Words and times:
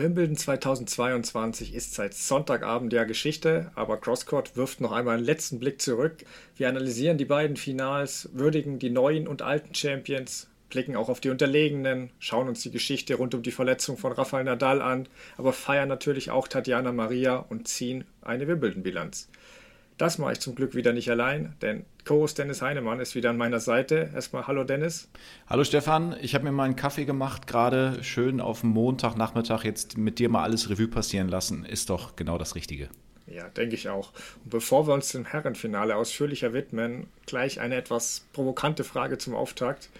Wimbledon 0.00 0.34
2022 0.34 1.74
ist 1.74 1.92
seit 1.92 2.14
Sonntagabend 2.14 2.90
ja 2.94 3.04
Geschichte, 3.04 3.70
aber 3.74 3.98
Crosscourt 3.98 4.56
wirft 4.56 4.80
noch 4.80 4.92
einmal 4.92 5.18
einen 5.18 5.26
letzten 5.26 5.58
Blick 5.58 5.82
zurück. 5.82 6.24
Wir 6.56 6.70
analysieren 6.70 7.18
die 7.18 7.26
beiden 7.26 7.58
Finals, 7.58 8.30
würdigen 8.32 8.78
die 8.78 8.88
neuen 8.88 9.28
und 9.28 9.42
alten 9.42 9.74
Champions, 9.74 10.48
blicken 10.70 10.96
auch 10.96 11.10
auf 11.10 11.20
die 11.20 11.28
Unterlegenen, 11.28 12.08
schauen 12.18 12.48
uns 12.48 12.62
die 12.62 12.70
Geschichte 12.70 13.16
rund 13.16 13.34
um 13.34 13.42
die 13.42 13.50
Verletzung 13.50 13.98
von 13.98 14.12
Rafael 14.12 14.44
Nadal 14.44 14.80
an, 14.80 15.06
aber 15.36 15.52
feiern 15.52 15.90
natürlich 15.90 16.30
auch 16.30 16.48
Tatjana 16.48 16.92
Maria 16.92 17.36
und 17.36 17.68
ziehen 17.68 18.06
eine 18.22 18.48
Wimbledon-Bilanz. 18.48 19.28
Das 20.00 20.16
mache 20.16 20.32
ich 20.32 20.40
zum 20.40 20.54
Glück 20.54 20.74
wieder 20.74 20.94
nicht 20.94 21.10
allein, 21.10 21.54
denn 21.60 21.84
Co-Host 22.06 22.38
Dennis 22.38 22.62
Heinemann 22.62 23.00
ist 23.00 23.14
wieder 23.14 23.28
an 23.28 23.36
meiner 23.36 23.60
Seite. 23.60 24.08
Erstmal 24.14 24.46
hallo 24.46 24.64
Dennis. 24.64 25.10
Hallo 25.46 25.62
Stefan, 25.62 26.16
ich 26.22 26.34
habe 26.34 26.44
mir 26.44 26.52
mal 26.52 26.64
einen 26.64 26.74
Kaffee 26.74 27.04
gemacht, 27.04 27.46
gerade 27.46 28.02
schön 28.02 28.40
auf 28.40 28.64
Montagnachmittag 28.64 29.62
jetzt 29.64 29.98
mit 29.98 30.18
dir 30.18 30.30
mal 30.30 30.42
alles 30.42 30.70
Revue 30.70 30.88
passieren 30.88 31.28
lassen. 31.28 31.66
Ist 31.66 31.90
doch 31.90 32.16
genau 32.16 32.38
das 32.38 32.54
Richtige. 32.54 32.88
Ja, 33.26 33.50
denke 33.50 33.74
ich 33.74 33.90
auch. 33.90 34.14
Und 34.42 34.48
bevor 34.48 34.88
wir 34.88 34.94
uns 34.94 35.12
dem 35.12 35.26
Herrenfinale 35.26 35.94
ausführlicher 35.96 36.54
widmen, 36.54 37.06
gleich 37.26 37.60
eine 37.60 37.74
etwas 37.74 38.26
provokante 38.32 38.84
Frage 38.84 39.18
zum 39.18 39.34
Auftakt. 39.34 39.90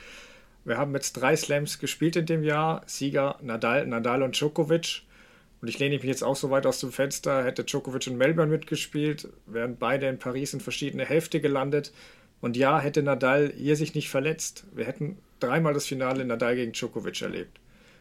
Wir 0.64 0.78
haben 0.78 0.94
jetzt 0.94 1.12
drei 1.12 1.36
Slams 1.36 1.78
gespielt 1.78 2.16
in 2.16 2.24
dem 2.24 2.42
Jahr. 2.42 2.84
Sieger 2.86 3.36
Nadal, 3.42 3.86
Nadal 3.86 4.22
und 4.22 4.34
Djokovic. 4.34 5.02
Und 5.60 5.68
ich 5.68 5.78
lehne 5.78 5.96
mich 5.96 6.04
jetzt 6.04 6.24
auch 6.24 6.36
so 6.36 6.50
weit 6.50 6.66
aus 6.66 6.80
dem 6.80 6.90
Fenster, 6.90 7.44
hätte 7.44 7.64
Djokovic 7.64 8.06
in 8.06 8.16
Melbourne 8.16 8.50
mitgespielt, 8.50 9.28
wären 9.46 9.76
beide 9.76 10.08
in 10.08 10.18
Paris 10.18 10.54
in 10.54 10.60
verschiedene 10.60 11.04
Hälfte 11.04 11.40
gelandet. 11.40 11.92
Und 12.40 12.56
ja, 12.56 12.80
hätte 12.80 13.02
Nadal 13.02 13.52
hier 13.54 13.76
sich 13.76 13.94
nicht 13.94 14.08
verletzt. 14.08 14.64
Wir 14.72 14.86
hätten 14.86 15.18
dreimal 15.38 15.74
das 15.74 15.86
Finale 15.86 16.24
Nadal 16.24 16.56
gegen 16.56 16.72
Djokovic 16.72 17.20
erlebt. 17.20 17.60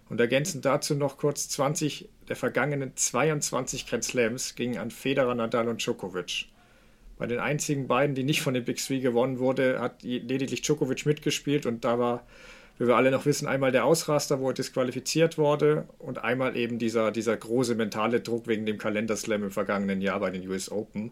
Und 0.09 0.19
ergänzend 0.19 0.65
dazu 0.65 0.95
noch 0.95 1.17
kurz 1.17 1.49
20 1.49 2.09
der 2.29 2.35
vergangenen 2.35 2.95
22 2.95 3.85
Grand 3.87 4.03
Slams 4.03 4.55
gingen 4.55 4.77
an 4.77 4.91
Federer, 4.91 5.35
Nadal 5.35 5.67
und 5.67 5.83
Djokovic. 5.83 6.45
Bei 7.17 7.27
den 7.27 7.39
einzigen 7.39 7.87
beiden, 7.87 8.15
die 8.15 8.23
nicht 8.23 8.41
von 8.41 8.53
den 8.53 8.63
Big 8.63 8.77
Three 8.77 8.99
gewonnen 8.99 9.39
wurde, 9.39 9.81
hat 9.81 10.03
lediglich 10.03 10.61
Djokovic 10.61 11.05
mitgespielt 11.05 11.65
und 11.65 11.83
da 11.83 11.99
war, 11.99 12.25
wie 12.79 12.87
wir 12.87 12.95
alle 12.95 13.11
noch 13.11 13.25
wissen, 13.25 13.47
einmal 13.47 13.71
der 13.71 13.85
Ausraster, 13.85 14.39
wo 14.39 14.47
er 14.47 14.53
disqualifiziert 14.53 15.37
wurde 15.37 15.87
und 15.99 16.23
einmal 16.23 16.55
eben 16.55 16.79
dieser, 16.79 17.11
dieser 17.11 17.35
große 17.35 17.75
mentale 17.75 18.21
Druck 18.21 18.47
wegen 18.47 18.65
dem 18.65 18.77
Kalenderslam 18.77 19.43
im 19.43 19.51
vergangenen 19.51 20.01
Jahr 20.01 20.19
bei 20.19 20.31
den 20.31 20.47
US 20.47 20.71
Open. 20.71 21.11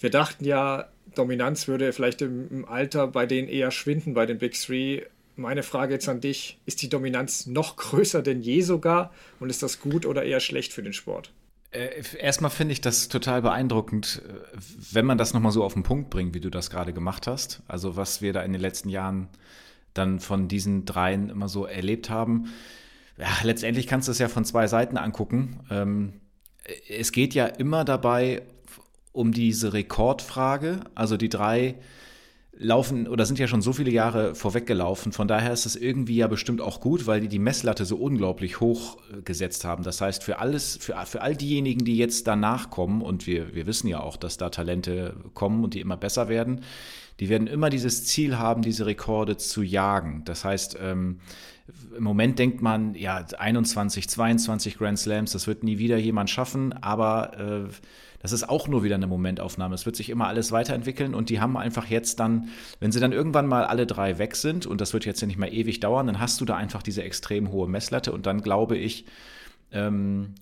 Wir 0.00 0.10
dachten 0.10 0.44
ja, 0.44 0.88
Dominanz 1.14 1.68
würde 1.68 1.92
vielleicht 1.92 2.22
im, 2.22 2.48
im 2.50 2.64
Alter 2.64 3.06
bei 3.06 3.24
denen 3.26 3.48
eher 3.48 3.70
schwinden, 3.70 4.14
bei 4.14 4.26
den 4.26 4.38
Big 4.38 4.54
Three. 4.54 5.02
Meine 5.36 5.62
Frage 5.62 5.94
jetzt 5.94 6.08
an 6.08 6.20
dich, 6.20 6.58
ist 6.66 6.82
die 6.82 6.88
Dominanz 6.88 7.46
noch 7.46 7.76
größer 7.76 8.20
denn 8.20 8.42
je 8.42 8.60
sogar 8.60 9.12
und 9.38 9.48
ist 9.48 9.62
das 9.62 9.80
gut 9.80 10.04
oder 10.04 10.24
eher 10.24 10.40
schlecht 10.40 10.72
für 10.72 10.82
den 10.82 10.92
Sport? 10.92 11.32
Äh, 11.70 12.02
erstmal 12.18 12.50
finde 12.50 12.72
ich 12.72 12.80
das 12.80 13.08
total 13.08 13.42
beeindruckend, 13.42 14.22
äh, 14.26 14.58
wenn 14.92 15.06
man 15.06 15.18
das 15.18 15.34
nochmal 15.34 15.52
so 15.52 15.62
auf 15.62 15.74
den 15.74 15.84
Punkt 15.84 16.10
bringt, 16.10 16.34
wie 16.34 16.40
du 16.40 16.50
das 16.50 16.68
gerade 16.68 16.92
gemacht 16.92 17.28
hast. 17.28 17.62
Also 17.68 17.94
was 17.94 18.20
wir 18.22 18.32
da 18.32 18.42
in 18.42 18.52
den 18.52 18.60
letzten 18.60 18.88
Jahren 18.88 19.28
dann 19.94 20.20
von 20.20 20.48
diesen 20.48 20.84
dreien 20.84 21.30
immer 21.30 21.48
so 21.48 21.66
erlebt 21.66 22.10
haben. 22.10 22.46
Ja, 23.18 23.28
letztendlich 23.42 23.86
kannst 23.86 24.08
du 24.08 24.12
es 24.12 24.18
ja 24.18 24.28
von 24.28 24.44
zwei 24.44 24.66
Seiten 24.66 24.96
angucken. 24.96 25.60
Ähm, 25.70 26.12
es 26.88 27.12
geht 27.12 27.34
ja 27.34 27.46
immer 27.46 27.84
dabei 27.84 28.42
um 29.12 29.32
diese 29.32 29.72
Rekordfrage. 29.72 30.80
Also 30.94 31.16
die 31.16 31.28
drei 31.28 31.76
laufen 32.60 33.08
oder 33.08 33.24
sind 33.24 33.38
ja 33.38 33.46
schon 33.46 33.62
so 33.62 33.72
viele 33.72 33.90
Jahre 33.90 34.34
vorweggelaufen. 34.34 35.12
Von 35.12 35.28
daher 35.28 35.52
ist 35.52 35.64
es 35.64 35.76
irgendwie 35.76 36.16
ja 36.16 36.26
bestimmt 36.26 36.60
auch 36.60 36.80
gut, 36.80 37.06
weil 37.06 37.22
die 37.22 37.28
die 37.28 37.38
Messlatte 37.38 37.86
so 37.86 37.96
unglaublich 37.96 38.60
hoch 38.60 38.98
äh, 39.12 39.22
gesetzt 39.22 39.64
haben. 39.64 39.82
Das 39.82 40.00
heißt, 40.00 40.22
für 40.22 40.38
alles, 40.38 40.76
für, 40.76 40.94
für 41.06 41.22
all 41.22 41.34
diejenigen, 41.34 41.84
die 41.84 41.96
jetzt 41.96 42.26
danach 42.26 42.70
kommen, 42.70 43.00
und 43.00 43.26
wir, 43.26 43.54
wir 43.54 43.66
wissen 43.66 43.88
ja 43.88 44.00
auch, 44.00 44.16
dass 44.16 44.36
da 44.36 44.50
Talente 44.50 45.16
kommen 45.32 45.64
und 45.64 45.74
die 45.74 45.80
immer 45.80 45.96
besser 45.96 46.28
werden, 46.28 46.60
die 47.20 47.28
werden 47.28 47.46
immer 47.46 47.70
dieses 47.70 48.06
Ziel 48.06 48.38
haben, 48.38 48.62
diese 48.62 48.86
Rekorde 48.86 49.36
zu 49.36 49.62
jagen. 49.62 50.22
Das 50.24 50.44
heißt, 50.44 50.78
ähm, 50.80 51.20
im 51.96 52.02
Moment 52.02 52.38
denkt 52.38 52.62
man, 52.62 52.94
ja, 52.94 53.24
21, 53.38 54.08
22 54.08 54.78
Grand 54.78 54.98
Slams, 54.98 55.32
das 55.32 55.46
wird 55.46 55.62
nie 55.62 55.78
wieder 55.78 55.98
jemand 55.98 56.30
schaffen, 56.30 56.72
aber 56.72 57.68
äh, 57.68 57.72
das 58.20 58.32
ist 58.32 58.48
auch 58.48 58.68
nur 58.68 58.82
wieder 58.82 58.96
eine 58.96 59.06
Momentaufnahme. 59.06 59.74
Es 59.74 59.86
wird 59.86 59.96
sich 59.96 60.10
immer 60.10 60.26
alles 60.26 60.50
weiterentwickeln 60.50 61.14
und 61.14 61.30
die 61.30 61.40
haben 61.40 61.56
einfach 61.56 61.86
jetzt 61.86 62.20
dann, 62.20 62.48
wenn 62.80 62.92
sie 62.92 63.00
dann 63.00 63.12
irgendwann 63.12 63.46
mal 63.46 63.64
alle 63.64 63.86
drei 63.86 64.18
weg 64.18 64.34
sind, 64.34 64.66
und 64.66 64.80
das 64.80 64.92
wird 64.92 65.04
jetzt 65.04 65.20
ja 65.20 65.26
nicht 65.26 65.38
mehr 65.38 65.52
ewig 65.52 65.80
dauern, 65.80 66.06
dann 66.06 66.20
hast 66.20 66.40
du 66.40 66.44
da 66.44 66.56
einfach 66.56 66.82
diese 66.82 67.02
extrem 67.02 67.50
hohe 67.52 67.68
Messlatte 67.68 68.12
und 68.12 68.26
dann 68.26 68.42
glaube 68.42 68.76
ich, 68.76 69.06
ähm, 69.72 70.34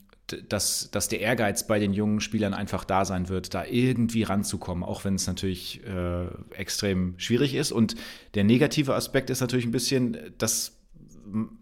dass, 0.48 0.90
dass 0.90 1.08
der 1.08 1.20
Ehrgeiz 1.20 1.66
bei 1.66 1.78
den 1.78 1.92
jungen 1.92 2.20
Spielern 2.20 2.54
einfach 2.54 2.84
da 2.84 3.04
sein 3.04 3.28
wird, 3.28 3.54
da 3.54 3.64
irgendwie 3.64 4.22
ranzukommen, 4.22 4.84
auch 4.84 5.04
wenn 5.04 5.14
es 5.14 5.26
natürlich 5.26 5.82
äh, 5.86 6.26
extrem 6.54 7.14
schwierig 7.18 7.54
ist. 7.54 7.72
Und 7.72 7.96
der 8.34 8.44
negative 8.44 8.94
Aspekt 8.94 9.30
ist 9.30 9.40
natürlich 9.40 9.66
ein 9.66 9.72
bisschen, 9.72 10.16
dass 10.38 10.74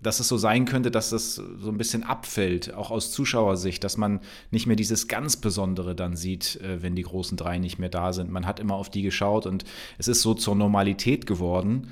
dass 0.00 0.21
es 0.21 0.28
so 0.28 0.37
sein 0.37 0.65
könnte, 0.65 0.91
dass 0.91 1.10
das 1.10 1.34
so 1.34 1.71
ein 1.71 1.78
bisschen 1.78 2.04
abfällt, 2.04 2.75
auch 2.75 2.91
aus 2.91 3.10
Zuschauersicht, 3.10 3.82
dass 3.82 3.97
man 3.97 4.21
nicht 4.50 4.66
mehr 4.66 4.77
dieses 4.77 5.09
ganz 5.09 5.37
Besondere 5.37 5.94
dann 5.94 6.16
sieht, 6.16 6.60
äh, 6.60 6.83
wenn 6.83 6.94
die 6.94 7.03
großen 7.03 7.37
drei 7.37 7.59
nicht 7.59 7.78
mehr 7.78 7.88
da 7.88 8.12
sind. 8.12 8.31
Man 8.31 8.47
hat 8.47 8.60
immer 8.60 8.75
auf 8.75 8.91
die 8.91 9.03
geschaut 9.03 9.47
und 9.47 9.65
es 9.98 10.09
ist 10.09 10.22
so 10.22 10.34
zur 10.34 10.54
Normalität 10.54 11.27
geworden. 11.27 11.88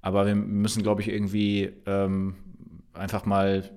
Aber 0.00 0.26
wir 0.26 0.34
müssen, 0.34 0.82
glaube 0.82 1.00
ich, 1.00 1.08
irgendwie 1.08 1.70
ähm, 1.86 2.34
einfach 2.92 3.24
mal 3.24 3.70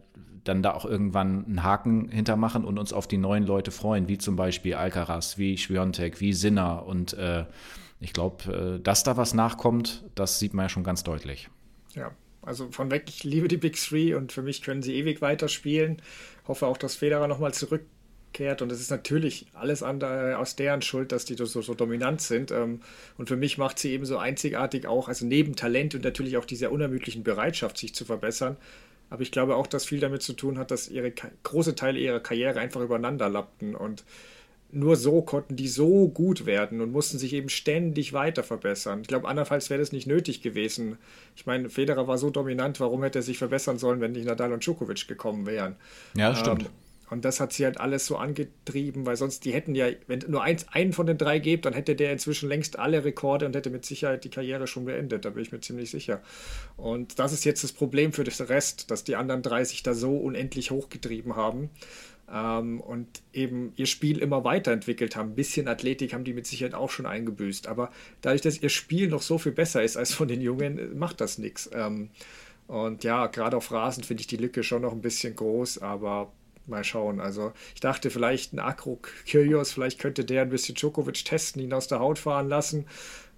dann 0.45 0.63
da 0.63 0.73
auch 0.73 0.85
irgendwann 0.85 1.45
einen 1.45 1.63
Haken 1.63 2.07
hintermachen 2.09 2.63
und 2.63 2.79
uns 2.79 2.93
auf 2.93 3.07
die 3.07 3.17
neuen 3.17 3.45
Leute 3.45 3.71
freuen, 3.71 4.07
wie 4.07 4.17
zum 4.17 4.35
Beispiel 4.35 4.75
Alcaraz, 4.75 5.37
wie 5.37 5.57
Schwiontek, 5.57 6.21
wie 6.21 6.33
Sinner. 6.33 6.85
Und 6.85 7.13
äh, 7.13 7.45
ich 7.99 8.13
glaube, 8.13 8.77
äh, 8.77 8.79
dass 8.81 9.03
da 9.03 9.17
was 9.17 9.33
nachkommt, 9.33 10.03
das 10.15 10.39
sieht 10.39 10.53
man 10.53 10.65
ja 10.65 10.69
schon 10.69 10.83
ganz 10.83 11.03
deutlich. 11.03 11.49
Ja, 11.93 12.11
also 12.43 12.71
von 12.71 12.91
weg, 12.91 13.05
ich 13.07 13.23
liebe 13.23 13.47
die 13.47 13.57
Big 13.57 13.75
Three 13.75 14.13
und 14.13 14.31
für 14.31 14.43
mich 14.43 14.61
können 14.61 14.83
sie 14.83 14.95
ewig 14.95 15.21
weiterspielen. 15.21 16.01
Hoffe 16.47 16.67
auch, 16.67 16.77
dass 16.77 16.95
Federer 16.95 17.27
nochmal 17.27 17.53
zurückkehrt 17.53 18.61
und 18.61 18.71
es 18.71 18.79
ist 18.79 18.91
natürlich 18.91 19.47
alles 19.53 19.81
andere 19.81 20.37
aus 20.37 20.55
deren 20.55 20.83
Schuld, 20.83 21.11
dass 21.11 21.25
die 21.25 21.33
so, 21.33 21.45
so 21.45 21.73
dominant 21.73 22.21
sind. 22.21 22.51
Ähm, 22.51 22.81
und 23.17 23.29
für 23.29 23.35
mich 23.35 23.57
macht 23.57 23.79
sie 23.79 23.91
eben 23.91 24.05
so 24.05 24.19
einzigartig 24.19 24.85
auch, 24.85 25.07
also 25.07 25.25
neben 25.25 25.55
Talent 25.55 25.95
und 25.95 26.03
natürlich 26.03 26.37
auch 26.37 26.45
dieser 26.45 26.71
unermüdlichen 26.71 27.23
Bereitschaft, 27.23 27.79
sich 27.79 27.95
zu 27.95 28.05
verbessern. 28.05 28.57
Aber 29.09 29.21
ich 29.21 29.31
glaube 29.31 29.55
auch, 29.55 29.67
dass 29.67 29.85
viel 29.85 29.99
damit 29.99 30.21
zu 30.21 30.33
tun 30.33 30.57
hat, 30.57 30.71
dass 30.71 30.89
ihre 30.89 31.11
große 31.43 31.75
Teile 31.75 31.99
ihrer 31.99 32.19
Karriere 32.19 32.59
einfach 32.59 32.81
übereinander 32.81 33.29
lappten 33.29 33.75
und 33.75 34.03
nur 34.71 34.95
so 34.97 35.21
konnten 35.21 35.55
die 35.55 35.67
so 35.67 36.09
gut 36.09 36.45
werden 36.45 36.81
und 36.81 36.91
mussten 36.91 37.17
sich 37.17 37.33
eben 37.33 37.49
ständig 37.49 38.13
weiter 38.13 38.43
verbessern. 38.43 39.01
Ich 39.01 39.07
glaube, 39.07 39.27
andernfalls 39.27 39.69
wäre 39.69 39.79
das 39.79 39.91
nicht 39.91 40.05
nötig 40.05 40.41
gewesen. 40.41 40.97
Ich 41.35 41.45
meine, 41.45 41.69
Federer 41.69 42.07
war 42.07 42.17
so 42.17 42.29
dominant, 42.29 42.79
warum 42.79 43.03
hätte 43.03 43.19
er 43.19 43.23
sich 43.23 43.37
verbessern 43.37 43.77
sollen, 43.77 44.01
wenn 44.01 44.11
nicht 44.11 44.25
Nadal 44.25 44.51
und 44.51 44.65
Djokovic 44.65 45.07
gekommen 45.07 45.45
wären? 45.45 45.75
Ja, 46.15 46.31
das 46.31 46.39
stimmt. 46.39 46.69
Und 47.09 47.23
das 47.23 47.39
hat 47.39 47.53
sie 47.53 47.65
halt 47.65 47.79
alles 47.79 48.05
so 48.05 48.17
angetrieben, 48.17 49.05
weil 49.05 49.15
sonst 49.15 49.45
die 49.45 49.53
hätten 49.53 49.75
ja, 49.75 49.87
wenn 50.07 50.23
nur 50.27 50.43
eins, 50.43 50.67
einen 50.69 50.93
von 50.93 51.05
den 51.05 51.17
drei 51.17 51.39
gibt, 51.39 51.65
dann 51.65 51.73
hätte 51.73 51.95
der 51.95 52.11
inzwischen 52.11 52.49
längst 52.49 52.79
alle 52.79 53.05
Rekorde 53.05 53.45
und 53.45 53.55
hätte 53.55 53.69
mit 53.69 53.85
Sicherheit 53.85 54.23
die 54.23 54.29
Karriere 54.29 54.67
schon 54.67 54.85
beendet. 54.85 55.25
Da 55.25 55.29
bin 55.29 55.43
ich 55.43 55.51
mir 55.51 55.59
ziemlich 55.59 55.91
sicher. 55.91 56.21
Und 56.77 57.19
das 57.19 57.33
ist 57.33 57.45
jetzt 57.45 57.63
das 57.63 57.71
Problem 57.71 58.13
für 58.13 58.23
das 58.23 58.49
Rest, 58.49 58.89
dass 58.91 59.03
die 59.03 59.15
anderen 59.15 59.41
drei 59.41 59.63
sich 59.63 59.83
da 59.83 59.93
so 59.93 60.17
unendlich 60.17 60.71
hochgetrieben 60.71 61.35
haben 61.35 61.69
ähm, 62.31 62.81
und 62.81 63.07
eben 63.33 63.73
ihr 63.75 63.85
Spiel 63.85 64.17
immer 64.19 64.43
weiterentwickelt 64.43 65.15
haben. 65.15 65.31
Ein 65.31 65.35
bisschen 65.35 65.67
Athletik 65.67 66.13
haben 66.13 66.23
die 66.23 66.33
mit 66.33 66.47
Sicherheit 66.47 66.73
auch 66.73 66.89
schon 66.89 67.05
eingebüßt, 67.05 67.67
aber 67.67 67.91
dadurch, 68.21 68.41
dass 68.41 68.61
ihr 68.61 68.69
Spiel 68.69 69.07
noch 69.07 69.21
so 69.21 69.37
viel 69.37 69.51
besser 69.51 69.83
ist 69.83 69.97
als 69.97 70.13
von 70.13 70.27
den 70.27 70.41
Jungen, 70.41 70.97
macht 70.97 71.21
das 71.21 71.37
nichts. 71.37 71.69
Ähm, 71.73 72.09
und 72.67 73.03
ja, 73.03 73.27
gerade 73.27 73.57
auf 73.57 73.71
Rasen 73.71 74.03
finde 74.03 74.21
ich 74.21 74.27
die 74.27 74.37
Lücke 74.37 74.63
schon 74.63 74.81
noch 74.81 74.91
ein 74.91 75.01
bisschen 75.01 75.35
groß, 75.35 75.79
aber 75.79 76.31
mal 76.67 76.83
schauen. 76.83 77.19
Also 77.19 77.53
ich 77.73 77.81
dachte 77.81 78.09
vielleicht 78.09 78.53
ein 78.53 78.59
Akruk 78.59 79.11
Kyrgios, 79.27 79.71
vielleicht 79.71 79.99
könnte 79.99 80.25
der 80.25 80.43
ein 80.43 80.49
bisschen 80.49 80.75
Djokovic 80.75 81.25
testen, 81.25 81.61
ihn 81.61 81.73
aus 81.73 81.87
der 81.87 81.99
Haut 81.99 82.19
fahren 82.19 82.49
lassen, 82.49 82.85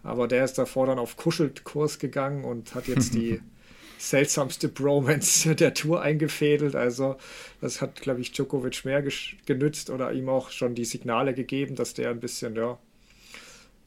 aber 0.03 0.27
der 0.27 0.45
ist 0.45 0.57
davor 0.57 0.87
dann 0.87 0.99
auf 0.99 1.17
Kuschelkurs 1.17 1.99
gegangen 1.99 2.43
und 2.43 2.75
hat 2.75 2.87
jetzt 2.87 3.13
die 3.13 3.41
seltsamste 3.97 4.69
Bromance 4.69 5.55
der 5.55 5.73
Tour 5.73 6.01
eingefädelt. 6.01 6.75
Also 6.75 7.17
das 7.61 7.81
hat, 7.81 8.01
glaube 8.01 8.21
ich, 8.21 8.31
Djokovic 8.31 8.85
mehr 8.85 9.03
genützt 9.45 9.89
oder 9.89 10.11
ihm 10.11 10.29
auch 10.29 10.51
schon 10.51 10.75
die 10.75 10.85
Signale 10.85 11.33
gegeben, 11.33 11.75
dass 11.75 11.93
der 11.93 12.11
ein 12.11 12.19
bisschen, 12.19 12.55
ja, 12.55 12.77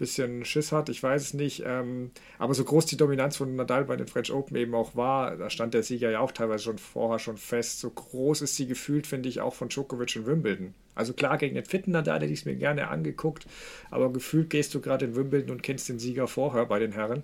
bisschen 0.01 0.45
Schiss 0.45 0.73
hat, 0.73 0.89
ich 0.89 1.01
weiß 1.01 1.23
es 1.23 1.35
nicht. 1.35 1.63
Ähm, 1.65 2.11
aber 2.39 2.55
so 2.55 2.65
groß 2.65 2.87
die 2.87 2.97
Dominanz 2.97 3.37
von 3.37 3.55
Nadal 3.55 3.85
bei 3.85 3.95
den 3.95 4.09
French 4.09 4.33
Open 4.33 4.57
eben 4.57 4.75
auch 4.75 4.97
war, 4.97 5.37
da 5.37 5.49
stand 5.51 5.75
der 5.75 5.85
Sieger 5.85 6.11
ja 6.11 6.19
auch 6.19 6.33
teilweise 6.33 6.65
schon 6.65 6.79
vorher 6.79 7.21
schon 7.21 7.37
fest. 7.37 7.79
So 7.79 7.91
groß 7.91 8.43
ist 8.43 8.57
sie 8.57 8.67
gefühlt, 8.67 9.07
finde 9.07 9.29
ich, 9.29 9.41
auch 9.41 9.55
von 9.55 9.69
Djokovic 9.69 10.17
in 10.17 10.27
Wimbledon. 10.27 10.75
Also 10.97 11.13
klar, 11.13 11.39
gegen 11.39 11.55
den 11.55 11.65
fitten 11.65 11.93
Nadal 11.93 12.21
hätte 12.21 12.33
ich 12.33 12.41
es 12.41 12.45
mir 12.45 12.57
gerne 12.57 12.89
angeguckt, 12.89 13.47
aber 13.91 14.13
gefühlt 14.13 14.51
gehst 14.51 14.75
du 14.75 14.81
gerade 14.81 15.05
in 15.05 15.15
Wimbledon 15.15 15.51
und 15.51 15.63
kennst 15.63 15.89
den 15.89 15.99
Sieger 15.99 16.27
vorher 16.27 16.67
bei 16.67 16.79
den 16.79 16.93
Herren. 16.93 17.23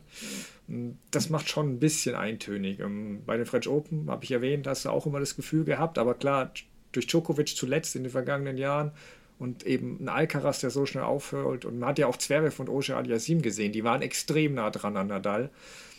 Das 1.11 1.31
macht 1.31 1.49
schon 1.49 1.73
ein 1.73 1.81
bisschen 1.81 2.15
eintönig. 2.15 2.79
Ähm, 2.81 3.23
bei 3.27 3.37
den 3.37 3.47
French 3.47 3.69
Open, 3.69 4.09
habe 4.09 4.25
ich 4.25 4.31
erwähnt, 4.31 4.67
hast 4.67 4.85
du 4.85 4.91
auch 4.91 5.07
immer 5.07 5.21
das 5.21 5.35
Gefühl 5.35 5.65
gehabt, 5.65 5.99
aber 5.99 6.15
klar, 6.15 6.53
durch 6.93 7.07
Djokovic 7.07 7.49
zuletzt 7.49 7.97
in 7.97 8.05
den 8.05 8.13
vergangenen 8.13 8.57
Jahren 8.57 8.93
und 9.39 9.67
eben 9.67 9.99
ein 10.01 10.09
Alcaraz, 10.09 10.61
der 10.61 10.71
so 10.71 10.87
schnell 10.87 11.05
aufhört. 11.05 11.65
Und 11.65 11.79
man 11.79 11.91
hat 11.91 11.99
ja 11.99 12.07
auch 12.07 12.17
Zverev 12.17 12.61
und 12.61 12.69
Oje 12.69 12.97
Aliasim 12.97 13.43
gesehen, 13.43 13.73
die 13.73 13.85
waren 13.85 14.03
extrem 14.03 14.55
nah 14.55 14.71
dran 14.71 14.97
an 14.97 15.09
Nadal. 15.09 15.51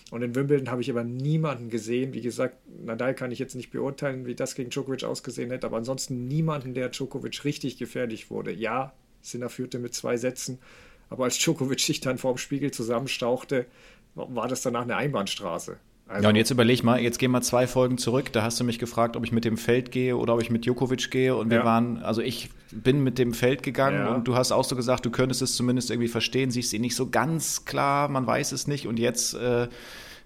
Und 0.09 0.21
in 0.21 0.35
Wimbledon 0.35 0.71
habe 0.71 0.81
ich 0.81 0.89
aber 0.89 1.03
niemanden 1.03 1.69
gesehen. 1.69 2.13
Wie 2.13 2.21
gesagt, 2.21 2.55
Nadal 2.83 3.13
kann 3.13 3.31
ich 3.31 3.39
jetzt 3.39 3.55
nicht 3.55 3.71
beurteilen, 3.71 4.25
wie 4.25 4.35
das 4.35 4.55
gegen 4.55 4.69
Djokovic 4.69 5.03
ausgesehen 5.03 5.51
hätte, 5.51 5.67
aber 5.67 5.77
ansonsten 5.77 6.27
niemanden, 6.27 6.73
der 6.73 6.89
Djokovic 6.89 7.43
richtig 7.43 7.77
gefährlich 7.77 8.31
wurde. 8.31 8.51
Ja, 8.51 8.93
Sinner 9.21 9.49
führte 9.49 9.79
mit 9.79 9.93
zwei 9.93 10.15
Sätzen, 10.15 10.59
aber 11.09 11.25
als 11.25 11.37
Djokovic 11.37 11.81
sich 11.81 11.99
dann 11.99 12.17
vorm 12.17 12.37
Spiegel 12.37 12.71
zusammenstauchte, 12.71 13.65
war 14.15 14.47
das 14.47 14.61
danach 14.61 14.83
eine 14.83 14.95
Einbahnstraße. 14.95 15.77
Also, 16.07 16.23
ja, 16.23 16.29
und 16.29 16.35
jetzt 16.35 16.51
überleg 16.51 16.83
mal, 16.83 17.01
jetzt 17.01 17.19
gehen 17.19 17.31
wir 17.31 17.41
zwei 17.41 17.67
Folgen 17.67 17.97
zurück. 17.97 18.31
Da 18.31 18.41
hast 18.41 18.59
du 18.59 18.63
mich 18.63 18.79
gefragt, 18.79 19.17
ob 19.17 19.25
ich 19.25 19.31
mit 19.31 19.43
dem 19.43 19.57
Feld 19.57 19.91
gehe 19.91 20.15
oder 20.15 20.35
ob 20.35 20.41
ich 20.41 20.49
mit 20.49 20.65
Djokovic 20.65 21.11
gehe. 21.11 21.35
Und 21.35 21.49
wir 21.49 21.59
ja. 21.59 21.65
waren, 21.65 22.01
also 22.01 22.21
ich 22.21 22.49
bin 22.71 23.03
mit 23.03 23.17
dem 23.17 23.33
Feld 23.33 23.61
gegangen 23.61 23.99
ja. 23.99 24.13
und 24.13 24.27
du 24.27 24.35
hast 24.35 24.51
auch 24.51 24.63
so 24.63 24.75
gesagt, 24.75 25.05
du 25.05 25.11
könntest 25.11 25.41
es 25.41 25.55
zumindest 25.55 25.91
irgendwie 25.91 26.07
verstehen, 26.07 26.49
siehst 26.49 26.73
ihn 26.73 26.81
nicht 26.81 26.95
so 26.95 27.09
ganz 27.09 27.65
klar, 27.65 28.07
man 28.07 28.25
weiß 28.25 28.53
es 28.53 28.67
nicht. 28.67 28.87
Und 28.87 28.99
jetzt 28.99 29.33
äh, 29.33 29.67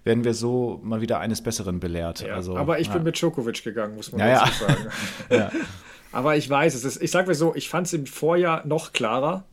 werden 0.04 0.24
wir 0.24 0.34
so 0.34 0.80
mal 0.84 1.00
wieder 1.00 1.18
eines 1.18 1.42
Besseren 1.42 1.80
belehrt. 1.80 2.20
Ja. 2.20 2.34
Also, 2.34 2.56
aber 2.56 2.78
ich 2.78 2.88
bin 2.90 3.02
mit 3.02 3.18
Djokovic 3.18 3.64
gegangen, 3.64 3.96
muss 3.96 4.12
man 4.12 4.20
dazu 4.20 4.64
sagen. 4.64 5.50
aber 6.12 6.36
ich 6.36 6.48
weiß 6.48 6.74
es. 6.74 7.00
ich 7.00 7.10
sage 7.10 7.26
mir 7.28 7.34
so, 7.34 7.54
ich 7.56 7.68
fand 7.68 7.88
es 7.88 7.92
im 7.92 8.06
Vorjahr 8.06 8.64
noch 8.66 8.92
klarer. 8.92 9.44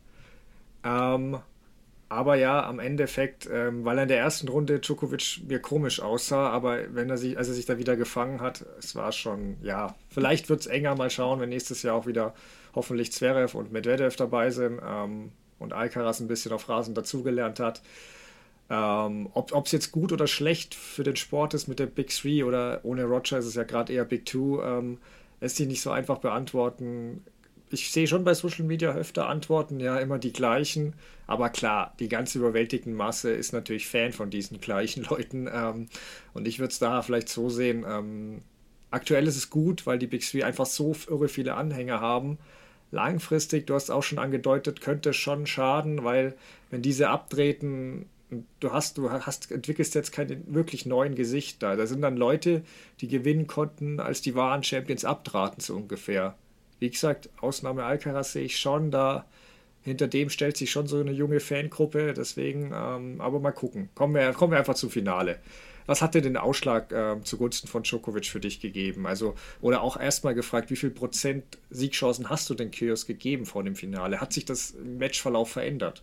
Ähm, 0.84 1.38
aber 2.10 2.34
ja, 2.34 2.66
am 2.66 2.80
Endeffekt, 2.80 3.48
ähm, 3.50 3.84
weil 3.84 3.96
er 3.96 4.02
in 4.02 4.08
der 4.08 4.18
ersten 4.18 4.48
Runde 4.48 4.80
Djokovic 4.80 5.42
mir 5.46 5.60
komisch 5.60 6.00
aussah, 6.00 6.50
aber 6.50 6.92
wenn 6.92 7.08
er 7.08 7.16
sich, 7.16 7.38
als 7.38 7.46
er 7.46 7.54
sich 7.54 7.66
da 7.66 7.78
wieder 7.78 7.96
gefangen 7.96 8.40
hat, 8.40 8.66
es 8.80 8.96
war 8.96 9.12
schon, 9.12 9.56
ja, 9.62 9.94
vielleicht 10.08 10.48
wird 10.48 10.60
es 10.60 10.66
enger, 10.66 10.96
mal 10.96 11.08
schauen, 11.08 11.38
wenn 11.38 11.50
nächstes 11.50 11.84
Jahr 11.84 11.94
auch 11.94 12.06
wieder 12.06 12.34
hoffentlich 12.74 13.12
Zverev 13.12 13.56
und 13.56 13.70
Medvedev 13.70 14.16
dabei 14.16 14.50
sind 14.50 14.80
ähm, 14.84 15.30
und 15.60 15.72
Alcaraz 15.72 16.18
ein 16.18 16.26
bisschen 16.26 16.50
auf 16.52 16.68
Rasen 16.68 16.96
dazugelernt 16.96 17.60
hat. 17.60 17.80
Ähm, 18.68 19.28
ob 19.32 19.66
es 19.66 19.72
jetzt 19.72 19.92
gut 19.92 20.12
oder 20.12 20.26
schlecht 20.26 20.74
für 20.74 21.04
den 21.04 21.16
Sport 21.16 21.54
ist 21.54 21.68
mit 21.68 21.78
der 21.78 21.86
Big 21.86 22.08
Three 22.08 22.42
oder 22.42 22.80
ohne 22.82 23.04
Roger 23.04 23.38
ist 23.38 23.46
es 23.46 23.54
ja 23.54 23.62
gerade 23.62 23.92
eher 23.92 24.04
Big 24.04 24.26
Two, 24.26 24.60
ähm, 24.62 24.98
lässt 25.40 25.56
sich 25.56 25.68
nicht 25.68 25.80
so 25.80 25.92
einfach 25.92 26.18
beantworten 26.18 27.24
ich 27.70 27.92
sehe 27.92 28.06
schon 28.06 28.24
bei 28.24 28.34
Social 28.34 28.64
Media 28.64 28.92
öfter 28.92 29.28
Antworten, 29.28 29.78
ja, 29.78 29.98
immer 29.98 30.18
die 30.18 30.32
gleichen. 30.32 30.94
Aber 31.26 31.50
klar, 31.50 31.94
die 32.00 32.08
ganze 32.08 32.38
überwältigende 32.38 32.96
Masse 32.96 33.30
ist 33.30 33.52
natürlich 33.52 33.86
Fan 33.86 34.12
von 34.12 34.30
diesen 34.30 34.60
gleichen 34.60 35.04
Leuten. 35.10 35.48
Ähm, 35.52 35.88
und 36.34 36.48
ich 36.48 36.58
würde 36.58 36.72
es 36.72 36.80
da 36.80 37.02
vielleicht 37.02 37.28
so 37.28 37.48
sehen. 37.48 37.84
Ähm, 37.88 38.42
aktuell 38.90 39.26
ist 39.26 39.36
es 39.36 39.50
gut, 39.50 39.86
weil 39.86 39.98
die 39.98 40.08
Big 40.08 40.22
Three 40.28 40.42
einfach 40.42 40.66
so 40.66 40.94
irre 41.08 41.28
viele 41.28 41.54
Anhänger 41.54 42.00
haben. 42.00 42.38
Langfristig, 42.90 43.68
du 43.68 43.74
hast 43.74 43.90
auch 43.90 44.02
schon 44.02 44.18
angedeutet, 44.18 44.80
könnte 44.80 45.12
schon 45.12 45.46
schaden, 45.46 46.02
weil 46.02 46.36
wenn 46.70 46.82
diese 46.82 47.08
abtreten, 47.08 48.06
du 48.58 48.72
hast, 48.72 48.98
du 48.98 49.10
hast, 49.10 49.52
entwickelst 49.52 49.94
jetzt 49.94 50.10
keine 50.10 50.42
wirklich 50.46 50.86
neuen 50.86 51.14
Gesichter. 51.14 51.76
Da 51.76 51.86
sind 51.86 52.02
dann 52.02 52.16
Leute, 52.16 52.64
die 53.00 53.06
gewinnen 53.06 53.46
konnten, 53.46 54.00
als 54.00 54.22
die 54.22 54.34
wahren 54.34 54.64
Champions 54.64 55.04
abtraten, 55.04 55.60
so 55.60 55.76
ungefähr 55.76 56.34
wie 56.80 56.90
gesagt, 56.90 57.30
Ausnahme 57.40 57.84
Alcaraz 57.84 58.32
sehe 58.32 58.44
ich 58.44 58.58
schon, 58.58 58.90
da 58.90 59.26
hinter 59.82 60.08
dem 60.08 60.28
stellt 60.28 60.56
sich 60.56 60.70
schon 60.70 60.86
so 60.86 60.98
eine 60.98 61.12
junge 61.12 61.40
Fangruppe, 61.40 62.12
deswegen, 62.12 62.72
ähm, 62.74 63.20
aber 63.20 63.40
mal 63.40 63.52
gucken. 63.52 63.88
Kommen 63.94 64.14
wir, 64.14 64.32
kommen 64.32 64.52
wir 64.52 64.58
einfach 64.58 64.74
zum 64.74 64.90
Finale. 64.90 65.38
Was 65.86 66.02
hat 66.02 66.14
denn 66.14 66.22
den 66.22 66.36
Ausschlag 66.36 66.92
äh, 66.92 67.16
zugunsten 67.22 67.66
von 67.66 67.82
Djokovic 67.82 68.26
für 68.26 68.40
dich 68.40 68.60
gegeben? 68.60 69.06
Also, 69.06 69.34
oder 69.60 69.80
auch 69.82 69.98
erstmal 69.98 70.34
gefragt, 70.34 70.70
wie 70.70 70.76
viel 70.76 70.90
Prozent 70.90 71.58
Siegchancen 71.70 72.28
hast 72.28 72.48
du 72.50 72.54
denn 72.54 72.70
Kyrgios 72.70 73.06
gegeben 73.06 73.46
vor 73.46 73.64
dem 73.64 73.74
Finale? 73.74 74.20
Hat 74.20 74.32
sich 74.32 74.44
das 74.44 74.74
Matchverlauf 74.84 75.50
verändert? 75.50 76.02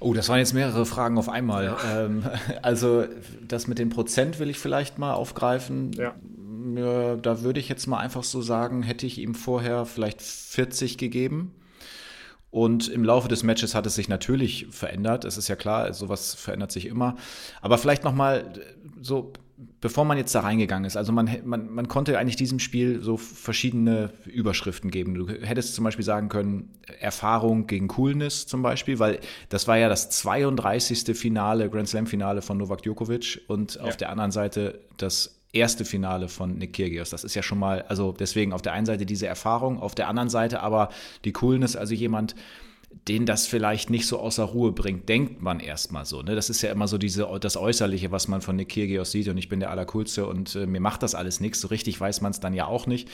Oh, 0.00 0.12
das 0.12 0.28
waren 0.28 0.38
jetzt 0.38 0.54
mehrere 0.54 0.86
Fragen 0.86 1.18
auf 1.18 1.28
einmal. 1.28 1.66
Ja. 1.66 2.04
Ähm, 2.04 2.24
also, 2.62 3.04
das 3.46 3.68
mit 3.68 3.78
dem 3.78 3.90
Prozent 3.90 4.38
will 4.38 4.50
ich 4.50 4.58
vielleicht 4.58 4.98
mal 4.98 5.12
aufgreifen. 5.12 5.92
Ja, 5.92 6.14
da 6.76 7.42
würde 7.42 7.60
ich 7.60 7.68
jetzt 7.68 7.86
mal 7.86 7.98
einfach 7.98 8.24
so 8.24 8.42
sagen, 8.42 8.82
hätte 8.82 9.06
ich 9.06 9.18
ihm 9.18 9.34
vorher 9.34 9.86
vielleicht 9.86 10.22
40 10.22 10.98
gegeben. 10.98 11.52
Und 12.50 12.86
im 12.88 13.02
Laufe 13.02 13.26
des 13.26 13.42
Matches 13.42 13.74
hat 13.74 13.84
es 13.84 13.96
sich 13.96 14.08
natürlich 14.08 14.68
verändert. 14.70 15.24
Es 15.24 15.36
ist 15.36 15.48
ja 15.48 15.56
klar, 15.56 15.92
sowas 15.92 16.34
verändert 16.34 16.70
sich 16.70 16.86
immer. 16.86 17.16
Aber 17.60 17.78
vielleicht 17.78 18.04
nochmal 18.04 18.52
so, 19.00 19.32
bevor 19.80 20.04
man 20.04 20.18
jetzt 20.18 20.34
da 20.36 20.40
reingegangen 20.40 20.84
ist. 20.84 20.96
Also 20.96 21.10
man, 21.10 21.28
man, 21.44 21.68
man 21.68 21.88
konnte 21.88 22.16
eigentlich 22.16 22.36
diesem 22.36 22.60
Spiel 22.60 23.02
so 23.02 23.16
verschiedene 23.16 24.10
Überschriften 24.24 24.92
geben. 24.92 25.14
Du 25.14 25.28
hättest 25.28 25.74
zum 25.74 25.84
Beispiel 25.84 26.04
sagen 26.04 26.28
können, 26.28 26.70
Erfahrung 27.00 27.66
gegen 27.66 27.88
Coolness 27.88 28.46
zum 28.46 28.62
Beispiel, 28.62 29.00
weil 29.00 29.18
das 29.48 29.66
war 29.66 29.76
ja 29.76 29.88
das 29.88 30.10
32. 30.10 31.16
Finale, 31.18 31.68
Grand 31.68 31.88
Slam 31.88 32.06
Finale 32.06 32.40
von 32.40 32.58
Novak 32.58 32.82
Djokovic 32.82 33.42
und 33.48 33.74
ja. 33.74 33.82
auf 33.82 33.96
der 33.96 34.10
anderen 34.10 34.30
Seite 34.30 34.80
das 34.96 35.33
erste 35.54 35.84
Finale 35.84 36.28
von 36.28 36.58
Nick 36.58 36.74
Kyrgios. 36.74 37.10
Das 37.10 37.24
ist 37.24 37.34
ja 37.34 37.42
schon 37.42 37.58
mal, 37.58 37.82
also 37.82 38.12
deswegen 38.12 38.52
auf 38.52 38.62
der 38.62 38.72
einen 38.72 38.86
Seite 38.86 39.06
diese 39.06 39.26
Erfahrung, 39.26 39.80
auf 39.80 39.94
der 39.94 40.08
anderen 40.08 40.28
Seite 40.28 40.60
aber 40.60 40.90
die 41.24 41.32
Coolness, 41.32 41.76
also 41.76 41.94
jemand, 41.94 42.34
den 43.08 43.26
das 43.26 43.46
vielleicht 43.46 43.90
nicht 43.90 44.06
so 44.06 44.18
außer 44.18 44.44
Ruhe 44.44 44.72
bringt, 44.72 45.08
denkt 45.08 45.42
man 45.42 45.60
erstmal 45.60 46.04
so. 46.04 46.22
Ne? 46.22 46.34
Das 46.34 46.48
ist 46.48 46.62
ja 46.62 46.70
immer 46.70 46.88
so 46.88 46.98
diese, 46.98 47.28
das 47.40 47.56
Äußerliche, 47.56 48.10
was 48.12 48.28
man 48.28 48.40
von 48.40 48.56
Nick 48.56 48.70
Kyrgios 48.70 49.10
sieht 49.10 49.28
und 49.28 49.36
ich 49.36 49.48
bin 49.48 49.60
der 49.60 49.70
Allercoolste 49.70 50.26
und 50.26 50.54
äh, 50.54 50.66
mir 50.66 50.80
macht 50.80 51.02
das 51.02 51.14
alles 51.14 51.40
nichts. 51.40 51.60
So 51.60 51.68
richtig 51.68 52.00
weiß 52.00 52.20
man 52.20 52.32
es 52.32 52.40
dann 52.40 52.54
ja 52.54 52.66
auch 52.66 52.86
nicht. 52.86 53.08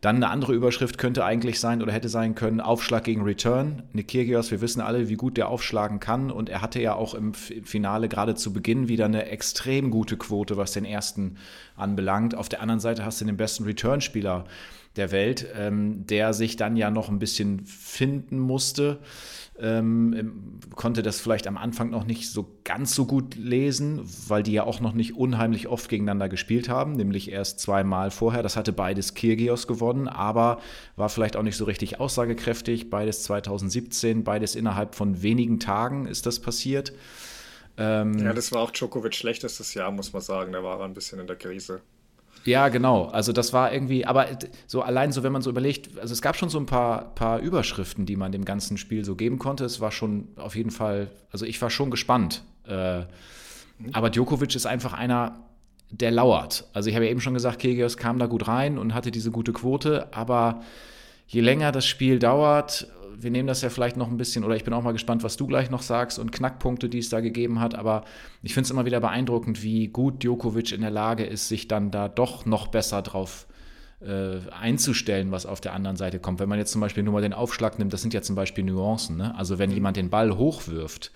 Dann 0.00 0.16
eine 0.16 0.28
andere 0.28 0.54
Überschrift 0.54 0.98
könnte 0.98 1.24
eigentlich 1.24 1.58
sein 1.58 1.82
oder 1.82 1.92
hätte 1.92 2.08
sein 2.08 2.34
können, 2.34 2.60
Aufschlag 2.60 3.04
gegen 3.04 3.22
Return. 3.22 3.82
Nick 3.92 4.08
Kyrgios, 4.08 4.50
wir 4.50 4.60
wissen 4.60 4.80
alle, 4.80 5.08
wie 5.08 5.14
gut 5.14 5.36
der 5.36 5.48
aufschlagen 5.48 6.00
kann 6.00 6.30
und 6.30 6.48
er 6.48 6.62
hatte 6.62 6.80
ja 6.80 6.94
auch 6.94 7.14
im 7.14 7.34
Finale 7.34 8.08
gerade 8.08 8.34
zu 8.34 8.52
Beginn 8.52 8.88
wieder 8.88 9.06
eine 9.06 9.26
extrem 9.26 9.90
gute 9.90 10.16
Quote, 10.16 10.56
was 10.56 10.72
den 10.72 10.84
ersten 10.84 11.36
anbelangt. 11.76 12.34
Auf 12.34 12.48
der 12.48 12.60
anderen 12.60 12.80
Seite 12.80 13.04
hast 13.04 13.20
du 13.20 13.24
den 13.24 13.36
besten 13.36 13.64
Return-Spieler 13.64 14.44
der 14.96 15.12
Welt, 15.12 15.46
ähm, 15.56 16.06
der 16.06 16.32
sich 16.32 16.56
dann 16.56 16.76
ja 16.76 16.90
noch 16.90 17.08
ein 17.08 17.18
bisschen 17.18 17.64
finden 17.64 18.38
musste 18.38 18.98
ähm, 19.58 20.60
konnte 20.74 21.02
das 21.02 21.20
vielleicht 21.20 21.46
am 21.46 21.56
Anfang 21.56 21.90
noch 21.90 22.04
nicht 22.04 22.30
so 22.30 22.46
ganz 22.64 22.94
so 22.94 23.06
gut 23.06 23.36
lesen, 23.36 24.00
weil 24.28 24.42
die 24.42 24.52
ja 24.52 24.64
auch 24.64 24.80
noch 24.80 24.92
nicht 24.92 25.16
unheimlich 25.16 25.68
oft 25.68 25.88
gegeneinander 25.88 26.28
gespielt 26.28 26.68
haben, 26.68 26.92
nämlich 26.92 27.30
erst 27.30 27.60
zweimal 27.60 28.10
vorher. 28.10 28.42
Das 28.42 28.56
hatte 28.56 28.72
beides 28.72 29.14
Kirgios 29.14 29.66
gewonnen, 29.66 30.08
aber 30.08 30.60
war 30.96 31.08
vielleicht 31.08 31.36
auch 31.36 31.42
nicht 31.42 31.56
so 31.56 31.64
richtig 31.64 32.00
aussagekräftig. 32.00 32.90
Beides 32.90 33.22
2017, 33.24 34.24
beides 34.24 34.54
innerhalb 34.54 34.94
von 34.94 35.22
wenigen 35.22 35.58
Tagen 35.58 36.06
ist 36.06 36.26
das 36.26 36.40
passiert. 36.40 36.92
Ähm, 37.78 38.18
ja, 38.18 38.32
das 38.32 38.52
war 38.52 38.60
auch 38.60 38.70
Djokovic 38.70 39.14
schlechtestes 39.14 39.74
Jahr, 39.74 39.90
muss 39.90 40.12
man 40.12 40.22
sagen. 40.22 40.52
Da 40.52 40.62
war 40.62 40.80
er 40.80 40.84
ein 40.84 40.94
bisschen 40.94 41.18
in 41.18 41.26
der 41.26 41.36
Krise. 41.36 41.80
Ja, 42.44 42.68
genau. 42.68 43.06
Also 43.06 43.32
das 43.32 43.52
war 43.52 43.72
irgendwie, 43.72 44.06
aber 44.06 44.26
so 44.66 44.82
allein 44.82 45.12
so, 45.12 45.22
wenn 45.22 45.32
man 45.32 45.42
so 45.42 45.50
überlegt, 45.50 45.98
also 45.98 46.12
es 46.12 46.22
gab 46.22 46.36
schon 46.36 46.48
so 46.48 46.58
ein 46.58 46.66
paar, 46.66 47.14
paar 47.14 47.40
Überschriften, 47.40 48.06
die 48.06 48.16
man 48.16 48.30
dem 48.32 48.44
ganzen 48.44 48.78
Spiel 48.78 49.04
so 49.04 49.16
geben 49.16 49.38
konnte. 49.38 49.64
Es 49.64 49.80
war 49.80 49.90
schon 49.90 50.28
auf 50.36 50.54
jeden 50.54 50.70
Fall, 50.70 51.10
also 51.32 51.44
ich 51.44 51.60
war 51.60 51.70
schon 51.70 51.90
gespannt. 51.90 52.42
Äh, 52.68 53.02
aber 53.92 54.10
Djokovic 54.10 54.54
ist 54.54 54.66
einfach 54.66 54.92
einer, 54.92 55.40
der 55.90 56.10
lauert. 56.10 56.68
Also 56.72 56.88
ich 56.88 56.94
habe 56.94 57.04
ja 57.04 57.10
eben 57.10 57.20
schon 57.20 57.34
gesagt, 57.34 57.60
Kyrgios 57.60 57.96
kam 57.96 58.18
da 58.18 58.26
gut 58.26 58.48
rein 58.48 58.78
und 58.78 58.94
hatte 58.94 59.10
diese 59.10 59.30
gute 59.30 59.52
Quote, 59.52 60.08
aber 60.12 60.62
je 61.26 61.40
länger 61.40 61.72
das 61.72 61.86
Spiel 61.86 62.18
dauert 62.18 62.88
wir 63.18 63.30
nehmen 63.30 63.46
das 63.46 63.62
ja 63.62 63.70
vielleicht 63.70 63.96
noch 63.96 64.08
ein 64.08 64.16
bisschen, 64.16 64.44
oder 64.44 64.56
ich 64.56 64.64
bin 64.64 64.74
auch 64.74 64.82
mal 64.82 64.92
gespannt, 64.92 65.22
was 65.22 65.36
du 65.36 65.46
gleich 65.46 65.70
noch 65.70 65.82
sagst 65.82 66.18
und 66.18 66.32
Knackpunkte, 66.32 66.88
die 66.88 66.98
es 66.98 67.08
da 67.08 67.20
gegeben 67.20 67.60
hat. 67.60 67.74
Aber 67.74 68.04
ich 68.42 68.54
finde 68.54 68.66
es 68.66 68.70
immer 68.70 68.84
wieder 68.84 69.00
beeindruckend, 69.00 69.62
wie 69.62 69.88
gut 69.88 70.22
Djokovic 70.22 70.72
in 70.72 70.80
der 70.80 70.90
Lage 70.90 71.24
ist, 71.24 71.48
sich 71.48 71.68
dann 71.68 71.90
da 71.90 72.08
doch 72.08 72.46
noch 72.46 72.68
besser 72.68 73.02
drauf 73.02 73.46
äh, 74.00 74.38
einzustellen, 74.50 75.30
was 75.30 75.46
auf 75.46 75.60
der 75.60 75.72
anderen 75.72 75.96
Seite 75.96 76.18
kommt. 76.18 76.40
Wenn 76.40 76.48
man 76.48 76.58
jetzt 76.58 76.72
zum 76.72 76.80
Beispiel 76.80 77.02
nur 77.02 77.14
mal 77.14 77.22
den 77.22 77.32
Aufschlag 77.32 77.78
nimmt, 77.78 77.92
das 77.92 78.02
sind 78.02 78.14
ja 78.14 78.22
zum 78.22 78.36
Beispiel 78.36 78.64
Nuancen. 78.64 79.16
Ne? 79.16 79.34
Also 79.36 79.58
wenn 79.58 79.70
jemand 79.70 79.96
den 79.96 80.10
Ball 80.10 80.36
hochwirft, 80.36 81.12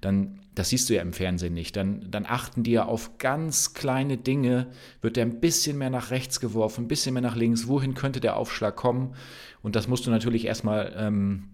dann, 0.00 0.40
das 0.54 0.68
siehst 0.68 0.88
du 0.88 0.94
ja 0.94 1.02
im 1.02 1.12
Fernsehen 1.12 1.54
nicht, 1.54 1.76
dann, 1.76 2.10
dann 2.10 2.26
achten 2.26 2.62
die 2.62 2.72
ja 2.72 2.84
auf 2.84 3.18
ganz 3.18 3.74
kleine 3.74 4.16
Dinge, 4.16 4.66
wird 5.00 5.16
der 5.16 5.24
ein 5.24 5.40
bisschen 5.40 5.78
mehr 5.78 5.90
nach 5.90 6.10
rechts 6.10 6.40
geworfen, 6.40 6.84
ein 6.84 6.88
bisschen 6.88 7.14
mehr 7.14 7.22
nach 7.22 7.36
links, 7.36 7.68
wohin 7.68 7.94
könnte 7.94 8.20
der 8.20 8.36
Aufschlag 8.36 8.76
kommen? 8.76 9.14
Und 9.64 9.76
das 9.76 9.88
musst 9.88 10.06
du 10.06 10.10
natürlich 10.10 10.44
erstmal 10.44 10.94
ähm, 10.94 11.48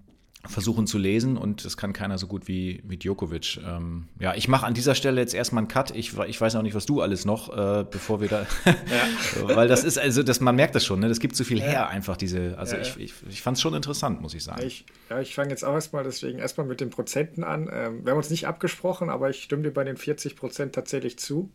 versuchen 0.48 0.88
zu 0.88 0.98
lesen 0.98 1.36
und 1.36 1.64
das 1.64 1.76
kann 1.76 1.92
keiner 1.92 2.18
so 2.18 2.26
gut 2.26 2.48
wie, 2.48 2.82
wie 2.84 2.96
Djokovic. 2.96 3.60
Ähm, 3.64 4.08
ja, 4.18 4.34
ich 4.34 4.48
mache 4.48 4.66
an 4.66 4.74
dieser 4.74 4.96
Stelle 4.96 5.20
jetzt 5.20 5.32
erstmal 5.32 5.60
einen 5.60 5.68
Cut. 5.68 5.94
Ich, 5.94 6.18
ich 6.18 6.40
weiß 6.40 6.56
auch 6.56 6.62
nicht, 6.62 6.74
was 6.74 6.86
du 6.86 7.02
alles 7.02 7.24
noch, 7.24 7.56
äh, 7.56 7.84
bevor 7.88 8.20
wir 8.20 8.26
da. 8.26 8.46
ja. 8.64 9.56
Weil 9.56 9.68
das 9.68 9.84
ist, 9.84 9.96
also 9.96 10.24
das, 10.24 10.40
man 10.40 10.56
merkt 10.56 10.74
das 10.74 10.84
schon, 10.84 10.98
ne? 10.98 11.08
das 11.08 11.20
gibt 11.20 11.36
so 11.36 11.44
viel 11.44 11.60
her, 11.60 11.88
einfach 11.88 12.16
diese. 12.16 12.58
Also 12.58 12.74
ja, 12.74 12.82
ich, 12.82 12.98
ich, 12.98 13.14
ich 13.28 13.42
fand 13.42 13.58
es 13.58 13.60
schon 13.60 13.74
interessant, 13.74 14.20
muss 14.20 14.34
ich 14.34 14.42
sagen. 14.42 14.60
Ich, 14.66 14.86
ja, 15.08 15.20
ich 15.20 15.32
fange 15.32 15.50
jetzt 15.50 15.64
auch 15.64 15.74
erstmal 15.74 16.02
deswegen 16.02 16.40
erstmal 16.40 16.66
mit 16.66 16.80
den 16.80 16.90
Prozenten 16.90 17.44
an. 17.44 17.70
Ähm, 17.72 18.04
wir 18.04 18.10
haben 18.10 18.18
uns 18.18 18.30
nicht 18.30 18.48
abgesprochen, 18.48 19.08
aber 19.08 19.30
ich 19.30 19.40
stimme 19.40 19.62
dir 19.62 19.72
bei 19.72 19.84
den 19.84 19.96
40 19.96 20.34
Prozent 20.34 20.74
tatsächlich 20.74 21.16
zu. 21.16 21.48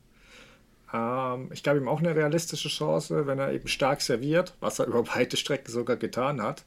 Ähm, 0.95 1.49
ich 1.51 1.63
glaube 1.63 1.79
ihm 1.79 1.87
auch 1.87 1.99
eine 1.99 2.15
realistische 2.15 2.69
Chance, 2.69 3.27
wenn 3.27 3.39
er 3.39 3.51
eben 3.51 3.67
stark 3.67 4.01
serviert, 4.01 4.55
was 4.59 4.79
er 4.79 4.85
über 4.87 5.07
weite 5.07 5.37
Strecken 5.37 5.71
sogar 5.71 5.97
getan 5.97 6.41
hat 6.41 6.65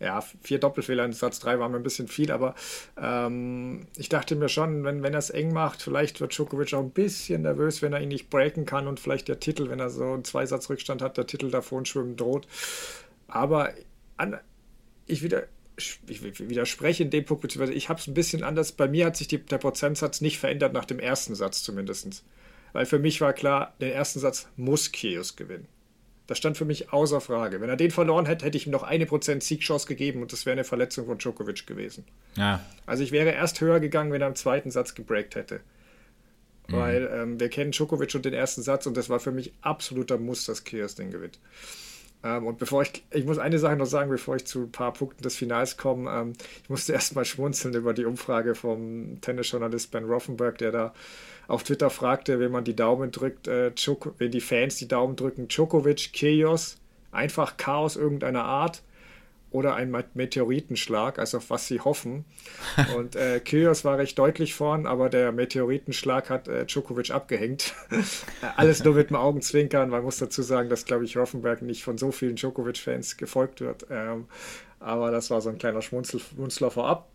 ja, 0.00 0.20
vier 0.42 0.58
Doppelfehler 0.58 1.04
in 1.04 1.12
Satz 1.12 1.40
3 1.40 1.58
waren 1.58 1.72
mir 1.72 1.78
ein 1.78 1.82
bisschen 1.82 2.08
viel, 2.08 2.30
aber 2.30 2.54
ähm, 3.00 3.86
ich 3.96 4.08
dachte 4.08 4.36
mir 4.36 4.48
schon, 4.48 4.84
wenn, 4.84 5.02
wenn 5.02 5.12
er 5.12 5.18
es 5.18 5.30
eng 5.30 5.52
macht, 5.52 5.82
vielleicht 5.82 6.20
wird 6.20 6.36
Djokovic 6.36 6.72
auch 6.74 6.82
ein 6.82 6.90
bisschen 6.90 7.42
nervös, 7.42 7.82
wenn 7.82 7.92
er 7.92 8.00
ihn 8.00 8.08
nicht 8.08 8.30
breaken 8.30 8.64
kann 8.64 8.86
und 8.86 9.00
vielleicht 9.00 9.28
der 9.28 9.40
Titel, 9.40 9.68
wenn 9.70 9.80
er 9.80 9.90
so 9.90 10.04
einen 10.04 10.24
Zweisatz-Rückstand 10.24 11.02
hat, 11.02 11.16
der 11.16 11.26
Titel 11.26 11.50
davon 11.50 11.84
schwimmen 11.84 12.16
droht. 12.16 12.46
Aber 13.26 13.72
an, 14.16 14.38
ich 15.06 15.22
wieder. 15.22 15.44
Ich 15.80 16.00
widerspreche 16.48 17.04
in 17.04 17.10
dem 17.10 17.24
Punkt, 17.24 17.42
beziehungsweise 17.42 17.72
ich 17.72 17.88
habe 17.88 18.00
es 18.00 18.08
ein 18.08 18.14
bisschen 18.14 18.42
anders. 18.42 18.72
Bei 18.72 18.88
mir 18.88 19.06
hat 19.06 19.16
sich 19.16 19.28
die, 19.28 19.38
der 19.38 19.58
Prozentsatz 19.58 20.20
nicht 20.20 20.40
verändert 20.40 20.72
nach 20.72 20.86
dem 20.86 20.98
ersten 20.98 21.36
Satz 21.36 21.62
zumindest. 21.62 22.24
Weil 22.78 22.86
für 22.86 23.00
mich 23.00 23.20
war 23.20 23.32
klar, 23.32 23.74
den 23.80 23.90
ersten 23.90 24.20
Satz 24.20 24.46
muss 24.54 24.92
Kios 24.92 25.34
gewinnen. 25.34 25.66
Das 26.28 26.38
stand 26.38 26.56
für 26.56 26.64
mich 26.64 26.92
außer 26.92 27.20
Frage. 27.20 27.60
Wenn 27.60 27.68
er 27.68 27.74
den 27.74 27.90
verloren 27.90 28.26
hätte, 28.26 28.44
hätte 28.44 28.56
ich 28.56 28.66
ihm 28.66 28.70
noch 28.70 28.84
eine 28.84 29.04
Prozent 29.04 29.42
Siegchance 29.42 29.88
gegeben 29.88 30.22
und 30.22 30.32
das 30.32 30.46
wäre 30.46 30.52
eine 30.52 30.62
Verletzung 30.62 31.06
von 31.06 31.18
Djokovic 31.18 31.66
gewesen. 31.66 32.04
Ja. 32.36 32.64
Also 32.86 33.02
ich 33.02 33.10
wäre 33.10 33.30
erst 33.30 33.60
höher 33.60 33.80
gegangen, 33.80 34.12
wenn 34.12 34.22
er 34.22 34.28
im 34.28 34.36
zweiten 34.36 34.70
Satz 34.70 34.94
gebreakt 34.94 35.34
hätte. 35.34 35.58
Mhm. 36.68 36.72
Weil 36.76 37.10
ähm, 37.12 37.40
wir 37.40 37.48
kennen 37.48 37.72
Djokovic 37.72 38.14
und 38.14 38.24
den 38.24 38.32
ersten 38.32 38.62
Satz 38.62 38.86
und 38.86 38.96
das 38.96 39.10
war 39.10 39.18
für 39.18 39.32
mich 39.32 39.54
absoluter 39.60 40.16
Muss, 40.16 40.44
dass 40.44 40.62
Kiers 40.62 40.94
den 40.94 41.10
gewinnt. 41.10 41.40
Ähm, 42.22 42.46
und 42.46 42.58
bevor 42.58 42.82
ich, 42.82 43.04
ich 43.10 43.24
muss 43.24 43.38
eine 43.38 43.58
Sache 43.58 43.74
noch 43.74 43.86
sagen, 43.86 44.08
bevor 44.08 44.36
ich 44.36 44.46
zu 44.46 44.62
ein 44.62 44.70
paar 44.70 44.92
Punkten 44.92 45.24
des 45.24 45.34
Finals 45.34 45.78
komme. 45.78 46.08
Ähm, 46.08 46.34
ich 46.62 46.70
musste 46.70 46.92
erst 46.98 47.16
mal 47.16 47.24
schmunzeln 47.24 47.74
über 47.74 47.92
die 47.92 48.04
Umfrage 48.04 48.54
vom 48.54 49.20
Tennisjournalist 49.20 49.90
Ben 49.90 50.04
Roffenberg, 50.04 50.58
der 50.58 50.70
da 50.70 50.94
auf 51.48 51.64
Twitter 51.64 51.90
fragte, 51.90 52.38
wenn 52.38 52.52
man 52.52 52.62
die 52.62 52.76
Daumen 52.76 53.10
drückt, 53.10 53.48
äh, 53.48 53.72
wenn 54.18 54.30
die 54.30 54.40
Fans 54.40 54.76
die 54.76 54.86
Daumen 54.86 55.16
drücken, 55.16 55.48
Djokovic, 55.48 56.12
Chaos, 56.12 56.76
einfach 57.10 57.56
Chaos 57.56 57.96
irgendeiner 57.96 58.44
Art 58.44 58.82
oder 59.50 59.74
ein 59.74 59.90
Meteoritenschlag, 60.12 61.18
also 61.18 61.38
auf 61.38 61.48
was 61.48 61.66
sie 61.66 61.80
hoffen. 61.80 62.26
Und 62.96 63.16
äh, 63.16 63.40
Kyrgios 63.40 63.82
war 63.82 63.96
recht 63.96 64.18
deutlich 64.18 64.54
vorn, 64.54 64.86
aber 64.86 65.08
der 65.08 65.32
Meteoritenschlag 65.32 66.28
hat 66.28 66.48
äh, 66.48 66.66
Djokovic 66.66 67.10
abgehängt. 67.10 67.72
Alles 68.56 68.84
nur 68.84 68.94
mit 68.94 69.08
dem 69.08 69.16
Augenzwinkern. 69.16 69.88
Man 69.88 70.02
muss 70.02 70.18
dazu 70.18 70.42
sagen, 70.42 70.68
dass, 70.68 70.84
glaube 70.84 71.06
ich, 71.06 71.16
Roffenberg 71.16 71.62
nicht 71.62 71.82
von 71.82 71.96
so 71.96 72.12
vielen 72.12 72.36
Djokovic-Fans 72.36 73.16
gefolgt 73.16 73.62
wird. 73.62 73.86
Ähm, 73.90 74.26
aber 74.80 75.10
das 75.10 75.30
war 75.30 75.40
so 75.40 75.48
ein 75.48 75.56
kleiner 75.56 75.80
Schmunzel, 75.80 76.20
Schmunzler 76.20 76.70
vorab. 76.70 77.08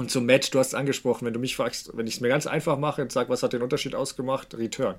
Und 0.00 0.10
zum 0.10 0.24
Match, 0.24 0.50
du 0.50 0.58
hast 0.58 0.68
es 0.68 0.74
angesprochen, 0.74 1.26
wenn 1.26 1.34
du 1.34 1.38
mich 1.38 1.56
fragst, 1.56 1.94
wenn 1.94 2.06
ich 2.06 2.14
es 2.14 2.20
mir 2.22 2.28
ganz 2.28 2.46
einfach 2.46 2.78
mache 2.78 3.02
und 3.02 3.12
sage, 3.12 3.28
was 3.28 3.42
hat 3.42 3.52
den 3.52 3.60
Unterschied 3.60 3.94
ausgemacht? 3.94 4.54
Return. 4.54 4.94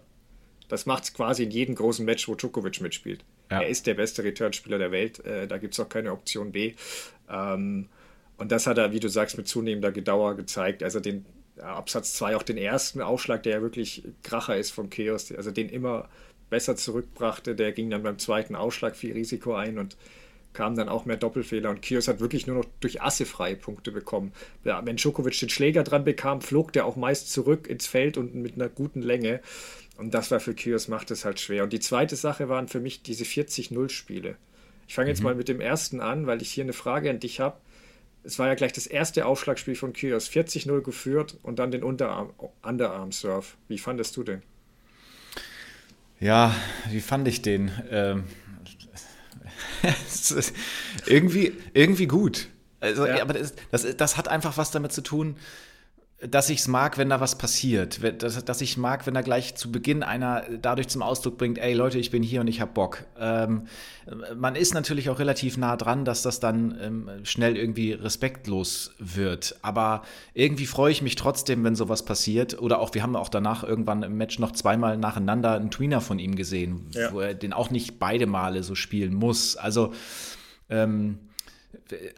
Das 0.68 0.86
macht 0.86 1.06
es 1.06 1.14
quasi 1.16 1.42
in 1.42 1.50
jedem 1.50 1.74
großen 1.74 2.06
Match, 2.06 2.28
wo 2.28 2.36
Djokovic 2.36 2.82
mitspielt. 2.82 3.26
Ja. 3.50 3.62
Er 3.62 3.68
ist 3.68 3.88
der 3.88 3.96
beste 3.96 4.24
Returnspieler 4.24 4.78
der 4.78 4.92
Welt. 4.92 5.26
Äh, 5.26 5.48
da 5.48 5.58
gibt 5.58 5.74
es 5.74 5.80
auch 5.80 5.90
keine 5.90 6.12
Option 6.12 6.52
B. 6.52 6.76
Ähm, 7.28 7.90
und 8.38 8.52
das 8.52 8.68
hat 8.68 8.78
er, 8.78 8.92
wie 8.92 9.00
du 9.00 9.08
sagst, 9.08 9.38
mit 9.38 9.48
zunehmender 9.48 9.92
Gedauer 9.92 10.36
gezeigt. 10.36 10.84
Also 10.84 11.00
den 11.00 11.26
Absatz 11.60 12.14
2, 12.14 12.36
auch 12.36 12.44
den 12.44 12.58
ersten 12.58 13.02
Aufschlag, 13.02 13.42
der 13.42 13.54
ja 13.54 13.62
wirklich 13.64 14.04
Kracher 14.22 14.56
ist 14.56 14.70
vom 14.70 14.92
Chaos, 14.92 15.32
also 15.32 15.50
den 15.50 15.70
immer 15.70 16.10
besser 16.52 16.76
zurückbrachte, 16.76 17.56
der 17.56 17.72
ging 17.72 17.90
dann 17.90 18.04
beim 18.04 18.20
zweiten 18.20 18.54
Aufschlag 18.54 18.96
viel 18.96 19.14
Risiko 19.14 19.56
ein 19.56 19.80
und 19.80 19.98
kamen 20.54 20.76
dann 20.76 20.90
auch 20.90 21.06
mehr 21.06 21.18
Doppelfehler 21.18 21.70
und 21.70 21.82
Kios 21.82 22.08
hat 22.08 22.20
wirklich 22.20 22.48
nur 22.48 22.58
noch 22.58 22.66
durch 22.80 23.02
Asse 23.02 23.26
freie 23.26 23.56
Punkte 23.56 23.92
bekommen. 23.92 24.34
Ja, 24.64 24.86
wenn 24.86 24.98
Djokovic 24.98 25.40
den 25.40 25.50
Schläger 25.50 25.84
dran 25.84 26.04
bekam, 26.04 26.42
flog 26.42 26.74
der 26.74 26.86
auch 26.86 26.96
meist 26.96 27.32
zurück 27.32 27.68
ins 27.68 27.88
Feld 27.88 28.18
und 28.18 28.36
mit 28.36 28.56
einer 28.56 28.70
guten 28.70 29.02
Länge. 29.02 29.42
Und 29.98 30.14
das 30.14 30.32
war 30.32 30.40
für 30.40 30.54
Kios 30.54 30.88
macht 30.88 31.12
es 31.12 31.26
halt 31.26 31.40
schwer. 31.40 31.64
Und 31.64 31.74
die 31.74 31.80
zweite 31.80 32.16
Sache 32.16 32.50
waren 32.50 32.68
für 32.68 32.80
mich 32.80 33.04
diese 33.04 33.24
40-0-Spiele. 33.24 34.36
Ich 34.88 34.96
fange 34.96 35.10
jetzt 35.10 35.20
mhm. 35.20 35.26
mal 35.26 35.36
mit 35.36 35.48
dem 35.48 35.62
ersten 35.62 36.02
an, 36.02 36.28
weil 36.28 36.42
ich 36.42 36.52
hier 36.52 36.64
eine 36.64 36.74
Frage 36.74 37.10
an 37.10 37.20
dich 37.20 37.40
habe. 37.40 37.58
Es 38.24 38.38
war 38.38 38.48
ja 38.48 38.56
gleich 38.56 38.74
das 38.74 38.88
erste 38.88 39.26
Aufschlagspiel 39.26 39.76
von 39.76 39.94
Kios. 39.94 40.30
40-0 40.30 40.82
geführt 40.82 41.38
und 41.44 41.60
dann 41.60 41.72
den 41.72 41.84
Underarm, 41.84 42.32
Underarm-Surf. 42.62 43.58
Wie 43.68 43.78
fandest 43.78 44.18
du 44.18 44.24
den? 44.24 44.42
Ja, 46.20 46.56
wie 46.90 47.00
fand 47.00 47.28
ich 47.28 47.42
den? 47.42 47.72
Ähm, 47.90 48.26
irgendwie, 51.06 51.54
irgendwie 51.74 52.08
gut. 52.08 52.48
Also, 52.80 53.06
ja. 53.06 53.22
aber 53.22 53.34
das, 53.34 53.54
das, 53.70 53.96
das, 53.96 54.18
hat 54.18 54.28
einfach 54.28 54.58
was 54.58 54.72
damit 54.72 54.92
zu 54.92 55.02
tun, 55.02 55.36
dass 56.28 56.50
ich 56.52 56.60
es 56.60 56.68
mag, 56.68 56.98
wenn 56.98 57.10
da 57.10 57.20
was 57.20 57.38
passiert. 57.38 58.00
Dass, 58.22 58.46
dass 58.46 58.62
ich 58.62 58.78
mag, 58.78 59.08
wenn 59.08 59.16
da 59.16 59.22
gleich 59.22 59.56
zu 59.56 59.72
Beginn 59.72 60.04
einer 60.04 60.44
dadurch 60.62 60.88
zum 60.88 61.02
Ausdruck 61.02 61.38
bringt, 61.38 61.58
ey 61.58 61.74
Leute, 61.74 61.98
ich 61.98 62.12
bin 62.12 62.22
hier 62.22 62.42
und 62.42 62.48
ich 62.48 62.62
hab 62.62 62.76
Bock. 62.76 63.06
Ähm, 63.20 63.68
man 64.36 64.56
ist 64.56 64.74
natürlich 64.76 65.10
auch 65.10 65.18
relativ 65.18 65.58
nah 65.58 65.76
dran, 65.78 66.06
dass 66.06 66.22
das 66.22 66.40
dann 66.40 66.78
ähm, 66.80 67.10
schnell 67.24 67.58
irgendwie 67.58 67.94
respektlos 67.94 68.94
wird. 69.00 69.56
Aber 69.64 70.04
irgendwie 70.36 70.68
freue 70.68 70.92
ich 70.92 71.02
mich 71.02 71.16
trotzdem, 71.16 71.64
wenn 71.64 71.76
sowas 71.76 72.06
passiert. 72.06 72.62
Oder 72.62 72.80
auch, 72.80 72.94
wir 72.94 73.02
haben 73.02 73.16
auch 73.16 73.30
danach 73.30 73.64
irgendwann 73.64 74.04
im 74.04 74.16
Match 74.16 74.38
noch 74.38 74.52
zweimal 74.52 74.98
nacheinander 74.98 75.54
einen 75.54 75.72
Tweener 75.72 76.02
von 76.02 76.20
ihm 76.20 76.36
gesehen, 76.36 76.88
ja. 76.92 77.12
wo 77.12 77.22
er 77.22 77.34
den 77.34 77.52
auch 77.52 77.72
nicht 77.72 77.98
beide 77.98 78.28
Male 78.28 78.62
so 78.62 78.76
spielen 78.76 79.16
muss. 79.16 79.58
Also, 79.58 79.94
ähm, 80.70 81.18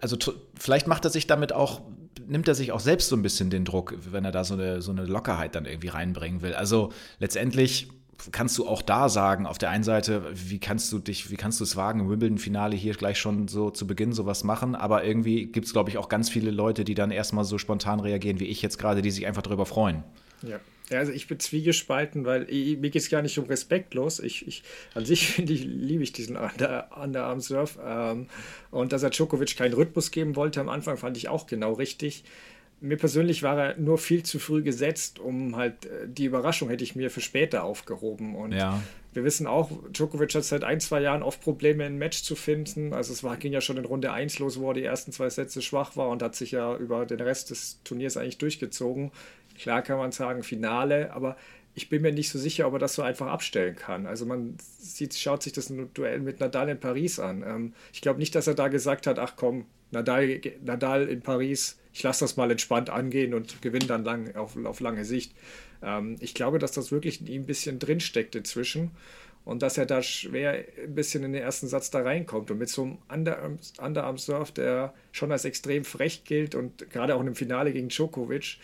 also 0.01 0.17
vielleicht 0.59 0.87
macht 0.87 1.05
er 1.05 1.11
sich 1.11 1.25
damit 1.25 1.53
auch 1.53 1.81
nimmt 2.27 2.47
er 2.47 2.55
sich 2.55 2.71
auch 2.71 2.79
selbst 2.79 3.09
so 3.09 3.15
ein 3.15 3.21
bisschen 3.21 3.49
den 3.49 3.65
Druck, 3.65 3.95
wenn 4.11 4.25
er 4.25 4.31
da 4.31 4.43
so 4.43 4.53
eine, 4.53 4.81
so 4.81 4.91
eine 4.91 5.05
Lockerheit 5.05 5.55
dann 5.55 5.65
irgendwie 5.65 5.89
reinbringen 5.89 6.41
will. 6.41 6.53
Also 6.53 6.91
letztendlich 7.19 7.89
kannst 8.31 8.57
du 8.57 8.67
auch 8.67 8.81
da 8.81 9.09
sagen, 9.09 9.45
auf 9.45 9.57
der 9.57 9.69
einen 9.69 9.83
Seite, 9.83 10.23
wie 10.33 10.59
kannst 10.59 10.91
du 10.91 10.99
dich, 10.99 11.29
wie 11.31 11.35
kannst 11.35 11.59
du 11.59 11.63
es 11.63 11.75
wagen, 11.75 11.99
im 11.99 12.09
Wimbledon-Finale 12.09 12.75
hier 12.75 12.93
gleich 12.93 13.17
schon 13.17 13.47
so 13.47 13.69
zu 13.69 13.87
Beginn 13.87 14.13
sowas 14.13 14.43
machen, 14.43 14.75
aber 14.75 15.03
irgendwie 15.03 15.47
gibt 15.47 15.65
es, 15.65 15.73
glaube 15.73 15.89
ich, 15.89 15.97
auch 15.97 16.09
ganz 16.09 16.29
viele 16.29 16.51
Leute, 16.51 16.83
die 16.83 16.95
dann 16.95 17.11
erstmal 17.11 17.43
so 17.43 17.57
spontan 17.57 17.99
reagieren, 17.99 18.39
wie 18.39 18.45
ich 18.45 18.61
jetzt 18.61 18.77
gerade, 18.77 19.01
die 19.01 19.11
sich 19.11 19.25
einfach 19.27 19.41
darüber 19.41 19.65
freuen. 19.65 20.03
Ja. 20.41 20.59
Ja, 20.93 20.99
also 20.99 21.11
ich 21.11 21.27
bin 21.27 21.39
zwiegespalten, 21.39 22.23
weil 22.23 22.47
ich, 22.49 22.77
mir 22.77 22.91
geht 22.91 23.01
es 23.01 23.09
gar 23.09 23.23
nicht 23.23 23.37
um 23.39 23.45
respektlos. 23.45 24.19
Ich, 24.19 24.47
ich, 24.47 24.63
an 24.93 25.05
sich 25.05 25.27
finde 25.33 25.53
ich, 25.53 25.63
liebe 25.63 26.03
ich 26.03 26.13
diesen 26.13 26.37
Under, 26.37 26.89
Underarm-Surf. 26.95 27.79
Ähm, 27.83 28.27
und 28.69 28.93
dass 28.93 29.01
er 29.01 29.09
Djokovic 29.09 29.57
keinen 29.57 29.73
Rhythmus 29.73 30.11
geben 30.11 30.35
wollte 30.35 30.61
am 30.61 30.69
Anfang, 30.69 30.97
fand 30.97 31.17
ich 31.17 31.29
auch 31.29 31.47
genau 31.47 31.73
richtig. 31.73 32.23
Mir 32.79 32.97
persönlich 32.97 33.41
war 33.41 33.57
er 33.57 33.77
nur 33.77 33.97
viel 33.97 34.23
zu 34.23 34.37
früh 34.37 34.61
gesetzt, 34.61 35.17
um 35.17 35.55
halt 35.55 35.85
äh, 35.85 36.07
die 36.07 36.25
Überraschung 36.25 36.69
hätte 36.69 36.83
ich 36.83 36.95
mir 36.95 37.09
für 37.09 37.21
später 37.21 37.63
aufgehoben. 37.63 38.35
Und 38.35 38.51
ja. 38.51 38.83
wir 39.13 39.23
wissen 39.23 39.47
auch, 39.47 39.71
Djokovic 39.91 40.35
hat 40.35 40.43
seit 40.43 40.63
ein, 40.63 40.79
zwei 40.79 41.01
Jahren 41.01 41.23
oft 41.23 41.41
Probleme, 41.41 41.85
ein 41.85 41.97
Match 41.97 42.21
zu 42.21 42.35
finden. 42.35 42.93
Also 42.93 43.13
es 43.13 43.23
war, 43.23 43.37
ging 43.37 43.51
ja 43.51 43.61
schon 43.61 43.77
in 43.77 43.85
Runde 43.85 44.11
1 44.11 44.37
los, 44.37 44.59
wo 44.59 44.69
er 44.69 44.73
die 44.75 44.83
ersten 44.83 45.11
zwei 45.11 45.29
Sätze 45.31 45.63
schwach 45.63 45.97
war 45.97 46.09
und 46.09 46.21
hat 46.21 46.35
sich 46.35 46.51
ja 46.51 46.75
über 46.77 47.07
den 47.07 47.21
Rest 47.21 47.49
des 47.49 47.79
Turniers 47.83 48.15
eigentlich 48.15 48.37
durchgezogen. 48.37 49.11
Klar 49.57 49.81
kann 49.81 49.97
man 49.97 50.11
sagen 50.11 50.43
Finale, 50.43 51.13
aber 51.13 51.37
ich 51.75 51.89
bin 51.89 52.01
mir 52.01 52.11
nicht 52.11 52.29
so 52.29 52.37
sicher, 52.37 52.67
ob 52.67 52.73
er 52.73 52.79
das 52.79 52.93
so 52.93 53.01
einfach 53.01 53.27
abstellen 53.27 53.75
kann. 53.75 54.05
Also 54.05 54.25
man 54.25 54.57
sieht, 54.59 55.15
schaut 55.15 55.41
sich 55.41 55.53
das 55.53 55.73
Duell 55.93 56.19
mit 56.19 56.39
Nadal 56.39 56.69
in 56.69 56.79
Paris 56.79 57.19
an. 57.19 57.43
Ähm, 57.43 57.73
ich 57.91 58.01
glaube 58.01 58.19
nicht, 58.19 58.35
dass 58.35 58.47
er 58.47 58.53
da 58.53 58.67
gesagt 58.67 59.07
hat, 59.07 59.17
ach 59.17 59.33
komm, 59.35 59.65
Nadal, 59.91 60.41
Nadal 60.63 61.07
in 61.07 61.21
Paris, 61.21 61.79
ich 61.91 62.03
lasse 62.03 62.25
das 62.25 62.37
mal 62.37 62.49
entspannt 62.51 62.89
angehen 62.89 63.33
und 63.33 63.61
gewinne 63.61 63.85
dann 63.85 64.03
lang, 64.03 64.35
auf, 64.35 64.55
auf 64.65 64.79
lange 64.79 65.05
Sicht. 65.05 65.33
Ähm, 65.81 66.17
ich 66.19 66.33
glaube, 66.33 66.59
dass 66.59 66.71
das 66.71 66.91
wirklich 66.91 67.21
in 67.21 67.27
ihm 67.27 67.41
ein 67.43 67.47
bisschen 67.47 67.79
drinsteckt 67.79 68.35
inzwischen 68.35 68.91
und 69.45 69.61
dass 69.61 69.77
er 69.77 69.85
da 69.85 70.01
schwer 70.01 70.63
ein 70.83 70.95
bisschen 70.95 71.23
in 71.23 71.33
den 71.33 71.41
ersten 71.41 71.67
Satz 71.67 71.91
da 71.91 72.01
reinkommt. 72.01 72.51
Und 72.51 72.59
mit 72.59 72.69
so 72.69 72.83
einem 72.83 72.97
Underarm, 73.11 73.59
Underarm 73.81 74.17
Surf, 74.17 74.51
der 74.51 74.93
schon 75.11 75.31
als 75.31 75.45
extrem 75.45 75.85
frech 75.85 76.23
gilt 76.23 76.55
und 76.55 76.89
gerade 76.89 77.15
auch 77.15 77.23
dem 77.23 77.35
Finale 77.35 77.73
gegen 77.73 77.89
Djokovic, 77.89 78.57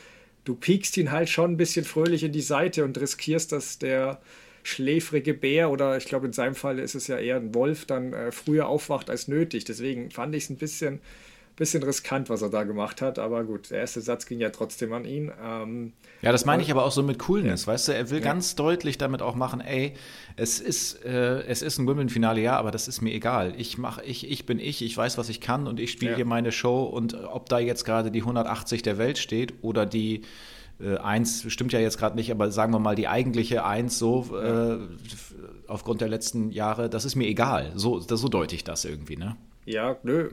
du 0.50 0.56
piekst 0.56 0.98
ihn 0.98 1.12
halt 1.12 1.30
schon 1.30 1.52
ein 1.52 1.58
bisschen 1.58 1.86
fröhlich 1.86 2.24
in 2.24 2.32
die 2.32 2.42
Seite 2.42 2.84
und 2.84 3.00
riskierst, 3.00 3.52
dass 3.52 3.78
der 3.78 4.20
schläfrige 4.64 5.36
Bär 5.36 5.70
oder 5.70 5.96
ich 5.96 6.06
glaube 6.06 6.26
in 6.26 6.34
seinem 6.34 6.56
Fall 6.56 6.80
ist 6.80 6.96
es 6.96 7.06
ja 7.06 7.20
eher 7.20 7.36
ein 7.36 7.54
Wolf, 7.54 7.86
dann 7.86 8.14
äh, 8.14 8.32
früher 8.32 8.68
aufwacht 8.68 9.12
als 9.12 9.28
nötig. 9.28 9.66
Deswegen 9.66 10.10
fand 10.10 10.34
ich 10.34 10.46
es 10.46 10.50
ein 10.50 10.58
bisschen, 10.58 11.02
bisschen 11.60 11.84
riskant, 11.84 12.30
was 12.30 12.42
er 12.42 12.50
da 12.50 12.64
gemacht 12.64 13.02
hat. 13.02 13.20
Aber 13.20 13.44
gut, 13.44 13.70
der 13.70 13.80
erste 13.80 14.02
Satz 14.02 14.26
ging 14.26 14.40
ja 14.40 14.50
trotzdem 14.50 14.94
an 14.94 15.06
ihn. 15.06 15.32
Ähm, 15.44 15.94
ja, 16.22 16.32
das 16.32 16.46
meine 16.46 16.64
ich 16.64 16.72
aber 16.72 16.86
auch 16.86 16.92
so 16.92 17.04
mit 17.04 17.20
Coolness, 17.20 17.66
ja. 17.66 17.74
weißt 17.74 17.90
du? 17.90 17.92
Er 17.94 18.10
will 18.10 18.20
ja. 18.20 18.24
ganz 18.24 18.56
deutlich 18.56 18.98
damit 18.98 19.22
auch 19.22 19.36
machen, 19.36 19.62
ey, 19.62 19.94
es 20.38 20.60
ist, 20.60 21.06
äh, 21.06 21.42
es 21.44 21.62
ist 21.62 21.78
ein 21.78 21.86
Wimbledon-Finale, 21.86 22.42
ja, 22.42 22.58
aber 22.58 22.72
das 22.72 22.88
ist 22.88 23.02
mir 23.02 23.14
egal. 23.14 23.54
Ich 23.58 23.78
mach, 23.78 24.00
ich, 24.00 24.30
ich 24.30 24.46
bin 24.46 24.58
ich, 24.58 24.82
ich 24.82 24.98
weiß, 24.98 25.18
was 25.18 25.30
ich 25.30 25.42
kann 25.42 25.68
und 25.68 25.80
ich 25.80 25.92
spiele 25.92 26.12
ja. 26.12 26.18
hier 26.18 26.26
meine 26.26 26.52
Show 26.52 26.84
und 26.84 27.14
ob 27.14 27.50
da 27.50 27.60
jetzt 27.60 27.84
gerade 27.84 28.10
die 28.10 28.22
180 28.22 28.82
der 28.82 28.98
Welt 28.98 29.18
steht 29.18 29.54
oder 29.62 29.86
die 29.86 30.22
äh, 30.80 30.96
1 30.96 31.52
stimmt 31.52 31.74
ja 31.74 31.80
jetzt 31.80 31.98
gerade 31.98 32.16
nicht, 32.16 32.32
aber 32.32 32.52
sagen 32.52 32.72
wir 32.74 32.80
mal 32.80 32.96
die 32.96 33.10
eigentliche 33.10 33.66
1 33.66 34.00
so 34.00 34.26
äh, 34.42 34.78
aufgrund 35.68 36.00
der 36.00 36.08
letzten 36.08 36.52
Jahre, 36.52 36.90
das 36.90 37.04
ist 37.04 37.16
mir 37.16 37.28
egal. 37.28 37.74
So, 37.76 38.00
so 38.00 38.28
deute 38.30 38.56
ich 38.56 38.64
das 38.64 38.86
irgendwie, 38.86 39.18
ne? 39.18 39.36
Ja, 39.66 39.98
nö, 40.04 40.30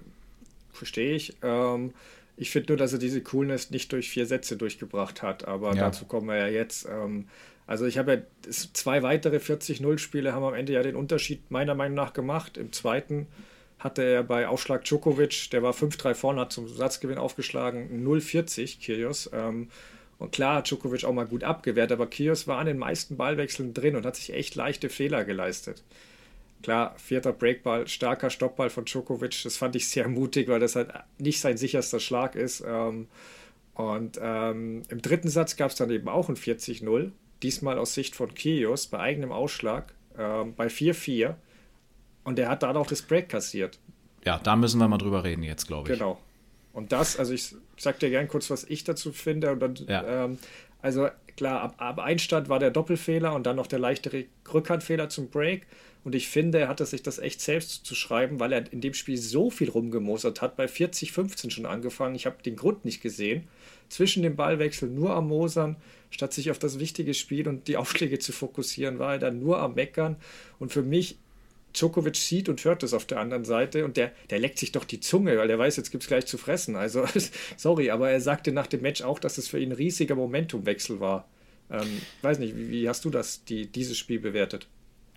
verstehe 0.76 1.14
ich. 1.14 1.36
Ähm, 1.42 1.92
ich 2.36 2.50
finde 2.50 2.72
nur, 2.72 2.76
dass 2.76 2.92
er 2.92 2.98
diese 2.98 3.22
Coolness 3.22 3.70
nicht 3.70 3.92
durch 3.92 4.10
vier 4.10 4.26
Sätze 4.26 4.56
durchgebracht 4.56 5.22
hat, 5.22 5.48
aber 5.48 5.68
ja. 5.74 5.84
dazu 5.86 6.04
kommen 6.04 6.28
wir 6.28 6.36
ja 6.36 6.48
jetzt. 6.48 6.86
Ähm, 6.88 7.26
also 7.66 7.86
ich 7.86 7.98
habe 7.98 8.14
ja 8.14 8.50
zwei 8.50 9.02
weitere 9.02 9.38
40-0-Spiele 9.38 10.32
haben 10.32 10.44
am 10.44 10.54
Ende 10.54 10.72
ja 10.72 10.82
den 10.82 10.96
Unterschied 10.96 11.50
meiner 11.50 11.74
Meinung 11.74 11.96
nach 11.96 12.12
gemacht. 12.12 12.58
Im 12.58 12.72
zweiten 12.72 13.26
hatte 13.78 14.02
er 14.02 14.22
bei 14.22 14.46
Aufschlag 14.48 14.84
Djokovic, 14.84 15.50
der 15.50 15.62
war 15.62 15.72
5-3 15.72 16.14
vorne, 16.14 16.42
hat 16.42 16.52
zum 16.52 16.68
Satzgewinn 16.68 17.18
aufgeschlagen, 17.18 18.06
0-40 18.06 18.84
Kyrgios. 18.84 19.30
Ähm, 19.32 19.68
und 20.18 20.32
klar 20.32 20.56
hat 20.56 20.70
Djokovic 20.70 21.04
auch 21.04 21.12
mal 21.12 21.26
gut 21.26 21.44
abgewehrt, 21.44 21.92
aber 21.92 22.06
Kyrgios 22.06 22.46
war 22.46 22.58
an 22.58 22.66
den 22.66 22.78
meisten 22.78 23.16
Ballwechseln 23.16 23.74
drin 23.74 23.96
und 23.96 24.06
hat 24.06 24.16
sich 24.16 24.32
echt 24.32 24.54
leichte 24.54 24.88
Fehler 24.88 25.24
geleistet. 25.24 25.82
Klar, 26.66 26.96
vierter 26.98 27.32
Breakball, 27.32 27.86
starker 27.86 28.28
Stoppball 28.28 28.70
von 28.70 28.86
Djokovic, 28.86 29.44
das 29.44 29.56
fand 29.56 29.76
ich 29.76 29.88
sehr 29.88 30.08
mutig, 30.08 30.48
weil 30.48 30.58
das 30.58 30.74
halt 30.74 30.92
nicht 31.16 31.40
sein 31.40 31.56
sicherster 31.56 32.00
Schlag 32.00 32.34
ist. 32.34 32.60
Ähm, 32.66 33.06
und 33.74 34.18
ähm, 34.20 34.82
im 34.88 35.00
dritten 35.00 35.28
Satz 35.28 35.54
gab 35.54 35.70
es 35.70 35.76
dann 35.76 35.90
eben 35.90 36.08
auch 36.08 36.28
ein 36.28 36.34
40-0, 36.34 37.12
diesmal 37.44 37.78
aus 37.78 37.94
Sicht 37.94 38.16
von 38.16 38.34
Kyrgios 38.34 38.88
bei 38.88 38.98
eigenem 38.98 39.30
Ausschlag 39.30 39.94
ähm, 40.18 40.54
bei 40.56 40.66
4-4. 40.66 41.36
Und 42.24 42.36
der 42.36 42.48
hat 42.48 42.64
dann 42.64 42.76
auch 42.76 42.88
das 42.88 43.02
Break 43.02 43.28
kassiert. 43.28 43.78
Ja, 44.24 44.40
da 44.40 44.56
müssen 44.56 44.80
wir 44.80 44.88
mal 44.88 44.98
drüber 44.98 45.22
reden 45.22 45.44
jetzt, 45.44 45.68
glaube 45.68 45.92
ich. 45.92 45.96
Genau. 45.96 46.18
Und 46.72 46.90
das, 46.90 47.16
also 47.16 47.32
ich 47.32 47.54
sag 47.76 48.00
dir 48.00 48.10
gern 48.10 48.26
kurz, 48.26 48.50
was 48.50 48.64
ich 48.64 48.82
dazu 48.82 49.12
finde. 49.12 49.52
Und 49.52 49.60
dann, 49.60 49.76
ja. 49.86 50.24
ähm, 50.24 50.38
also 50.82 51.10
klar, 51.36 51.60
ab, 51.60 51.74
ab 51.78 52.00
Einstand 52.00 52.48
war 52.48 52.58
der 52.58 52.72
Doppelfehler 52.72 53.36
und 53.36 53.46
dann 53.46 53.54
noch 53.54 53.68
der 53.68 53.78
leichte 53.78 54.26
Rückhandfehler 54.52 55.08
zum 55.08 55.30
Break. 55.30 55.64
Und 56.06 56.14
ich 56.14 56.28
finde, 56.28 56.60
er 56.60 56.68
hatte 56.68 56.86
sich 56.86 57.02
das 57.02 57.18
echt 57.18 57.40
selbst 57.40 57.84
zu 57.84 57.96
schreiben, 57.96 58.38
weil 58.38 58.52
er 58.52 58.72
in 58.72 58.80
dem 58.80 58.94
Spiel 58.94 59.16
so 59.16 59.50
viel 59.50 59.68
rumgemosert 59.68 60.40
hat, 60.40 60.56
bei 60.56 60.68
40, 60.68 61.10
15 61.10 61.50
schon 61.50 61.66
angefangen. 61.66 62.14
Ich 62.14 62.26
habe 62.26 62.40
den 62.44 62.54
Grund 62.54 62.84
nicht 62.84 63.02
gesehen. 63.02 63.48
Zwischen 63.88 64.22
dem 64.22 64.36
Ballwechsel 64.36 64.88
nur 64.88 65.16
am 65.16 65.26
Mosern, 65.26 65.74
statt 66.10 66.32
sich 66.32 66.52
auf 66.52 66.60
das 66.60 66.78
wichtige 66.78 67.12
Spiel 67.12 67.48
und 67.48 67.66
die 67.66 67.76
Aufschläge 67.76 68.20
zu 68.20 68.30
fokussieren, 68.30 69.00
war 69.00 69.14
er 69.14 69.18
dann 69.18 69.40
nur 69.40 69.58
am 69.58 69.74
Meckern. 69.74 70.14
Und 70.60 70.70
für 70.70 70.82
mich, 70.82 71.18
Djokovic 71.72 72.14
sieht 72.14 72.48
und 72.48 72.64
hört 72.64 72.84
es 72.84 72.94
auf 72.94 73.06
der 73.06 73.18
anderen 73.18 73.44
Seite 73.44 73.84
und 73.84 73.96
der, 73.96 74.12
der 74.30 74.38
leckt 74.38 74.60
sich 74.60 74.70
doch 74.70 74.84
die 74.84 75.00
Zunge, 75.00 75.36
weil 75.38 75.50
er 75.50 75.58
weiß, 75.58 75.74
jetzt 75.74 75.90
gibt 75.90 76.04
es 76.04 76.08
gleich 76.08 76.26
zu 76.26 76.38
fressen. 76.38 76.76
Also, 76.76 77.04
sorry, 77.56 77.90
aber 77.90 78.10
er 78.10 78.20
sagte 78.20 78.52
nach 78.52 78.68
dem 78.68 78.82
Match 78.82 79.02
auch, 79.02 79.18
dass 79.18 79.38
es 79.38 79.48
für 79.48 79.58
ihn 79.58 79.70
ein 79.70 79.76
riesiger 79.76 80.14
Momentumwechsel 80.14 81.00
war. 81.00 81.26
Ähm, 81.68 82.00
weiß 82.22 82.38
nicht, 82.38 82.56
wie, 82.56 82.70
wie 82.70 82.88
hast 82.88 83.04
du 83.04 83.10
das, 83.10 83.42
die, 83.42 83.66
dieses 83.66 83.98
Spiel 83.98 84.20
bewertet? 84.20 84.68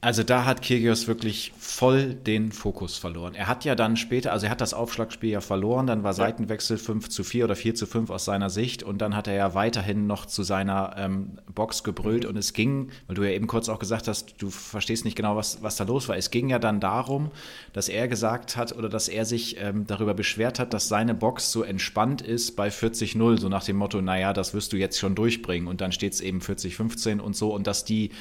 Also 0.01 0.24
da 0.24 0.46
hat 0.46 0.62
Kyrgios 0.62 1.08
wirklich 1.08 1.51
voll 1.58 2.13
den 2.13 2.53
Fokus 2.53 2.98
verloren. 2.98 3.36
Er 3.36 3.48
hat 3.48 3.65
ja 3.65 3.75
dann 3.75 3.98
später, 3.98 4.32
also 4.32 4.46
er 4.46 4.51
hat 4.51 4.62
das 4.62 4.74
Aufschlagspiel 4.74 5.32
ja 5.32 5.41
verloren, 5.41 5.88
dann 5.88 6.03
war 6.03 6.13
Seitenwechsel 6.13 6.77
5 6.77 7.10
zu 7.10 7.25
4 7.25 7.44
oder 7.44 7.56
4 7.58 7.75
zu 7.75 7.86
5 7.86 8.10
aus 8.10 8.24
seiner 8.24 8.50
Sicht 8.50 8.82
und 8.82 9.00
dann 9.00 9.13
hat 9.13 9.27
er 9.27 9.34
ja 9.34 9.53
weiterhin 9.56 10.08
noch 10.08 10.25
zu 10.25 10.44
seiner 10.44 10.96
ähm, 10.98 11.39
Box 11.53 11.84
gebrüllt 11.84 12.24
und 12.24 12.38
es 12.38 12.53
ging, 12.53 12.91
weil 13.08 13.15
du 13.15 13.24
ja 13.24 13.32
eben 13.32 13.48
kurz 13.48 13.68
auch 13.68 13.79
gesagt 13.79 14.08
hast, 14.08 14.41
du 14.41 14.50
verstehst 14.50 15.03
nicht 15.03 15.18
genau, 15.18 15.36
was, 15.36 15.62
was 15.63 15.75
da 15.75 15.84
los 15.84 16.08
war. 16.08 16.15
Es 16.15 16.32
ging 16.32 16.48
ja 16.48 16.60
dann 16.60 16.79
darum, 16.79 17.32
dass 17.74 17.89
er 17.89 18.08
gesagt 18.08 18.56
hat 18.56 18.75
oder 18.77 18.88
dass 18.88 19.10
er 19.10 19.25
sich 19.25 19.58
ähm, 19.60 19.86
darüber 19.86 20.13
beschwert 20.13 20.60
hat, 20.60 20.74
dass 20.74 20.88
seine 20.88 21.13
Box 21.13 21.51
so 21.51 21.63
entspannt 21.63 22.22
ist 22.22 22.56
bei 22.56 22.70
40-0, 22.70 23.38
so 23.38 23.50
nach 23.50 23.65
dem 23.65 23.75
Motto, 23.75 24.01
naja, 24.01 24.32
das 24.32 24.53
wirst 24.53 24.72
du 24.72 24.77
jetzt 24.77 24.98
schon 24.98 25.15
durchbringen 25.15 25.68
und 25.68 25.82
dann 25.82 25.91
steht 25.91 26.14
es 26.14 26.22
eben 26.22 26.40
40-15 26.40 27.20
und 27.20 27.35
so 27.35 27.53
und 27.53 27.68
dass 27.68 27.83
die 27.83 28.12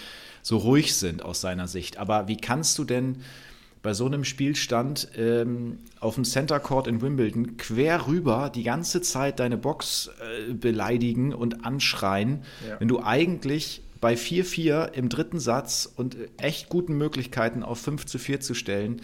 so 0.49 0.57
ruhig 0.57 0.95
sind 0.95 1.23
aus 1.23 1.43
seiner 1.43 1.69
Sicht. 1.69 1.99
Aber 1.99 2.27
wie 2.27 2.39
kannst 2.39 2.79
du 2.79 2.85
denn 2.85 3.19
bei 3.83 3.93
so 3.93 4.07
einem 4.07 4.25
Spielstand 4.25 5.09
ähm, 5.15 5.81
auf 6.01 6.15
dem 6.15 6.25
Center 6.25 6.59
Court 6.59 6.87
in 6.87 7.03
Wimbledon 7.03 7.59
quer 7.59 8.07
rüber 8.07 8.51
die 8.53 8.63
ganze 8.63 9.03
Zeit 9.03 9.41
deine 9.41 9.59
Box 9.59 10.11
äh, 10.49 10.55
beleidigen 10.55 11.35
und 11.35 11.67
anschreien, 11.67 12.45
ja. 12.67 12.81
wenn 12.81 12.89
du 12.89 13.03
eigentlich 13.03 13.83
bei 14.01 14.15
4-4 14.15 14.95
im 14.95 15.11
dritten 15.11 15.39
Satz 15.39 15.93
und 15.95 16.17
echt 16.39 16.71
guten 16.71 16.95
Möglichkeiten 16.97 17.63
auf 17.63 17.79
5 17.81 18.07
zu 18.07 18.19
4 18.19 18.41
zu 18.41 18.55
stellen, 18.55 19.03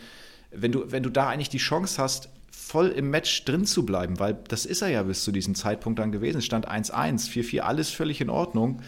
wenn 0.50 0.72
du, 0.72 0.90
wenn 0.90 1.02
du 1.02 1.10
da 1.10 1.28
eigentlich 1.28 1.50
die 1.50 1.58
Chance 1.58 2.00
hast, 2.00 2.30
voll 2.50 2.88
im 2.88 3.10
Match 3.10 3.44
drin 3.44 3.66
zu 3.66 3.84
bleiben, 3.84 4.18
weil 4.18 4.38
das 4.48 4.64
ist 4.64 4.80
er 4.80 4.88
ja 4.88 5.02
bis 5.02 5.22
zu 5.24 5.30
diesem 5.30 5.54
Zeitpunkt 5.54 5.98
dann 5.98 6.10
gewesen. 6.10 6.38
Es 6.38 6.46
stand 6.46 6.70
1-1, 6.70 7.28
4-4, 7.28 7.60
alles 7.60 7.90
völlig 7.90 8.22
in 8.22 8.30
Ordnung. 8.30 8.80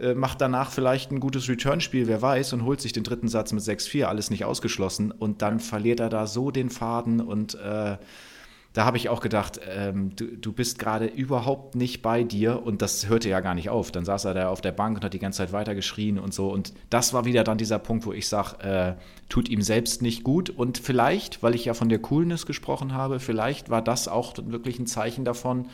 Äh, 0.00 0.14
macht 0.14 0.40
danach 0.40 0.70
vielleicht 0.70 1.10
ein 1.10 1.20
gutes 1.20 1.48
Return-Spiel, 1.48 2.06
wer 2.06 2.22
weiß, 2.22 2.52
und 2.52 2.64
holt 2.64 2.80
sich 2.80 2.92
den 2.92 3.04
dritten 3.04 3.28
Satz 3.28 3.52
mit 3.52 3.62
6-4, 3.62 4.04
alles 4.04 4.30
nicht 4.30 4.44
ausgeschlossen. 4.44 5.10
Und 5.12 5.42
dann 5.42 5.60
verliert 5.60 6.00
er 6.00 6.08
da 6.08 6.26
so 6.26 6.50
den 6.50 6.70
Faden 6.70 7.20
und 7.20 7.54
äh, 7.56 7.96
da 8.72 8.84
habe 8.84 8.96
ich 8.96 9.08
auch 9.08 9.20
gedacht, 9.20 9.60
ähm, 9.68 10.14
du, 10.14 10.26
du 10.26 10.52
bist 10.52 10.78
gerade 10.78 11.06
überhaupt 11.06 11.74
nicht 11.74 12.02
bei 12.02 12.22
dir 12.22 12.62
und 12.62 12.82
das 12.82 13.08
hörte 13.08 13.28
ja 13.28 13.40
gar 13.40 13.54
nicht 13.54 13.68
auf. 13.68 13.90
Dann 13.90 14.04
saß 14.04 14.26
er 14.26 14.34
da 14.34 14.48
auf 14.48 14.60
der 14.60 14.70
Bank 14.70 14.98
und 14.98 15.04
hat 15.04 15.12
die 15.12 15.18
ganze 15.18 15.38
Zeit 15.38 15.52
weiter 15.52 15.74
geschrien 15.74 16.20
und 16.20 16.32
so. 16.32 16.52
Und 16.52 16.72
das 16.88 17.12
war 17.12 17.24
wieder 17.24 17.42
dann 17.42 17.58
dieser 17.58 17.80
Punkt, 17.80 18.06
wo 18.06 18.12
ich 18.12 18.28
sage, 18.28 18.62
äh, 18.62 18.94
tut 19.28 19.48
ihm 19.48 19.62
selbst 19.62 20.02
nicht 20.02 20.22
gut. 20.22 20.50
Und 20.50 20.78
vielleicht, 20.78 21.42
weil 21.42 21.56
ich 21.56 21.64
ja 21.64 21.74
von 21.74 21.88
der 21.88 21.98
Coolness 21.98 22.46
gesprochen 22.46 22.94
habe, 22.94 23.18
vielleicht 23.18 23.70
war 23.70 23.82
das 23.82 24.06
auch 24.06 24.34
wirklich 24.40 24.78
ein 24.78 24.86
Zeichen 24.86 25.24
davon, 25.24 25.66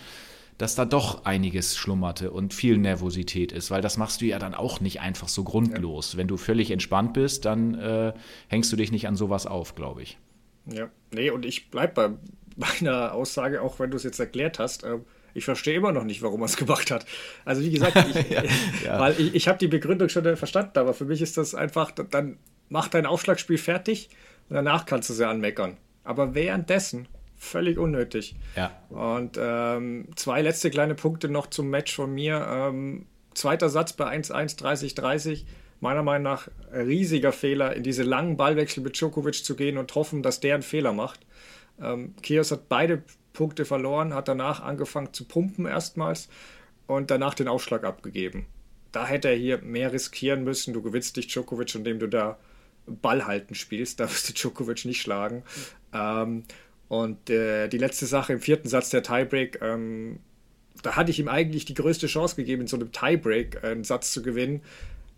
dass 0.59 0.75
da 0.75 0.85
doch 0.85 1.25
einiges 1.25 1.77
schlummerte 1.77 2.31
und 2.31 2.55
viel 2.55 2.79
Nervosität 2.79 3.53
ist, 3.53 3.71
weil 3.71 3.83
das 3.83 3.97
machst 3.97 4.21
du 4.21 4.25
ja 4.27 4.39
dann 4.39 4.55
auch 4.55 4.81
nicht 4.81 5.01
einfach 5.01 5.29
so 5.29 5.45
grundlos. 5.45 6.13
Ja. 6.13 6.19
Wenn 6.19 6.29
du 6.29 6.37
völlig 6.37 6.71
entspannt 6.71 7.13
bist, 7.13 7.45
dann 7.45 7.75
äh, 7.75 8.13
hängst 8.49 8.73
du 8.73 8.77
dich 8.77 8.91
nicht 8.91 9.07
an 9.07 9.17
sowas 9.17 9.47
auf, 9.47 9.75
glaube 9.75 10.03
ich. 10.03 10.19
Ja, 10.67 10.89
nee, 11.13 11.31
und 11.31 11.45
ich 11.45 11.71
bleibe 11.71 11.93
bei 11.95 12.11
meiner 12.57 13.13
Aussage, 13.13 13.61
auch 13.63 13.79
wenn 13.79 13.91
du 13.91 13.97
es 13.97 14.03
jetzt 14.03 14.19
erklärt 14.19 14.59
hast. 14.59 14.85
Äh, 14.85 14.99
ich 15.35 15.45
verstehe 15.45 15.77
immer 15.77 15.93
noch 15.93 16.05
nicht, 16.05 16.23
warum 16.23 16.41
er 16.41 16.47
es 16.47 16.57
gemacht 16.57 16.91
hat. 16.91 17.05
Also 17.45 17.63
wie 17.63 17.71
gesagt, 17.71 17.97
ich, 17.97 18.31
ja, 18.31 18.43
ja. 18.85 18.99
weil 18.99 19.21
ich, 19.21 19.35
ich 19.35 19.49
habe 19.49 19.59
die 19.59 19.69
Begründung 19.69 20.09
schon 20.09 20.37
verstanden, 20.37 20.79
aber 20.79 20.95
für 20.95 21.05
mich 21.05 21.21
ist 21.21 21.37
das 21.37 21.55
einfach, 21.55 21.91
dann 21.91 22.39
mach 22.71 22.89
dein 22.89 23.05
Aufschlagspiel 23.05 23.59
fertig 23.59 24.09
und 24.49 24.55
danach 24.55 24.87
kannst 24.87 25.11
du 25.11 25.15
sie 25.15 25.29
anmeckern. 25.29 25.77
Aber 26.05 26.35
währenddessen 26.35 27.07
völlig 27.37 27.79
unnötig. 27.79 28.37
Ja. 28.57 28.73
Und 28.89 29.39
ähm, 29.39 30.09
zwei 30.17 30.43
letzte 30.43 30.71
kleine 30.71 30.95
Punkte 30.95 31.29
noch 31.29 31.49
zum 31.49 31.69
Match 31.71 31.95
von 31.95 32.13
mir. 32.13 32.47
Ähm, 32.49 33.07
zweiter 33.35 33.69
Satz 33.69 33.93
bei 33.93 34.07
1-1, 34.07 34.59
30-30. 34.59 35.45
Meiner 35.81 36.03
Meinung 36.03 36.23
nach 36.23 36.49
riesiger 36.73 37.33
Fehler, 37.33 37.77
in 37.77 37.83
diese 37.83 38.03
langen 38.03 38.39
Ballwechsel 38.39 38.83
mit 38.83 38.99
Djokovic 38.99 39.45
zu 39.45 39.57
gehen 39.57 39.77
und 39.77 39.95
hoffen, 39.95 40.23
dass 40.23 40.41
der 40.41 40.55
einen 40.55 40.63
Fehler 40.63 40.93
macht. 40.93 41.21
Ähm, 41.81 42.15
Kios 42.23 42.51
hat 42.51 42.69
beide 42.71 43.03
Punkte 43.35 43.67
verloren, 43.67 44.15
hat 44.15 44.29
danach 44.29 44.61
angefangen 44.61 45.13
zu 45.13 45.27
pumpen 45.27 45.67
erstmals 45.67 46.29
und 46.87 47.11
danach 47.11 47.35
den 47.35 47.49
Aufschlag 47.49 47.85
abgegeben. 47.85 48.47
Da 48.93 49.07
hätte 49.07 49.29
er 49.29 49.37
hier 49.37 49.59
mehr 49.59 49.93
riskieren 49.93 50.45
müssen. 50.45 50.73
Du 50.73 50.81
gewinnst 50.81 51.17
dich 51.19 51.27
Djokovic, 51.27 51.75
indem 51.75 51.99
du 51.99 52.09
da 52.09 52.39
Ball 52.87 53.27
halten 53.27 53.55
spielst. 53.55 54.01
Da 54.01 54.05
wirst 54.05 54.31
du 54.31 54.33
Djokovic 54.33 54.87
nicht 54.87 55.03
schlagen. 55.03 55.43
Ähm, 55.93 56.45
und 56.89 57.31
äh, 57.31 57.69
die 57.69 57.79
letzte 57.79 58.07
Sache 58.07 58.33
im 58.33 58.41
vierten 58.41 58.69
Satz 58.69 58.91
der 58.91 59.03
Tiebreak, 59.03 59.61
ähm, 59.61 60.21
da 60.83 60.97
hatte 60.97 61.11
ich 61.11 61.19
ihm 61.19 61.29
eigentlich 61.29 61.65
die 61.65 61.75
größte 61.75 62.07
Chance 62.07 62.37
gegeben, 62.37 62.63
in 62.63 62.69
so 62.69 62.77
einem 62.77 62.93
Tiebreak 62.93 63.61
äh, 63.63 63.69
einen 63.69 63.85
Satz 63.85 64.13
zu 64.13 64.23
gewinnen. 64.23 64.63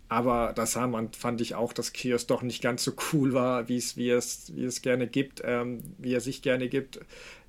Aber 0.07 0.53
das 0.55 0.75
man, 0.75 1.13
fand 1.13 1.39
ich 1.39 1.53
auch, 1.53 1.71
dass 1.71 1.93
Kios 1.93 2.25
doch 2.25 2.41
nicht 2.41 2.63
ganz 2.63 2.83
so 2.83 2.93
cool 3.13 3.33
war, 3.33 3.69
wie 3.69 3.77
es, 3.77 3.95
wie 3.95 4.09
es, 4.09 4.51
wie 4.55 4.65
es 4.65 4.81
gerne 4.81 5.07
gibt, 5.07 5.43
ähm, 5.45 5.83
wie 5.99 6.15
er 6.15 6.21
sich 6.21 6.41
gerne 6.41 6.67
gibt. 6.67 6.99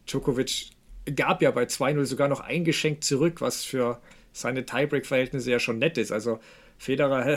Djokovic 0.06 0.72
gab 1.16 1.40
ja 1.40 1.50
bei 1.52 1.64
2-0 1.64 2.04
sogar 2.04 2.28
noch 2.28 2.40
eingeschenkt 2.40 3.02
zurück, 3.04 3.40
was 3.40 3.64
für 3.64 3.98
seine 4.32 4.66
Tiebreak-Verhältnisse 4.66 5.50
ja 5.50 5.58
schon 5.58 5.78
nett 5.78 5.96
ist. 5.96 6.12
Also 6.12 6.38
Federer, 6.80 7.36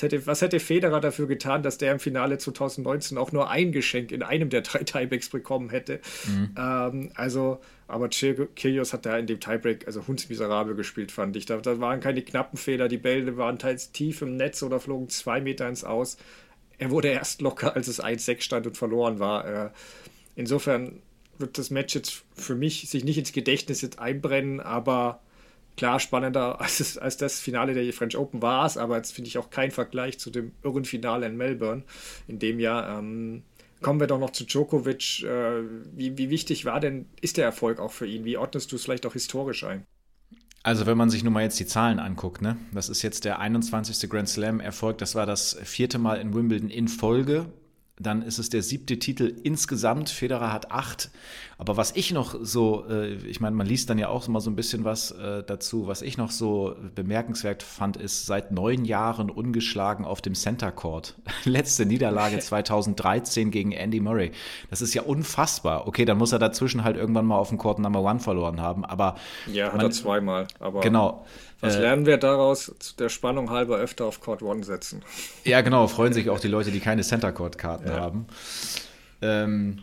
hätte, 0.00 0.26
was 0.26 0.42
hätte 0.42 0.58
Federer 0.58 1.00
dafür 1.00 1.28
getan, 1.28 1.62
dass 1.62 1.78
der 1.78 1.92
im 1.92 2.00
Finale 2.00 2.38
2019 2.38 3.16
auch 3.16 3.30
nur 3.30 3.48
ein 3.48 3.70
Geschenk 3.70 4.10
in 4.10 4.24
einem 4.24 4.50
der 4.50 4.62
drei 4.62 4.82
Tiebreaks 4.82 5.28
bekommen 5.28 5.70
hätte? 5.70 6.00
Mhm. 6.26 6.54
Ähm, 6.58 7.10
also 7.14 7.60
aber 7.86 8.08
Kyrgios 8.08 8.92
hat 8.92 9.06
da 9.06 9.16
in 9.18 9.28
dem 9.28 9.38
Tiebreak 9.38 9.86
also 9.86 10.04
hundsmiserabel 10.08 10.74
gespielt, 10.74 11.12
fand 11.12 11.36
ich. 11.36 11.46
Da, 11.46 11.58
da 11.58 11.78
waren 11.78 12.00
keine 12.00 12.22
knappen 12.22 12.58
Fehler, 12.58 12.88
die 12.88 12.98
Bälle 12.98 13.36
waren 13.36 13.60
teils 13.60 13.92
tief 13.92 14.20
im 14.20 14.36
Netz 14.36 14.64
oder 14.64 14.80
flogen 14.80 15.08
zwei 15.10 15.40
Meter 15.40 15.68
ins 15.68 15.84
Aus. 15.84 16.16
Er 16.78 16.90
wurde 16.90 17.08
erst 17.08 17.40
locker, 17.40 17.76
als 17.76 17.86
es 17.86 18.02
1-6 18.02 18.40
stand 18.40 18.66
und 18.66 18.76
verloren 18.76 19.20
war. 19.20 19.46
Äh, 19.46 19.70
insofern 20.34 21.02
wird 21.38 21.56
das 21.56 21.70
Match 21.70 21.94
jetzt 21.94 22.24
für 22.34 22.56
mich 22.56 22.90
sich 22.90 23.04
nicht 23.04 23.18
ins 23.18 23.32
Gedächtnis 23.32 23.80
jetzt 23.80 24.00
einbrennen, 24.00 24.58
aber 24.58 25.20
klar 25.76 26.00
spannender 26.00 26.60
als, 26.60 26.98
als 26.98 27.16
das 27.16 27.40
Finale 27.40 27.74
der 27.74 27.92
French 27.92 28.16
Open 28.16 28.42
war 28.42 28.66
es, 28.66 28.76
aber 28.76 28.96
jetzt 28.96 29.12
finde 29.12 29.28
ich 29.28 29.38
auch 29.38 29.50
kein 29.50 29.70
Vergleich 29.70 30.18
zu 30.18 30.30
dem 30.30 30.52
irren 30.62 30.84
Finale 30.84 31.26
in 31.26 31.36
Melbourne 31.36 31.82
in 32.28 32.38
dem 32.38 32.60
Jahr. 32.60 32.98
Ähm, 32.98 33.42
kommen 33.80 34.00
wir 34.00 34.06
doch 34.06 34.18
noch 34.18 34.30
zu 34.30 34.44
Djokovic. 34.44 35.24
Äh, 35.24 35.62
wie, 35.94 36.16
wie 36.16 36.30
wichtig 36.30 36.64
war 36.64 36.80
denn, 36.80 37.06
ist 37.20 37.36
der 37.36 37.44
Erfolg 37.44 37.80
auch 37.80 37.92
für 37.92 38.06
ihn? 38.06 38.24
Wie 38.24 38.36
ordnest 38.36 38.72
du 38.72 38.76
es 38.76 38.84
vielleicht 38.84 39.06
auch 39.06 39.12
historisch 39.12 39.64
ein? 39.64 39.84
Also 40.62 40.86
wenn 40.86 40.96
man 40.96 41.10
sich 41.10 41.24
nun 41.24 41.32
mal 41.32 41.42
jetzt 41.42 41.58
die 41.58 41.66
Zahlen 41.66 41.98
anguckt, 41.98 42.40
ne? 42.40 42.56
das 42.72 42.88
ist 42.88 43.02
jetzt 43.02 43.24
der 43.24 43.40
21. 43.40 44.08
Grand 44.08 44.28
Slam-Erfolg, 44.28 44.98
das 44.98 45.16
war 45.16 45.26
das 45.26 45.58
vierte 45.64 45.98
Mal 45.98 46.20
in 46.20 46.34
Wimbledon 46.34 46.70
in 46.70 46.86
Folge 46.86 47.46
dann 48.02 48.22
ist 48.22 48.38
es 48.38 48.48
der 48.48 48.62
siebte 48.62 48.98
Titel 48.98 49.34
insgesamt. 49.42 50.10
Federer 50.10 50.52
hat 50.52 50.70
acht. 50.70 51.10
Aber 51.62 51.76
was 51.76 51.94
ich 51.94 52.10
noch 52.10 52.34
so, 52.42 52.84
äh, 52.90 53.14
ich 53.14 53.40
meine, 53.40 53.54
man 53.54 53.68
liest 53.68 53.88
dann 53.88 53.96
ja 53.96 54.08
auch 54.08 54.26
mal 54.26 54.40
so 54.40 54.50
ein 54.50 54.56
bisschen 54.56 54.84
was 54.84 55.12
äh, 55.12 55.44
dazu. 55.44 55.86
Was 55.86 56.02
ich 56.02 56.18
noch 56.18 56.32
so 56.32 56.74
bemerkenswert 56.96 57.62
fand, 57.62 57.96
ist 57.96 58.26
seit 58.26 58.50
neun 58.50 58.84
Jahren 58.84 59.30
ungeschlagen 59.30 60.04
auf 60.04 60.20
dem 60.20 60.34
Center 60.34 60.72
Court. 60.72 61.14
Letzte 61.44 61.86
Niederlage 61.86 62.38
2013 62.40 63.52
gegen 63.52 63.70
Andy 63.70 64.00
Murray. 64.00 64.32
Das 64.70 64.82
ist 64.82 64.92
ja 64.94 65.02
unfassbar. 65.02 65.86
Okay, 65.86 66.04
dann 66.04 66.18
muss 66.18 66.32
er 66.32 66.40
dazwischen 66.40 66.82
halt 66.82 66.96
irgendwann 66.96 67.26
mal 67.26 67.36
auf 67.36 67.50
dem 67.50 67.58
Court 67.58 67.78
Number 67.78 68.02
One 68.02 68.18
verloren 68.18 68.60
haben. 68.60 68.84
Aber 68.84 69.14
ja, 69.46 69.66
hat 69.66 69.76
man, 69.76 69.86
er 69.86 69.90
zweimal. 69.92 70.48
Aber 70.58 70.80
genau. 70.80 71.24
Was 71.60 71.76
äh, 71.76 71.80
lernen 71.80 72.06
wir 72.06 72.16
daraus? 72.16 72.74
Der 72.98 73.08
Spannung 73.08 73.50
halber 73.50 73.76
öfter 73.76 74.06
auf 74.06 74.20
Court 74.20 74.42
One 74.42 74.64
setzen. 74.64 75.04
Ja, 75.44 75.60
genau. 75.60 75.86
Freuen 75.86 76.12
sich 76.12 76.28
auch 76.28 76.40
die 76.40 76.48
Leute, 76.48 76.72
die 76.72 76.80
keine 76.80 77.02
Center 77.02 77.30
Court 77.30 77.56
Karten 77.56 77.86
ja. 77.86 78.00
haben. 78.00 78.26
Ähm, 79.20 79.78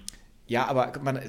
ja, 0.50 0.66
aber 0.68 0.92
man, 1.02 1.20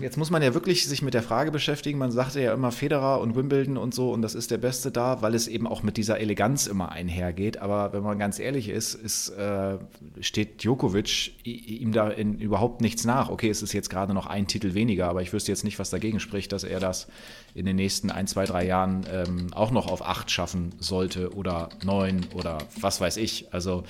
jetzt 0.00 0.16
muss 0.16 0.30
man 0.30 0.42
ja 0.42 0.54
wirklich 0.54 0.86
sich 0.86 1.02
mit 1.02 1.14
der 1.14 1.22
Frage 1.22 1.50
beschäftigen. 1.50 1.98
Man 1.98 2.10
sagte 2.10 2.40
ja 2.40 2.52
immer 2.52 2.72
Federer 2.72 3.20
und 3.20 3.36
Wimbledon 3.36 3.76
und 3.76 3.94
so 3.94 4.12
und 4.12 4.22
das 4.22 4.34
ist 4.34 4.50
der 4.50 4.58
Beste 4.58 4.90
da, 4.90 5.22
weil 5.22 5.34
es 5.34 5.48
eben 5.48 5.66
auch 5.66 5.82
mit 5.82 5.96
dieser 5.96 6.18
Eleganz 6.18 6.66
immer 6.66 6.90
einhergeht. 6.90 7.58
Aber 7.58 7.92
wenn 7.92 8.02
man 8.02 8.18
ganz 8.18 8.38
ehrlich 8.38 8.68
ist, 8.68 8.94
ist 8.94 9.30
äh, 9.30 9.78
steht 10.20 10.62
Djokovic 10.62 11.32
ihm 11.44 11.92
da 11.92 12.08
in 12.08 12.38
überhaupt 12.38 12.80
nichts 12.80 13.04
nach. 13.04 13.28
Okay, 13.28 13.50
es 13.50 13.62
ist 13.62 13.72
jetzt 13.72 13.90
gerade 13.90 14.14
noch 14.14 14.26
ein 14.26 14.46
Titel 14.46 14.74
weniger, 14.74 15.08
aber 15.08 15.22
ich 15.22 15.32
wüsste 15.32 15.52
jetzt 15.52 15.64
nicht, 15.64 15.78
was 15.78 15.90
dagegen 15.90 16.20
spricht, 16.20 16.52
dass 16.52 16.64
er 16.64 16.80
das 16.80 17.06
in 17.54 17.66
den 17.66 17.76
nächsten 17.76 18.10
ein, 18.10 18.26
zwei, 18.26 18.44
drei 18.44 18.66
Jahren 18.66 19.04
ähm, 19.10 19.48
auch 19.54 19.70
noch 19.70 19.90
auf 19.90 20.02
acht 20.02 20.30
schaffen 20.30 20.74
sollte 20.78 21.34
oder 21.34 21.68
neun 21.84 22.26
oder 22.34 22.58
was 22.80 23.00
weiß 23.00 23.16
ich. 23.16 23.52
Also 23.52 23.84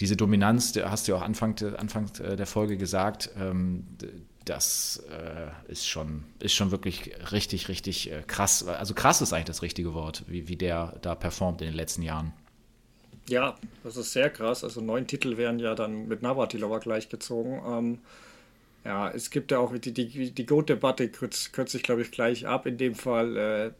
diese 0.00 0.16
Dominanz, 0.16 0.74
hast 0.76 1.06
du 1.08 1.12
ja 1.12 1.18
auch 1.18 1.22
Anfang, 1.22 1.56
Anfang 1.76 2.10
der 2.18 2.46
Folge 2.46 2.76
gesagt, 2.76 3.30
ähm, 3.40 3.84
das 4.48 5.02
äh, 5.10 5.70
ist, 5.70 5.86
schon, 5.86 6.24
ist 6.40 6.54
schon 6.54 6.70
wirklich 6.70 7.12
richtig, 7.32 7.68
richtig 7.68 8.10
äh, 8.10 8.22
krass. 8.26 8.66
Also 8.66 8.94
krass 8.94 9.20
ist 9.20 9.32
eigentlich 9.32 9.46
das 9.46 9.62
richtige 9.62 9.94
Wort, 9.94 10.24
wie, 10.26 10.48
wie 10.48 10.56
der 10.56 10.96
da 11.02 11.14
performt 11.14 11.60
in 11.60 11.68
den 11.68 11.76
letzten 11.76 12.02
Jahren. 12.02 12.32
Ja, 13.28 13.56
das 13.84 13.96
ist 13.96 14.12
sehr 14.12 14.30
krass. 14.30 14.64
Also 14.64 14.80
neun 14.80 15.06
Titel 15.06 15.36
wären 15.36 15.58
ja 15.58 15.74
dann 15.74 16.08
mit 16.08 16.22
Navratilova 16.22 16.78
gleichgezogen. 16.78 17.60
Ähm, 17.66 17.98
ja, 18.84 19.10
es 19.10 19.30
gibt 19.30 19.50
ja 19.50 19.58
auch 19.58 19.76
die, 19.76 19.92
die, 19.92 20.30
die 20.32 20.46
Goat-Debatte 20.46 21.08
kürzt, 21.10 21.52
kürzt 21.52 21.72
sich, 21.72 21.82
glaube 21.82 22.02
ich, 22.02 22.10
gleich 22.10 22.46
ab. 22.46 22.64
In 22.64 22.78
dem 22.78 22.94
Fall, 22.94 23.36
äh, 23.36 23.70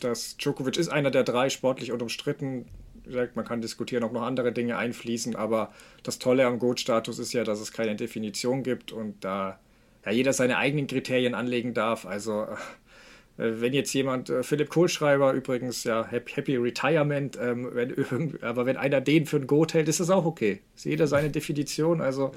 dass 0.00 0.36
Djokovic 0.38 0.76
ist 0.76 0.88
einer 0.88 1.12
der 1.12 1.22
drei 1.22 1.50
sportlich 1.50 1.92
unumstritten 1.92 2.66
gesagt, 3.04 3.36
man 3.36 3.44
kann 3.44 3.60
diskutieren, 3.60 4.02
ob 4.02 4.12
noch 4.12 4.22
andere 4.22 4.50
Dinge 4.50 4.76
einfließen, 4.76 5.36
aber 5.36 5.72
das 6.02 6.18
Tolle 6.18 6.46
am 6.46 6.58
Goat-Status 6.58 7.18
ist 7.18 7.32
ja, 7.34 7.44
dass 7.44 7.60
es 7.60 7.70
keine 7.70 7.96
Definition 7.96 8.62
gibt 8.62 8.92
und 8.92 9.22
da 9.22 9.60
ja, 10.04 10.12
jeder 10.12 10.32
seine 10.32 10.58
eigenen 10.58 10.86
Kriterien 10.86 11.34
anlegen 11.34 11.74
darf. 11.74 12.06
Also 12.06 12.46
äh, 13.36 13.60
wenn 13.60 13.72
jetzt 13.72 13.92
jemand, 13.92 14.30
äh, 14.30 14.42
Philipp 14.42 14.68
Kohlschreiber 14.68 15.32
übrigens, 15.32 15.84
ja, 15.84 16.06
Happy 16.06 16.56
Retirement, 16.56 17.38
ähm, 17.40 17.68
wenn, 17.72 18.38
aber 18.42 18.66
wenn 18.66 18.76
einer 18.76 19.00
den 19.00 19.26
für 19.26 19.36
ein 19.36 19.46
Goat 19.46 19.74
hält, 19.74 19.88
ist 19.88 20.00
das 20.00 20.10
auch 20.10 20.24
okay. 20.24 20.60
Ist 20.76 20.84
jeder 20.84 21.06
seine 21.06 21.30
Definition. 21.30 22.00
Also 22.00 22.32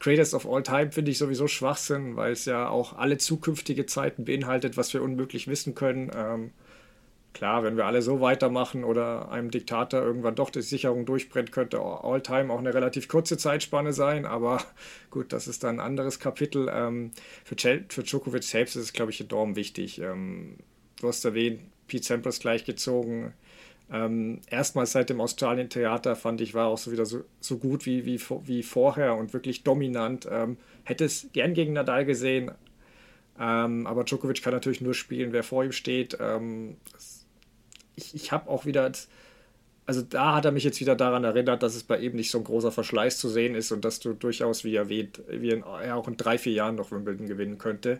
Greatest 0.00 0.34
of 0.34 0.48
All 0.48 0.62
Time 0.62 0.92
finde 0.92 1.10
ich 1.10 1.18
sowieso 1.18 1.48
Schwachsinn, 1.48 2.16
weil 2.16 2.32
es 2.32 2.44
ja 2.44 2.68
auch 2.68 2.96
alle 2.96 3.18
zukünftige 3.18 3.86
Zeiten 3.86 4.24
beinhaltet, 4.24 4.76
was 4.76 4.94
wir 4.94 5.02
unmöglich 5.02 5.48
wissen 5.48 5.74
können. 5.74 6.10
Ähm, 6.14 6.50
klar, 7.38 7.62
wenn 7.62 7.76
wir 7.76 7.86
alle 7.86 8.02
so 8.02 8.20
weitermachen 8.20 8.82
oder 8.82 9.30
einem 9.30 9.52
Diktator 9.52 10.02
irgendwann 10.02 10.34
doch 10.34 10.50
die 10.50 10.60
Sicherung 10.60 11.06
durchbrennt, 11.06 11.52
könnte 11.52 11.80
All-Time 11.80 12.52
auch 12.52 12.58
eine 12.58 12.74
relativ 12.74 13.06
kurze 13.06 13.38
Zeitspanne 13.38 13.92
sein, 13.92 14.26
aber 14.26 14.60
gut, 15.10 15.32
das 15.32 15.46
ist 15.46 15.62
dann 15.62 15.76
ein 15.76 15.86
anderes 15.86 16.18
Kapitel. 16.18 16.68
Ähm, 16.68 17.12
für, 17.44 17.54
für 17.88 18.02
Djokovic 18.02 18.42
selbst 18.42 18.74
ist 18.74 18.82
es, 18.82 18.92
glaube 18.92 19.12
ich, 19.12 19.20
enorm 19.20 19.54
wichtig. 19.54 20.00
Ähm, 20.00 20.56
du 21.00 21.06
hast 21.06 21.24
erwähnt, 21.24 21.60
Pete 21.86 22.04
Sampras 22.04 22.40
gleichgezogen. 22.40 23.32
Ähm, 23.92 24.40
erstmals 24.50 24.90
seit 24.90 25.08
dem 25.08 25.20
Australien-Theater 25.20 26.16
fand 26.16 26.40
ich, 26.40 26.54
war 26.54 26.66
auch 26.66 26.76
so 26.76 26.90
wieder 26.90 27.06
so, 27.06 27.22
so 27.38 27.58
gut 27.58 27.86
wie, 27.86 28.04
wie, 28.04 28.20
wie 28.46 28.64
vorher 28.64 29.14
und 29.14 29.32
wirklich 29.32 29.62
dominant. 29.62 30.26
Ähm, 30.28 30.56
hätte 30.82 31.04
es 31.04 31.28
gern 31.32 31.54
gegen 31.54 31.74
Nadal 31.74 32.04
gesehen, 32.04 32.50
ähm, 33.38 33.86
aber 33.86 34.02
Djokovic 34.02 34.42
kann 34.42 34.52
natürlich 34.52 34.80
nur 34.80 34.94
spielen, 34.94 35.32
wer 35.32 35.44
vor 35.44 35.62
ihm 35.62 35.70
steht. 35.70 36.18
Ähm, 36.20 36.78
ich, 37.98 38.14
ich 38.14 38.32
habe 38.32 38.48
auch 38.48 38.64
wieder, 38.64 38.90
also 39.86 40.02
da 40.02 40.36
hat 40.36 40.44
er 40.44 40.52
mich 40.52 40.64
jetzt 40.64 40.80
wieder 40.80 40.94
daran 40.96 41.24
erinnert, 41.24 41.62
dass 41.62 41.74
es 41.74 41.82
bei 41.82 41.98
ihm 41.98 42.14
nicht 42.14 42.30
so 42.30 42.38
ein 42.38 42.44
großer 42.44 42.72
Verschleiß 42.72 43.18
zu 43.18 43.28
sehen 43.28 43.54
ist 43.54 43.72
und 43.72 43.84
dass 43.84 44.00
du 44.00 44.14
durchaus, 44.14 44.64
wie 44.64 44.76
erwähnt, 44.76 45.20
wie 45.28 45.50
in, 45.50 45.62
er 45.62 45.96
auch 45.96 46.08
in 46.08 46.16
drei, 46.16 46.38
vier 46.38 46.52
Jahren 46.52 46.76
noch 46.76 46.92
Wimbledon 46.92 47.26
gewinnen 47.26 47.58
könnte. 47.58 47.98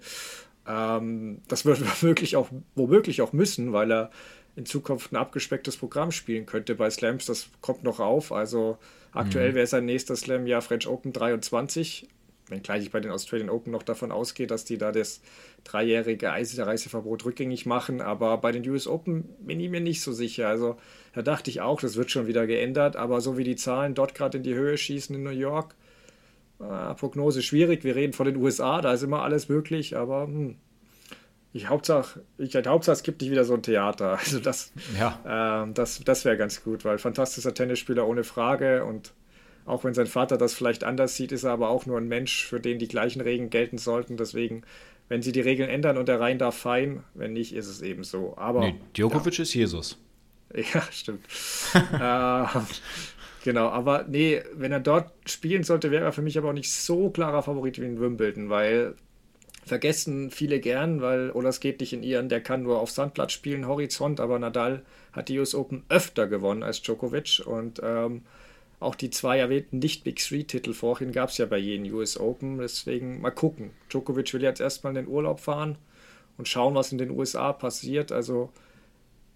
Ähm, 0.67 1.43
das 1.49 1.65
wird 1.65 1.81
womöglich 2.03 2.37
auch, 2.37 2.49
womöglich 2.75 3.21
auch 3.21 3.33
müssen, 3.33 3.73
weil 3.73 3.91
er 3.91 4.11
in 4.57 4.67
Zukunft 4.67 5.13
ein 5.13 5.17
abgespecktes 5.17 5.77
Programm 5.77 6.11
spielen 6.11 6.47
könnte 6.47 6.75
bei 6.75 6.91
Slams. 6.91 7.27
Das 7.27 7.49
kommt 7.61 7.85
noch 7.85 8.01
auf. 8.01 8.33
Also 8.33 8.79
aktuell 9.13 9.53
mhm. 9.53 9.57
wäre 9.57 9.67
sein 9.67 9.85
nächster 9.85 10.17
Slam 10.17 10.47
ja 10.47 10.61
French 10.61 10.89
Open 10.89 11.13
23 11.13 12.09
wenngleich 12.51 12.85
ich 12.85 12.91
bei 12.91 13.01
den 13.01 13.11
Australian 13.11 13.51
Open 13.51 13.73
noch 13.73 13.83
davon 13.83 14.13
ausgehe, 14.13 14.47
dass 14.47 14.65
die 14.65 14.79
da 14.79 14.93
das 14.93 15.21
dreijährige 15.65 16.29
Reiseverbot 16.29 17.25
rückgängig 17.25 17.67
machen, 17.67 18.01
aber 18.01 18.39
bei 18.39 18.53
den 18.53 18.69
US 18.69 18.87
Open 18.87 19.25
bin 19.41 19.61
ich 19.61 19.71
mir 19.71 19.81
nicht 19.81 20.03
so 20.03 20.13
sicher. 20.13 20.49
Also 20.49 20.77
da 21.15 21.23
dachte 21.23 21.51
ich 21.51 21.61
auch, 21.61 21.81
das 21.81 21.97
wird 21.97 22.11
schon 22.11 22.27
wieder 22.27 22.47
geändert, 22.47 22.97
aber 22.97 23.21
so 23.21 23.37
wie 23.39 23.45
die 23.45 23.57
Zahlen 23.57 23.95
dort 23.95 24.15
gerade 24.15 24.39
in 24.39 24.45
die 24.45 24.55
Höhe 24.55 24.77
schießen 24.77 25.15
in 25.15 25.23
New 25.23 25.31
York, 25.31 25.75
äh, 26.61 26.95
Prognose 26.95 27.43
schwierig. 27.43 27.85
Wir 27.85 27.97
reden 27.97 28.13
von 28.13 28.27
den 28.27 28.37
USA, 28.37 28.81
da 28.81 28.93
ist 28.93 29.03
immer 29.03 29.23
alles 29.23 29.49
möglich, 29.49 29.97
aber 29.97 30.25
hm, 30.25 30.57
ich 31.53 31.69
Hauptsache, 31.69 32.23
ich 32.37 32.55
Hauptsache, 32.55 32.95
es 32.95 33.03
gibt 33.03 33.21
nicht 33.21 33.31
wieder 33.31 33.45
so 33.45 33.55
ein 33.55 33.63
Theater. 33.63 34.19
Also 34.25 34.41
das, 34.41 34.73
ja. 34.99 35.65
äh, 35.65 35.73
das, 35.73 36.03
das 36.05 36.25
wäre 36.25 36.37
ganz 36.37 36.63
gut, 36.63 36.85
weil 36.85 36.99
fantastischer 36.99 37.55
Tennisspieler 37.55 38.07
ohne 38.07 38.25
Frage 38.25 38.85
und 38.85 39.13
auch 39.69 39.85
wenn 39.85 39.95
sein 39.95 40.07
Vater 40.07 40.39
das 40.39 40.55
vielleicht 40.55 40.83
anders 40.83 41.17
sieht, 41.17 41.33
ist 41.33 41.45
er 41.45 41.53
aber 41.53 41.69
auch 41.69 41.87
nur 41.87 41.99
ein 41.99 42.09
Mensch, 42.09 42.47
für 42.47 42.61
den 42.61 42.79
die 42.79 42.89
gleichen 42.89 43.21
Regeln 43.21 43.51
gelten 43.51 43.79
sollten. 43.79 44.17
Deswegen, 44.17 44.63
wenn 45.09 45.23
sie 45.23 45.33
die 45.33 45.41
Regeln 45.41 45.69
ändern 45.69 45.99
und 45.99 46.09
er 46.09 46.21
rein 46.21 46.39
darf, 46.39 46.57
fein. 46.57 47.05
Wenn 47.15 47.35
nicht, 47.35 47.55
ist 47.55 47.67
es 47.67 47.83
eben 47.83 48.05
so. 48.05 48.35
Aber, 48.37 48.61
nee, 48.61 48.75
Djokovic 48.97 49.39
ja. 49.39 49.43
ist 49.43 49.55
Jesus. 49.55 49.99
Ja, 50.55 50.81
stimmt. 50.91 51.27
äh, 51.75 52.61
genau, 53.45 53.69
aber 53.69 54.07
nee, 54.09 54.41
wenn 54.55 54.73
er 54.73 54.81
dort 54.81 55.13
spielen 55.27 55.63
sollte, 55.63 55.91
wäre 55.91 56.07
er 56.07 56.13
für 56.13 56.23
mich 56.23 56.39
aber 56.39 56.49
auch 56.49 56.55
nicht 56.55 56.73
so 56.73 57.11
klarer 57.11 57.43
Favorit 57.43 57.79
wie 57.79 57.85
in 57.85 58.01
Wimbledon, 58.01 58.49
weil 58.49 58.95
vergessen 59.67 60.31
viele 60.31 60.59
gern, 60.59 61.03
weil, 61.03 61.31
oder 61.33 61.51
es 61.51 61.61
geht 61.61 61.81
nicht 61.81 61.93
in 61.93 62.03
ihren, 62.03 62.31
der 62.31 62.41
kann 62.41 62.63
nur 62.63 62.81
auf 62.81 62.91
Sandplatz 62.91 63.33
spielen, 63.33 63.69
Horizont, 63.69 64.21
aber 64.21 64.39
Nadal 64.39 64.87
hat 65.13 65.29
die 65.29 65.39
US 65.39 65.55
Open 65.55 65.85
öfter 65.91 66.27
gewonnen 66.27 66.63
als 66.63 66.81
Djokovic 66.81 67.43
und 67.45 67.81
ähm, 67.85 68.23
auch 68.81 68.95
die 68.95 69.11
zwei 69.11 69.39
erwähnten 69.39 69.79
Nicht-Big 69.79 70.17
Three-Titel 70.17 70.73
vorhin 70.73 71.13
gab 71.13 71.31
es 71.31 71.39
ja 71.39 71.47
bei 71.47 71.59
jedem 71.59 71.93
US 71.95 72.19
Open. 72.19 72.59
Deswegen 72.59 73.21
mal 73.21 73.31
gucken. 73.31 73.71
Djokovic 73.91 74.33
will 74.35 74.43
jetzt 74.43 74.61
erstmal 74.61 74.97
in 74.97 75.05
den 75.05 75.13
Urlaub 75.13 75.41
fahren 75.41 75.79
und 76.37 76.49
schauen, 76.49 76.75
was 76.75 76.93
in 76.93 76.99
den 76.99 77.11
USA 77.11 77.53
passiert. 77.53 78.13
Also 78.13 78.53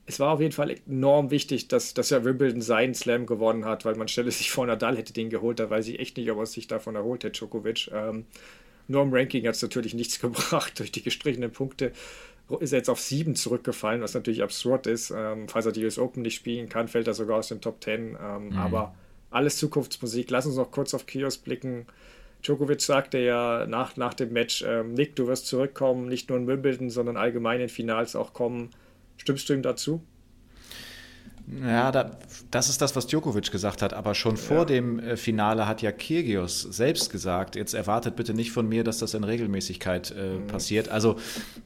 es 0.07 0.21
war 0.21 0.35
auf 0.35 0.41
jeden 0.41 0.53
Fall 0.53 0.77
enorm 0.87 1.31
wichtig, 1.31 1.69
dass, 1.69 1.95
dass 1.95 2.11
er 2.11 2.25
Wimbledon 2.25 2.61
seinen 2.61 2.95
Slam 2.95 3.27
gewonnen 3.27 3.65
hat, 3.65 3.85
weil 3.85 3.97
man 3.97 4.09
stelle 4.09 4.31
sich 4.31 4.51
vor, 4.51 4.67
Nadal 4.67 4.97
hätte 4.97 5.13
den 5.13 5.31
geholt, 5.31 5.59
da 5.59 5.71
weiß 5.71 5.89
ich 5.89 6.01
echt 6.01 6.17
nicht, 6.17 6.31
ob 6.31 6.39
er 6.39 6.47
sich 6.47 6.67
davon 6.67 6.97
erholt 6.97 7.25
hätte, 7.25 7.39
Djokovic. 7.39 7.91
Ähm, 7.93 8.27
nur 8.89 9.03
im 9.03 9.13
Ranking 9.13 9.47
hat 9.47 9.55
es 9.55 9.63
natürlich 9.63 9.95
nichts 9.95 10.21
gebracht. 10.21 10.79
Durch 10.79 10.93
die 10.93 11.03
gestrichenen 11.03 11.51
Punkte 11.51 11.93
ist 12.61 12.73
er 12.73 12.79
jetzt 12.79 12.91
auf 12.91 13.01
sieben 13.01 13.35
zurückgefallen, 13.35 14.03
was 14.03 14.15
natürlich 14.15 14.43
absurd 14.43 14.87
ist. 14.87 15.13
Ähm, 15.17 15.49
falls 15.49 15.67
er 15.67 15.73
die 15.73 15.85
US 15.85 15.99
Open 15.99 16.23
nicht 16.23 16.35
spielen 16.35 16.69
kann, 16.69 16.89
fällt 16.89 17.07
er 17.07 17.15
sogar 17.15 17.39
aus 17.39 17.49
den 17.49 17.61
Top 17.61 17.81
Ten. 17.81 18.17
Ähm, 18.21 18.49
mhm. 18.49 18.57
Aber 18.59 18.95
alles 19.33 19.57
Zukunftsmusik. 19.57 20.31
Lass 20.31 20.47
uns 20.47 20.57
noch 20.57 20.71
kurz 20.71 20.95
auf 20.95 21.07
Kios 21.07 21.39
blicken. 21.39 21.87
Djokovic 22.43 22.81
sagte 22.81 23.19
ja 23.19 23.67
nach, 23.67 23.97
nach 23.97 24.15
dem 24.15 24.33
Match, 24.33 24.65
ähm, 24.67 24.95
Nick, 24.95 25.17
du 25.17 25.27
wirst 25.29 25.47
zurückkommen, 25.47 26.09
nicht 26.09 26.29
nur 26.29 26.39
in 26.39 26.47
Wimbledon, 26.47 26.91
sondern 26.91 27.17
allgemein 27.17 27.61
in 27.61 27.69
Finals 27.69 28.17
auch 28.17 28.33
kommen. 28.33 28.71
Stimmst 29.17 29.49
du 29.49 29.55
ihm 29.55 29.63
dazu? 29.63 30.03
Ja, 31.61 31.93
da, 31.93 32.19
das 32.51 32.69
ist 32.69 32.81
das, 32.81 32.97
was 32.97 33.07
Djokovic 33.07 33.51
gesagt 33.51 33.83
hat. 33.83 33.93
Aber 33.93 34.15
schon 34.15 34.37
vor 34.37 34.59
ja. 34.59 34.65
dem 34.65 34.99
äh, 34.99 35.17
Finale 35.17 35.67
hat 35.67 35.83
ja 35.83 35.93
Kyrgios 35.93 36.63
selbst 36.63 37.11
gesagt, 37.11 37.57
jetzt 37.57 37.75
erwartet 37.75 38.17
bitte 38.17 38.33
nicht 38.33 38.53
von 38.53 38.69
mir, 38.69 38.85
dass 38.85 38.99
das 38.99 39.15
in 39.15 39.25
Regelmäßigkeit 39.25 40.15
äh, 40.17 40.35
mhm. 40.35 40.47
passiert. 40.47 40.89
Also 40.89 41.17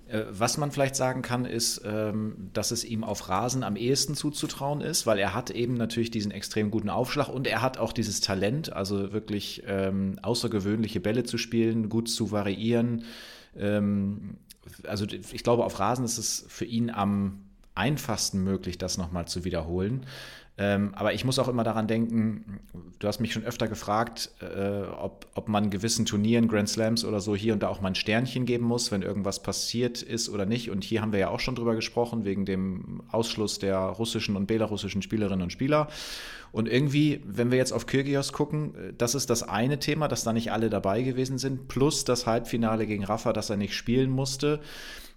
äh, 0.09 0.23
was 0.31 0.59
man 0.59 0.73
vielleicht 0.73 0.97
sagen 0.97 1.23
kann, 1.23 1.45
ist, 1.45 1.83
ähm, 1.85 2.51
dass 2.53 2.71
es 2.71 2.85
ihm 2.85 3.05
auf 3.05 3.29
Rasen 3.29 3.63
am 3.63 3.77
ehesten 3.77 4.15
zuzutrauen 4.15 4.81
ist, 4.81 5.07
weil 5.07 5.19
er 5.19 5.35
hat 5.35 5.51
eben 5.51 5.75
natürlich 5.75 6.11
diesen 6.11 6.31
extrem 6.31 6.71
guten 6.71 6.91
Aufschlag 6.91 7.29
und 7.29 7.47
er 7.47 7.63
hat 7.63 7.79
auch 7.79 7.93
dieses 7.93 8.21
Talent, 8.21 8.73
also 8.73 9.13
wirklich 9.13 9.63
ähm, 9.67 10.19
außergewöhnliche 10.23 11.01
Bälle 11.01 11.25
zu 11.25 11.39
spielen, 11.39 11.89
gut 11.89 12.09
zu 12.09 12.33
variieren. 12.33 13.05
Ähm, 13.57 14.39
also 14.87 15.07
ich 15.07 15.43
glaube, 15.43 15.65
auf 15.65 15.79
Rasen 15.79 16.05
ist 16.05 16.19
es 16.19 16.45
für 16.49 16.65
ihn 16.65 16.91
am 16.91 17.46
einfachsten 17.77 18.43
möglich, 18.43 18.79
das 18.79 18.99
nochmal 18.99 19.27
zu 19.27 19.45
wiederholen. 19.45 20.07
Ähm, 20.59 20.93
aber 20.95 21.13
ich 21.13 21.25
muss 21.25 21.39
auch 21.39 21.49
immer 21.49 21.65
daran 21.65 21.87
denken, 21.87 22.61
du 22.99 23.07
hast 23.07 23.21
mich 23.21 23.35
schon 23.35 23.45
öfter 23.45 23.69
gefragt, 23.69 24.31
äh, 24.41 24.87
ob, 24.87 25.27
ob 25.35 25.49
man 25.49 25.69
gewissen 25.69 26.07
Turnieren, 26.07 26.49
Grand 26.49 26.71
Slams 26.71 27.05
oder 27.05 27.21
so 27.21 27.37
hier 27.37 27.53
und 27.53 27.63
da 27.63 27.69
auch 27.69 27.83
mal 27.83 27.89
ein 27.89 27.95
Sternchen 27.95 28.47
geben 28.47 28.65
muss, 28.65 28.91
wenn 28.91 29.03
irgendwas 29.03 29.43
passiert 29.43 30.01
ist 30.01 30.31
oder 30.31 30.47
nicht. 30.47 30.71
Und 30.71 30.83
hier 30.83 31.03
haben 31.03 31.13
wir 31.13 31.19
ja 31.19 31.29
auch 31.29 31.41
schon 31.41 31.57
drüber 31.57 31.75
gesprochen, 31.75 32.25
wegen 32.25 32.47
dem 32.47 33.03
Ausschluss 33.11 33.59
der 33.59 33.77
russischen 33.77 34.35
und 34.35 34.47
belarussischen 34.47 35.03
Spielerinnen 35.03 35.43
und 35.43 35.53
Spieler. 35.53 35.89
Und 36.53 36.71
irgendwie, 36.71 37.21
wenn 37.27 37.51
wir 37.51 37.59
jetzt 37.59 37.73
auf 37.73 37.85
Kyrgios 37.85 38.33
gucken, 38.33 38.75
äh, 38.77 38.93
das 38.97 39.15
ist 39.15 39.29
das 39.29 39.43
eine 39.43 39.79
Thema, 39.79 40.09
dass 40.09 40.25
da 40.25 40.33
nicht 40.33 40.53
alle 40.53 40.71
dabei 40.71 41.03
gewesen 41.03 41.37
sind, 41.37 41.69
plus 41.69 42.05
das 42.05 42.27
Halbfinale 42.27 42.87
gegen 42.87 43.05
Rafa, 43.05 43.35
dass 43.35 43.51
er 43.51 43.59
nicht 43.59 43.75
spielen 43.75 44.09
musste. 44.09 44.61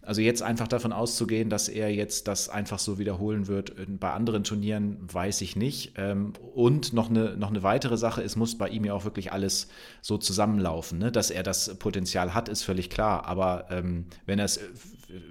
Also 0.02 0.22
jetzt 0.22 0.42
einfach 0.42 0.68
davon 0.68 0.92
auszugehen, 0.92 1.50
dass 1.50 1.68
er 1.68 1.94
jetzt 1.94 2.28
das 2.28 2.50
einfach 2.50 2.80
so 2.80 2.98
wiederholen 2.98 3.48
wird 3.48 3.74
bei 4.00 4.12
anderen 4.12 4.44
Turnieren, 4.44 4.98
weiß 5.02 5.42
ich 5.42 5.56
nicht. 5.56 5.94
Ähm, 5.98 6.34
und 6.56 6.94
noch 6.94 7.10
eine, 7.10 7.36
noch 7.38 7.50
eine 7.50 7.64
weitere 7.64 7.98
Sache, 7.98 8.24
es 8.24 8.36
muss 8.36 8.58
bei 8.58 8.70
ihm 8.70 8.86
ja 8.86 8.94
auch 8.94 9.04
wirklich 9.04 9.32
alles 9.32 9.68
so 10.02 10.18
zusammenlaufen. 10.18 11.00
Ne? 11.00 11.12
Dass 11.12 11.30
er 11.30 11.44
das 11.44 11.76
Potenzial 11.76 12.34
hat, 12.34 12.50
ist 12.50 12.64
völlig 12.64 12.90
klar. 12.90 13.26
Aber 13.26 13.66
ähm, 13.70 14.06
wenn 14.26 14.40
er 14.40 14.46
es 14.46 14.60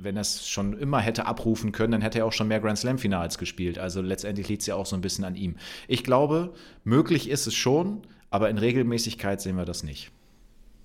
wenn 0.00 0.22
schon 0.24 0.76
immer 0.76 1.00
hätte 1.00 1.26
abrufen 1.26 1.72
können, 1.72 1.92
dann 1.92 2.02
hätte 2.02 2.18
er 2.18 2.26
auch 2.26 2.32
schon 2.32 2.48
mehr 2.48 2.60
Grand 2.60 2.78
Slam-Finals 2.78 3.38
gespielt. 3.38 3.78
Also 3.78 4.02
letztendlich 4.02 4.48
liegt 4.48 4.62
es 4.62 4.66
ja 4.66 4.74
auch 4.74 4.86
so 4.86 4.96
ein 4.96 5.02
bisschen 5.02 5.24
an 5.24 5.36
ihm. 5.36 5.56
Ich 5.86 6.04
glaube, 6.04 6.52
möglich 6.84 7.30
ist 7.30 7.46
es 7.46 7.54
schon, 7.54 8.02
aber 8.30 8.50
in 8.50 8.58
Regelmäßigkeit 8.58 9.40
sehen 9.40 9.56
wir 9.56 9.64
das 9.64 9.82
nicht. 9.82 10.10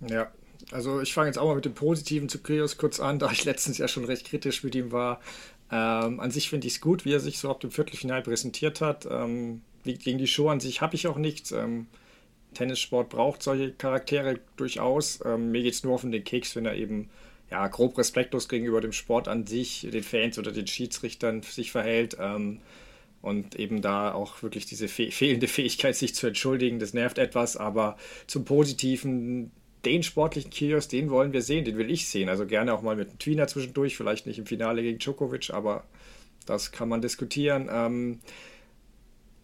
Ja, 0.07 0.31
also 0.73 1.01
ich 1.01 1.13
fange 1.13 1.27
jetzt 1.27 1.37
auch 1.37 1.47
mal 1.47 1.55
mit 1.55 1.65
dem 1.65 1.73
Positiven 1.73 2.29
zu 2.29 2.39
Krios 2.39 2.77
kurz 2.77 2.99
an, 2.99 3.19
da 3.19 3.29
ich 3.31 3.45
letztens 3.45 3.77
ja 3.77 3.87
schon 3.87 4.05
recht 4.05 4.25
kritisch 4.25 4.63
mit 4.63 4.75
ihm 4.75 4.91
war. 4.91 5.21
Ähm, 5.71 6.19
an 6.19 6.31
sich 6.31 6.49
finde 6.49 6.67
ich 6.67 6.73
es 6.73 6.81
gut, 6.81 7.05
wie 7.05 7.13
er 7.13 7.19
sich 7.19 7.39
so 7.39 7.49
ab 7.49 7.59
dem 7.59 7.71
Viertelfinal 7.71 8.21
präsentiert 8.21 8.81
hat. 8.81 9.07
Ähm, 9.09 9.61
gegen 9.83 10.17
die 10.17 10.27
Show 10.27 10.49
an 10.49 10.59
sich 10.59 10.81
habe 10.81 10.95
ich 10.95 11.07
auch 11.07 11.17
nichts. 11.17 11.51
Ähm, 11.51 11.87
Tennissport 12.53 13.09
braucht 13.09 13.43
solche 13.43 13.71
Charaktere 13.71 14.39
durchaus. 14.55 15.19
Ähm, 15.25 15.51
mir 15.51 15.63
geht 15.63 15.73
es 15.73 15.83
nur 15.83 15.93
auf 15.95 16.01
den 16.01 16.23
Keks, 16.23 16.55
wenn 16.55 16.65
er 16.65 16.75
eben 16.75 17.09
ja, 17.49 17.67
grob 17.67 17.97
respektlos 17.97 18.49
gegenüber 18.49 18.81
dem 18.81 18.93
Sport 18.93 19.27
an 19.27 19.45
sich, 19.45 19.87
den 19.91 20.03
Fans 20.03 20.37
oder 20.37 20.51
den 20.51 20.67
Schiedsrichtern 20.67 21.41
sich 21.41 21.71
verhält. 21.71 22.17
Ähm, 22.19 22.59
und 23.21 23.55
eben 23.55 23.81
da 23.81 24.13
auch 24.13 24.43
wirklich 24.43 24.65
diese 24.65 24.89
fe 24.89 25.09
fehlende 25.09 25.47
Fähigkeit, 25.47 25.95
sich 25.95 26.13
zu 26.13 26.27
entschuldigen, 26.27 26.79
das 26.79 26.93
nervt 26.93 27.17
etwas. 27.17 27.55
Aber 27.55 27.97
zum 28.27 28.43
Positiven, 28.43 29.51
den 29.85 30.03
sportlichen 30.03 30.51
Kyrgios, 30.51 30.87
den 30.87 31.09
wollen 31.09 31.33
wir 31.33 31.41
sehen, 31.41 31.65
den 31.65 31.77
will 31.77 31.91
ich 31.91 32.07
sehen. 32.07 32.29
Also 32.29 32.45
gerne 32.45 32.73
auch 32.73 32.81
mal 32.81 32.95
mit 32.95 33.09
einem 33.09 33.19
Tweener 33.19 33.47
zwischendurch, 33.47 33.97
vielleicht 33.97 34.25
nicht 34.25 34.39
im 34.39 34.45
Finale 34.45 34.81
gegen 34.81 34.99
Djokovic, 34.99 35.49
aber 35.51 35.83
das 36.45 36.71
kann 36.71 36.89
man 36.89 37.01
diskutieren. 37.01 37.69
Ähm, 37.71 38.19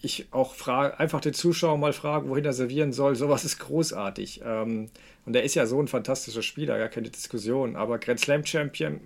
ich 0.01 0.27
auch 0.31 0.53
frage, 0.53 0.99
einfach 0.99 1.19
den 1.19 1.33
Zuschauer 1.33 1.77
mal 1.77 1.91
fragen, 1.91 2.29
wohin 2.29 2.45
er 2.45 2.53
servieren 2.53 2.93
soll, 2.93 3.15
sowas 3.15 3.43
ist 3.43 3.59
großartig. 3.59 4.41
Ähm, 4.45 4.89
und 5.25 5.35
er 5.35 5.43
ist 5.43 5.55
ja 5.55 5.65
so 5.65 5.81
ein 5.81 5.87
fantastischer 5.87 6.41
Spieler, 6.41 6.77
gar 6.77 6.87
keine 6.87 7.09
Diskussion. 7.09 7.75
Aber 7.75 7.99
Grand 7.99 8.19
Slam 8.19 8.45
Champion, 8.45 9.01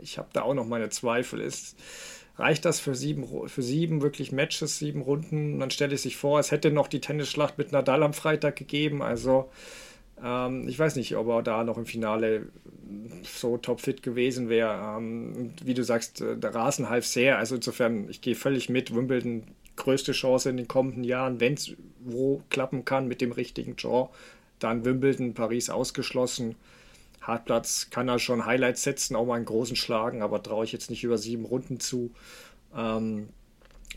ich 0.00 0.18
habe 0.18 0.28
da 0.32 0.42
auch 0.42 0.54
noch 0.54 0.66
meine 0.66 0.88
Zweifel. 0.88 1.40
Ist, 1.40 1.76
reicht 2.36 2.64
das 2.64 2.80
für 2.80 2.94
sieben, 2.94 3.48
für 3.48 3.62
sieben 3.62 4.00
wirklich 4.00 4.32
Matches, 4.32 4.78
sieben 4.78 5.02
Runden? 5.02 5.60
Dann 5.60 5.70
stelle 5.70 5.94
ich 5.94 6.00
sich 6.00 6.16
vor, 6.16 6.40
es 6.40 6.50
hätte 6.50 6.70
noch 6.70 6.88
die 6.88 7.00
Tennisschlacht 7.00 7.58
mit 7.58 7.72
Nadal 7.72 8.02
am 8.02 8.14
Freitag 8.14 8.56
gegeben. 8.56 9.02
Also 9.02 9.50
ähm, 10.22 10.68
ich 10.68 10.78
weiß 10.78 10.96
nicht, 10.96 11.16
ob 11.16 11.28
er 11.28 11.42
da 11.42 11.64
noch 11.64 11.78
im 11.78 11.86
Finale 11.86 12.48
so 13.22 13.56
topfit 13.56 14.02
gewesen 14.02 14.48
wäre. 14.48 14.96
Ähm, 14.96 15.52
wie 15.64 15.74
du 15.74 15.82
sagst, 15.82 16.20
äh, 16.20 16.36
der 16.36 16.54
Rasen 16.54 16.88
half 16.88 17.06
sehr. 17.06 17.38
Also 17.38 17.56
insofern, 17.56 18.08
ich 18.08 18.20
gehe 18.20 18.34
völlig 18.34 18.68
mit. 18.68 18.94
Wimbledon 18.94 19.44
größte 19.76 20.12
Chance 20.12 20.50
in 20.50 20.56
den 20.56 20.68
kommenden 20.68 21.04
Jahren, 21.04 21.40
wenn 21.40 21.54
es 21.54 21.74
wo 22.00 22.42
klappen 22.50 22.84
kann 22.84 23.08
mit 23.08 23.20
dem 23.20 23.32
richtigen 23.32 23.76
Draw. 23.76 24.08
Dann 24.58 24.84
Wimbledon, 24.84 25.34
Paris 25.34 25.70
ausgeschlossen. 25.70 26.54
Hartplatz 27.22 27.88
kann 27.90 28.08
er 28.08 28.18
schon 28.18 28.44
Highlights 28.44 28.82
setzen, 28.82 29.16
auch 29.16 29.26
mal 29.26 29.36
einen 29.36 29.46
großen 29.46 29.76
schlagen, 29.76 30.22
aber 30.22 30.42
traue 30.42 30.64
ich 30.64 30.72
jetzt 30.72 30.90
nicht 30.90 31.02
über 31.04 31.16
sieben 31.16 31.46
Runden 31.46 31.80
zu. 31.80 32.12
Ähm, 32.76 33.28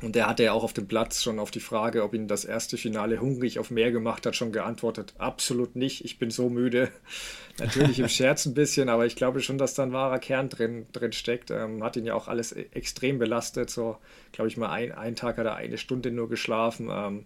und 0.02 0.16
er 0.16 0.28
hatte 0.28 0.44
ja 0.44 0.52
auch 0.52 0.64
auf 0.64 0.74
dem 0.74 0.88
Platz 0.88 1.24
schon 1.24 1.40
auf 1.40 1.50
die 1.50 1.60
Frage, 1.60 2.04
ob 2.04 2.14
ihn 2.14 2.28
das 2.28 2.46
erste 2.46 2.78
Finale 2.78 3.20
hungrig 3.20 3.58
auf 3.58 3.72
mehr 3.72 3.92
gemacht 3.92 4.28
hat, 4.28 4.36
schon 4.36 4.52
geantwortet, 4.52 5.16
absolut 5.18 5.76
nicht, 5.76 6.06
ich 6.06 6.20
bin 6.20 6.30
so 6.30 6.50
müde. 6.50 6.92
Natürlich 7.60 8.00
im 8.00 8.08
Scherz 8.08 8.46
ein 8.46 8.54
bisschen, 8.54 8.90
aber 8.90 9.08
ich 9.08 9.16
glaube 9.16 9.42
schon, 9.42 9.58
dass 9.58 9.74
da 9.74 9.82
ein 9.82 9.94
wahrer 9.94 10.20
Kern 10.20 10.50
drin, 10.50 10.86
drin 10.94 11.12
steckt. 11.14 11.50
Ähm, 11.50 11.84
hat 11.84 11.96
ihn 11.96 12.06
ja 12.06 12.14
auch 12.14 12.28
alles 12.28 12.52
e-, 12.52 12.68
extrem 12.72 13.18
belastet. 13.18 13.72
So, 13.72 13.98
glaube 14.32 14.50
ich 14.50 14.58
mal, 14.58 14.70
ein, 14.70 14.92
ein 14.92 15.16
Tag 15.16 15.40
hat 15.40 15.48
er 15.48 15.56
eine 15.56 15.80
Stunde 15.80 16.12
nur 16.12 16.30
geschlafen. 16.30 16.90
Ähm, 16.92 17.26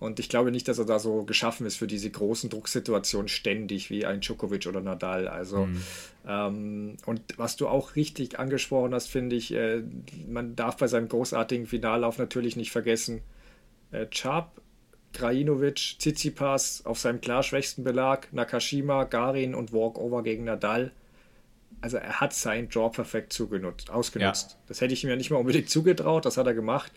und 0.00 0.20
ich 0.20 0.28
glaube 0.28 0.52
nicht, 0.52 0.68
dass 0.68 0.78
er 0.78 0.84
da 0.84 0.98
so 0.98 1.24
geschaffen 1.24 1.66
ist 1.66 1.76
für 1.76 1.88
diese 1.88 2.10
großen 2.10 2.50
Drucksituationen 2.50 3.28
ständig 3.28 3.90
wie 3.90 4.06
ein 4.06 4.20
Djokovic 4.20 4.66
oder 4.66 4.80
Nadal. 4.80 5.26
Also, 5.26 5.66
mhm. 5.66 5.82
ähm, 6.26 6.96
und 7.04 7.20
was 7.36 7.56
du 7.56 7.66
auch 7.66 7.96
richtig 7.96 8.38
angesprochen 8.38 8.94
hast, 8.94 9.08
finde 9.08 9.34
ich, 9.34 9.52
äh, 9.52 9.82
man 10.28 10.54
darf 10.54 10.76
bei 10.76 10.86
seinem 10.86 11.08
großartigen 11.08 11.66
Finallauf 11.66 12.18
natürlich 12.18 12.54
nicht 12.56 12.70
vergessen, 12.70 13.22
äh, 13.90 14.06
Chab, 14.06 14.60
Krajinovic, 15.14 15.96
Tsitsipas 15.98 16.84
auf 16.84 16.98
seinem 16.98 17.20
klar 17.20 17.42
schwächsten 17.42 17.82
Belag, 17.82 18.32
Nakashima, 18.32 19.04
Garin 19.04 19.54
und 19.54 19.72
Walkover 19.72 20.22
gegen 20.22 20.44
Nadal. 20.44 20.92
Also 21.80 21.96
er 21.96 22.20
hat 22.20 22.32
seinen 22.34 22.68
Draw 22.68 22.90
perfekt 22.90 23.32
zugenutzt, 23.32 23.90
ausgenutzt. 23.90 24.50
Ja. 24.52 24.56
Das 24.66 24.80
hätte 24.80 24.92
ich 24.94 25.02
ihm 25.02 25.10
ja 25.10 25.16
nicht 25.16 25.30
mal 25.30 25.38
unbedingt 25.38 25.70
zugetraut, 25.70 26.24
das 26.24 26.36
hat 26.36 26.46
er 26.46 26.54
gemacht. 26.54 26.92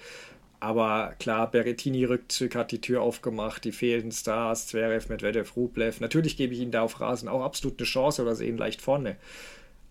Aber 0.62 1.16
klar, 1.18 1.50
Berettini-Rückzug 1.50 2.54
hat 2.54 2.72
die 2.72 2.80
Tür 2.80 3.02
aufgemacht, 3.02 3.66
die 3.66 3.72
fehlenden 3.72 4.12
Stars, 4.12 4.68
Zverev, 4.68 5.10
Medvedev, 5.10 5.56
Rublev. 5.56 6.00
Natürlich 6.00 6.38
gebe 6.38 6.54
ich 6.54 6.60
ihnen 6.60 6.72
da 6.72 6.84
auf 6.84 7.02
Rasen 7.02 7.28
auch 7.28 7.42
absolut 7.42 7.80
eine 7.80 7.88
Chance 7.88 8.22
oder 8.22 8.36
sehen 8.36 8.58
leicht 8.58 8.80
vorne. 8.80 9.16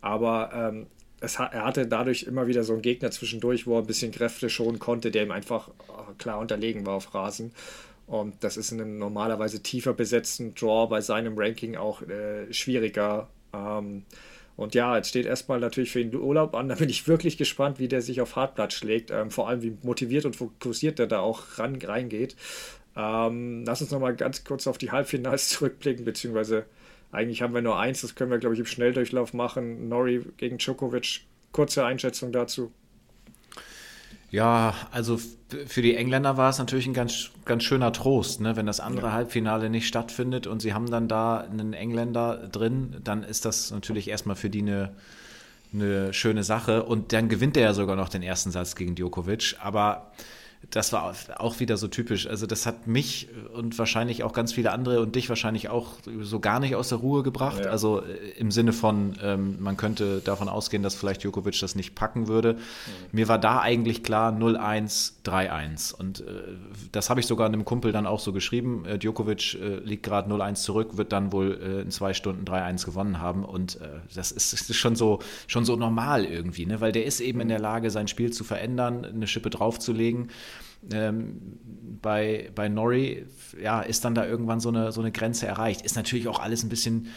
Aber 0.00 0.52
ähm, 0.54 0.87
es, 1.18 1.40
er 1.40 1.64
hatte 1.64 1.88
dadurch 1.88 2.22
immer 2.22 2.46
wieder 2.46 2.62
so 2.62 2.72
einen 2.72 2.83
Gegner 2.83 3.11
zwischendurch, 3.11 3.66
wo 3.66 3.74
er 3.74 3.80
ein 3.80 3.88
bisschen 3.88 4.12
Kräfte 4.12 4.48
schonen 4.48 4.78
konnte, 4.78 5.11
der 5.11 5.24
ihm 5.24 5.33
einfach 5.33 5.70
äh, 5.70 5.72
klar 6.18 6.38
unterlegen 6.38 6.87
war 6.87 6.94
auf 6.94 7.12
Rasen. 7.16 7.50
Und 8.06 8.44
das 8.44 8.56
ist 8.56 8.70
in 8.70 8.80
einem 8.80 8.96
normalerweise 8.96 9.64
tiefer 9.64 9.92
besetzten 9.92 10.54
Draw 10.54 10.88
bei 10.88 11.00
seinem 11.00 11.37
Ranking 11.37 11.74
auch 11.74 12.02
äh, 12.02 12.52
schwieriger. 12.52 13.28
Ähm, 13.52 14.04
und 14.61 14.75
ja, 14.75 14.94
jetzt 14.94 15.09
steht 15.09 15.25
erstmal 15.25 15.59
natürlich 15.59 15.90
für 15.90 16.01
ihn 16.01 16.14
Urlaub 16.14 16.55
an. 16.55 16.68
Da 16.68 16.75
bin 16.75 16.90
ich 16.90 17.09
wirklich 17.09 17.38
gespannt, 17.38 17.79
wie 17.79 17.88
der 17.88 18.03
sich 18.03 18.20
auf 18.20 18.37
Hartblatt 18.37 18.75
schlägt. 18.75 19.11
Ähm, 19.11 19.31
vor 19.31 19.49
allem, 19.49 19.62
wie 19.62 19.79
motiviert 19.83 20.27
und 20.27 20.37
fokussiert 20.37 20.99
der 20.99 21.07
da 21.07 21.20
auch 21.20 21.59
ran, 21.59 21.79
reingeht. 21.83 22.37
Ähm, 22.94 23.64
lass 23.64 23.81
uns 23.81 23.90
nochmal 23.90 24.14
ganz 24.14 24.44
kurz 24.44 24.66
auf 24.66 24.77
die 24.77 24.90
Halbfinals 24.90 25.49
zurückblicken, 25.49 26.05
beziehungsweise 26.05 26.66
eigentlich 27.11 27.40
haben 27.40 27.55
wir 27.55 27.62
nur 27.62 27.79
eins, 27.79 28.03
das 28.03 28.14
können 28.14 28.31
wir, 28.31 28.37
glaube 28.37 28.55
ich, 28.55 28.61
im 28.61 28.66
Schnelldurchlauf 28.66 29.33
machen. 29.33 29.88
Nori 29.88 30.27
gegen 30.37 30.59
Djokovic. 30.59 31.23
Kurze 31.53 31.87
Einschätzung 31.87 32.31
dazu. 32.31 32.70
Ja, 34.30 34.74
also 34.92 35.18
für 35.66 35.82
die 35.82 35.96
Engländer 35.96 36.36
war 36.36 36.50
es 36.50 36.58
natürlich 36.58 36.86
ein 36.86 36.94
ganz, 36.94 37.30
ganz 37.44 37.64
schöner 37.64 37.92
Trost, 37.92 38.40
ne? 38.40 38.56
wenn 38.56 38.66
das 38.66 38.78
andere 38.78 39.08
ja. 39.08 39.12
Halbfinale 39.12 39.70
nicht 39.70 39.88
stattfindet 39.88 40.46
und 40.46 40.62
sie 40.62 40.72
haben 40.72 40.88
dann 40.88 41.08
da 41.08 41.38
einen 41.38 41.72
Engländer 41.72 42.48
drin, 42.48 42.96
dann 43.02 43.24
ist 43.24 43.44
das 43.44 43.72
natürlich 43.72 44.08
erstmal 44.08 44.36
für 44.36 44.48
die 44.48 44.62
eine, 44.62 44.90
eine 45.74 46.14
schöne 46.14 46.44
Sache 46.44 46.84
und 46.84 47.12
dann 47.12 47.28
gewinnt 47.28 47.56
er 47.56 47.64
ja 47.64 47.74
sogar 47.74 47.96
noch 47.96 48.08
den 48.08 48.22
ersten 48.22 48.52
Satz 48.52 48.76
gegen 48.76 48.94
Djokovic, 48.94 49.56
aber 49.60 50.12
das 50.68 50.92
war 50.92 51.14
auch 51.38 51.59
wieder 51.59 51.77
so 51.77 51.88
typisch. 51.88 52.27
Also 52.27 52.46
das 52.46 52.66
hat 52.66 52.87
mich 52.87 53.29
und 53.55 53.79
wahrscheinlich 53.79 54.23
auch 54.23 54.33
ganz 54.33 54.53
viele 54.53 54.73
andere 54.73 55.01
und 55.01 55.16
dich 55.16 55.29
wahrscheinlich 55.29 55.68
auch 55.70 55.94
so 56.20 56.38
gar 56.38 56.61
nicht 56.61 56.77
aus 56.77 56.90
der 56.90 56.99
Ruhe 56.99 57.23
gebracht. 57.23 57.64
Ja. 57.64 57.70
Also 57.70 58.03
äh, 58.03 58.38
im 58.38 58.51
Sinne 58.51 58.73
von, 58.73 59.16
ähm, 59.23 59.57
man 59.61 59.77
könnte 59.77 60.20
davon 60.20 60.49
ausgehen, 60.49 60.83
dass 60.83 60.94
vielleicht 60.94 61.23
Djokovic 61.23 61.59
das 61.61 61.75
nicht 61.75 61.94
packen 61.94 62.29
würde. 62.29 62.55
Mhm. 62.55 62.59
Mir 63.12 63.29
war 63.29 63.38
da 63.38 63.61
eigentlich 63.61 64.03
klar 64.03 64.33
0-1, 64.33 65.12
3-1. 65.25 65.94
Und 65.94 66.20
äh, 66.20 66.25
das 66.92 67.09
habe 67.09 67.20
ich 67.20 67.27
sogar 67.27 67.46
einem 67.46 67.64
Kumpel 67.64 67.90
dann 67.90 68.07
auch 68.07 68.20
so 68.20 68.33
geschrieben. 68.33 68.85
Äh, 68.85 68.99
Djokovic 68.99 69.55
äh, 69.55 69.77
liegt 69.77 70.03
gerade 70.03 70.31
0-1 70.31 70.57
zurück, 70.57 70.99
wird 70.99 71.12
dann 71.12 71.33
wohl 71.33 71.59
äh, 71.61 71.81
in 71.81 71.90
zwei 71.90 72.12
Stunden 72.12 72.44
3-1 72.44 72.85
gewonnen 72.85 73.18
haben. 73.18 73.46
Und 73.46 73.81
äh, 73.81 73.88
das 74.14 74.31
ist, 74.31 74.53
ist, 74.53 74.77
schon, 74.77 74.94
so, 74.94 75.20
schon 75.46 75.64
so 75.64 75.75
normal 75.75 76.27
irgendwie, 76.27 76.66
ne? 76.66 76.83
weil 76.83 76.92
der 76.92 77.07
ist 77.07 77.20
eben 77.20 77.40
in 77.40 77.49
der 77.49 77.61
Lage, 77.61 77.90
sein 77.90 78.09
Spiel 78.09 78.31
zu 78.31 78.44
verändern, 78.44 79.07
eine 79.07 79.27
Schippe 79.27 79.49
draufzulegen 79.49 80.29
ähm, 80.92 81.58
bei, 82.02 82.50
bei 82.54 82.68
Norrie, 82.68 83.26
ja, 83.62 83.80
ist 83.80 84.04
dann 84.04 84.14
da 84.14 84.26
irgendwann 84.26 84.60
so 84.60 84.70
eine, 84.70 84.92
so 84.92 85.00
eine 85.00 85.12
Grenze 85.12 85.46
erreicht. 85.46 85.82
Ist 85.82 85.96
natürlich 85.96 86.28
auch 86.28 86.40
alles 86.40 86.62
ein 86.62 86.68
bisschen 86.68 87.08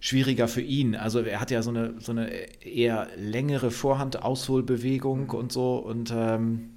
schwieriger 0.00 0.48
für 0.48 0.60
ihn. 0.60 0.94
Also 0.94 1.20
er 1.20 1.40
hat 1.40 1.50
ja 1.50 1.62
so 1.62 1.70
eine, 1.70 1.94
so 1.98 2.12
eine 2.12 2.30
eher 2.62 3.08
längere 3.16 3.70
Vorhand-Ausholbewegung 3.70 5.30
und 5.30 5.52
so 5.52 5.76
und 5.76 6.12
ähm, 6.14 6.70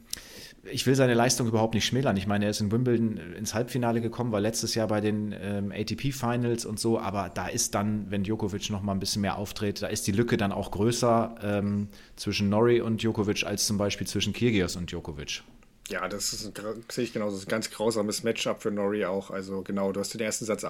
ich 0.63 0.85
will 0.85 0.95
seine 0.95 1.15
Leistung 1.15 1.47
überhaupt 1.47 1.73
nicht 1.73 1.85
schmälern. 1.85 2.15
Ich 2.17 2.27
meine, 2.27 2.45
er 2.45 2.51
ist 2.51 2.61
in 2.61 2.71
Wimbledon 2.71 3.17
ins 3.17 3.53
Halbfinale 3.53 3.99
gekommen, 3.99 4.31
war 4.31 4.39
letztes 4.39 4.75
Jahr 4.75 4.87
bei 4.87 5.01
den 5.01 5.35
ähm, 5.39 5.71
ATP-Finals 5.71 6.65
und 6.65 6.79
so, 6.79 6.99
aber 6.99 7.29
da 7.33 7.47
ist 7.47 7.73
dann, 7.73 8.09
wenn 8.09 8.23
Djokovic 8.23 8.69
noch 8.69 8.81
mal 8.81 8.93
ein 8.93 8.99
bisschen 8.99 9.21
mehr 9.21 9.37
auftritt, 9.37 9.81
da 9.81 9.87
ist 9.87 10.05
die 10.05 10.11
Lücke 10.11 10.37
dann 10.37 10.51
auch 10.51 10.71
größer 10.71 11.35
ähm, 11.41 11.87
zwischen 12.15 12.49
Norrie 12.49 12.81
und 12.81 13.01
Djokovic 13.01 13.43
als 13.43 13.65
zum 13.65 13.77
Beispiel 13.77 14.05
zwischen 14.05 14.33
Kirgios 14.33 14.75
und 14.75 14.91
Djokovic. 14.91 15.43
Ja, 15.91 16.07
das 16.07 16.31
ist, 16.31 16.51
sehe 16.89 17.03
ich 17.03 17.13
genauso. 17.13 17.35
Das 17.35 17.41
ist 17.41 17.47
ein 17.47 17.51
ganz 17.51 17.69
grausames 17.69 18.23
Matchup 18.23 18.61
für 18.61 18.71
Nori 18.71 19.05
auch. 19.05 19.29
Also 19.29 19.61
genau, 19.61 19.91
du 19.91 19.99
hast 19.99 20.13
den 20.13 20.21
ersten 20.21 20.45
Satz 20.45 20.65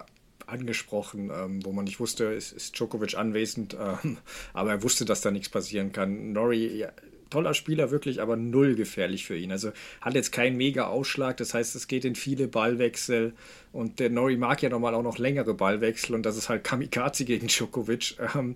angesprochen, 0.47 1.31
ähm, 1.33 1.63
wo 1.63 1.71
man 1.71 1.85
nicht 1.85 1.99
wusste, 1.99 2.25
ist, 2.25 2.51
ist 2.51 2.77
Djokovic 2.77 3.15
anwesend, 3.15 3.77
ähm, 3.79 4.17
aber 4.53 4.71
er 4.71 4.83
wusste, 4.83 5.05
dass 5.05 5.21
da 5.21 5.29
nichts 5.29 5.49
passieren 5.49 5.91
kann. 5.91 6.33
Nori, 6.33 6.75
ja, 6.75 6.89
toller 7.29 7.53
Spieler, 7.53 7.91
wirklich, 7.91 8.21
aber 8.21 8.35
null 8.35 8.75
gefährlich 8.75 9.25
für 9.25 9.37
ihn. 9.37 9.51
Also 9.51 9.71
hat 10.01 10.15
jetzt 10.15 10.31
keinen 10.31 10.57
mega 10.57 10.87
Ausschlag, 10.87 11.37
das 11.37 11.53
heißt, 11.53 11.75
es 11.75 11.87
geht 11.87 12.03
in 12.03 12.15
viele 12.15 12.47
Ballwechsel 12.47 13.33
und 13.71 13.99
der 13.99 14.09
Nori 14.09 14.37
mag 14.37 14.61
ja 14.61 14.69
normal 14.69 14.95
auch 14.95 15.03
noch 15.03 15.19
längere 15.19 15.53
Ballwechsel 15.53 16.15
und 16.15 16.25
das 16.25 16.35
ist 16.35 16.49
halt 16.49 16.63
Kamikaze 16.63 17.25
gegen 17.25 17.47
Djokovic. 17.47 18.17
Ähm, 18.35 18.55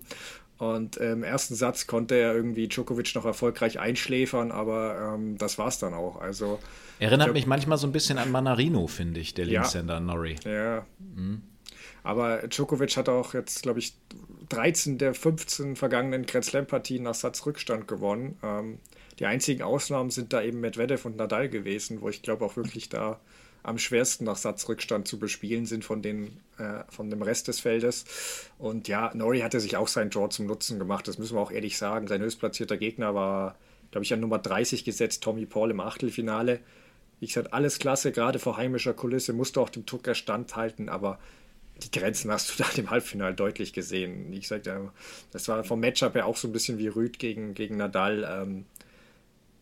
und 0.58 0.96
im 0.96 1.22
ersten 1.22 1.54
Satz 1.54 1.86
konnte 1.86 2.14
er 2.14 2.34
irgendwie 2.34 2.68
Djokovic 2.68 3.14
noch 3.14 3.24
erfolgreich 3.26 3.78
einschläfern, 3.78 4.52
aber 4.52 5.14
ähm, 5.14 5.36
das 5.36 5.58
war 5.58 5.68
es 5.68 5.78
dann 5.78 5.92
auch. 5.92 6.20
Also, 6.20 6.58
Erinnert 6.98 7.34
mich 7.34 7.46
manchmal 7.46 7.76
so 7.76 7.86
ein 7.86 7.92
bisschen 7.92 8.16
an 8.16 8.30
Manarino, 8.30 8.86
finde 8.86 9.20
ich, 9.20 9.34
der 9.34 9.44
Linkshänder 9.44 9.94
ja, 9.94 10.00
Norrie. 10.00 10.36
Ja. 10.44 10.86
Mhm. 10.98 11.42
Aber 12.02 12.46
Djokovic 12.46 12.96
hat 12.96 13.08
auch 13.08 13.34
jetzt, 13.34 13.62
glaube 13.62 13.80
ich, 13.80 13.94
13 14.48 14.96
der 14.96 15.12
15 15.12 15.76
vergangenen 15.76 16.24
Grand 16.24 16.44
Slam-Partien 16.44 17.02
nach 17.02 17.14
Satzrückstand 17.14 17.88
gewonnen. 17.88 18.38
Ähm, 18.42 18.78
die 19.18 19.26
einzigen 19.26 19.62
Ausnahmen 19.62 20.10
sind 20.10 20.32
da 20.32 20.40
eben 20.40 20.60
Medvedev 20.60 21.04
und 21.04 21.16
Nadal 21.16 21.48
gewesen, 21.48 22.00
wo 22.00 22.08
ich 22.08 22.22
glaube 22.22 22.44
auch 22.44 22.56
wirklich 22.56 22.88
da 22.88 23.20
am 23.66 23.78
schwersten 23.78 24.24
nach 24.24 24.36
Satzrückstand 24.36 25.08
zu 25.08 25.18
bespielen 25.18 25.66
sind 25.66 25.84
von, 25.84 26.00
den, 26.00 26.38
äh, 26.58 26.84
von 26.88 27.10
dem 27.10 27.20
Rest 27.22 27.48
des 27.48 27.58
Feldes. 27.58 28.04
Und 28.58 28.86
ja, 28.86 29.10
Nori 29.12 29.40
hatte 29.40 29.58
sich 29.58 29.76
auch 29.76 29.88
seinen 29.88 30.10
Draw 30.10 30.28
zum 30.28 30.46
Nutzen 30.46 30.78
gemacht, 30.78 31.08
das 31.08 31.18
müssen 31.18 31.36
wir 31.36 31.40
auch 31.40 31.50
ehrlich 31.50 31.76
sagen. 31.76 32.06
Sein 32.06 32.22
höchstplatzierter 32.22 32.76
Gegner 32.76 33.16
war, 33.16 33.56
glaube 33.90 34.04
ich, 34.04 34.12
an 34.12 34.20
Nummer 34.20 34.38
30 34.38 34.84
gesetzt, 34.84 35.24
Tommy 35.24 35.46
Paul 35.46 35.72
im 35.72 35.80
Achtelfinale. 35.80 36.60
Wie 37.18 37.26
gesagt, 37.26 37.52
alles 37.52 37.80
klasse, 37.80 38.12
gerade 38.12 38.38
vor 38.38 38.56
heimischer 38.56 38.94
Kulisse, 38.94 39.32
musste 39.32 39.60
auch 39.60 39.70
dem 39.70 39.84
Tucker 39.84 40.14
standhalten, 40.14 40.88
aber 40.88 41.18
die 41.82 41.90
Grenzen 41.90 42.30
hast 42.30 42.56
du 42.56 42.62
da 42.62 42.68
im 42.76 42.90
Halbfinale 42.90 43.34
deutlich 43.34 43.72
gesehen. 43.72 44.30
Wie 44.30 44.38
gesagt, 44.38 44.70
das 45.32 45.48
war 45.48 45.64
vom 45.64 45.80
Matchup 45.80 46.14
her 46.14 46.26
auch 46.26 46.36
so 46.36 46.46
ein 46.46 46.52
bisschen 46.52 46.78
wie 46.78 46.86
Rüd 46.86 47.18
gegen, 47.18 47.54
gegen 47.54 47.78
Nadal. 47.78 48.24
Ähm, 48.30 48.64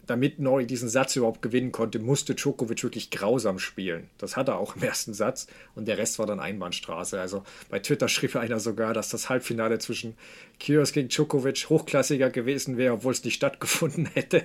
damit 0.07 0.39
Nori 0.39 0.67
diesen 0.67 0.89
Satz 0.89 1.17
überhaupt 1.17 1.43
gewinnen 1.43 1.73
konnte, 1.73 1.99
musste 1.99 2.35
Djokovic 2.35 2.83
wirklich 2.83 3.11
grausam 3.11 3.59
spielen. 3.59 4.09
Das 4.19 4.37
hat 4.37 4.49
er 4.49 4.59
auch 4.59 4.77
im 4.77 4.83
ersten 4.83 5.15
Satz 5.15 5.47
und 5.75 5.87
der 5.89 5.99
Rest 5.99 6.19
war 6.19 6.27
dann 6.27 6.41
Einbahnstraße. 6.41 7.21
Also 7.21 7.43
bei 7.71 7.79
Twitter 7.79 8.09
schrieb 8.09 8.37
einer 8.37 8.61
sogar, 8.61 8.95
dass 8.95 9.09
das 9.09 9.29
Halbfinale 9.29 9.79
zwischen 9.79 10.17
Kyrgios 10.61 10.93
gegen 10.93 11.09
Djokovic 11.09 11.69
hochklassiger 11.69 12.31
gewesen 12.31 12.77
wäre, 12.77 12.95
obwohl 12.95 13.13
es 13.13 13.25
nicht 13.25 13.35
stattgefunden 13.35 14.07
hätte. 14.15 14.45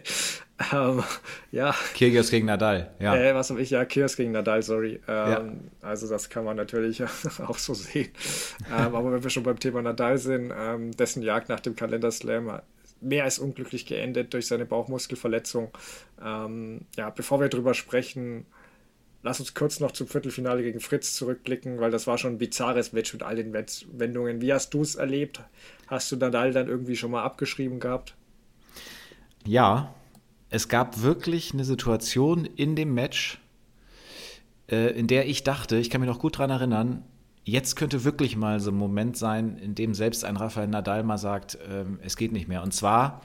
Ähm, 0.74 1.04
ja. 1.52 1.74
Kyrgios 1.96 2.32
gegen 2.32 2.48
Nadal, 2.48 2.92
ja. 3.00 3.16
Äh, 3.16 3.36
was 3.36 3.50
habe 3.50 3.62
ich? 3.62 3.70
Ja, 3.70 3.86
Kyrgios 3.86 4.16
gegen 4.16 4.32
Nadal, 4.32 4.62
sorry. 4.64 5.00
Ähm, 5.08 5.30
ja. 5.30 5.54
Also 5.82 6.10
das 6.10 6.30
kann 6.30 6.44
man 6.44 6.58
natürlich 6.58 7.04
auch 7.48 7.58
so 7.58 7.74
sehen. 7.74 8.10
ähm, 8.70 8.96
aber 8.96 9.12
wenn 9.12 9.24
wir 9.24 9.30
schon 9.30 9.44
beim 9.44 9.60
Thema 9.60 9.82
Nadal 9.82 10.18
sind, 10.18 10.52
ähm, 10.58 10.92
dessen 10.92 11.24
Jagd 11.24 11.50
nach 11.50 11.60
dem 11.60 11.76
Kalenderslam 11.76 12.60
mehr 13.02 13.24
als 13.24 13.40
unglücklich 13.40 13.86
geendet 13.86 14.34
durch 14.34 14.48
seine 14.48 14.66
Bauchmuskelverletzung. 14.66 15.70
Ähm, 16.24 16.82
ja, 16.98 17.10
bevor 17.10 17.40
wir 17.40 17.50
darüber 17.50 17.74
sprechen, 17.74 18.46
lass 19.24 19.40
uns 19.40 19.54
kurz 19.54 19.80
noch 19.80 19.92
zum 19.92 20.08
Viertelfinale 20.08 20.64
gegen 20.64 20.80
Fritz 20.80 21.16
zurückblicken, 21.16 21.80
weil 21.80 21.92
das 21.92 22.08
war 22.08 22.18
schon 22.18 22.34
ein 22.34 22.38
bizarres 22.38 22.94
Match 22.94 23.14
mit 23.14 23.24
all 23.24 23.36
den 23.36 23.54
Wendungen. 23.54 24.42
Wie 24.42 24.54
hast 24.54 24.74
du 24.74 24.82
es 24.82 24.96
erlebt? 24.96 25.42
Hast 25.88 26.12
du 26.12 26.18
Nadal 26.18 26.52
dann 26.52 26.68
irgendwie 26.68 26.96
schon 26.96 27.12
mal 27.12 27.24
abgeschrieben 27.24 27.80
gehabt? 27.80 28.16
Ja, 29.46 29.94
es 30.50 30.68
gab 30.68 31.02
wirklich 31.02 31.54
eine 31.54 31.64
Situation 31.64 32.46
in 32.46 32.76
dem 32.76 32.94
Match, 32.94 33.40
äh, 34.70 34.92
in 34.98 35.08
der 35.08 35.28
ich 35.28 35.44
dachte, 35.44 35.78
ich 35.78 35.90
kann 35.90 36.02
mich 36.02 36.10
noch 36.10 36.20
gut 36.20 36.36
daran 36.36 36.50
erinnern, 36.50 37.04
jetzt 37.50 37.76
könnte 37.76 38.04
wirklich 38.04 38.36
mal 38.36 38.60
so 38.60 38.72
ein 38.72 38.78
Moment 38.78 39.18
sein, 39.18 39.58
in 39.58 39.76
dem 39.76 39.94
selbst 39.94 40.26
ein 40.26 40.38
Rafael 40.38 40.68
Nadal 40.68 41.04
mal 41.04 41.18
sagt, 41.18 41.58
ähm, 41.70 42.00
es 42.02 42.18
geht 42.18 42.32
nicht 42.32 42.48
mehr. 42.48 42.64
Und 42.64 42.74
zwar 42.74 43.22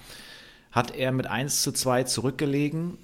hat 0.72 0.94
er 0.94 1.12
mit 1.12 1.26
1 1.26 1.62
zu 1.62 1.72
2 1.72 2.04
zurückgelegen, 2.04 2.98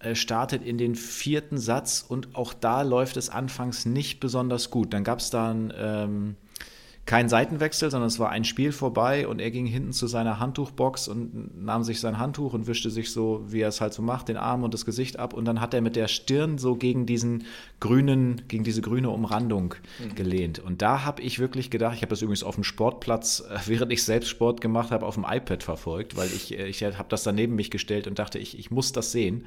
äh, 0.00 0.14
startet 0.14 0.62
in 0.62 0.78
den 0.78 0.94
vierten 0.94 1.58
Satz 1.58 2.04
und 2.06 2.34
auch 2.34 2.52
da 2.54 2.82
läuft 2.82 3.16
es 3.16 3.30
anfangs 3.30 3.86
nicht 3.86 4.20
besonders 4.20 4.70
gut. 4.70 4.92
Dann 4.92 5.04
gab 5.04 5.20
es 5.20 5.30
dann 5.30 5.72
ähm, 5.76 6.36
kein 7.04 7.28
Seitenwechsel, 7.28 7.90
sondern 7.90 8.06
es 8.06 8.20
war 8.20 8.30
ein 8.30 8.44
Spiel 8.44 8.70
vorbei 8.70 9.26
und 9.26 9.40
er 9.40 9.50
ging 9.50 9.66
hinten 9.66 9.92
zu 9.92 10.06
seiner 10.06 10.38
Handtuchbox 10.38 11.08
und 11.08 11.60
nahm 11.60 11.82
sich 11.82 11.98
sein 11.98 12.18
Handtuch 12.18 12.54
und 12.54 12.68
wischte 12.68 12.90
sich 12.90 13.10
so, 13.10 13.44
wie 13.48 13.60
er 13.60 13.68
es 13.68 13.80
halt 13.80 13.92
so 13.92 14.02
macht, 14.02 14.28
den 14.28 14.36
Arm 14.36 14.62
und 14.62 14.72
das 14.72 14.84
Gesicht 14.84 15.18
ab 15.18 15.34
und 15.34 15.44
dann 15.44 15.60
hat 15.60 15.74
er 15.74 15.80
mit 15.80 15.96
der 15.96 16.06
Stirn 16.06 16.58
so 16.58 16.76
gegen 16.76 17.04
diesen 17.04 17.44
grünen, 17.80 18.42
gegen 18.46 18.62
diese 18.62 18.82
grüne 18.82 19.10
Umrandung 19.10 19.74
mhm. 19.98 20.14
gelehnt. 20.14 20.60
Und 20.60 20.80
da 20.80 21.04
habe 21.04 21.22
ich 21.22 21.40
wirklich 21.40 21.70
gedacht, 21.70 21.96
ich 21.96 22.02
habe 22.02 22.10
das 22.10 22.22
übrigens 22.22 22.44
auf 22.44 22.54
dem 22.54 22.64
Sportplatz, 22.64 23.40
äh, 23.50 23.58
während 23.66 23.92
ich 23.92 24.04
selbst 24.04 24.28
Sport 24.28 24.60
gemacht 24.60 24.92
habe, 24.92 25.04
auf 25.04 25.14
dem 25.14 25.26
iPad 25.28 25.64
verfolgt, 25.64 26.16
weil 26.16 26.28
ich, 26.28 26.56
äh, 26.56 26.68
ich 26.68 26.84
habe 26.84 27.08
das 27.08 27.24
daneben 27.24 27.56
mich 27.56 27.72
gestellt 27.72 28.06
und 28.06 28.20
dachte, 28.20 28.38
ich, 28.38 28.56
ich 28.56 28.70
muss 28.70 28.92
das 28.92 29.10
sehen. 29.10 29.44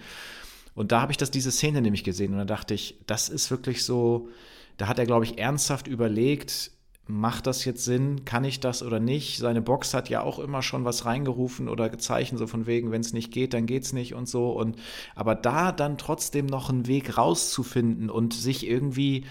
Und 0.74 0.92
da 0.92 1.00
habe 1.00 1.14
ich 1.14 1.18
das, 1.18 1.32
diese 1.32 1.52
Szene 1.52 1.82
nämlich 1.82 2.04
gesehen 2.04 2.34
und 2.34 2.40
da 2.40 2.46
dachte 2.46 2.74
ich, 2.74 2.98
das 3.08 3.30
ist 3.30 3.50
wirklich 3.50 3.86
so, 3.86 4.28
da 4.76 4.88
hat 4.88 5.00
er, 5.00 5.06
glaube 5.06 5.24
ich, 5.24 5.38
ernsthaft 5.38 5.88
überlegt, 5.88 6.72
macht 7.08 7.46
das 7.48 7.66
jetzt 7.66 7.86
Sinn? 7.86 8.26
Kann 8.26 8.44
ich 8.44 8.60
das 8.60 8.82
oder 8.82 9.00
nicht? 9.00 9.38
Seine 9.38 9.62
Box 9.62 9.94
hat 9.94 10.10
ja 10.10 10.22
auch 10.22 10.40
immer 10.40 10.62
schon 10.62 10.86
was 10.86 11.06
reingerufen 11.06 11.70
oder 11.70 11.90
gezeichnet, 11.90 12.40
so 12.40 12.48
von 12.48 12.66
wegen, 12.66 12.92
wenn 12.92 13.02
es 13.02 13.14
nicht 13.14 13.32
geht, 13.32 13.54
dann 13.54 13.68
geht's 13.68 13.94
nicht 13.94 14.16
und 14.16 14.28
so. 14.28 14.52
Und 14.52 14.78
aber 15.14 15.36
da 15.36 15.72
dann 15.72 15.98
trotzdem 15.98 16.46
noch 16.46 16.70
einen 16.70 16.88
Weg 16.88 17.18
rauszufinden 17.18 18.10
und 18.10 18.34
sich 18.34 18.68
irgendwie 18.68 19.26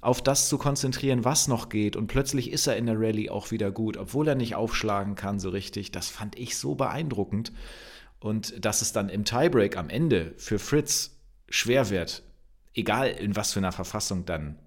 auf 0.00 0.20
das 0.20 0.48
zu 0.48 0.58
konzentrieren, 0.58 1.24
was 1.24 1.48
noch 1.48 1.68
geht. 1.68 1.96
Und 1.96 2.08
plötzlich 2.08 2.50
ist 2.50 2.66
er 2.66 2.76
in 2.76 2.86
der 2.86 2.98
Rallye 2.98 3.30
auch 3.30 3.50
wieder 3.50 3.70
gut, 3.70 3.96
obwohl 3.96 4.26
er 4.26 4.34
nicht 4.34 4.56
aufschlagen 4.56 5.14
kann 5.14 5.38
so 5.38 5.50
richtig. 5.50 5.92
Das 5.92 6.08
fand 6.08 6.36
ich 6.38 6.56
so 6.56 6.74
beeindruckend. 6.74 7.52
Und 8.18 8.64
dass 8.64 8.82
es 8.82 8.92
dann 8.92 9.08
im 9.08 9.24
Tiebreak 9.24 9.76
am 9.76 9.90
Ende 9.90 10.34
für 10.36 10.58
Fritz 10.58 11.18
schwer 11.48 11.90
wird, 11.90 12.22
egal 12.74 13.08
in 13.08 13.36
was 13.36 13.52
für 13.52 13.60
einer 13.60 13.72
Verfassung 13.72 14.24
dann 14.24 14.58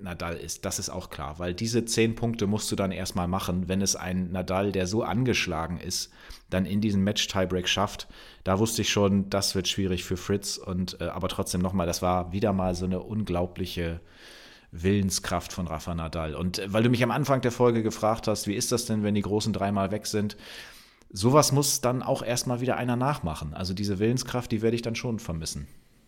Nadal 0.00 0.36
ist. 0.36 0.64
Das 0.64 0.78
ist 0.78 0.90
auch 0.90 1.10
klar, 1.10 1.38
weil 1.38 1.54
diese 1.54 1.84
zehn 1.84 2.14
Punkte 2.14 2.46
musst 2.46 2.70
du 2.70 2.76
dann 2.76 2.92
erstmal 2.92 3.28
machen, 3.28 3.68
wenn 3.68 3.82
es 3.82 3.96
ein 3.96 4.30
Nadal, 4.32 4.72
der 4.72 4.86
so 4.86 5.02
angeschlagen 5.02 5.78
ist, 5.78 6.10
dann 6.50 6.66
in 6.66 6.80
diesen 6.80 7.04
Match-Tiebreak 7.04 7.68
schafft. 7.68 8.08
Da 8.44 8.58
wusste 8.58 8.82
ich 8.82 8.90
schon, 8.90 9.30
das 9.30 9.54
wird 9.54 9.68
schwierig 9.68 10.04
für 10.04 10.16
Fritz. 10.16 10.56
Und 10.56 11.00
äh, 11.00 11.04
aber 11.04 11.28
trotzdem 11.28 11.60
nochmal, 11.60 11.86
das 11.86 12.02
war 12.02 12.32
wieder 12.32 12.52
mal 12.52 12.74
so 12.74 12.84
eine 12.84 13.00
unglaubliche 13.00 14.00
Willenskraft 14.70 15.52
von 15.52 15.66
Rafa 15.66 15.94
Nadal. 15.94 16.34
Und 16.34 16.58
äh, 16.58 16.72
weil 16.72 16.82
du 16.82 16.90
mich 16.90 17.02
am 17.02 17.10
Anfang 17.10 17.40
der 17.40 17.52
Folge 17.52 17.82
gefragt 17.82 18.28
hast, 18.28 18.46
wie 18.46 18.54
ist 18.54 18.72
das 18.72 18.86
denn, 18.86 19.02
wenn 19.02 19.14
die 19.14 19.22
Großen 19.22 19.52
dreimal 19.52 19.90
weg 19.90 20.06
sind? 20.06 20.36
Sowas 21.10 21.52
muss 21.52 21.80
dann 21.80 22.02
auch 22.02 22.22
erstmal 22.22 22.60
wieder 22.60 22.76
einer 22.76 22.96
nachmachen. 22.96 23.54
Also 23.54 23.72
diese 23.72 23.98
Willenskraft, 23.98 24.52
die 24.52 24.62
werde 24.62 24.76
ich 24.76 24.82
dann 24.82 24.94
schon 24.94 25.18
vermissen. 25.18 25.66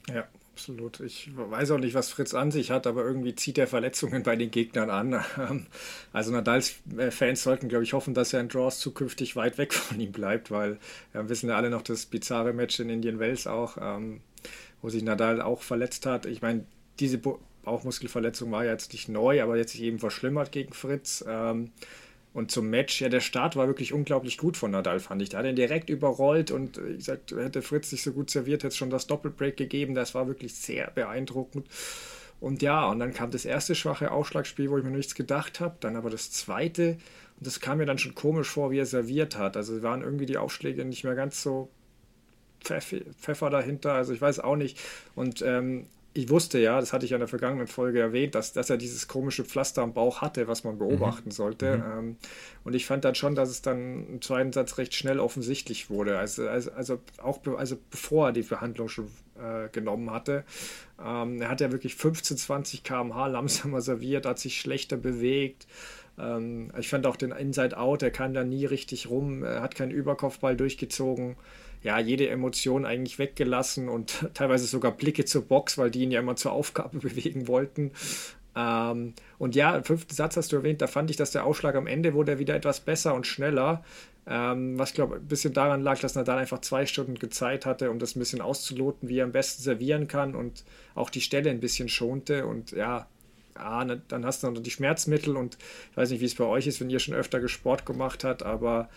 Ja, 0.08 0.24
absolut. 0.52 1.00
Ich 1.00 1.30
weiß 1.34 1.70
auch 1.70 1.78
nicht, 1.78 1.94
was 1.94 2.10
Fritz 2.10 2.34
an 2.34 2.50
sich 2.50 2.70
hat, 2.70 2.86
aber 2.86 3.04
irgendwie 3.04 3.34
zieht 3.34 3.58
er 3.58 3.66
Verletzungen 3.66 4.22
bei 4.22 4.36
den 4.36 4.50
Gegnern 4.50 4.90
an. 4.90 5.24
Also 6.12 6.32
Nadals 6.32 6.74
Fans 7.10 7.42
sollten, 7.42 7.68
glaube 7.68 7.84
ich, 7.84 7.92
hoffen, 7.92 8.14
dass 8.14 8.32
er 8.32 8.40
in 8.40 8.48
Draws 8.48 8.78
zukünftig 8.80 9.36
weit 9.36 9.58
weg 9.58 9.72
von 9.72 10.00
ihm 10.00 10.12
bleibt, 10.12 10.50
weil 10.50 10.78
wir 11.12 11.28
wissen 11.28 11.48
ja 11.48 11.56
alle 11.56 11.70
noch 11.70 11.82
das 11.82 12.06
bizarre 12.06 12.52
Match 12.52 12.80
in 12.80 12.90
Indian 12.90 13.18
Wells 13.18 13.46
auch, 13.46 13.78
ähm, 13.80 14.20
wo 14.82 14.88
sich 14.88 15.02
Nadal 15.02 15.40
auch 15.40 15.62
verletzt 15.62 16.06
hat. 16.06 16.26
Ich 16.26 16.42
meine, 16.42 16.64
diese 16.98 17.18
Bauchmuskelverletzung 17.62 18.50
war 18.50 18.64
ja 18.64 18.72
jetzt 18.72 18.92
nicht 18.92 19.08
neu, 19.08 19.42
aber 19.42 19.56
jetzt 19.56 19.72
sich 19.72 19.82
eben 19.82 19.98
verschlimmert 19.98 20.52
gegen 20.52 20.72
Fritz. 20.72 21.24
Ähm, 21.26 21.70
und 22.32 22.50
zum 22.52 22.70
Match, 22.70 23.00
ja, 23.00 23.08
der 23.08 23.20
Start 23.20 23.56
war 23.56 23.66
wirklich 23.66 23.92
unglaublich 23.92 24.38
gut 24.38 24.56
von 24.56 24.70
Nadal, 24.70 25.00
fand 25.00 25.20
ich. 25.20 25.30
Da 25.30 25.38
hat 25.38 25.46
er 25.46 25.52
direkt 25.52 25.90
überrollt 25.90 26.50
und 26.52 26.78
äh, 26.78 26.90
ich 26.92 27.04
sag, 27.04 27.20
hätte 27.34 27.62
Fritz 27.62 27.90
nicht 27.90 28.02
so 28.02 28.12
gut 28.12 28.30
serviert, 28.30 28.62
hätte 28.62 28.68
es 28.68 28.76
schon 28.76 28.90
das 28.90 29.06
Doppelbreak 29.08 29.56
gegeben. 29.56 29.94
Das 29.94 30.14
war 30.14 30.28
wirklich 30.28 30.54
sehr 30.54 30.90
beeindruckend. 30.92 31.66
Und 32.40 32.62
ja, 32.62 32.88
und 32.88 33.00
dann 33.00 33.12
kam 33.12 33.30
das 33.30 33.44
erste 33.44 33.74
schwache 33.74 34.12
Ausschlagspiel, 34.12 34.70
wo 34.70 34.78
ich 34.78 34.84
mir 34.84 34.90
nichts 34.90 35.14
gedacht 35.14 35.60
habe. 35.60 35.76
Dann 35.80 35.96
aber 35.96 36.08
das 36.08 36.30
zweite. 36.30 36.92
Und 37.38 37.46
das 37.46 37.60
kam 37.60 37.78
mir 37.78 37.86
dann 37.86 37.98
schon 37.98 38.14
komisch 38.14 38.48
vor, 38.48 38.70
wie 38.70 38.78
er 38.78 38.86
serviert 38.86 39.36
hat. 39.36 39.56
Also 39.56 39.82
waren 39.82 40.02
irgendwie 40.02 40.26
die 40.26 40.38
Aufschläge 40.38 40.84
nicht 40.84 41.04
mehr 41.04 41.16
ganz 41.16 41.42
so 41.42 41.68
Pfeffer 42.62 43.50
dahinter. 43.50 43.92
Also 43.94 44.12
ich 44.12 44.20
weiß 44.20 44.38
auch 44.38 44.56
nicht. 44.56 44.78
Und 45.14 45.42
ähm, 45.42 45.86
ich 46.12 46.28
wusste 46.28 46.58
ja, 46.58 46.80
das 46.80 46.92
hatte 46.92 47.04
ich 47.04 47.12
ja 47.12 47.16
in 47.16 47.20
der 47.20 47.28
vergangenen 47.28 47.68
Folge 47.68 48.00
erwähnt, 48.00 48.34
dass, 48.34 48.52
dass 48.52 48.68
er 48.68 48.76
dieses 48.76 49.06
komische 49.06 49.44
Pflaster 49.44 49.82
am 49.82 49.94
Bauch 49.94 50.20
hatte, 50.20 50.48
was 50.48 50.64
man 50.64 50.78
beobachten 50.78 51.28
mhm. 51.28 51.32
sollte. 51.32 51.76
Mhm. 51.78 51.98
Ähm, 51.98 52.16
und 52.64 52.74
ich 52.74 52.86
fand 52.86 53.04
dann 53.04 53.14
schon, 53.14 53.36
dass 53.36 53.48
es 53.48 53.62
dann 53.62 54.06
im 54.08 54.22
zweiten 54.22 54.52
Satz 54.52 54.78
recht 54.78 54.94
schnell 54.94 55.20
offensichtlich 55.20 55.88
wurde. 55.88 56.18
Also, 56.18 56.48
also, 56.48 56.72
also 56.72 56.98
auch 57.22 57.38
be 57.38 57.56
also 57.56 57.76
bevor 57.90 58.28
er 58.28 58.32
die 58.32 58.42
Behandlung 58.42 58.88
schon 58.88 59.06
äh, 59.38 59.68
genommen 59.70 60.10
hatte. 60.10 60.44
Ähm, 61.02 61.40
er 61.40 61.48
hat 61.48 61.60
ja 61.60 61.70
wirklich 61.70 61.94
15, 61.94 62.36
20 62.36 62.82
km/h 62.82 63.28
langsamer 63.28 63.80
serviert, 63.80 64.26
hat 64.26 64.40
sich 64.40 64.60
schlechter 64.60 64.96
bewegt. 64.96 65.68
Ähm, 66.18 66.72
ich 66.76 66.88
fand 66.88 67.06
auch 67.06 67.16
den 67.16 67.30
Inside-Out, 67.30 68.02
er 68.02 68.10
kam 68.10 68.34
da 68.34 68.42
nie 68.42 68.66
richtig 68.66 69.08
rum, 69.08 69.44
er 69.44 69.62
hat 69.62 69.76
keinen 69.76 69.92
Überkopfball 69.92 70.56
durchgezogen 70.56 71.36
ja, 71.82 71.98
jede 71.98 72.28
Emotion 72.28 72.84
eigentlich 72.84 73.18
weggelassen 73.18 73.88
und 73.88 74.28
teilweise 74.34 74.66
sogar 74.66 74.92
Blicke 74.92 75.24
zur 75.24 75.42
Box, 75.42 75.78
weil 75.78 75.90
die 75.90 76.02
ihn 76.02 76.10
ja 76.10 76.20
immer 76.20 76.36
zur 76.36 76.52
Aufgabe 76.52 76.98
bewegen 77.00 77.48
wollten. 77.48 77.92
Ähm, 78.56 79.14
und 79.38 79.54
ja, 79.54 79.76
im 79.76 79.84
fünften 79.84 80.14
Satz 80.14 80.36
hast 80.36 80.52
du 80.52 80.56
erwähnt, 80.56 80.82
da 80.82 80.86
fand 80.86 81.10
ich, 81.10 81.16
dass 81.16 81.30
der 81.30 81.44
Ausschlag 81.44 81.74
am 81.76 81.86
Ende 81.86 82.14
wurde 82.14 82.38
wieder 82.38 82.54
etwas 82.54 82.80
besser 82.80 83.14
und 83.14 83.26
schneller. 83.26 83.84
Ähm, 84.26 84.78
was, 84.78 84.92
glaube 84.92 85.16
ich, 85.16 85.22
ein 85.22 85.28
bisschen 85.28 85.54
daran 85.54 85.82
lag, 85.82 85.98
dass 86.00 86.14
Nadal 86.14 86.38
einfach 86.38 86.60
zwei 86.60 86.84
Stunden 86.86 87.30
Zeit 87.30 87.64
hatte, 87.64 87.90
um 87.90 87.98
das 87.98 88.16
ein 88.16 88.18
bisschen 88.18 88.40
auszuloten, 88.40 89.08
wie 89.08 89.18
er 89.18 89.24
am 89.24 89.32
besten 89.32 89.62
servieren 89.62 90.08
kann 90.08 90.34
und 90.34 90.64
auch 90.94 91.10
die 91.10 91.20
Stelle 91.20 91.50
ein 91.50 91.60
bisschen 91.60 91.88
schonte. 91.88 92.46
Und 92.46 92.72
ja, 92.72 93.06
ah, 93.54 93.84
dann 93.84 94.26
hast 94.26 94.42
du 94.42 94.50
noch 94.50 94.62
die 94.62 94.70
Schmerzmittel 94.70 95.36
und 95.36 95.56
ich 95.90 95.96
weiß 95.96 96.10
nicht, 96.10 96.20
wie 96.20 96.26
es 96.26 96.34
bei 96.34 96.44
euch 96.44 96.66
ist, 96.66 96.80
wenn 96.80 96.90
ihr 96.90 96.98
schon 96.98 97.14
öfter 97.14 97.46
Sport 97.48 97.86
gemacht 97.86 98.24
habt, 98.24 98.42
aber 98.42 98.88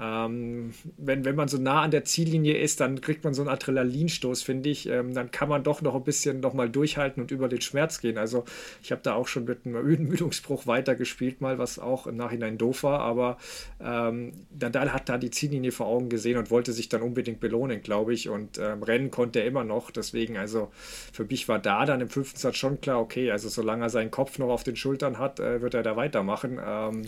ähm, 0.00 0.74
wenn, 0.96 1.24
wenn 1.24 1.36
man 1.36 1.46
so 1.46 1.56
nah 1.56 1.82
an 1.82 1.92
der 1.92 2.04
Ziellinie 2.04 2.56
ist, 2.58 2.80
dann 2.80 3.00
kriegt 3.00 3.22
man 3.22 3.32
so 3.32 3.42
einen 3.42 3.48
Adrenalinstoß, 3.48 4.42
finde 4.42 4.68
ich. 4.68 4.88
Ähm, 4.88 5.14
dann 5.14 5.30
kann 5.30 5.48
man 5.48 5.62
doch 5.62 5.82
noch 5.82 5.94
ein 5.94 6.02
bisschen 6.02 6.40
noch 6.40 6.52
mal 6.52 6.68
durchhalten 6.68 7.22
und 7.22 7.30
über 7.30 7.48
den 7.48 7.60
Schmerz 7.60 8.00
gehen. 8.00 8.18
Also 8.18 8.44
ich 8.82 8.90
habe 8.90 9.02
da 9.04 9.14
auch 9.14 9.28
schon 9.28 9.44
mit 9.44 9.64
einem 9.64 9.76
Ermüdungsbruch 9.76 10.66
weitergespielt 10.66 11.40
mal, 11.40 11.58
was 11.58 11.78
auch 11.78 12.08
im 12.08 12.16
Nachhinein 12.16 12.58
doof 12.58 12.82
war. 12.82 13.00
Aber 13.00 13.38
ähm, 13.80 14.32
Nadal 14.58 14.92
hat 14.92 15.08
da 15.08 15.16
die 15.16 15.30
Ziellinie 15.30 15.70
vor 15.70 15.86
Augen 15.86 16.08
gesehen 16.08 16.38
und 16.38 16.50
wollte 16.50 16.72
sich 16.72 16.88
dann 16.88 17.02
unbedingt 17.02 17.38
belohnen, 17.38 17.80
glaube 17.80 18.14
ich. 18.14 18.28
Und 18.28 18.58
ähm, 18.58 18.82
rennen 18.82 19.12
konnte 19.12 19.40
er 19.40 19.46
immer 19.46 19.62
noch. 19.62 19.92
Deswegen, 19.92 20.36
also 20.36 20.72
für 21.12 21.24
mich 21.24 21.48
war 21.48 21.60
da 21.60 21.86
dann 21.86 22.00
im 22.00 22.08
fünften 22.08 22.38
Satz 22.38 22.56
schon 22.56 22.80
klar, 22.80 22.98
okay, 22.98 23.30
also 23.30 23.48
solange 23.48 23.84
er 23.84 23.90
seinen 23.90 24.10
Kopf 24.10 24.40
noch 24.40 24.48
auf 24.48 24.64
den 24.64 24.74
Schultern 24.74 25.18
hat, 25.18 25.38
äh, 25.38 25.62
wird 25.62 25.74
er 25.74 25.84
da 25.84 25.94
weitermachen. 25.94 26.58
Ähm, 26.64 27.02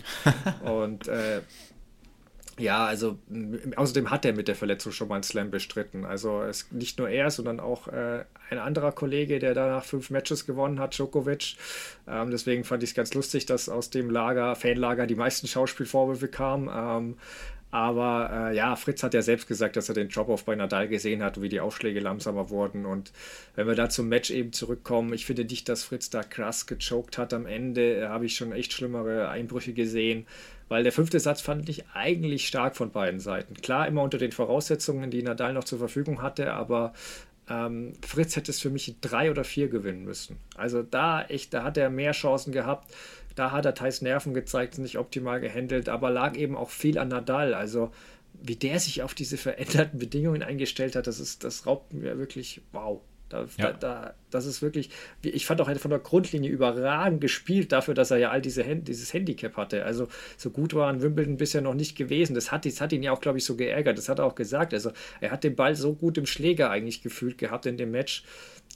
und 0.63 1.09
äh, 1.09 1.41
ja, 2.59 2.85
also 2.85 3.19
außerdem 3.75 4.09
hat 4.09 4.25
er 4.25 4.33
mit 4.33 4.47
der 4.47 4.55
Verletzung 4.55 4.91
schon 4.91 5.07
mal 5.07 5.15
einen 5.15 5.23
Slam 5.23 5.51
bestritten. 5.51 6.05
Also 6.05 6.41
es, 6.41 6.71
nicht 6.71 6.97
nur 6.97 7.09
er, 7.09 7.29
sondern 7.29 7.59
auch 7.59 7.87
äh, 7.87 8.23
ein 8.49 8.57
anderer 8.57 8.91
Kollege, 8.91 9.39
der 9.39 9.53
danach 9.53 9.85
fünf 9.85 10.09
Matches 10.09 10.45
gewonnen 10.45 10.79
hat, 10.79 10.97
Djokovic. 10.97 11.55
Ähm, 12.07 12.31
deswegen 12.31 12.63
fand 12.63 12.83
ich 12.83 12.91
es 12.91 12.95
ganz 12.95 13.13
lustig, 13.13 13.45
dass 13.45 13.69
aus 13.69 13.89
dem 13.89 14.09
Lager, 14.09 14.55
Fanlager, 14.55 15.05
die 15.05 15.15
meisten 15.15 15.47
Schauspielvorwürfe 15.47 16.27
kamen. 16.27 16.69
Ähm, 16.73 17.17
aber 17.69 18.29
äh, 18.31 18.55
ja, 18.55 18.75
Fritz 18.77 19.03
hat 19.03 19.13
ja 19.13 19.21
selbst 19.21 19.47
gesagt, 19.47 19.75
dass 19.75 19.89
er 19.89 19.95
den 19.95 20.07
Drop-Off 20.07 20.45
bei 20.45 20.55
Nadal 20.55 20.87
gesehen 20.87 21.21
hat 21.21 21.41
wie 21.41 21.49
die 21.49 21.59
Aufschläge 21.59 21.99
langsamer 21.99 22.49
wurden. 22.49 22.85
Und 22.85 23.11
wenn 23.55 23.67
wir 23.67 23.75
da 23.75 23.89
zum 23.89 24.07
Match 24.07 24.31
eben 24.31 24.53
zurückkommen, 24.53 25.13
ich 25.13 25.25
finde 25.25 25.43
nicht, 25.43 25.67
dass 25.67 25.83
Fritz 25.83 26.09
da 26.09 26.23
krass 26.23 26.65
gechoked 26.65 27.17
hat 27.17 27.33
am 27.33 27.45
Ende. 27.45 27.99
Da 27.99 28.09
habe 28.09 28.25
ich 28.25 28.35
schon 28.35 28.53
echt 28.53 28.71
schlimmere 28.71 29.27
Einbrüche 29.29 29.73
gesehen. 29.73 30.25
Weil 30.69 30.83
der 30.83 30.91
fünfte 30.91 31.19
Satz 31.19 31.41
fand 31.41 31.69
ich 31.69 31.85
eigentlich 31.93 32.47
stark 32.47 32.75
von 32.75 32.91
beiden 32.91 33.19
Seiten. 33.19 33.53
Klar, 33.55 33.87
immer 33.87 34.03
unter 34.03 34.17
den 34.17 34.31
Voraussetzungen, 34.31 35.09
die 35.09 35.23
Nadal 35.23 35.53
noch 35.53 35.63
zur 35.63 35.79
Verfügung 35.79 36.21
hatte, 36.21 36.53
aber 36.53 36.93
ähm, 37.49 37.93
Fritz 38.05 38.35
hätte 38.35 38.51
es 38.51 38.59
für 38.59 38.69
mich 38.69 38.95
drei 38.99 39.31
oder 39.31 39.43
vier 39.43 39.69
gewinnen 39.69 40.03
müssen. 40.03 40.37
Also 40.55 40.83
da 40.83 41.23
echt, 41.23 41.53
da 41.53 41.63
hat 41.63 41.77
er 41.77 41.89
mehr 41.89 42.11
Chancen 42.11 42.51
gehabt. 42.51 42.93
Da 43.35 43.51
hat 43.51 43.65
er 43.65 43.75
teils 43.75 44.01
Nerven 44.01 44.33
gezeigt, 44.33 44.77
nicht 44.79 44.97
optimal 44.97 45.39
gehandelt, 45.39 45.89
aber 45.89 46.09
lag 46.09 46.35
eben 46.35 46.57
auch 46.57 46.71
viel 46.71 46.97
an 46.97 47.09
Nadal. 47.09 47.53
Also 47.53 47.91
wie 48.33 48.55
der 48.55 48.79
sich 48.79 49.03
auf 49.03 49.13
diese 49.13 49.37
veränderten 49.37 49.99
Bedingungen 49.99 50.43
eingestellt 50.43 50.95
hat, 50.95 51.07
das 51.07 51.19
ist, 51.19 51.43
das 51.43 51.65
raubt 51.65 51.93
mir 51.93 52.17
wirklich 52.17 52.61
wow. 52.71 53.01
Da, 53.29 53.45
ja. 53.57 53.71
da, 53.71 53.73
da, 53.73 54.13
das 54.29 54.45
ist 54.45 54.61
wirklich, 54.61 54.89
ich 55.21 55.45
fand 55.45 55.59
auch, 55.61 55.67
er 55.67 55.75
von 55.77 55.91
der 55.91 55.99
Grundlinie 55.99 56.49
überragend 56.49 57.21
gespielt 57.21 57.71
dafür, 57.71 57.93
dass 57.93 58.11
er 58.11 58.17
ja 58.17 58.29
all 58.29 58.41
diese, 58.41 58.63
dieses 58.63 59.13
Handicap 59.13 59.57
hatte. 59.57 59.83
Also 59.83 60.07
so 60.37 60.49
gut 60.49 60.73
war 60.73 60.87
an 60.87 61.01
Wimbledon 61.01 61.37
bisher 61.37 61.61
noch 61.61 61.73
nicht 61.73 61.97
gewesen. 61.97 62.35
Das 62.35 62.51
hat, 62.51 62.65
das 62.65 62.79
hat 62.79 62.93
ihn 62.93 63.03
ja 63.03 63.11
auch, 63.11 63.21
glaube 63.21 63.37
ich, 63.37 63.45
so 63.45 63.55
geärgert. 63.55 63.97
Das 63.97 64.09
hat 64.09 64.19
er 64.19 64.25
auch 64.25 64.35
gesagt. 64.35 64.73
Also 64.73 64.91
er 65.19 65.31
hat 65.31 65.43
den 65.43 65.55
Ball 65.55 65.75
so 65.75 65.93
gut 65.93 66.17
im 66.17 66.25
Schläger 66.25 66.69
eigentlich 66.69 67.01
gefühlt 67.01 67.37
gehabt 67.37 67.65
in 67.65 67.77
dem 67.77 67.91
Match. 67.91 68.23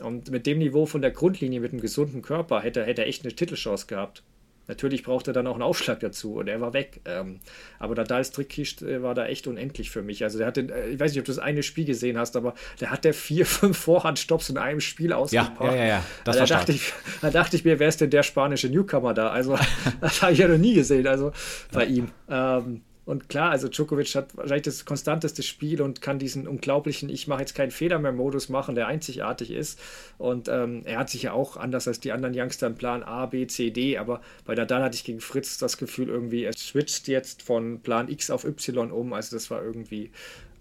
Und 0.01 0.31
mit 0.31 0.45
dem 0.45 0.59
Niveau 0.59 0.85
von 0.85 1.01
der 1.01 1.11
Grundlinie, 1.11 1.59
mit 1.59 1.71
einem 1.71 1.81
gesunden 1.81 2.21
Körper, 2.21 2.61
hätte, 2.61 2.83
hätte 2.85 3.01
er 3.01 3.07
echt 3.07 3.23
eine 3.23 3.33
Titelchance 3.33 3.87
gehabt. 3.87 4.23
Natürlich 4.72 5.03
braucht 5.03 5.28
er 5.28 5.34
dann 5.34 5.47
auch 5.47 5.55
einen 5.55 5.63
Aufschlag 5.63 5.99
dazu 5.99 6.36
und 6.36 6.47
er 6.47 6.61
war 6.61 6.72
weg. 6.72 7.01
Ähm, 7.03 7.41
aber 7.78 7.93
Nadals 7.93 8.32
Trickkist 8.32 8.82
äh, 8.82 9.03
war 9.03 9.13
da 9.13 9.26
echt 9.26 9.45
unendlich 9.45 9.91
für 9.91 10.01
mich. 10.01 10.24
Also 10.24 10.38
der 10.38 10.47
hat 10.47 10.55
den, 10.55 10.69
äh, 10.69 10.88
ich 10.88 10.97
weiß 10.97 11.11
nicht, 11.11 11.19
ob 11.19 11.26
du 11.26 11.32
das 11.34 11.39
eine 11.39 11.61
Spiel 11.61 11.84
gesehen 11.84 12.17
hast, 12.17 12.38
aber 12.38 12.53
der 12.80 12.89
hat 12.89 13.03
der 13.03 13.13
vier, 13.13 13.45
fünf 13.45 13.78
Vorhandstops 13.78 14.49
in 14.49 14.57
einem 14.57 14.80
Spiel 14.80 15.11
ausgepackt. 15.11 15.59
Ja, 15.59 15.72
ja, 15.72 15.76
ja, 15.76 15.86
ja. 15.86 16.05
Das 16.24 16.38
da, 16.38 16.45
dachte 16.45 16.72
ich, 16.72 16.93
da 17.22 17.32
dachte 17.32 17.57
ich 17.57 17.65
mir, 17.65 17.80
wer 17.80 17.89
ist 17.89 17.99
denn 17.99 18.11
der 18.11 18.24
spanische 18.24 18.69
Newcomer 18.69 19.13
da? 19.13 19.28
Also 19.32 19.59
das 19.99 20.22
habe 20.22 20.32
ich 20.32 20.39
ja 20.39 20.47
noch 20.47 20.57
nie 20.57 20.76
gesehen, 20.76 21.05
also 21.05 21.34
bei 21.74 21.84
ihm. 21.84 22.07
Ähm, 22.30 22.84
und 23.03 23.29
klar, 23.29 23.49
also 23.49 23.67
Djokovic 23.67 24.13
hat 24.13 24.37
wahrscheinlich 24.37 24.63
das 24.63 24.85
konstanteste 24.85 25.41
Spiel 25.41 25.81
und 25.81 26.01
kann 26.01 26.19
diesen 26.19 26.47
unglaublichen, 26.47 27.09
ich 27.09 27.27
mache 27.27 27.41
jetzt 27.41 27.55
keinen 27.55 27.71
Fehler 27.71 27.97
mehr 27.97 28.11
Modus 28.11 28.47
machen, 28.47 28.75
der 28.75 28.87
einzigartig 28.87 29.51
ist. 29.51 29.79
Und 30.19 30.47
ähm, 30.47 30.83
er 30.85 30.99
hat 30.99 31.09
sich 31.09 31.23
ja 31.23 31.33
auch 31.33 31.57
anders 31.57 31.87
als 31.87 31.99
die 31.99 32.11
anderen 32.11 32.35
Youngster 32.37 32.67
einen 32.67 32.75
Plan 32.75 33.01
A, 33.01 33.25
B, 33.25 33.47
C, 33.47 33.71
D, 33.71 33.97
aber 33.97 34.21
bei 34.45 34.53
Nadal 34.53 34.83
hatte 34.83 34.95
ich 34.95 35.03
gegen 35.03 35.19
Fritz 35.19 35.57
das 35.57 35.77
Gefühl 35.77 36.09
irgendwie, 36.09 36.43
er 36.43 36.53
switcht 36.53 37.07
jetzt 37.07 37.41
von 37.41 37.81
Plan 37.81 38.07
X 38.07 38.29
auf 38.29 38.45
Y 38.45 38.91
um. 38.91 39.13
Also 39.13 39.35
das 39.35 39.49
war 39.49 39.63
irgendwie 39.63 40.11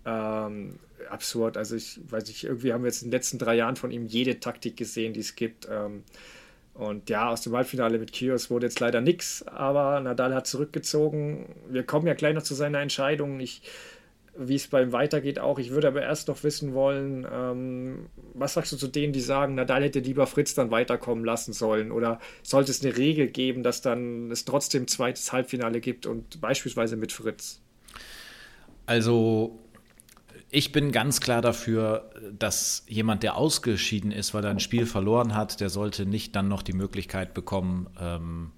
ähm, 0.07 0.79
absurd. 1.11 1.59
Also 1.59 1.77
ich 1.77 2.01
weiß 2.09 2.27
nicht, 2.27 2.45
irgendwie 2.45 2.73
haben 2.73 2.83
wir 2.83 2.89
jetzt 2.89 3.03
in 3.03 3.09
den 3.09 3.13
letzten 3.13 3.39
drei 3.39 3.57
Jahren 3.57 3.77
von 3.77 3.91
ihm 3.91 4.07
jede 4.07 4.41
Taktik 4.41 4.79
gesehen, 4.79 5.13
die 5.13 5.21
es 5.21 5.37
gibt. 5.37 5.69
Ähm, 5.71 6.05
und 6.81 7.11
ja, 7.11 7.29
aus 7.29 7.43
dem 7.43 7.55
Halbfinale 7.55 7.99
mit 7.99 8.11
Kios 8.11 8.49
wurde 8.49 8.65
jetzt 8.65 8.81
leider 8.81 9.03
nichts, 9.03 9.47
aber 9.47 10.01
Nadal 10.01 10.35
hat 10.35 10.47
zurückgezogen. 10.47 11.55
Wir 11.69 11.83
kommen 11.83 12.07
ja 12.07 12.15
gleich 12.15 12.35
noch 12.35 12.43
zu 12.43 12.55
seiner 12.55 12.81
Entscheidung. 12.81 13.39
Ich, 13.39 13.61
wie 14.35 14.55
es 14.55 14.67
bei 14.67 14.81
ihm 14.81 14.91
weitergeht 14.91 15.39
auch. 15.39 15.59
Ich 15.59 15.73
würde 15.73 15.89
aber 15.89 16.01
erst 16.01 16.29
noch 16.29 16.43
wissen 16.43 16.73
wollen, 16.73 17.27
ähm, 17.31 18.07
was 18.33 18.55
sagst 18.55 18.73
du 18.73 18.79
zu 18.79 18.89
denen, 18.89 19.13
die 19.13 19.21
sagen, 19.21 19.57
Nadal 19.57 19.83
hätte 19.83 19.99
lieber 19.99 20.27
Fritz 20.27 20.55
dann 20.55 20.71
weiterkommen 20.71 21.23
lassen 21.23 21.53
sollen? 21.53 21.93
Oder 21.93 22.19
sollte 22.43 22.71
es 22.71 22.83
eine 22.83 22.97
Regel 22.97 23.27
geben, 23.27 23.63
dass 23.63 23.83
dann 23.83 24.31
es 24.31 24.47
trotzdem 24.47 24.89
zweites 24.89 25.35
Halbfinale 25.35 25.81
gibt 25.81 26.07
und 26.07 26.41
beispielsweise 26.41 26.97
mit 26.97 27.13
Fritz? 27.13 27.61
Also 28.87 29.59
ich 30.51 30.73
bin 30.73 30.93
ganz 30.93 31.21
klar 31.21 31.43
dafür, 31.43 32.11
dass 32.37 32.85
jemand, 32.89 33.23
der 33.23 33.37
ausgeschieden 33.37 34.11
ist, 34.11 34.35
weil 34.35 34.45
er 34.45 34.51
ein 34.51 34.61
Spiel 34.61 34.87
verloren 34.87 35.35
hat, 35.35 35.61
der 35.61 35.71
sollte 35.71 36.07
nicht 36.07 36.35
dann 36.35 36.49
noch 36.49 36.63
die 36.63 36.73
Möglichkeit 36.73 37.35
bekommen, 37.35 37.89
ähm, 38.01 38.53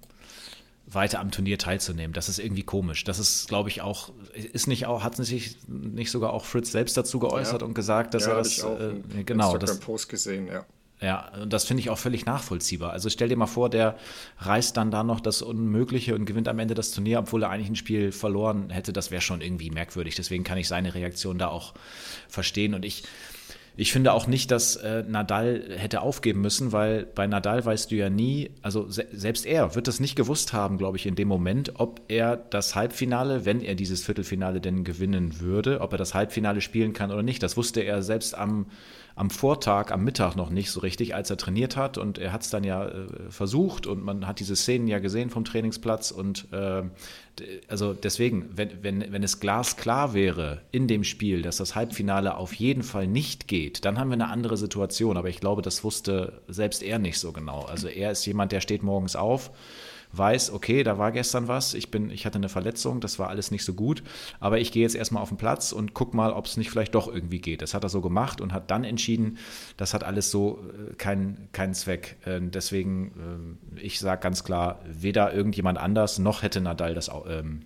weiter 0.87 1.19
am 1.19 1.31
Turnier 1.31 1.57
teilzunehmen. 1.57 2.13
Das 2.13 2.29
ist 2.29 2.39
irgendwie 2.39 2.63
komisch. 2.63 3.03
Das 3.03 3.19
ist, 3.19 3.47
glaube 3.47 3.69
ich, 3.69 3.81
auch, 3.81 4.11
ist 4.33 4.67
nicht 4.67 4.85
auch, 4.85 5.03
hat 5.03 5.15
sich 5.15 5.57
nicht 5.67 6.11
sogar 6.11 6.33
auch 6.33 6.45
Fritz 6.45 6.71
selbst 6.71 6.97
dazu 6.97 7.19
geäußert 7.19 7.61
ja. 7.61 7.67
und 7.67 7.73
gesagt, 7.73 8.13
dass 8.13 8.25
ja, 8.25 8.31
er 8.31 8.37
das, 8.37 8.47
ich 8.49 8.63
auch 8.63 8.79
äh, 8.79 9.23
genau, 9.23 9.57
das 9.57 9.79
Post 9.79 10.09
gesehen, 10.09 10.47
ja. 10.47 10.65
Ja, 11.03 11.29
und 11.41 11.51
das 11.51 11.65
finde 11.65 11.81
ich 11.81 11.89
auch 11.89 11.97
völlig 11.97 12.25
nachvollziehbar. 12.25 12.91
Also 12.91 13.09
stell 13.09 13.27
dir 13.27 13.35
mal 13.35 13.45
vor, 13.45 13.69
der 13.69 13.97
reißt 14.37 14.77
dann 14.77 14.89
da 14.89 15.03
noch 15.03 15.19
das 15.19 15.41
Unmögliche 15.41 16.15
und 16.15 16.23
gewinnt 16.25 16.47
am 16.47 16.59
Ende 16.59 16.75
das 16.75 16.91
Turnier, 16.91 17.19
obwohl 17.19 17.43
er 17.43 17.49
eigentlich 17.49 17.69
ein 17.69 17.75
Spiel 17.75 18.13
verloren 18.13 18.69
hätte. 18.69 18.93
Das 18.93 19.11
wäre 19.11 19.21
schon 19.21 19.41
irgendwie 19.41 19.69
merkwürdig. 19.69 20.15
Deswegen 20.15 20.45
kann 20.45 20.57
ich 20.57 20.69
seine 20.69 20.95
Reaktion 20.95 21.37
da 21.37 21.49
auch 21.49 21.73
verstehen. 22.29 22.73
Und 22.73 22.85
ich 22.85 23.03
ich 23.75 23.91
finde 23.91 24.13
auch 24.13 24.27
nicht, 24.27 24.51
dass 24.51 24.75
äh, 24.75 25.03
Nadal 25.07 25.63
hätte 25.75 26.01
aufgeben 26.01 26.41
müssen, 26.41 26.71
weil 26.71 27.05
bei 27.05 27.25
Nadal 27.25 27.65
weißt 27.65 27.89
du 27.89 27.95
ja 27.95 28.09
nie, 28.09 28.51
also 28.61 28.87
se 28.87 29.07
selbst 29.11 29.47
er 29.47 29.73
wird 29.73 29.87
das 29.87 29.99
nicht 29.99 30.15
gewusst 30.15 30.53
haben, 30.53 30.77
glaube 30.77 30.97
ich, 30.97 31.07
in 31.07 31.15
dem 31.15 31.27
Moment, 31.27 31.79
ob 31.79 32.01
er 32.07 32.37
das 32.37 32.75
Halbfinale, 32.75 33.45
wenn 33.45 33.61
er 33.61 33.73
dieses 33.73 34.03
Viertelfinale 34.03 34.61
denn 34.61 34.83
gewinnen 34.83 35.39
würde, 35.39 35.81
ob 35.81 35.91
er 35.91 35.97
das 35.97 36.13
Halbfinale 36.13 36.61
spielen 36.61 36.93
kann 36.93 37.11
oder 37.11 37.23
nicht. 37.23 37.41
Das 37.41 37.57
wusste 37.57 37.81
er 37.81 38.03
selbst 38.03 38.37
am 38.37 38.67
am 39.15 39.29
Vortag, 39.29 39.91
am 39.91 40.03
Mittag 40.03 40.35
noch 40.35 40.49
nicht 40.49 40.71
so 40.71 40.79
richtig, 40.79 41.13
als 41.13 41.29
er 41.29 41.37
trainiert 41.37 41.77
hat. 41.77 41.97
Und 41.97 42.17
er 42.17 42.33
hat 42.33 42.41
es 42.41 42.49
dann 42.49 42.63
ja 42.63 42.87
äh, 42.87 43.07
versucht 43.29 43.85
und 43.85 44.03
man 44.03 44.25
hat 44.25 44.39
diese 44.39 44.55
Szenen 44.55 44.87
ja 44.87 44.99
gesehen 44.99 45.29
vom 45.29 45.45
Trainingsplatz. 45.45 46.11
Und 46.11 46.47
äh, 46.51 46.83
also 47.67 47.93
deswegen, 47.93 48.49
wenn, 48.55 48.83
wenn, 48.83 49.11
wenn 49.11 49.23
es 49.23 49.39
glasklar 49.39 50.13
wäre 50.13 50.61
in 50.71 50.87
dem 50.87 51.03
Spiel, 51.03 51.43
dass 51.43 51.57
das 51.57 51.75
Halbfinale 51.75 52.37
auf 52.37 52.53
jeden 52.53 52.83
Fall 52.83 53.07
nicht 53.07 53.47
geht, 53.47 53.85
dann 53.85 53.99
haben 53.99 54.09
wir 54.09 54.15
eine 54.15 54.29
andere 54.29 54.57
Situation. 54.57 55.17
Aber 55.17 55.29
ich 55.29 55.39
glaube, 55.39 55.61
das 55.61 55.83
wusste 55.83 56.41
selbst 56.47 56.81
er 56.81 56.97
nicht 56.97 57.19
so 57.19 57.31
genau. 57.31 57.61
Also 57.61 57.87
er 57.87 58.11
ist 58.11 58.25
jemand, 58.25 58.51
der 58.51 58.61
steht 58.61 58.81
morgens 58.81 59.15
auf 59.15 59.51
weiß, 60.13 60.51
okay, 60.51 60.83
da 60.83 60.97
war 60.97 61.11
gestern 61.11 61.47
was, 61.47 61.73
ich 61.73 61.91
bin, 61.91 62.09
ich 62.09 62.25
hatte 62.25 62.37
eine 62.37 62.49
Verletzung, 62.49 63.01
das 63.01 63.19
war 63.19 63.29
alles 63.29 63.51
nicht 63.51 63.65
so 63.65 63.73
gut, 63.73 64.03
aber 64.39 64.59
ich 64.59 64.71
gehe 64.71 64.83
jetzt 64.83 64.95
erstmal 64.95 65.23
auf 65.23 65.29
den 65.29 65.37
Platz 65.37 65.71
und 65.71 65.93
guck 65.93 66.13
mal, 66.13 66.31
ob 66.31 66.45
es 66.45 66.55
nicht 66.55 66.69
vielleicht 66.69 66.95
doch 66.95 67.07
irgendwie 67.07 67.39
geht. 67.39 67.61
Das 67.61 67.73
hat 67.73 67.83
er 67.83 67.89
so 67.89 68.01
gemacht 68.01 68.39
und 68.39 68.53
hat 68.53 68.69
dann 68.69 68.83
entschieden, 68.83 69.37
das 69.75 69.93
hat 69.93 70.03
alles 70.03 70.29
so 70.29 70.59
äh, 70.91 70.93
keinen 70.95 71.49
kein 71.51 71.73
Zweck. 71.73 72.17
Äh, 72.25 72.39
deswegen, 72.41 73.57
äh, 73.75 73.79
ich 73.81 73.99
sage 73.99 74.21
ganz 74.21 74.43
klar, 74.43 74.79
weder 74.85 75.33
irgendjemand 75.33 75.79
anders 75.79 76.19
noch 76.19 76.43
hätte 76.43 76.61
Nadal 76.61 76.93
das 76.93 77.09
ähm, 77.27 77.63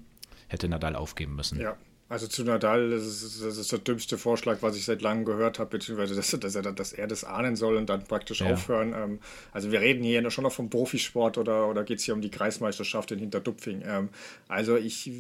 hätte 0.47 0.69
Nadal 0.69 0.95
aufgeben 0.95 1.35
müssen. 1.35 1.59
Ja, 1.59 1.75
also 2.09 2.27
zu 2.27 2.43
Nadal, 2.43 2.89
das 2.89 3.03
ist, 3.03 3.43
das 3.43 3.57
ist, 3.57 3.71
der 3.71 3.79
dümmste 3.79 4.17
Vorschlag, 4.17 4.59
was 4.61 4.77
ich 4.77 4.85
seit 4.85 5.01
langem 5.01 5.25
gehört 5.25 5.59
habe, 5.59 5.71
beziehungsweise 5.71 6.15
dass, 6.15 6.31
dass, 6.31 6.55
er, 6.55 6.61
dass 6.61 6.93
er 6.93 7.07
das 7.07 7.23
ahnen 7.25 7.55
soll 7.55 7.75
und 7.75 7.89
dann 7.89 8.03
praktisch 8.05 8.39
ja. 8.39 8.53
aufhören. 8.53 8.93
Ähm, 8.93 9.19
also 9.51 9.71
wir 9.71 9.81
reden 9.81 10.03
hier 10.03 10.29
schon 10.31 10.43
noch 10.43 10.53
vom 10.53 10.69
Profisport 10.69 11.37
oder, 11.37 11.67
oder 11.67 11.83
geht 11.83 11.99
es 11.99 12.05
hier 12.05 12.13
um 12.13 12.21
die 12.21 12.31
Kreismeisterschaft 12.31 13.11
in 13.11 13.19
Hinterdupfing. 13.19 13.83
Ähm, 13.85 14.09
also 14.47 14.77
ich 14.77 15.11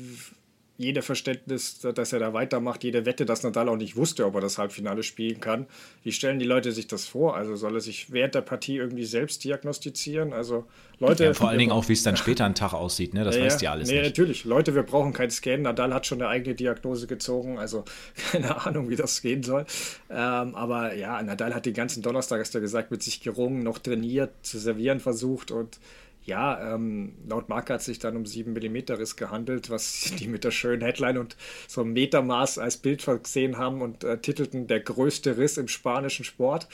jeder 0.77 1.01
Verständnis, 1.01 1.79
dass 1.79 2.13
er 2.13 2.19
da 2.19 2.33
weitermacht, 2.33 2.83
jede 2.83 3.05
Wette, 3.05 3.25
dass 3.25 3.41
Nadal 3.41 3.67
auch 3.67 3.77
nicht 3.77 3.95
wusste, 3.95 4.25
ob 4.25 4.35
er 4.35 4.41
das 4.41 4.59
Halbfinale 4.59 5.01
spielen 5.01 5.39
kann. 5.39 5.65
Wie 6.03 6.11
stellen 6.11 6.37
die 6.37 6.45
Leute 6.45 6.71
sich 6.71 6.85
das 6.85 7.05
vor? 7.05 7.35
Also 7.35 7.55
soll 7.55 7.75
er 7.75 7.81
sich 7.81 8.11
während 8.11 8.35
der 8.35 8.41
Partie 8.41 8.77
irgendwie 8.77 9.05
selbst 9.05 9.43
diagnostizieren? 9.43 10.33
Also 10.33 10.65
Leute. 10.99 11.25
Ja, 11.25 11.33
vor 11.33 11.49
allen 11.49 11.57
Dingen 11.57 11.71
auch, 11.71 11.89
wie 11.89 11.93
es 11.93 12.03
dann 12.03 12.15
später 12.17 12.45
einen 12.45 12.53
Tag 12.53 12.73
aussieht, 12.73 13.15
ne? 13.15 13.23
Das 13.23 13.35
ja, 13.35 13.45
weißt 13.45 13.61
ja 13.63 13.71
alles 13.71 13.89
nee, 13.89 13.95
nicht. 13.95 14.05
natürlich. 14.05 14.45
Leute, 14.45 14.75
wir 14.75 14.83
brauchen 14.83 15.13
keinen 15.13 15.31
Scan. 15.31 15.57
Nadal 15.57 15.93
hat 15.93 16.05
schon 16.05 16.21
eine 16.21 16.29
eigene 16.29 16.53
Diagnose 16.53 17.07
gezogen, 17.07 17.57
also 17.57 17.83
keine 18.31 18.65
Ahnung, 18.65 18.89
wie 18.89 18.95
das 18.95 19.21
gehen 19.23 19.41
soll. 19.41 19.65
Ähm, 20.11 20.53
aber 20.53 20.93
ja, 20.93 21.21
Nadal 21.23 21.55
hat 21.55 21.65
den 21.65 21.73
ganzen 21.73 22.03
Donnerstag, 22.03 22.39
hast 22.39 22.53
du 22.53 22.59
ja 22.59 22.61
gesagt, 22.61 22.91
mit 22.91 23.01
sich 23.01 23.21
gerungen, 23.21 23.63
noch 23.63 23.79
trainiert, 23.79 24.31
zu 24.43 24.59
servieren 24.59 24.99
versucht 24.99 25.51
und 25.51 25.79
ja, 26.27 26.75
ähm, 26.75 27.13
laut 27.27 27.47
Marke 27.47 27.73
hat 27.73 27.79
es 27.79 27.85
sich 27.85 27.99
dann 27.99 28.17
um 28.17 28.25
7 28.25 28.51
mm 28.51 28.91
Riss 28.93 29.15
gehandelt, 29.15 29.69
was 29.69 30.11
die 30.19 30.27
mit 30.27 30.43
der 30.43 30.51
schönen 30.51 30.81
Headline 30.81 31.17
und 31.17 31.37
so 31.67 31.81
einem 31.81 31.93
Metermaß 31.93 32.59
als 32.59 32.77
Bild 32.77 33.01
versehen 33.01 33.57
haben 33.57 33.81
und 33.81 34.03
äh, 34.03 34.19
titelten 34.19 34.67
der 34.67 34.81
größte 34.81 35.37
Riss 35.37 35.57
im 35.57 35.69
spanischen 35.69 36.25
Sport. 36.25 36.67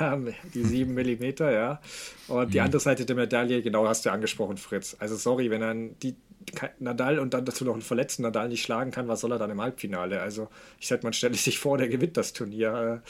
Ähm, 0.00 0.34
die 0.54 0.64
7 0.64 0.92
mm, 0.94 1.34
ja. 1.38 1.80
Und 2.26 2.48
mhm. 2.48 2.50
die 2.50 2.60
andere 2.60 2.80
Seite 2.80 3.06
der 3.06 3.14
Medaille, 3.14 3.62
genau 3.62 3.86
hast 3.86 4.04
du 4.06 4.10
angesprochen, 4.10 4.56
Fritz. 4.56 4.96
Also 4.98 5.14
sorry, 5.14 5.50
wenn 5.50 5.60
dann 5.60 5.98
die 6.00 6.16
Nadal 6.78 7.18
und 7.18 7.34
dann 7.34 7.44
dazu 7.44 7.64
noch 7.64 7.74
einen 7.74 7.82
verletzten 7.82 8.22
Nadal 8.22 8.48
nicht 8.48 8.62
schlagen 8.62 8.90
kann, 8.90 9.08
was 9.08 9.20
soll 9.20 9.32
er 9.32 9.38
dann 9.38 9.50
im 9.50 9.60
Halbfinale? 9.60 10.20
Also 10.20 10.48
ich 10.78 10.88
sag, 10.88 11.02
man 11.02 11.12
stelle 11.12 11.34
sich 11.34 11.58
vor, 11.58 11.76
der 11.76 11.88
gewinnt 11.88 12.16
das 12.16 12.32
Turnier. 12.32 13.02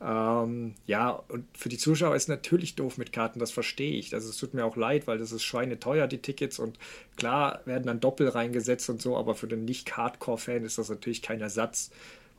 Ähm, 0.00 0.74
ja, 0.86 1.10
und 1.10 1.44
für 1.56 1.68
die 1.68 1.78
Zuschauer 1.78 2.14
ist 2.14 2.28
natürlich 2.28 2.76
doof 2.76 2.96
mit 2.96 3.12
Karten, 3.12 3.40
das 3.40 3.50
verstehe 3.50 3.98
ich. 3.98 4.14
Also 4.14 4.30
es 4.30 4.36
tut 4.36 4.54
mir 4.54 4.64
auch 4.64 4.76
leid, 4.76 5.06
weil 5.06 5.18
das 5.18 5.32
ist 5.32 5.42
schweineteuer, 5.42 6.06
die 6.06 6.18
Tickets 6.18 6.58
und 6.58 6.78
klar 7.16 7.60
werden 7.64 7.84
dann 7.84 8.00
Doppel 8.00 8.28
reingesetzt 8.28 8.88
und 8.90 9.02
so, 9.02 9.16
aber 9.16 9.34
für 9.34 9.48
den 9.48 9.64
Nicht-Hardcore-Fan 9.64 10.64
ist 10.64 10.78
das 10.78 10.88
natürlich 10.88 11.20
kein 11.22 11.40
Ersatz. 11.40 11.90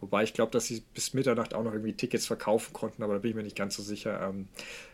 Wobei 0.01 0.23
ich 0.23 0.33
glaube, 0.33 0.51
dass 0.51 0.67
sie 0.67 0.81
bis 0.93 1.13
Mitternacht 1.13 1.53
auch 1.53 1.63
noch 1.63 1.73
irgendwie 1.73 1.93
Tickets 1.93 2.25
verkaufen 2.25 2.71
konnten, 2.73 3.03
aber 3.03 3.13
da 3.13 3.19
bin 3.19 3.31
ich 3.31 3.35
mir 3.35 3.43
nicht 3.43 3.57
ganz 3.57 3.75
so 3.75 3.83
sicher. 3.83 4.29
Ähm, 4.29 4.47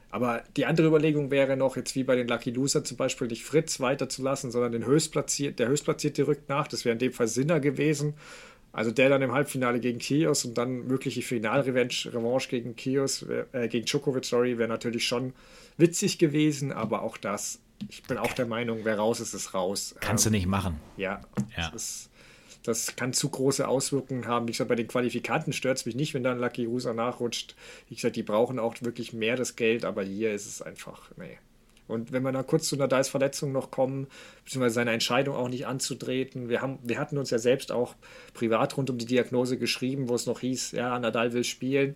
aber 0.09 0.43
die 0.55 0.65
andere 0.65 0.87
Überlegung 0.87 1.31
wäre 1.31 1.57
noch, 1.57 1.75
jetzt 1.75 1.95
wie 1.95 2.03
bei 2.03 2.15
den 2.15 2.27
Lucky 2.27 2.51
Loser 2.51 2.83
zum 2.83 2.97
Beispiel, 2.97 3.27
nicht 3.27 3.43
Fritz 3.43 3.79
weiterzulassen, 3.79 4.51
sondern 4.51 4.71
den 4.71 4.85
Höchstplatziert, 4.85 5.59
der 5.59 5.67
Höchstplatzierte 5.67 6.27
rückt 6.27 6.47
nach. 6.49 6.67
Das 6.67 6.85
wäre 6.85 6.93
in 6.93 6.99
dem 6.99 7.11
Fall 7.11 7.27
Sinner 7.27 7.59
gewesen. 7.59 8.13
Also 8.71 8.91
der 8.91 9.07
dann 9.07 9.21
im 9.21 9.31
Halbfinale 9.31 9.79
gegen 9.79 9.99
Kios 9.99 10.43
und 10.43 10.57
dann 10.57 10.85
mögliche 10.85 11.21
Finalrevanche 11.21 12.13
Revanche 12.13 12.49
gegen 12.49 12.75
Kios, 12.75 13.23
äh, 13.53 13.69
gegen 13.69 13.85
Djokovic, 13.85 14.25
sorry, 14.25 14.57
wäre 14.57 14.67
natürlich 14.67 15.07
schon 15.07 15.33
witzig 15.77 16.19
gewesen, 16.19 16.73
aber 16.73 17.01
auch 17.01 17.15
das, 17.15 17.61
ich 17.89 18.03
bin 18.03 18.17
auch 18.17 18.33
der 18.33 18.45
Meinung, 18.45 18.79
wer 18.83 18.97
raus 18.97 19.21
ist, 19.21 19.33
ist 19.33 19.53
raus. 19.53 19.95
Kannst 20.01 20.25
ähm, 20.25 20.33
du 20.33 20.37
nicht 20.37 20.47
machen. 20.47 20.79
Ja, 20.97 21.21
ja. 21.55 21.69
Ist, 21.69 22.09
das 22.65 22.95
kann 22.95 23.13
zu 23.13 23.29
große 23.29 23.67
Auswirkungen 23.67 24.27
haben. 24.27 24.47
Wie 24.47 24.51
gesagt, 24.51 24.69
bei 24.69 24.75
den 24.75 24.87
Qualifikanten 24.87 25.53
stört 25.53 25.77
es 25.77 25.85
mich 25.85 25.95
nicht, 25.95 26.13
wenn 26.13 26.23
dann 26.23 26.39
Lucky 26.39 26.65
Loser 26.65 26.93
nachrutscht. 26.93 27.55
Wie 27.89 27.95
gesagt, 27.95 28.15
die 28.15 28.23
brauchen 28.23 28.59
auch 28.59 28.75
wirklich 28.81 29.13
mehr 29.13 29.35
das 29.35 29.55
Geld, 29.55 29.85
aber 29.85 30.03
hier 30.03 30.33
ist 30.33 30.47
es 30.47 30.61
einfach, 30.61 31.11
nee. 31.17 31.37
Und 31.87 32.11
wenn 32.11 32.23
wir 32.23 32.31
dann 32.31 32.47
kurz 32.47 32.67
zu 32.67 32.75
Nadals 32.77 33.09
Verletzung 33.09 33.51
noch 33.51 33.69
kommen, 33.69 34.07
beziehungsweise 34.43 34.75
seine 34.75 34.91
Entscheidung 34.91 35.35
auch 35.35 35.49
nicht 35.49 35.67
anzutreten, 35.67 36.49
wir, 36.49 36.61
haben, 36.61 36.79
wir 36.81 36.97
hatten 36.97 37.17
uns 37.17 37.29
ja 37.29 37.37
selbst 37.37 37.71
auch 37.71 37.95
privat 38.33 38.75
rund 38.77 38.89
um 38.89 38.97
die 38.97 39.05
Diagnose 39.05 39.57
geschrieben, 39.57 40.09
wo 40.09 40.15
es 40.15 40.25
noch 40.25 40.39
hieß, 40.39 40.71
ja, 40.71 40.97
Nadal 40.97 41.33
will 41.33 41.43
spielen. 41.43 41.95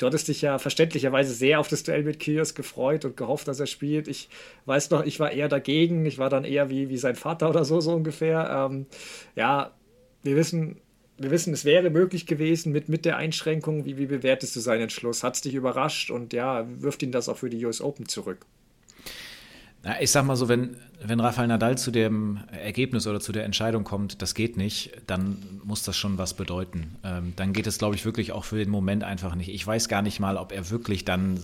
Du 0.00 0.06
hattest 0.06 0.28
dich 0.28 0.40
ja 0.40 0.58
verständlicherweise 0.58 1.34
sehr 1.34 1.60
auf 1.60 1.68
das 1.68 1.82
Duell 1.82 2.02
mit 2.02 2.20
Kyrgios 2.20 2.54
gefreut 2.54 3.04
und 3.04 3.18
gehofft, 3.18 3.46
dass 3.48 3.60
er 3.60 3.66
spielt. 3.66 4.08
Ich 4.08 4.30
weiß 4.64 4.88
noch, 4.90 5.04
ich 5.04 5.20
war 5.20 5.30
eher 5.30 5.48
dagegen. 5.48 6.06
Ich 6.06 6.16
war 6.16 6.30
dann 6.30 6.44
eher 6.44 6.70
wie, 6.70 6.88
wie 6.88 6.96
sein 6.96 7.16
Vater 7.16 7.50
oder 7.50 7.66
so, 7.66 7.82
so 7.82 7.92
ungefähr. 7.92 8.68
Ähm, 8.70 8.86
ja, 9.36 9.72
wir 10.22 10.36
wissen, 10.36 10.76
wir 11.18 11.30
wissen, 11.30 11.52
es 11.52 11.64
wäre 11.64 11.90
möglich 11.90 12.26
gewesen 12.26 12.72
mit, 12.72 12.88
mit 12.88 13.04
der 13.04 13.16
Einschränkung. 13.18 13.84
Wie, 13.84 13.98
wie 13.98 14.06
bewertest 14.06 14.56
du 14.56 14.60
seinen 14.60 14.82
Entschluss? 14.82 15.22
Hat 15.22 15.34
es 15.34 15.42
dich 15.42 15.54
überrascht 15.54 16.10
und 16.10 16.32
ja, 16.32 16.66
wirft 16.80 17.02
ihn 17.02 17.12
das 17.12 17.28
auch 17.28 17.36
für 17.36 17.50
die 17.50 17.64
US 17.64 17.82
Open 17.82 18.08
zurück? 18.08 18.46
Na, 19.82 20.00
ich 20.00 20.10
sag 20.10 20.24
mal 20.24 20.36
so, 20.36 20.48
wenn, 20.48 20.76
wenn 21.02 21.20
Rafael 21.20 21.48
Nadal 21.48 21.78
zu 21.78 21.90
dem 21.90 22.40
Ergebnis 22.52 23.06
oder 23.06 23.20
zu 23.20 23.32
der 23.32 23.44
Entscheidung 23.44 23.84
kommt, 23.84 24.20
das 24.20 24.34
geht 24.34 24.56
nicht, 24.56 24.92
dann 25.06 25.60
muss 25.64 25.82
das 25.82 25.96
schon 25.96 26.18
was 26.18 26.34
bedeuten. 26.34 26.96
Ähm, 27.02 27.32
dann 27.36 27.52
geht 27.52 27.66
es, 27.66 27.78
glaube 27.78 27.96
ich, 27.96 28.04
wirklich 28.04 28.32
auch 28.32 28.44
für 28.44 28.56
den 28.56 28.70
Moment 28.70 29.04
einfach 29.04 29.34
nicht. 29.34 29.48
Ich 29.48 29.66
weiß 29.66 29.88
gar 29.88 30.02
nicht 30.02 30.20
mal, 30.20 30.36
ob 30.36 30.52
er 30.52 30.70
wirklich 30.70 31.06
dann 31.06 31.40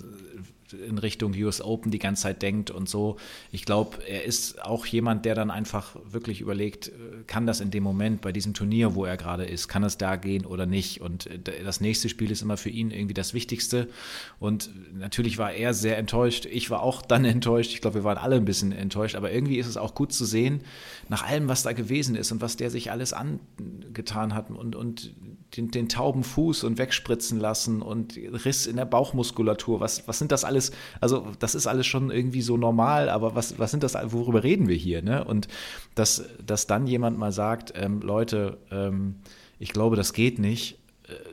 in 0.72 0.98
Richtung 0.98 1.34
US 1.34 1.60
Open 1.60 1.90
die 1.90 1.98
ganze 1.98 2.24
Zeit 2.24 2.42
denkt 2.42 2.70
und 2.70 2.88
so. 2.88 3.16
Ich 3.52 3.64
glaube, 3.64 3.98
er 4.06 4.24
ist 4.24 4.62
auch 4.62 4.86
jemand, 4.86 5.24
der 5.24 5.34
dann 5.34 5.50
einfach 5.50 5.96
wirklich 6.04 6.40
überlegt, 6.40 6.88
äh, 6.88 6.92
kann 7.26 7.46
das 7.46 7.60
in 7.60 7.70
dem 7.70 7.82
Moment 7.82 8.20
bei 8.20 8.32
diesem 8.32 8.54
Turnier, 8.54 8.94
wo 8.94 9.04
er 9.04 9.16
gerade 9.16 9.44
ist, 9.44 9.68
kann 9.68 9.84
es 9.84 9.98
da 9.98 10.16
gehen 10.16 10.46
oder 10.46 10.66
nicht? 10.66 11.00
Und 11.00 11.26
äh, 11.26 11.38
das 11.62 11.80
nächste 11.80 12.08
Spiel 12.08 12.30
ist 12.30 12.42
immer 12.42 12.56
für 12.56 12.70
ihn 12.70 12.90
irgendwie 12.90 13.14
das 13.14 13.34
Wichtigste. 13.34 13.88
Und 14.38 14.70
natürlich 14.94 15.38
war 15.38 15.52
er 15.52 15.74
sehr 15.74 15.98
enttäuscht. 15.98 16.46
Ich 16.46 16.70
war 16.70 16.82
auch 16.82 17.02
dann 17.02 17.24
enttäuscht. 17.36 17.72
Ich 17.72 17.80
glaube, 17.80 17.96
wir 17.96 18.04
waren 18.04 18.18
alle 18.18 18.36
ein 18.36 18.44
bisschen 18.44 18.72
enttäuscht. 18.72 19.14
Aber 19.14 19.32
irgendwie 19.32 19.58
ist 19.58 19.66
es 19.66 19.76
auch 19.76 19.94
gut 19.94 20.12
zu 20.12 20.24
sehen, 20.24 20.62
nach 21.08 21.24
allem, 21.24 21.48
was 21.48 21.62
da 21.62 21.72
gewesen 21.72 22.16
ist 22.16 22.32
und 22.32 22.40
was 22.40 22.56
der 22.56 22.70
sich 22.70 22.90
alles 22.90 23.12
angetan 23.12 24.34
hat 24.34 24.50
und, 24.50 24.74
und 24.74 25.14
den, 25.56 25.70
den 25.70 25.88
tauben 25.88 26.24
Fuß 26.24 26.64
und 26.64 26.78
wegspritzen 26.78 27.38
lassen 27.38 27.82
und 27.82 28.16
Riss 28.16 28.66
in 28.66 28.76
der 28.76 28.84
Bauchmuskulatur. 28.84 29.80
Was, 29.80 30.06
was 30.08 30.18
sind 30.18 30.32
das 30.32 30.44
alles? 30.44 30.72
Also, 31.00 31.26
das 31.38 31.54
ist 31.54 31.66
alles 31.66 31.86
schon 31.86 32.10
irgendwie 32.10 32.42
so 32.42 32.56
normal, 32.56 33.08
aber 33.08 33.34
was, 33.34 33.58
was 33.58 33.70
sind 33.70 33.82
das, 33.82 33.94
worüber 34.12 34.42
reden 34.42 34.68
wir 34.68 34.76
hier? 34.76 35.02
Ne? 35.02 35.24
Und 35.24 35.48
dass, 35.94 36.24
dass 36.44 36.66
dann 36.66 36.86
jemand 36.86 37.18
mal 37.18 37.32
sagt, 37.32 37.72
ähm, 37.76 38.00
Leute, 38.00 38.58
ähm, 38.70 39.16
ich 39.58 39.72
glaube, 39.72 39.96
das 39.96 40.12
geht 40.12 40.38
nicht. 40.38 40.78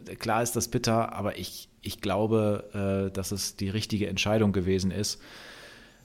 Äh, 0.08 0.16
klar 0.16 0.44
ist 0.44 0.56
das 0.56 0.68
bitter, 0.68 1.14
aber 1.14 1.38
ich, 1.38 1.70
ich 1.82 2.02
glaube, 2.02 3.10
äh, 3.10 3.14
dass 3.14 3.32
es 3.32 3.56
die 3.56 3.70
richtige 3.70 4.08
Entscheidung 4.08 4.54
gewesen 4.54 4.92
ist 4.92 5.20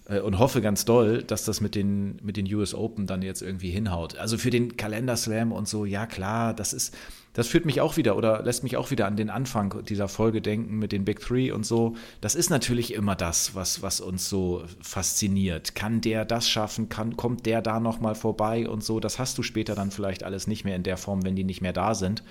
äh, 0.09 0.21
und 0.21 0.39
hoffe 0.39 0.61
ganz 0.61 0.85
doll, 0.85 1.23
dass 1.23 1.45
das 1.45 1.61
mit 1.61 1.75
den, 1.75 2.19
mit 2.23 2.37
den 2.37 2.53
US 2.55 2.75
Open 2.75 3.07
dann 3.07 3.23
jetzt 3.23 3.43
irgendwie 3.43 3.71
hinhaut. 3.71 4.17
Also 4.17 4.39
für 4.39 4.51
den 4.51 4.77
Kalenderslam 4.77 5.53
und 5.53 5.69
so, 5.69 5.85
ja 5.85 6.07
klar, 6.07 6.55
das 6.55 6.73
ist, 6.73 6.97
das 7.39 7.47
führt 7.47 7.67
mich 7.67 7.81
auch 7.81 7.97
wieder 7.97 8.17
oder 8.17 8.43
lässt 8.43 8.65
mich 8.65 8.77
auch 8.77 8.91
wieder 8.91 9.07
an 9.07 9.15
den 9.15 9.31
Anfang 9.31 9.85
dieser 9.85 10.09
Folge 10.09 10.43
denken 10.43 10.77
mit 10.81 10.91
den 10.91 11.05
Big 11.05 11.21
Three 11.21 11.53
und 11.53 11.65
so. 11.65 11.95
Das 12.21 12.35
ist 12.35 12.51
natürlich 12.51 12.93
immer 12.93 13.15
das, 13.15 13.55
was, 13.55 13.81
was 13.81 14.01
uns 14.01 14.29
so 14.29 14.65
fasziniert. 14.83 15.77
Kann 15.77 16.01
der 16.01 16.25
das 16.25 16.49
schaffen? 16.49 16.89
Kann, 16.89 17.17
kommt 17.17 17.47
der 17.47 17.63
da 17.63 17.79
nochmal 17.79 18.17
vorbei 18.17 18.69
und 18.69 18.83
so? 18.83 18.99
Das 18.99 19.21
hast 19.21 19.39
du 19.39 19.45
später 19.45 19.77
dann 19.77 19.93
vielleicht 19.93 20.25
alles 20.25 20.49
nicht 20.49 20.65
mehr 20.65 20.75
in 20.75 20.83
der 20.83 20.97
Form, 20.97 21.25
wenn 21.25 21.37
die 21.37 21.45
nicht 21.45 21.61
mehr 21.61 21.73
da 21.73 21.95
sind. 21.95 22.25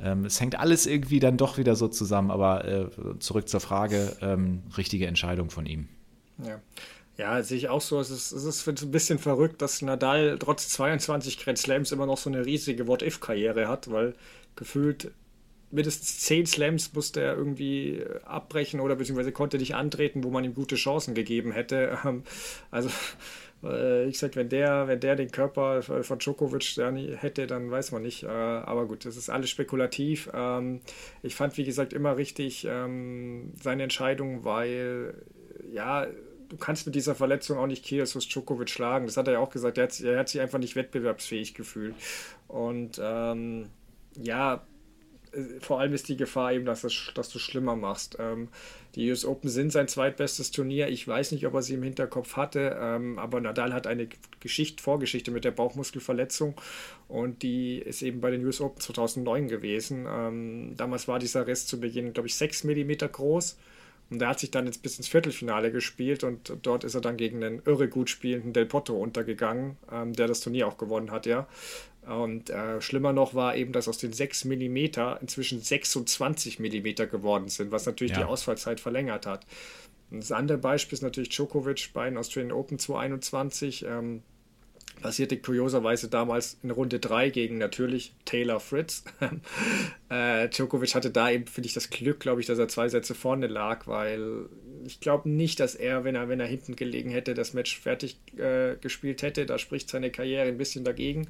Ähm, 0.00 0.24
es 0.24 0.40
hängt 0.40 0.58
alles 0.58 0.84
irgendwie 0.84 1.20
dann 1.20 1.36
doch 1.36 1.56
wieder 1.56 1.76
so 1.76 1.86
zusammen, 1.86 2.32
aber 2.32 2.64
äh, 2.64 2.88
zurück 3.20 3.48
zur 3.48 3.60
Frage, 3.60 4.16
ähm, 4.20 4.64
richtige 4.76 5.06
Entscheidung 5.06 5.50
von 5.50 5.64
ihm. 5.64 5.86
Ja. 6.44 6.60
Ja, 7.20 7.42
sehe 7.42 7.58
ich 7.58 7.68
auch 7.68 7.82
so. 7.82 8.00
Es 8.00 8.08
ist, 8.08 8.32
es 8.32 8.44
ist 8.44 8.66
ein 8.66 8.90
bisschen 8.90 9.18
verrückt, 9.18 9.60
dass 9.60 9.82
Nadal 9.82 10.38
trotz 10.38 10.70
22 10.70 11.38
Grand 11.38 11.58
Slams 11.58 11.92
immer 11.92 12.06
noch 12.06 12.16
so 12.16 12.30
eine 12.30 12.46
riesige 12.46 12.86
What-If-Karriere 12.86 13.68
hat, 13.68 13.90
weil 13.90 14.14
gefühlt 14.56 15.12
mindestens 15.70 16.18
zehn 16.20 16.46
Slams 16.46 16.92
musste 16.94 17.20
er 17.20 17.36
irgendwie 17.36 17.98
äh, 17.98 18.20
abbrechen 18.24 18.80
oder 18.80 18.96
beziehungsweise 18.96 19.32
konnte 19.32 19.58
nicht 19.58 19.74
antreten, 19.74 20.24
wo 20.24 20.30
man 20.30 20.44
ihm 20.44 20.54
gute 20.54 20.76
Chancen 20.76 21.14
gegeben 21.14 21.52
hätte. 21.52 21.98
Ähm, 22.04 22.22
also 22.70 22.88
äh, 23.62 24.06
ich 24.06 24.18
sag, 24.18 24.34
wenn 24.36 24.48
der, 24.48 24.88
wenn 24.88 25.00
der 25.00 25.16
den 25.16 25.30
Körper 25.30 25.82
von 25.82 26.18
Djokovic 26.18 26.78
hätte, 27.16 27.46
dann 27.46 27.70
weiß 27.70 27.92
man 27.92 28.02
nicht. 28.02 28.22
Äh, 28.22 28.28
aber 28.28 28.86
gut, 28.86 29.04
das 29.04 29.16
ist 29.16 29.28
alles 29.28 29.50
spekulativ. 29.50 30.30
Ähm, 30.32 30.80
ich 31.22 31.34
fand, 31.34 31.56
wie 31.58 31.64
gesagt, 31.64 31.92
immer 31.92 32.16
richtig 32.16 32.66
ähm, 32.68 33.52
seine 33.60 33.82
Entscheidung, 33.82 34.44
weil 34.44 35.14
ja, 35.72 36.06
du 36.48 36.56
kannst 36.56 36.86
mit 36.86 36.94
dieser 36.94 37.14
Verletzung 37.14 37.58
auch 37.58 37.66
nicht 37.66 37.84
Kyrgios 37.84 38.26
Djokovic 38.28 38.70
schlagen. 38.70 39.06
Das 39.06 39.16
hat 39.16 39.28
er 39.28 39.34
ja 39.34 39.38
auch 39.40 39.50
gesagt. 39.50 39.78
Er 39.78 39.84
hat, 39.84 40.00
er 40.00 40.18
hat 40.18 40.28
sich 40.28 40.40
einfach 40.40 40.58
nicht 40.58 40.76
wettbewerbsfähig 40.76 41.54
gefühlt. 41.54 41.94
Und 42.48 43.00
ähm, 43.02 43.68
ja, 44.16 44.64
äh, 45.32 45.60
vor 45.60 45.80
allem 45.80 45.92
ist 45.92 46.08
die 46.08 46.16
Gefahr 46.16 46.52
eben, 46.52 46.64
dass, 46.64 46.82
das, 46.82 47.12
dass 47.14 47.28
du 47.28 47.38
schlimmer 47.38 47.76
machst. 47.76 48.16
Ähm, 48.18 48.48
die 48.94 49.10
US 49.10 49.24
Open 49.24 49.48
sind 49.48 49.70
sein 49.72 49.88
zweitbestes 49.88 50.50
Turnier. 50.50 50.88
Ich 50.88 51.06
weiß 51.06 51.32
nicht, 51.32 51.46
ob 51.46 51.54
er 51.54 51.62
sie 51.62 51.74
im 51.74 51.82
Hinterkopf 51.82 52.36
hatte, 52.36 52.76
ähm, 52.80 53.18
aber 53.18 53.40
Nadal 53.40 53.72
hat 53.72 53.86
eine 53.86 54.08
Geschichte, 54.40 54.82
Vorgeschichte 54.82 55.30
mit 55.30 55.44
der 55.44 55.52
Bauchmuskelverletzung 55.52 56.54
und 57.08 57.42
die 57.42 57.78
ist 57.78 58.02
eben 58.02 58.20
bei 58.20 58.30
den 58.30 58.44
US 58.44 58.60
Open 58.60 58.80
2009 58.80 59.48
gewesen. 59.48 60.06
Ähm, 60.08 60.74
damals 60.76 61.08
war 61.08 61.18
dieser 61.18 61.46
Riss 61.46 61.66
zu 61.66 61.80
Beginn, 61.80 62.12
glaube 62.12 62.28
ich, 62.28 62.34
6 62.34 62.64
mm 62.64 62.92
groß. 63.12 63.56
Und 64.10 64.20
er 64.20 64.28
hat 64.28 64.40
sich 64.40 64.50
dann 64.50 64.66
jetzt 64.66 64.82
bis 64.82 64.96
ins 64.96 65.06
Viertelfinale 65.06 65.70
gespielt 65.70 66.24
und 66.24 66.52
dort 66.62 66.82
ist 66.82 66.96
er 66.96 67.00
dann 67.00 67.16
gegen 67.16 67.44
einen 67.44 67.62
irre 67.64 67.88
gut 67.88 68.10
spielenden 68.10 68.52
Del 68.52 68.66
Potro 68.66 69.00
untergegangen, 69.00 69.76
ähm, 69.90 70.14
der 70.14 70.26
das 70.26 70.40
Turnier 70.40 70.66
auch 70.66 70.78
gewonnen 70.78 71.12
hat, 71.12 71.26
ja. 71.26 71.46
Und 72.06 72.50
äh, 72.50 72.80
schlimmer 72.80 73.12
noch 73.12 73.34
war 73.34 73.56
eben, 73.56 73.72
dass 73.72 73.88
aus 73.88 73.98
den 73.98 74.12
6 74.12 74.46
mm 74.46 74.76
inzwischen 75.20 75.60
26 75.60 76.58
mm 76.58 76.94
geworden 77.10 77.48
sind, 77.48 77.70
was 77.72 77.86
natürlich 77.86 78.12
ja. 78.12 78.18
die 78.18 78.24
Ausfallzeit 78.24 78.80
verlängert 78.80 79.26
hat. 79.26 79.46
Und 80.10 80.20
das 80.20 80.32
andere 80.32 80.58
Beispiel 80.58 80.96
ist 80.96 81.02
natürlich 81.02 81.28
Djokovic 81.28 81.90
bei 81.92 82.08
den 82.08 82.16
Australian 82.16 82.52
Open 82.52 82.78
2021. 82.78 83.84
Ähm, 83.86 84.22
passierte 85.00 85.38
kurioserweise 85.38 86.08
damals 86.08 86.58
in 86.62 86.70
Runde 86.70 86.98
3 86.98 87.30
gegen 87.30 87.58
natürlich 87.58 88.14
Taylor 88.24 88.60
Fritz. 88.60 89.04
äh, 90.10 90.48
Djokovic 90.48 90.94
hatte 90.94 91.10
da 91.10 91.30
eben, 91.30 91.46
finde 91.46 91.68
ich, 91.68 91.74
das 91.74 91.90
Glück, 91.90 92.20
glaube 92.20 92.40
ich, 92.40 92.46
dass 92.46 92.58
er 92.58 92.68
zwei 92.68 92.88
Sätze 92.88 93.14
vorne 93.14 93.46
lag, 93.46 93.86
weil 93.86 94.46
ich 94.84 95.00
glaube 95.00 95.28
nicht, 95.28 95.60
dass 95.60 95.74
er, 95.74 96.04
wenn 96.04 96.14
er, 96.14 96.28
wenn 96.28 96.40
er 96.40 96.46
hinten 96.46 96.76
gelegen 96.76 97.10
hätte, 97.10 97.34
das 97.34 97.54
Match 97.54 97.78
fertig 97.78 98.18
äh, 98.36 98.76
gespielt 98.80 99.22
hätte. 99.22 99.46
Da 99.46 99.58
spricht 99.58 99.88
seine 99.88 100.10
Karriere 100.10 100.48
ein 100.48 100.58
bisschen 100.58 100.84
dagegen. 100.84 101.28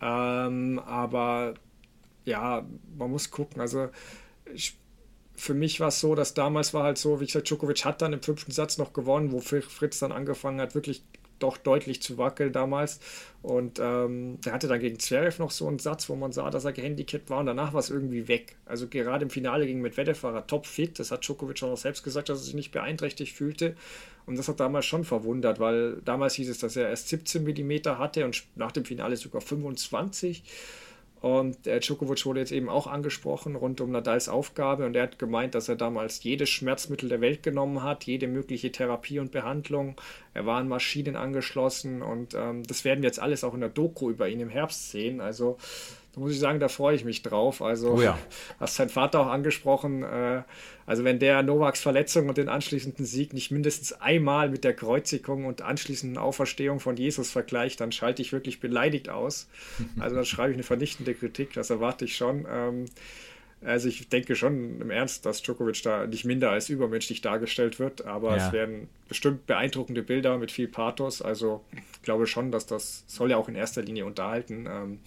Ähm, 0.00 0.78
aber 0.84 1.54
ja, 2.24 2.66
man 2.96 3.10
muss 3.10 3.30
gucken. 3.30 3.60
Also 3.60 3.88
ich, 4.52 4.76
für 5.34 5.54
mich 5.54 5.80
war 5.80 5.88
es 5.88 6.00
so, 6.00 6.14
dass 6.14 6.34
damals 6.34 6.74
war 6.74 6.84
halt 6.84 6.98
so, 6.98 7.20
wie 7.20 7.26
gesagt, 7.26 7.48
Djokovic 7.48 7.84
hat 7.84 8.02
dann 8.02 8.12
im 8.12 8.22
fünften 8.22 8.52
Satz 8.52 8.78
noch 8.78 8.92
gewonnen, 8.92 9.32
wo 9.32 9.40
Fritz 9.40 9.98
dann 9.98 10.12
angefangen 10.12 10.60
hat, 10.60 10.74
wirklich 10.74 11.02
doch 11.42 11.56
deutlich 11.56 12.02
zu 12.02 12.18
wackeln 12.18 12.52
damals. 12.52 13.00
Und 13.42 13.78
ähm, 13.80 14.40
der 14.42 14.52
hatte 14.52 14.68
dann 14.68 14.80
gegen 14.80 14.98
Zverev 14.98 15.38
noch 15.38 15.50
so 15.50 15.66
einen 15.66 15.78
Satz, 15.78 16.08
wo 16.08 16.16
man 16.16 16.32
sah, 16.32 16.50
dass 16.50 16.64
er 16.64 16.72
gehandicapt 16.72 17.30
war 17.30 17.40
und 17.40 17.46
danach 17.46 17.72
war 17.72 17.80
es 17.80 17.90
irgendwie 17.90 18.28
weg. 18.28 18.56
Also 18.66 18.86
gerade 18.86 19.24
im 19.24 19.30
Finale 19.30 19.66
gegen 19.66 19.80
Medvedev 19.80 20.22
war 20.22 20.34
er 20.34 20.46
topfit. 20.46 20.98
Das 20.98 21.10
hat 21.10 21.24
Djokovic 21.24 21.62
auch 21.62 21.76
selbst 21.76 22.02
gesagt, 22.02 22.28
dass 22.28 22.40
er 22.40 22.44
sich 22.44 22.54
nicht 22.54 22.72
beeinträchtigt 22.72 23.34
fühlte. 23.34 23.74
Und 24.26 24.38
das 24.38 24.48
hat 24.48 24.60
damals 24.60 24.86
schon 24.86 25.04
verwundert, 25.04 25.58
weil 25.58 26.02
damals 26.04 26.34
hieß 26.34 26.50
es, 26.50 26.58
dass 26.58 26.76
er 26.76 26.88
erst 26.88 27.08
17 27.08 27.42
mm 27.42 27.98
hatte 27.98 28.24
und 28.24 28.44
nach 28.54 28.72
dem 28.72 28.84
Finale 28.84 29.16
sogar 29.16 29.40
25 29.40 30.44
und 31.20 31.66
der 31.66 31.80
Djokovic 31.80 32.24
wurde 32.24 32.40
jetzt 32.40 32.52
eben 32.52 32.70
auch 32.70 32.86
angesprochen 32.86 33.54
rund 33.54 33.80
um 33.82 33.90
Nadals 33.90 34.28
Aufgabe 34.28 34.86
und 34.86 34.96
er 34.96 35.02
hat 35.02 35.18
gemeint, 35.18 35.54
dass 35.54 35.68
er 35.68 35.76
damals 35.76 36.22
jedes 36.24 36.48
Schmerzmittel 36.48 37.10
der 37.10 37.20
Welt 37.20 37.42
genommen 37.42 37.82
hat, 37.82 38.04
jede 38.04 38.26
mögliche 38.26 38.72
Therapie 38.72 39.18
und 39.18 39.30
Behandlung. 39.30 40.00
Er 40.32 40.46
war 40.46 40.58
an 40.58 40.68
Maschinen 40.68 41.16
angeschlossen 41.16 42.00
und 42.00 42.34
ähm, 42.34 42.62
das 42.64 42.84
werden 42.84 43.02
wir 43.02 43.08
jetzt 43.08 43.20
alles 43.20 43.44
auch 43.44 43.52
in 43.52 43.60
der 43.60 43.68
Doku 43.68 44.08
über 44.08 44.28
ihn 44.28 44.40
im 44.40 44.48
Herbst 44.48 44.90
sehen. 44.90 45.20
Also 45.20 45.58
da 46.12 46.20
muss 46.20 46.32
ich 46.32 46.40
sagen, 46.40 46.58
da 46.58 46.68
freue 46.68 46.96
ich 46.96 47.04
mich 47.04 47.22
drauf. 47.22 47.62
Also, 47.62 47.92
oh 47.92 48.02
ja. 48.02 48.18
hast 48.60 48.74
sein 48.74 48.88
Vater 48.88 49.20
auch 49.20 49.26
angesprochen. 49.28 50.02
Äh, 50.02 50.42
also, 50.86 51.04
wenn 51.04 51.18
der 51.18 51.42
Novaks 51.42 51.80
Verletzung 51.80 52.28
und 52.28 52.36
den 52.36 52.48
anschließenden 52.48 53.06
Sieg 53.06 53.32
nicht 53.32 53.50
mindestens 53.50 53.92
einmal 53.92 54.48
mit 54.48 54.64
der 54.64 54.74
Kreuzigung 54.74 55.44
und 55.44 55.62
anschließenden 55.62 56.18
Auferstehung 56.18 56.80
von 56.80 56.96
Jesus 56.96 57.30
vergleicht, 57.30 57.80
dann 57.80 57.92
schalte 57.92 58.22
ich 58.22 58.32
wirklich 58.32 58.60
beleidigt 58.60 59.08
aus. 59.08 59.48
Also, 59.98 60.16
dann 60.16 60.24
schreibe 60.24 60.50
ich 60.50 60.56
eine 60.56 60.62
vernichtende 60.62 61.14
Kritik. 61.14 61.52
Das 61.52 61.70
erwarte 61.70 62.04
ich 62.04 62.16
schon. 62.16 62.46
Ähm, 62.50 62.86
also 63.62 63.88
ich 63.88 64.08
denke 64.08 64.36
schon 64.36 64.80
im 64.80 64.90
Ernst, 64.90 65.26
dass 65.26 65.42
Djokovic 65.42 65.82
da 65.82 66.06
nicht 66.06 66.24
minder 66.24 66.50
als 66.50 66.70
übermenschlich 66.70 67.20
dargestellt 67.20 67.78
wird, 67.78 68.06
aber 68.06 68.36
ja. 68.36 68.46
es 68.46 68.52
werden 68.52 68.88
bestimmt 69.08 69.46
beeindruckende 69.46 70.02
Bilder 70.02 70.38
mit 70.38 70.50
viel 70.50 70.66
Pathos. 70.66 71.20
Also 71.20 71.62
ich 71.72 72.02
glaube 72.02 72.26
schon, 72.26 72.52
dass 72.52 72.66
das 72.66 73.04
soll 73.06 73.30
ja 73.30 73.36
auch 73.36 73.48
in 73.48 73.54
erster 73.54 73.82
Linie 73.82 74.06
unterhalten. 74.06 74.66
Ähm, 74.66 75.00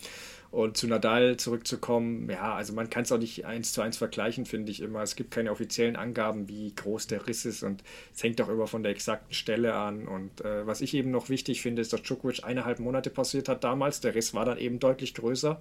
und 0.53 0.77
zu 0.77 0.87
Nadal 0.87 1.37
zurückzukommen, 1.37 2.29
ja, 2.29 2.53
also 2.53 2.73
man 2.73 2.87
kann 2.87 3.01
es 3.03 3.11
auch 3.11 3.17
nicht 3.17 3.43
eins 3.43 3.73
zu 3.73 3.81
eins 3.81 3.97
vergleichen, 3.97 4.45
finde 4.45 4.71
ich 4.71 4.81
immer. 4.81 5.01
Es 5.01 5.15
gibt 5.15 5.31
keine 5.31 5.51
offiziellen 5.51 5.95
Angaben, 5.95 6.47
wie 6.47 6.71
groß 6.75 7.07
der 7.07 7.25
Riss 7.25 7.45
ist 7.45 7.63
und 7.63 7.83
es 8.13 8.21
hängt 8.21 8.39
auch 8.39 8.49
immer 8.49 8.67
von 8.67 8.83
der 8.83 8.91
exakten 8.91 9.33
Stelle 9.33 9.73
an. 9.73 10.07
Und 10.07 10.41
äh, 10.41 10.67
was 10.67 10.81
ich 10.81 10.93
eben 10.93 11.09
noch 11.09 11.29
wichtig 11.29 11.63
finde, 11.63 11.81
ist, 11.81 11.91
dass 11.91 12.03
Djokovic 12.03 12.43
eineinhalb 12.43 12.77
Monate 12.77 13.09
passiert 13.09 13.49
hat 13.49 13.63
damals. 13.63 13.99
Der 14.01 14.13
Riss 14.13 14.35
war 14.35 14.45
dann 14.45 14.59
eben 14.59 14.77
deutlich 14.77 15.15
größer 15.15 15.59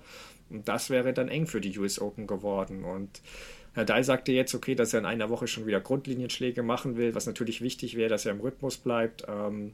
und 0.50 0.68
das 0.68 0.90
wäre 0.90 1.14
dann 1.14 1.28
eng 1.28 1.46
für 1.46 1.62
die 1.62 1.78
US 1.78 1.98
Open 1.98 2.26
geworden. 2.26 2.84
Und 2.84 3.22
Nadal 3.74 4.04
sagte 4.04 4.32
jetzt, 4.32 4.54
okay, 4.54 4.74
dass 4.74 4.92
er 4.92 5.00
in 5.00 5.06
einer 5.06 5.30
Woche 5.30 5.46
schon 5.46 5.66
wieder 5.66 5.80
Grundlinienschläge 5.80 6.62
machen 6.62 6.98
will, 6.98 7.14
was 7.14 7.24
natürlich 7.24 7.62
wichtig 7.62 7.96
wäre, 7.96 8.10
dass 8.10 8.26
er 8.26 8.32
im 8.32 8.40
Rhythmus 8.40 8.76
bleibt. 8.76 9.24
Ähm, 9.26 9.72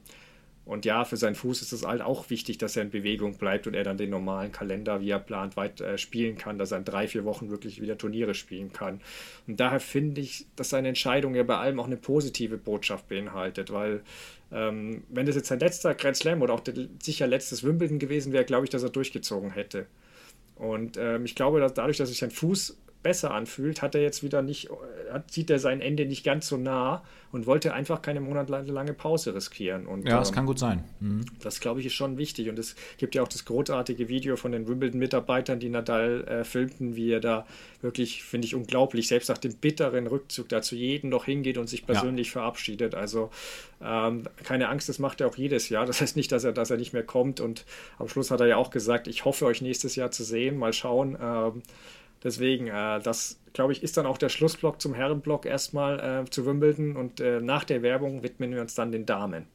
und 0.69 0.85
ja, 0.85 1.03
für 1.03 1.17
seinen 1.17 1.33
Fuß 1.33 1.63
ist 1.63 1.71
es 1.71 1.83
halt 1.83 2.03
auch 2.03 2.29
wichtig, 2.29 2.59
dass 2.59 2.75
er 2.75 2.83
in 2.83 2.91
Bewegung 2.91 3.39
bleibt 3.39 3.65
und 3.65 3.73
er 3.73 3.83
dann 3.83 3.97
den 3.97 4.11
normalen 4.11 4.51
Kalender, 4.51 5.01
wie 5.01 5.09
er 5.09 5.17
plant, 5.17 5.57
weit 5.57 5.81
äh, 5.81 5.97
spielen 5.97 6.37
kann, 6.37 6.59
dass 6.59 6.71
er 6.71 6.77
in 6.77 6.85
drei, 6.85 7.07
vier 7.07 7.25
Wochen 7.25 7.49
wirklich 7.49 7.81
wieder 7.81 7.97
Turniere 7.97 8.35
spielen 8.35 8.71
kann. 8.71 9.01
Und 9.47 9.59
daher 9.59 9.79
finde 9.79 10.21
ich, 10.21 10.45
dass 10.55 10.69
seine 10.69 10.89
Entscheidung 10.89 11.33
ja 11.33 11.41
bei 11.41 11.57
allem 11.57 11.79
auch 11.79 11.87
eine 11.87 11.97
positive 11.97 12.59
Botschaft 12.59 13.07
beinhaltet, 13.07 13.73
weil 13.73 14.03
ähm, 14.51 15.01
wenn 15.09 15.25
das 15.25 15.35
jetzt 15.35 15.47
sein 15.47 15.59
letzter 15.59 15.95
Grand 15.95 16.17
Slam 16.17 16.43
oder 16.43 16.53
auch 16.53 16.59
der, 16.59 16.75
sicher 17.01 17.25
letztes 17.25 17.63
Wimbledon 17.63 17.97
gewesen 17.97 18.31
wäre, 18.31 18.45
glaube 18.45 18.65
ich, 18.65 18.69
dass 18.69 18.83
er 18.83 18.91
durchgezogen 18.91 19.49
hätte. 19.49 19.87
Und 20.55 20.97
ähm, 20.97 21.25
ich 21.25 21.33
glaube, 21.33 21.59
dass 21.61 21.73
dadurch, 21.73 21.97
dass 21.97 22.09
sich 22.09 22.19
sein 22.19 22.29
Fuß 22.29 22.77
besser 23.01 23.31
anfühlt, 23.31 23.81
hat 23.81 23.95
er 23.95 24.01
jetzt 24.01 24.23
wieder 24.23 24.41
nicht, 24.41 24.69
hat, 25.11 25.31
sieht 25.31 25.49
er 25.49 25.59
sein 25.59 25.81
Ende 25.81 26.05
nicht 26.05 26.23
ganz 26.23 26.47
so 26.47 26.57
nah 26.57 27.03
und 27.31 27.45
wollte 27.45 27.73
einfach 27.73 28.01
keine 28.01 28.19
monatelange 28.19 28.93
Pause 28.93 29.35
riskieren. 29.35 29.85
Und, 29.85 30.07
ja, 30.07 30.19
das 30.19 30.29
ähm, 30.29 30.35
kann 30.35 30.45
gut 30.45 30.59
sein. 30.59 30.83
Mhm. 30.99 31.25
Das, 31.41 31.59
glaube 31.59 31.79
ich, 31.79 31.85
ist 31.85 31.93
schon 31.93 32.17
wichtig. 32.17 32.49
Und 32.49 32.59
es 32.59 32.75
gibt 32.97 33.15
ja 33.15 33.21
auch 33.21 33.27
das 33.27 33.45
großartige 33.45 34.09
Video 34.09 34.35
von 34.35 34.51
den 34.51 34.67
Wimbledon-Mitarbeitern, 34.67 35.59
die 35.59 35.69
Nadal 35.69 36.23
äh, 36.27 36.43
filmten, 36.43 36.95
wie 36.95 37.11
er 37.11 37.19
da 37.19 37.45
wirklich, 37.81 38.23
finde 38.23 38.47
ich, 38.47 38.55
unglaublich, 38.55 39.07
selbst 39.07 39.29
nach 39.29 39.37
dem 39.37 39.55
bitteren 39.55 40.07
Rückzug 40.07 40.49
dazu 40.49 40.75
jeden 40.75 41.09
noch 41.09 41.25
hingeht 41.25 41.57
und 41.57 41.69
sich 41.69 41.85
persönlich 41.85 42.27
ja. 42.27 42.33
verabschiedet. 42.33 42.95
Also 42.95 43.29
ähm, 43.81 44.23
keine 44.43 44.67
Angst, 44.69 44.89
das 44.89 44.99
macht 44.99 45.21
er 45.21 45.27
auch 45.27 45.37
jedes 45.37 45.69
Jahr. 45.69 45.85
Das 45.85 46.01
heißt 46.01 46.17
nicht, 46.17 46.31
dass 46.31 46.43
er, 46.43 46.51
dass 46.51 46.69
er 46.71 46.77
nicht 46.77 46.93
mehr 46.93 47.03
kommt. 47.03 47.39
Und 47.39 47.65
am 47.97 48.09
Schluss 48.09 48.31
hat 48.31 48.41
er 48.41 48.47
ja 48.47 48.57
auch 48.57 48.71
gesagt, 48.71 49.07
ich 49.07 49.23
hoffe, 49.23 49.45
euch 49.45 49.61
nächstes 49.61 49.95
Jahr 49.95 50.11
zu 50.11 50.23
sehen. 50.23 50.57
Mal 50.57 50.73
schauen. 50.73 51.17
Ähm, 51.21 51.61
Deswegen, 52.23 52.67
äh, 52.67 52.99
das 52.99 53.39
glaube 53.53 53.71
ich, 53.73 53.83
ist 53.83 53.97
dann 53.97 54.05
auch 54.05 54.17
der 54.17 54.29
Schlussblock 54.29 54.81
zum 54.81 54.93
Herrenblock 54.93 55.45
erstmal 55.45 56.23
äh, 56.25 56.29
zu 56.29 56.45
Wimbledon 56.45 56.95
und 56.95 57.19
äh, 57.19 57.39
nach 57.39 57.63
der 57.63 57.81
Werbung 57.81 58.23
widmen 58.23 58.51
wir 58.51 58.61
uns 58.61 58.75
dann 58.75 58.91
den 58.91 59.05
Damen. 59.05 59.47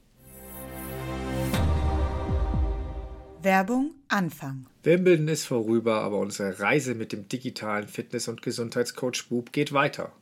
Werbung 3.42 3.90
Anfang. 4.08 4.66
Wimbledon 4.84 5.28
ist 5.28 5.44
vorüber, 5.44 6.00
aber 6.00 6.18
unsere 6.18 6.60
Reise 6.60 6.94
mit 6.94 7.12
dem 7.12 7.28
digitalen 7.28 7.88
Fitness- 7.88 8.28
und 8.28 8.40
Gesundheitscoach 8.40 9.28
Bub 9.28 9.52
geht 9.52 9.74
weiter. 9.74 10.12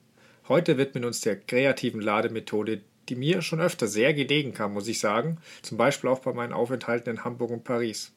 Heute 0.48 0.76
widmen 0.76 1.04
wir 1.04 1.08
uns 1.08 1.20
der 1.20 1.36
kreativen 1.36 2.00
Lademethode, 2.00 2.80
die 3.08 3.14
mir 3.14 3.42
schon 3.42 3.60
öfter 3.60 3.86
sehr 3.86 4.12
gelegen 4.12 4.54
kam, 4.54 4.74
muss 4.74 4.88
ich 4.88 4.98
sagen, 4.98 5.38
zum 5.62 5.78
Beispiel 5.78 6.10
auch 6.10 6.18
bei 6.18 6.32
meinen 6.32 6.52
Aufenthalten 6.52 7.10
in 7.10 7.24
Hamburg 7.24 7.50
und 7.50 7.62
Paris. 7.62 8.12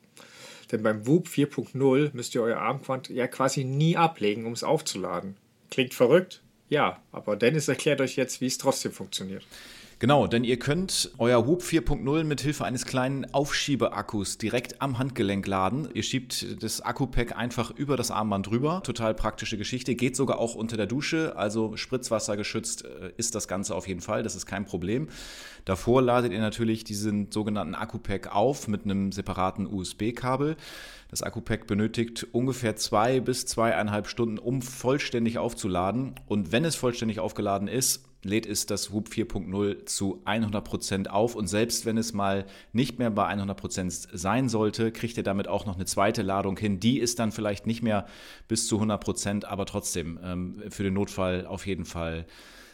Denn 0.72 0.84
beim 0.84 1.06
Whoop 1.06 1.28
4.0 1.28 2.12
müsst 2.14 2.36
ihr 2.36 2.42
euer 2.42 2.58
Armband 2.58 3.10
ja 3.10 3.28
quasi 3.28 3.64
nie 3.64 3.98
ablegen, 3.98 4.46
um 4.46 4.54
es 4.54 4.64
aufzuladen. 4.64 5.38
Klingt 5.70 5.94
verrückt? 5.94 6.42
Ja, 6.70 7.02
aber 7.12 7.36
Dennis 7.36 7.68
erklärt 7.68 8.02
euch 8.02 8.16
jetzt, 8.16 8.42
wie 8.42 8.48
es 8.48 8.58
trotzdem 8.58 8.92
funktioniert. 8.92 9.46
Genau, 9.98 10.28
denn 10.28 10.44
ihr 10.44 10.60
könnt 10.60 11.12
euer 11.20 11.48
Whoop 11.48 11.62
4.0 11.62 12.26
mit 12.26 12.42
Hilfe 12.42 12.66
eines 12.66 12.86
kleinen 12.86 13.34
Aufschiebeakkus 13.34 14.38
direkt 14.38 14.82
am 14.82 15.00
Handgelenk 15.00 15.48
laden. 15.48 15.88
Ihr 15.94 16.04
schiebt 16.04 16.62
das 16.62 16.82
Akku-Pack 16.82 17.38
einfach 17.38 17.72
über 17.72 17.96
das 17.96 18.12
Armband 18.12 18.48
drüber. 18.48 18.82
Total 18.84 19.14
praktische 19.14 19.58
Geschichte. 19.58 19.96
Geht 19.96 20.18
sogar 20.18 20.40
auch 20.40 20.56
unter 20.56 20.76
der 20.76 20.86
Dusche, 20.86 21.38
also 21.38 21.78
Spritzwasser 21.78 22.36
geschützt 22.36 22.84
äh, 22.84 23.14
ist 23.16 23.36
das 23.36 23.48
Ganze 23.48 23.74
auf 23.74 23.88
jeden 23.88 24.02
Fall. 24.02 24.22
Das 24.22 24.36
ist 24.36 24.46
kein 24.46 24.66
Problem. 24.66 25.08
Davor 25.64 26.02
ladet 26.02 26.34
ihr 26.34 26.42
natürlich 26.42 26.84
diesen 26.84 27.32
sogenannten 27.32 27.74
Akku-Pack 27.74 28.36
auf 28.36 28.68
mit 28.68 28.84
einem 28.84 29.14
separaten 29.14 29.66
USB-Kabel. 29.66 30.58
Das 31.10 31.24
Akku-Pack 31.24 31.68
benötigt 31.68 32.28
ungefähr 32.34 32.76
zwei 32.76 33.22
bis 33.22 33.46
zweieinhalb 33.46 34.08
Stunden, 34.08 34.40
um 34.40 34.62
vollständig 34.62 35.38
aufzuladen. 35.38 36.16
Und 36.28 36.52
wenn 36.52 36.66
es 36.66 36.76
vollständig 36.76 37.22
aufgeladen 37.22 37.70
ist, 37.70 38.04
lädt 38.26 38.46
es 38.46 38.66
das 38.66 38.92
Whoop 38.92 39.10
4.0 39.10 39.86
zu 39.86 40.22
100% 40.26 41.08
auf 41.08 41.36
und 41.36 41.48
selbst 41.48 41.86
wenn 41.86 41.98
es 41.98 42.14
mal 42.14 42.46
nicht 42.74 43.00
mehr 43.00 43.12
bei 43.12 43.32
100% 43.32 44.18
sein 44.18 44.50
sollte, 44.50 44.92
kriegt 44.92 45.16
ihr 45.18 45.24
damit 45.24 45.48
auch 45.48 45.66
noch 45.66 45.76
eine 45.76 45.86
zweite 45.86 46.24
Ladung 46.24 46.58
hin. 46.58 46.80
Die 46.80 47.00
ist 47.00 47.20
dann 47.20 47.32
vielleicht 47.32 47.68
nicht 47.68 47.84
mehr 47.84 48.08
bis 48.48 48.68
zu 48.68 48.82
100%, 48.82 49.46
aber 49.46 49.66
trotzdem 49.66 50.20
ähm, 50.24 50.64
für 50.70 50.84
den 50.84 50.96
Notfall 50.96 51.46
auf 51.46 51.68
jeden 51.68 51.86
Fall 51.86 52.26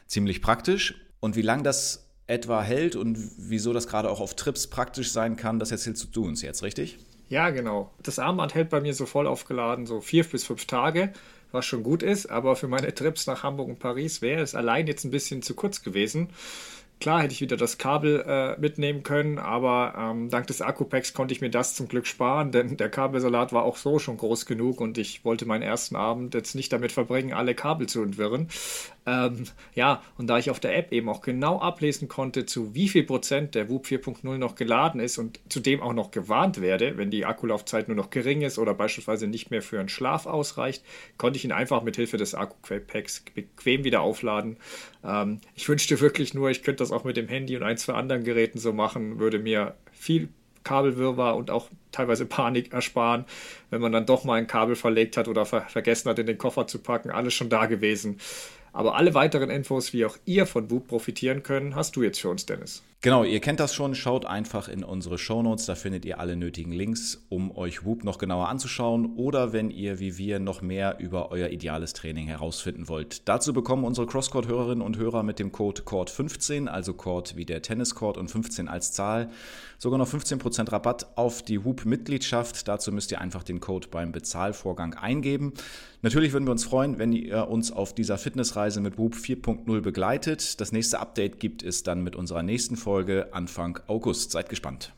ziemlich 0.07 0.41
praktisch. 0.41 0.95
Und 1.19 1.35
wie 1.35 1.41
lange 1.41 1.63
das 1.63 2.09
etwa 2.27 2.63
hält 2.63 2.95
und 2.95 3.17
wieso 3.37 3.73
das 3.73 3.87
gerade 3.87 4.09
auch 4.09 4.21
auf 4.21 4.35
Trips 4.35 4.67
praktisch 4.67 5.11
sein 5.11 5.35
kann, 5.35 5.59
das 5.59 5.71
erzählst 5.71 6.15
du 6.15 6.25
uns 6.25 6.41
jetzt, 6.41 6.63
richtig? 6.63 6.97
Ja, 7.27 7.49
genau. 7.49 7.93
Das 8.03 8.19
Armband 8.19 8.55
hält 8.55 8.69
bei 8.69 8.81
mir 8.81 8.93
so 8.93 9.05
voll 9.05 9.27
aufgeladen, 9.27 9.85
so 9.85 10.01
vier 10.01 10.23
bis 10.23 10.45
fünf 10.45 10.65
Tage 10.65 11.13
was 11.51 11.65
schon 11.65 11.83
gut 11.83 12.03
ist, 12.03 12.27
aber 12.27 12.55
für 12.55 12.67
meine 12.67 12.93
Trips 12.93 13.27
nach 13.27 13.43
Hamburg 13.43 13.69
und 13.69 13.79
Paris 13.79 14.21
wäre 14.21 14.41
es 14.41 14.55
allein 14.55 14.87
jetzt 14.87 15.03
ein 15.03 15.11
bisschen 15.11 15.41
zu 15.41 15.53
kurz 15.53 15.83
gewesen. 15.83 16.29
Klar 17.01 17.23
hätte 17.23 17.33
ich 17.33 17.41
wieder 17.41 17.57
das 17.57 17.79
Kabel 17.79 18.23
äh, 18.27 18.61
mitnehmen 18.61 19.01
können, 19.01 19.39
aber 19.39 19.95
ähm, 19.97 20.29
dank 20.29 20.45
des 20.45 20.61
Akkupacks 20.61 21.15
konnte 21.15 21.33
ich 21.33 21.41
mir 21.41 21.49
das 21.49 21.73
zum 21.73 21.87
Glück 21.87 22.05
sparen, 22.05 22.51
denn 22.51 22.77
der 22.77 22.89
Kabelsalat 22.89 23.51
war 23.53 23.63
auch 23.63 23.77
so 23.77 23.97
schon 23.97 24.17
groß 24.17 24.45
genug 24.45 24.79
und 24.79 24.99
ich 24.99 25.25
wollte 25.25 25.47
meinen 25.47 25.63
ersten 25.63 25.95
Abend 25.95 26.35
jetzt 26.35 26.53
nicht 26.53 26.71
damit 26.71 26.91
verbringen, 26.91 27.33
alle 27.33 27.55
Kabel 27.55 27.87
zu 27.87 28.03
entwirren. 28.03 28.49
Ähm, 29.07 29.45
ja, 29.73 30.03
und 30.19 30.27
da 30.27 30.37
ich 30.37 30.51
auf 30.51 30.59
der 30.59 30.77
App 30.77 30.91
eben 30.91 31.09
auch 31.09 31.21
genau 31.21 31.59
ablesen 31.59 32.07
konnte, 32.07 32.45
zu 32.45 32.75
wie 32.75 32.87
viel 32.87 33.03
Prozent 33.03 33.55
der 33.55 33.67
WUP 33.67 33.87
4.0 33.87 34.37
noch 34.37 34.53
geladen 34.53 35.01
ist 35.01 35.17
und 35.17 35.39
zudem 35.49 35.81
auch 35.81 35.93
noch 35.93 36.11
gewarnt 36.11 36.61
werde, 36.61 36.97
wenn 36.97 37.09
die 37.09 37.25
Akkulaufzeit 37.25 37.87
nur 37.87 37.97
noch 37.97 38.11
gering 38.11 38.41
ist 38.41 38.59
oder 38.59 38.75
beispielsweise 38.75 39.25
nicht 39.25 39.49
mehr 39.49 39.63
für 39.63 39.79
einen 39.79 39.89
Schlaf 39.89 40.27
ausreicht, 40.27 40.83
konnte 41.17 41.37
ich 41.37 41.45
ihn 41.45 41.51
einfach 41.51 41.81
mit 41.81 41.95
Hilfe 41.95 42.17
des 42.17 42.35
Akkupacks 42.35 43.25
bequem 43.33 43.83
wieder 43.83 44.01
aufladen. 44.01 44.57
Ähm, 45.03 45.39
ich 45.55 45.67
wünschte 45.67 45.99
wirklich 45.99 46.33
nur, 46.33 46.49
ich 46.49 46.63
könnte 46.63 46.83
das 46.83 46.91
auch 46.91 47.03
mit 47.03 47.17
dem 47.17 47.27
Handy 47.27 47.55
und 47.55 47.63
ein, 47.63 47.77
zwei 47.77 47.93
anderen 47.93 48.23
Geräten 48.23 48.59
so 48.59 48.73
machen, 48.73 49.19
würde 49.19 49.39
mir 49.39 49.75
viel 49.91 50.29
Kabelwirrwarr 50.63 51.35
und 51.35 51.49
auch 51.49 51.69
teilweise 51.91 52.25
Panik 52.25 52.71
ersparen, 52.73 53.25
wenn 53.69 53.81
man 53.81 53.91
dann 53.91 54.05
doch 54.05 54.23
mal 54.23 54.35
ein 54.35 54.47
Kabel 54.47 54.75
verlegt 54.75 55.17
hat 55.17 55.27
oder 55.27 55.45
ver 55.45 55.61
vergessen 55.61 56.09
hat, 56.09 56.19
in 56.19 56.27
den 56.27 56.37
Koffer 56.37 56.67
zu 56.67 56.79
packen. 56.79 57.09
Alles 57.09 57.33
schon 57.33 57.49
da 57.49 57.65
gewesen. 57.65 58.19
Aber 58.73 58.95
alle 58.95 59.13
weiteren 59.13 59.49
Infos, 59.49 59.91
wie 59.91 60.05
auch 60.05 60.17
ihr 60.25 60.45
von 60.45 60.69
Whoop 60.71 60.87
profitieren 60.87 61.43
können, 61.43 61.75
hast 61.75 61.95
du 61.95 62.03
jetzt 62.03 62.21
für 62.21 62.29
uns, 62.29 62.45
Dennis. 62.45 62.83
Genau, 63.03 63.23
ihr 63.23 63.39
kennt 63.39 63.59
das 63.59 63.73
schon. 63.73 63.95
Schaut 63.95 64.27
einfach 64.27 64.67
in 64.67 64.83
unsere 64.83 65.17
Shownotes, 65.17 65.65
da 65.65 65.73
findet 65.73 66.05
ihr 66.05 66.19
alle 66.19 66.35
nötigen 66.35 66.71
Links, 66.71 67.25
um 67.29 67.49
euch 67.57 67.83
Whoop 67.83 68.03
noch 68.03 68.19
genauer 68.19 68.47
anzuschauen 68.47 69.15
oder 69.15 69.53
wenn 69.53 69.71
ihr 69.71 69.99
wie 69.99 70.19
wir 70.19 70.37
noch 70.37 70.61
mehr 70.61 70.99
über 70.99 71.31
euer 71.31 71.49
ideales 71.49 71.93
Training 71.93 72.27
herausfinden 72.27 72.87
wollt. 72.87 73.27
Dazu 73.27 73.53
bekommen 73.53 73.85
unsere 73.85 74.05
Crosscourt-Hörerinnen 74.05 74.83
und 74.83 74.97
Hörer 74.97 75.23
mit 75.23 75.39
dem 75.39 75.51
Code 75.51 75.81
CORD15, 75.81 76.67
also 76.67 76.93
Court 76.93 77.35
wie 77.35 77.45
der 77.45 77.63
Tenniscourt 77.63 78.19
und 78.19 78.29
15 78.29 78.67
als 78.67 78.91
Zahl, 78.91 79.31
sogar 79.79 79.97
noch 79.97 80.07
15% 80.07 80.71
Rabatt 80.71 81.17
auf 81.17 81.41
die 81.41 81.65
Whoop-Mitgliedschaft. 81.65 82.67
Dazu 82.67 82.91
müsst 82.91 83.11
ihr 83.11 83.19
einfach 83.19 83.41
den 83.41 83.61
Code 83.61 83.87
beim 83.89 84.11
Bezahlvorgang 84.11 84.93
eingeben. 84.93 85.53
Natürlich 86.03 86.33
würden 86.33 86.45
wir 86.45 86.51
uns 86.51 86.63
freuen, 86.63 86.97
wenn 86.99 87.13
ihr 87.13 87.47
uns 87.47 87.71
auf 87.71 87.93
dieser 87.93 88.17
Fitnessreise 88.17 88.81
mit 88.81 88.97
Whoop 88.97 89.15
4.0 89.15 89.81
begleitet. 89.81 90.59
Das 90.59 90.71
nächste 90.71 90.99
Update 90.99 91.39
gibt 91.39 91.61
es 91.61 91.83
dann 91.83 92.03
mit 92.03 92.15
unserer 92.15 92.41
nächsten 92.41 92.75
Folge 92.75 92.90
Anfang 93.31 93.79
August. 93.87 94.31
Seid 94.31 94.49
gespannt. 94.49 94.93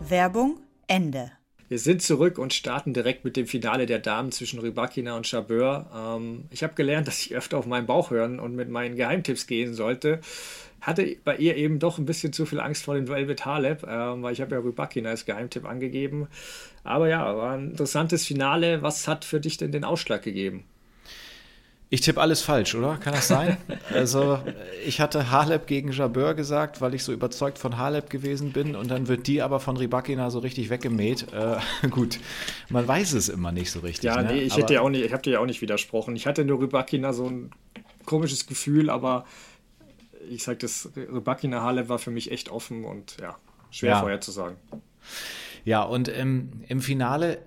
Werbung 0.00 0.60
Ende. 0.86 1.32
Wir 1.68 1.78
sind 1.78 2.02
zurück 2.02 2.38
und 2.38 2.52
starten 2.52 2.92
direkt 2.92 3.24
mit 3.24 3.36
dem 3.36 3.46
Finale 3.46 3.86
der 3.86 3.98
Damen 3.98 4.30
zwischen 4.32 4.60
Rybakina 4.60 5.16
und 5.16 5.26
Chabeur. 5.26 5.90
Ähm, 5.94 6.44
ich 6.50 6.62
habe 6.62 6.74
gelernt, 6.74 7.08
dass 7.08 7.20
ich 7.20 7.34
öfter 7.34 7.58
auf 7.58 7.66
meinen 7.66 7.86
Bauch 7.86 8.10
hören 8.10 8.38
und 8.38 8.54
mit 8.54 8.68
meinen 8.68 8.96
Geheimtipps 8.96 9.46
gehen 9.46 9.74
sollte 9.74 10.20
hatte 10.86 11.16
bei 11.24 11.36
ihr 11.36 11.56
eben 11.56 11.78
doch 11.78 11.98
ein 11.98 12.04
bisschen 12.04 12.32
zu 12.32 12.46
viel 12.46 12.60
Angst 12.60 12.84
vor 12.84 12.94
den 12.94 13.08
Velvet 13.08 13.44
Harlep, 13.44 13.82
äh, 13.84 13.86
weil 13.86 14.32
ich 14.32 14.40
habe 14.40 14.54
ja 14.54 14.60
Rybakina 14.60 15.10
als 15.10 15.24
Geheimtipp 15.24 15.64
angegeben. 15.64 16.28
Aber 16.82 17.08
ja, 17.08 17.36
war 17.36 17.54
ein 17.54 17.70
interessantes 17.70 18.26
Finale. 18.26 18.82
Was 18.82 19.08
hat 19.08 19.24
für 19.24 19.40
dich 19.40 19.56
denn 19.56 19.72
den 19.72 19.84
Ausschlag 19.84 20.22
gegeben? 20.22 20.64
Ich 21.94 22.00
tippe 22.00 22.20
alles 22.20 22.42
falsch, 22.42 22.74
oder? 22.74 22.96
Kann 22.96 23.14
das 23.14 23.28
sein? 23.28 23.56
also, 23.94 24.40
ich 24.84 25.00
hatte 25.00 25.30
Halep 25.30 25.68
gegen 25.68 25.92
Jabeur 25.92 26.34
gesagt, 26.34 26.80
weil 26.80 26.92
ich 26.92 27.04
so 27.04 27.12
überzeugt 27.12 27.56
von 27.56 27.78
Halep 27.78 28.10
gewesen 28.10 28.50
bin 28.50 28.74
und 28.74 28.90
dann 28.90 29.06
wird 29.06 29.28
die 29.28 29.42
aber 29.42 29.60
von 29.60 29.76
Rybakina 29.76 30.28
so 30.30 30.40
richtig 30.40 30.70
weggemäht. 30.70 31.32
Äh, 31.32 31.58
gut, 31.90 32.18
man 32.68 32.88
weiß 32.88 33.12
es 33.12 33.28
immer 33.28 33.52
nicht 33.52 33.70
so 33.70 33.78
richtig. 33.78 34.02
Ja, 34.02 34.20
ne? 34.20 34.32
nee, 34.32 34.40
ich, 34.40 34.56
hätte 34.56 34.74
ja 34.74 34.80
auch 34.80 34.88
nicht, 34.88 35.04
ich 35.04 35.12
habe 35.12 35.22
dir 35.22 35.34
ja 35.34 35.38
auch 35.38 35.46
nicht 35.46 35.62
widersprochen. 35.62 36.16
Ich 36.16 36.26
hatte 36.26 36.44
nur 36.44 36.60
Rybakina 36.60 37.12
so 37.12 37.28
ein 37.28 37.52
komisches 38.04 38.48
Gefühl, 38.48 38.90
aber 38.90 39.24
ich 40.28 40.42
sage, 40.42 40.58
das 40.58 40.90
Rybakina 40.96 41.62
Halep 41.62 41.88
war 41.88 42.00
für 42.00 42.10
mich 42.10 42.32
echt 42.32 42.48
offen 42.48 42.84
und 42.84 43.18
ja, 43.20 43.36
schwer 43.70 43.90
ja. 43.90 44.00
vorherzusagen. 44.00 44.56
Ja, 45.64 45.84
und 45.84 46.08
im, 46.08 46.64
im 46.66 46.80
Finale, 46.80 47.38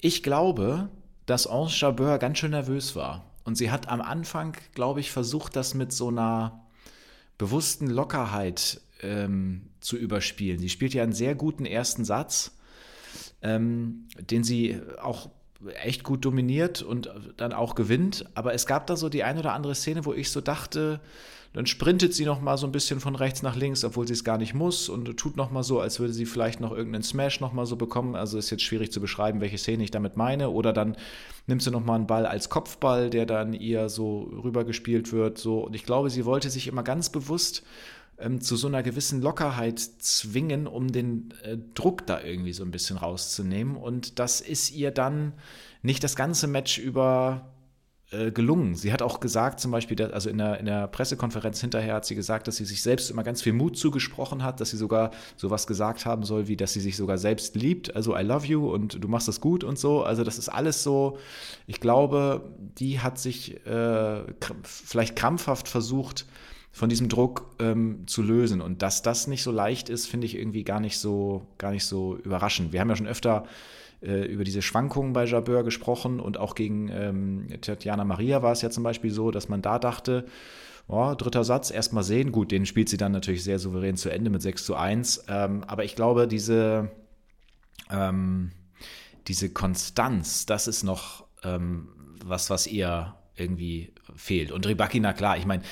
ich 0.00 0.22
glaube, 0.22 0.90
dass 1.26 1.48
Ange 1.48 1.70
Jabeur 1.70 2.18
ganz 2.18 2.38
schön 2.38 2.52
nervös 2.52 2.94
war. 2.94 3.25
Und 3.46 3.54
sie 3.54 3.70
hat 3.70 3.88
am 3.88 4.02
Anfang, 4.02 4.56
glaube 4.74 5.00
ich, 5.00 5.12
versucht, 5.12 5.54
das 5.54 5.72
mit 5.72 5.92
so 5.92 6.08
einer 6.08 6.66
bewussten 7.38 7.88
Lockerheit 7.88 8.80
ähm, 9.02 9.70
zu 9.80 9.96
überspielen. 9.96 10.58
Sie 10.58 10.68
spielt 10.68 10.94
ja 10.94 11.04
einen 11.04 11.12
sehr 11.12 11.36
guten 11.36 11.64
ersten 11.64 12.04
Satz, 12.04 12.58
ähm, 13.42 14.08
den 14.18 14.42
sie 14.42 14.80
auch 15.00 15.30
echt 15.80 16.02
gut 16.02 16.24
dominiert 16.24 16.82
und 16.82 17.08
dann 17.36 17.52
auch 17.52 17.76
gewinnt. 17.76 18.26
Aber 18.34 18.52
es 18.52 18.66
gab 18.66 18.88
da 18.88 18.96
so 18.96 19.08
die 19.08 19.22
ein 19.22 19.38
oder 19.38 19.52
andere 19.52 19.76
Szene, 19.76 20.04
wo 20.04 20.12
ich 20.12 20.30
so 20.30 20.40
dachte, 20.40 21.00
dann 21.56 21.64
sprintet 21.64 22.12
sie 22.12 22.26
noch 22.26 22.42
mal 22.42 22.58
so 22.58 22.66
ein 22.66 22.70
bisschen 22.70 23.00
von 23.00 23.16
rechts 23.16 23.40
nach 23.40 23.56
links, 23.56 23.82
obwohl 23.82 24.06
sie 24.06 24.12
es 24.12 24.24
gar 24.24 24.36
nicht 24.36 24.52
muss 24.52 24.90
und 24.90 25.16
tut 25.16 25.38
noch 25.38 25.50
mal 25.50 25.62
so, 25.62 25.80
als 25.80 25.98
würde 25.98 26.12
sie 26.12 26.26
vielleicht 26.26 26.60
noch 26.60 26.70
irgendeinen 26.70 27.02
Smash 27.02 27.40
noch 27.40 27.54
mal 27.54 27.64
so 27.64 27.76
bekommen. 27.76 28.14
Also 28.14 28.36
ist 28.36 28.50
jetzt 28.50 28.62
schwierig 28.62 28.92
zu 28.92 29.00
beschreiben, 29.00 29.40
welche 29.40 29.56
Szene 29.56 29.82
ich 29.82 29.90
damit 29.90 30.18
meine. 30.18 30.50
Oder 30.50 30.74
dann 30.74 30.98
nimmt 31.46 31.62
sie 31.62 31.70
noch 31.70 31.82
mal 31.82 31.94
einen 31.94 32.06
Ball 32.06 32.26
als 32.26 32.50
Kopfball, 32.50 33.08
der 33.08 33.24
dann 33.24 33.54
ihr 33.54 33.88
so 33.88 34.24
rübergespielt 34.44 35.14
wird. 35.14 35.38
So 35.38 35.60
und 35.60 35.74
ich 35.74 35.86
glaube, 35.86 36.10
sie 36.10 36.26
wollte 36.26 36.50
sich 36.50 36.68
immer 36.68 36.82
ganz 36.82 37.08
bewusst 37.08 37.62
ähm, 38.18 38.42
zu 38.42 38.54
so 38.56 38.68
einer 38.68 38.82
gewissen 38.82 39.22
Lockerheit 39.22 39.78
zwingen, 39.78 40.66
um 40.66 40.92
den 40.92 41.32
äh, 41.42 41.56
Druck 41.72 42.06
da 42.06 42.20
irgendwie 42.22 42.52
so 42.52 42.64
ein 42.64 42.70
bisschen 42.70 42.98
rauszunehmen. 42.98 43.76
Und 43.76 44.18
das 44.18 44.42
ist 44.42 44.72
ihr 44.72 44.90
dann 44.90 45.32
nicht 45.80 46.04
das 46.04 46.16
ganze 46.16 46.48
Match 46.48 46.76
über 46.76 47.55
äh, 48.16 48.30
gelungen. 48.30 48.74
Sie 48.74 48.92
hat 48.92 49.02
auch 49.02 49.20
gesagt, 49.20 49.60
zum 49.60 49.70
Beispiel, 49.70 50.00
also 50.12 50.30
in 50.30 50.38
der, 50.38 50.58
in 50.58 50.66
der 50.66 50.86
Pressekonferenz 50.88 51.60
hinterher 51.60 51.94
hat 51.94 52.04
sie 52.04 52.14
gesagt, 52.14 52.48
dass 52.48 52.56
sie 52.56 52.64
sich 52.64 52.82
selbst 52.82 53.10
immer 53.10 53.22
ganz 53.22 53.42
viel 53.42 53.52
Mut 53.52 53.76
zugesprochen 53.76 54.42
hat, 54.42 54.60
dass 54.60 54.70
sie 54.70 54.76
sogar 54.76 55.10
sowas 55.36 55.66
gesagt 55.66 56.06
haben 56.06 56.24
soll, 56.24 56.48
wie 56.48 56.56
dass 56.56 56.72
sie 56.72 56.80
sich 56.80 56.96
sogar 56.96 57.18
selbst 57.18 57.56
liebt, 57.56 57.94
also 57.94 58.16
I 58.16 58.22
love 58.22 58.46
you 58.46 58.68
und 58.72 59.02
du 59.02 59.08
machst 59.08 59.28
das 59.28 59.40
gut 59.40 59.64
und 59.64 59.78
so. 59.78 60.02
Also 60.02 60.24
das 60.24 60.38
ist 60.38 60.48
alles 60.48 60.82
so, 60.82 61.18
ich 61.66 61.80
glaube, 61.80 62.42
die 62.78 63.00
hat 63.00 63.18
sich 63.18 63.64
äh, 63.66 64.22
vielleicht 64.62 65.16
krampfhaft 65.16 65.68
versucht, 65.68 66.26
von 66.76 66.90
diesem 66.90 67.08
Druck 67.08 67.46
ähm, 67.58 68.06
zu 68.06 68.20
lösen. 68.20 68.60
Und 68.60 68.82
dass 68.82 69.00
das 69.00 69.28
nicht 69.28 69.42
so 69.42 69.50
leicht 69.50 69.88
ist, 69.88 70.06
finde 70.06 70.26
ich 70.26 70.36
irgendwie 70.36 70.62
gar 70.62 70.78
nicht 70.78 70.98
so, 70.98 71.46
gar 71.56 71.70
nicht 71.70 71.86
so 71.86 72.18
überraschend. 72.22 72.74
Wir 72.74 72.80
haben 72.80 72.90
ja 72.90 72.96
schon 72.96 73.06
öfter 73.06 73.46
äh, 74.02 74.24
über 74.26 74.44
diese 74.44 74.62
Schwankungen 74.62 75.12
bei 75.12 75.24
Jabeur 75.24 75.64
gesprochen 75.64 76.20
und 76.20 76.38
auch 76.38 76.54
gegen 76.54 76.88
ähm, 76.88 77.48
Tatjana 77.60 78.04
Maria 78.04 78.42
war 78.42 78.52
es 78.52 78.62
ja 78.62 78.70
zum 78.70 78.82
Beispiel 78.82 79.10
so, 79.10 79.30
dass 79.30 79.48
man 79.48 79.62
da 79.62 79.78
dachte, 79.78 80.26
oh, 80.88 81.14
dritter 81.14 81.44
Satz, 81.44 81.70
erstmal 81.70 82.04
sehen. 82.04 82.32
Gut, 82.32 82.50
den 82.52 82.66
spielt 82.66 82.88
sie 82.88 82.96
dann 82.96 83.12
natürlich 83.12 83.44
sehr 83.44 83.58
souverän 83.58 83.96
zu 83.96 84.10
Ende 84.10 84.30
mit 84.30 84.42
6 84.42 84.64
zu 84.64 84.76
1. 84.76 85.24
Ähm, 85.28 85.64
aber 85.64 85.84
ich 85.84 85.96
glaube, 85.96 86.28
diese, 86.28 86.90
ähm, 87.90 88.52
diese 89.26 89.50
Konstanz, 89.50 90.46
das 90.46 90.68
ist 90.68 90.82
noch 90.82 91.26
ähm, 91.42 91.88
was, 92.24 92.50
was 92.50 92.66
ihr 92.66 93.14
irgendwie 93.34 93.92
fehlt. 94.16 94.50
Und 94.50 94.66
Rybakina, 94.66 95.12
klar, 95.12 95.36
ich 95.36 95.46
meine, 95.46 95.62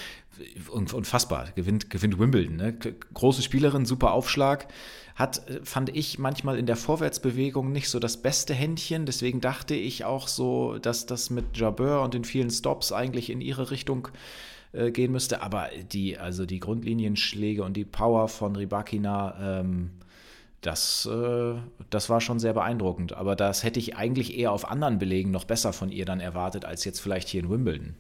unfassbar, 0.71 1.49
gewinnt, 1.55 1.91
gewinnt 1.91 2.19
Wimbledon. 2.19 2.57
Ne? 2.57 2.73
Große 3.15 3.43
Spielerin, 3.43 3.87
super 3.87 4.13
Aufschlag 4.13 4.67
hat, 5.15 5.49
äh, 5.49 5.61
fand 5.65 5.95
ich, 5.95 6.19
manchmal 6.19 6.59
in 6.59 6.67
der 6.67 6.77
Vorwärtsbewegung 6.77 7.73
nicht 7.73 7.89
so 7.89 7.99
das 7.99 8.21
beste 8.21 8.55
Händchen. 8.55 9.07
Deswegen 9.07 9.41
dachte 9.41 9.75
ich 9.75 10.05
auch 10.05 10.29
so, 10.29 10.79
dass 10.79 11.07
das 11.07 11.31
mit 11.31 11.57
Jabeur 11.57 12.03
und 12.03 12.15
den 12.15 12.25
vielen 12.25 12.51
Stops 12.51 12.93
eigentlich 12.93 13.31
in 13.31 13.41
ihre 13.41 13.71
Richtung 13.71 14.09
äh, 14.73 14.91
gehen 14.91 15.13
müsste. 15.13 15.43
Aber 15.43 15.69
die, 15.93 16.19
also 16.19 16.47
die 16.47 16.61
Grundlinienschläge 16.61 17.63
und 17.63 17.77
die 17.77 17.85
Power 17.85 18.29
von 18.29 18.57
Ribakina, 18.57 19.61
ähm, 19.61 19.91
das, 20.61 21.07
äh, 21.07 21.55
das 21.91 22.11
war 22.11 22.21
schon 22.21 22.41
sehr 22.41 22.55
beeindruckend. 22.55 23.13
Aber 23.13 23.37
das 23.37 23.63
hätte 23.63 23.79
ich 23.79 23.97
eigentlich 23.97 24.37
eher 24.37 24.51
auf 24.51 24.69
anderen 24.69 24.99
Belegen 24.99 25.31
noch 25.31 25.45
besser 25.45 25.73
von 25.73 25.91
ihr 25.91 26.07
dann 26.07 26.21
erwartet, 26.21 26.65
als 26.65 26.85
jetzt 26.85 27.01
vielleicht 27.01 27.29
hier 27.29 27.43
in 27.43 27.51
Wimbledon. 27.51 27.95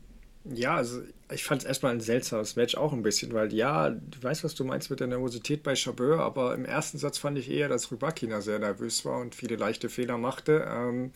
Ja, 0.44 0.76
also 0.76 1.00
ich 1.32 1.42
fand 1.42 1.62
es 1.62 1.66
erstmal 1.66 1.92
ein 1.92 2.00
seltsames 2.00 2.54
Match 2.56 2.74
auch 2.76 2.92
ein 2.92 3.02
bisschen, 3.02 3.32
weil 3.32 3.52
ja, 3.54 3.88
du 3.90 4.22
weißt, 4.22 4.44
was 4.44 4.54
du 4.54 4.64
meinst 4.64 4.90
mit 4.90 5.00
der 5.00 5.06
Nervosität 5.06 5.62
bei 5.62 5.74
Chabeur, 5.74 6.20
aber 6.20 6.54
im 6.54 6.66
ersten 6.66 6.98
Satz 6.98 7.16
fand 7.16 7.38
ich 7.38 7.50
eher, 7.50 7.68
dass 7.70 7.90
Rybakina 7.90 8.42
sehr 8.42 8.58
nervös 8.58 9.06
war 9.06 9.20
und 9.20 9.34
viele 9.34 9.56
leichte 9.56 9.88
Fehler 9.88 10.18
machte. 10.18 10.66
Ähm, 10.68 11.12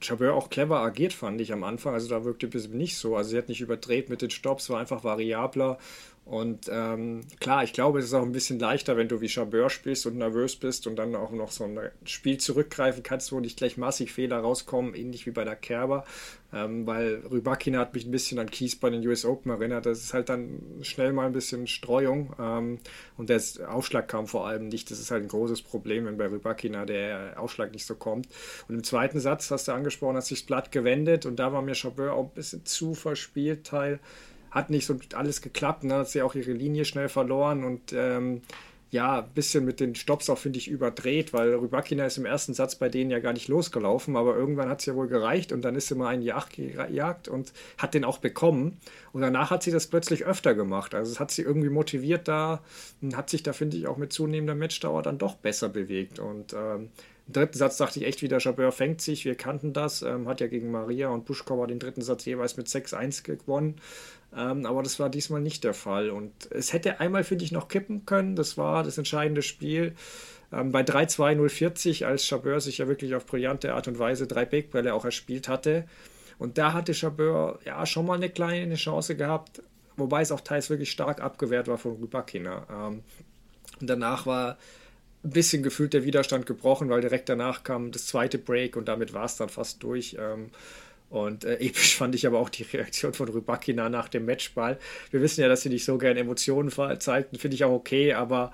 Chabeur 0.00 0.34
auch 0.34 0.50
clever 0.50 0.80
agiert, 0.80 1.12
fand 1.14 1.40
ich 1.40 1.52
am 1.52 1.64
Anfang. 1.64 1.94
Also 1.94 2.08
da 2.08 2.24
wirkte 2.24 2.46
es 2.56 2.68
nicht 2.68 2.96
so. 2.96 3.16
Also 3.16 3.30
sie 3.30 3.38
hat 3.38 3.48
nicht 3.48 3.60
überdreht 3.60 4.10
mit 4.10 4.22
den 4.22 4.30
Stops, 4.30 4.70
war 4.70 4.80
einfach 4.80 5.04
variabler 5.04 5.78
und 6.24 6.70
ähm, 6.70 7.22
klar, 7.40 7.64
ich 7.64 7.72
glaube, 7.72 7.98
es 7.98 8.04
ist 8.04 8.14
auch 8.14 8.22
ein 8.22 8.30
bisschen 8.30 8.60
leichter, 8.60 8.96
wenn 8.96 9.08
du 9.08 9.20
wie 9.20 9.28
Chabeur 9.28 9.68
spielst 9.70 10.06
und 10.06 10.16
nervös 10.16 10.54
bist 10.54 10.86
und 10.86 10.94
dann 10.94 11.16
auch 11.16 11.32
noch 11.32 11.50
so 11.50 11.64
ein 11.64 11.78
Spiel 12.04 12.38
zurückgreifen 12.38 13.02
kannst, 13.02 13.32
wo 13.32 13.40
nicht 13.40 13.56
gleich 13.56 13.76
massig 13.76 14.12
Fehler 14.12 14.38
rauskommen, 14.38 14.94
ähnlich 14.94 15.26
wie 15.26 15.32
bei 15.32 15.42
der 15.42 15.56
Kerber. 15.56 16.04
Ähm, 16.52 16.86
weil 16.86 17.22
Rybakina 17.28 17.80
hat 17.80 17.94
mich 17.94 18.06
ein 18.06 18.12
bisschen 18.12 18.38
an 18.38 18.50
Kies 18.50 18.76
bei 18.76 18.88
den 18.90 19.04
US 19.06 19.24
Open 19.24 19.50
erinnert. 19.50 19.84
Das 19.84 19.98
ist 19.98 20.14
halt 20.14 20.28
dann 20.28 20.60
schnell 20.82 21.12
mal 21.12 21.26
ein 21.26 21.32
bisschen 21.32 21.66
Streuung. 21.66 22.34
Ähm, 22.38 22.78
und 23.16 23.28
der 23.28 23.42
Aufschlag 23.68 24.06
kam 24.06 24.28
vor 24.28 24.46
allem 24.46 24.68
nicht. 24.68 24.92
Das 24.92 25.00
ist 25.00 25.10
halt 25.10 25.24
ein 25.24 25.28
großes 25.28 25.62
Problem, 25.62 26.04
wenn 26.04 26.18
bei 26.18 26.26
Rybakina 26.26 26.86
der 26.86 27.34
Aufschlag 27.36 27.72
nicht 27.72 27.86
so 27.86 27.96
kommt. 27.96 28.28
Und 28.68 28.76
im 28.76 28.84
zweiten 28.84 29.18
Satz, 29.18 29.50
hast 29.50 29.66
du 29.66 29.72
angesprochen, 29.72 30.16
hat 30.16 30.24
sich 30.24 30.40
das 30.40 30.46
Blatt 30.46 30.70
gewendet 30.70 31.26
und 31.26 31.36
da 31.36 31.52
war 31.52 31.62
mir 31.62 31.74
Chabeur 31.74 32.12
auch 32.12 32.28
ein 32.28 32.34
bisschen 32.34 32.64
zu 32.64 32.94
verspielt, 32.94 33.66
Teil 33.66 33.98
hat 34.52 34.70
nicht 34.70 34.86
so 34.86 34.96
alles 35.14 35.42
geklappt. 35.42 35.82
Ne? 35.82 35.94
Hat 35.94 36.08
sie 36.08 36.22
auch 36.22 36.36
ihre 36.36 36.52
Linie 36.52 36.84
schnell 36.84 37.08
verloren 37.08 37.64
und 37.64 37.92
ähm, 37.92 38.42
ja, 38.92 39.20
ein 39.20 39.30
bisschen 39.34 39.64
mit 39.64 39.80
den 39.80 39.94
Stops 39.94 40.28
auch, 40.28 40.36
finde 40.36 40.58
ich, 40.58 40.68
überdreht, 40.68 41.32
weil 41.32 41.54
Rybakina 41.54 42.04
ist 42.04 42.18
im 42.18 42.26
ersten 42.26 42.52
Satz 42.52 42.74
bei 42.74 42.90
denen 42.90 43.10
ja 43.10 43.20
gar 43.20 43.32
nicht 43.32 43.48
losgelaufen, 43.48 44.16
aber 44.16 44.36
irgendwann 44.36 44.68
hat 44.68 44.80
es 44.80 44.86
ja 44.86 44.94
wohl 44.94 45.08
gereicht 45.08 45.50
und 45.50 45.62
dann 45.62 45.74
ist 45.76 45.88
sie 45.88 45.94
mal 45.94 46.08
einen 46.08 46.20
Jagd 46.20 46.56
gejagt 46.56 47.26
und 47.26 47.54
hat 47.78 47.94
den 47.94 48.04
auch 48.04 48.18
bekommen. 48.18 48.76
Und 49.14 49.22
danach 49.22 49.50
hat 49.50 49.62
sie 49.62 49.70
das 49.70 49.86
plötzlich 49.86 50.26
öfter 50.26 50.54
gemacht. 50.54 50.94
Also 50.94 51.10
es 51.10 51.20
hat 51.20 51.30
sie 51.30 51.40
irgendwie 51.40 51.70
motiviert 51.70 52.28
da 52.28 52.60
und 53.00 53.16
hat 53.16 53.30
sich 53.30 53.42
da, 53.42 53.54
finde 53.54 53.78
ich, 53.78 53.86
auch 53.86 53.96
mit 53.96 54.12
zunehmender 54.12 54.54
Matchdauer 54.54 55.02
dann 55.02 55.16
doch 55.16 55.36
besser 55.36 55.70
bewegt. 55.70 56.18
Und 56.18 56.52
ähm, 56.52 56.90
im 57.28 57.32
dritten 57.32 57.56
Satz 57.56 57.78
dachte 57.78 57.98
ich 57.98 58.04
echt 58.04 58.20
wieder, 58.20 58.40
Jabeur 58.40 58.72
fängt 58.72 59.00
sich, 59.00 59.24
wir 59.24 59.36
kannten 59.36 59.72
das, 59.72 60.02
ähm, 60.02 60.28
hat 60.28 60.42
ja 60.42 60.48
gegen 60.48 60.70
Maria 60.70 61.08
und 61.08 61.24
Buschkauer 61.24 61.66
den 61.66 61.78
dritten 61.78 62.02
Satz 62.02 62.26
jeweils 62.26 62.58
mit 62.58 62.66
6-1 62.66 63.22
gewonnen. 63.22 63.76
Ähm, 64.34 64.66
aber 64.66 64.82
das 64.82 64.98
war 64.98 65.10
diesmal 65.10 65.40
nicht 65.40 65.64
der 65.64 65.74
Fall. 65.74 66.10
Und 66.10 66.32
es 66.50 66.72
hätte 66.72 67.00
einmal, 67.00 67.24
finde 67.24 67.44
ich, 67.44 67.52
noch 67.52 67.68
kippen 67.68 68.06
können. 68.06 68.36
Das 68.36 68.56
war 68.56 68.82
das 68.82 68.98
entscheidende 68.98 69.42
Spiel. 69.42 69.94
Ähm, 70.52 70.72
bei 70.72 70.82
3-2-0-40, 70.82 72.04
als 72.06 72.26
Chabeur 72.26 72.60
sich 72.60 72.78
ja 72.78 72.88
wirklich 72.88 73.14
auf 73.14 73.26
brillante 73.26 73.74
Art 73.74 73.88
und 73.88 73.98
Weise 73.98 74.26
drei 74.26 74.44
Backbälle 74.44 74.94
auch 74.94 75.04
erspielt 75.04 75.48
hatte. 75.48 75.86
Und 76.38 76.58
da 76.58 76.72
hatte 76.72 76.94
Chabeur 76.94 77.58
ja 77.64 77.84
schon 77.86 78.06
mal 78.06 78.14
eine 78.14 78.30
kleine 78.30 78.74
Chance 78.74 79.16
gehabt, 79.16 79.62
wobei 79.96 80.22
es 80.22 80.32
auch 80.32 80.40
teils 80.40 80.70
wirklich 80.70 80.90
stark 80.90 81.20
abgewehrt 81.20 81.68
war 81.68 81.78
von 81.78 81.96
Rybakina. 81.96 82.66
Ähm, 82.70 83.02
und 83.80 83.90
danach 83.90 84.26
war 84.26 84.58
ein 85.24 85.30
bisschen 85.30 85.62
gefühlt 85.62 85.92
der 85.92 86.04
Widerstand 86.04 86.46
gebrochen, 86.46 86.88
weil 86.88 87.00
direkt 87.00 87.28
danach 87.28 87.64
kam 87.64 87.92
das 87.92 88.06
zweite 88.06 88.38
Break 88.38 88.76
und 88.76 88.88
damit 88.88 89.14
war 89.14 89.24
es 89.24 89.36
dann 89.36 89.48
fast 89.48 89.82
durch. 89.82 90.16
Ähm, 90.18 90.50
und 91.12 91.44
äh, 91.44 91.58
episch 91.58 91.96
fand 91.98 92.14
ich 92.14 92.26
aber 92.26 92.38
auch 92.38 92.48
die 92.48 92.62
Reaktion 92.62 93.12
von 93.12 93.28
Rybakina 93.28 93.88
nach 93.88 94.08
dem 94.08 94.24
Matchball. 94.24 94.78
Wir 95.10 95.20
wissen 95.20 95.42
ja, 95.42 95.48
dass 95.48 95.60
sie 95.60 95.68
nicht 95.68 95.84
so 95.84 95.98
gerne 95.98 96.20
Emotionen 96.20 96.70
zeigten, 96.98 97.38
finde 97.38 97.54
ich 97.54 97.64
auch 97.64 97.72
okay, 97.72 98.14
aber 98.14 98.52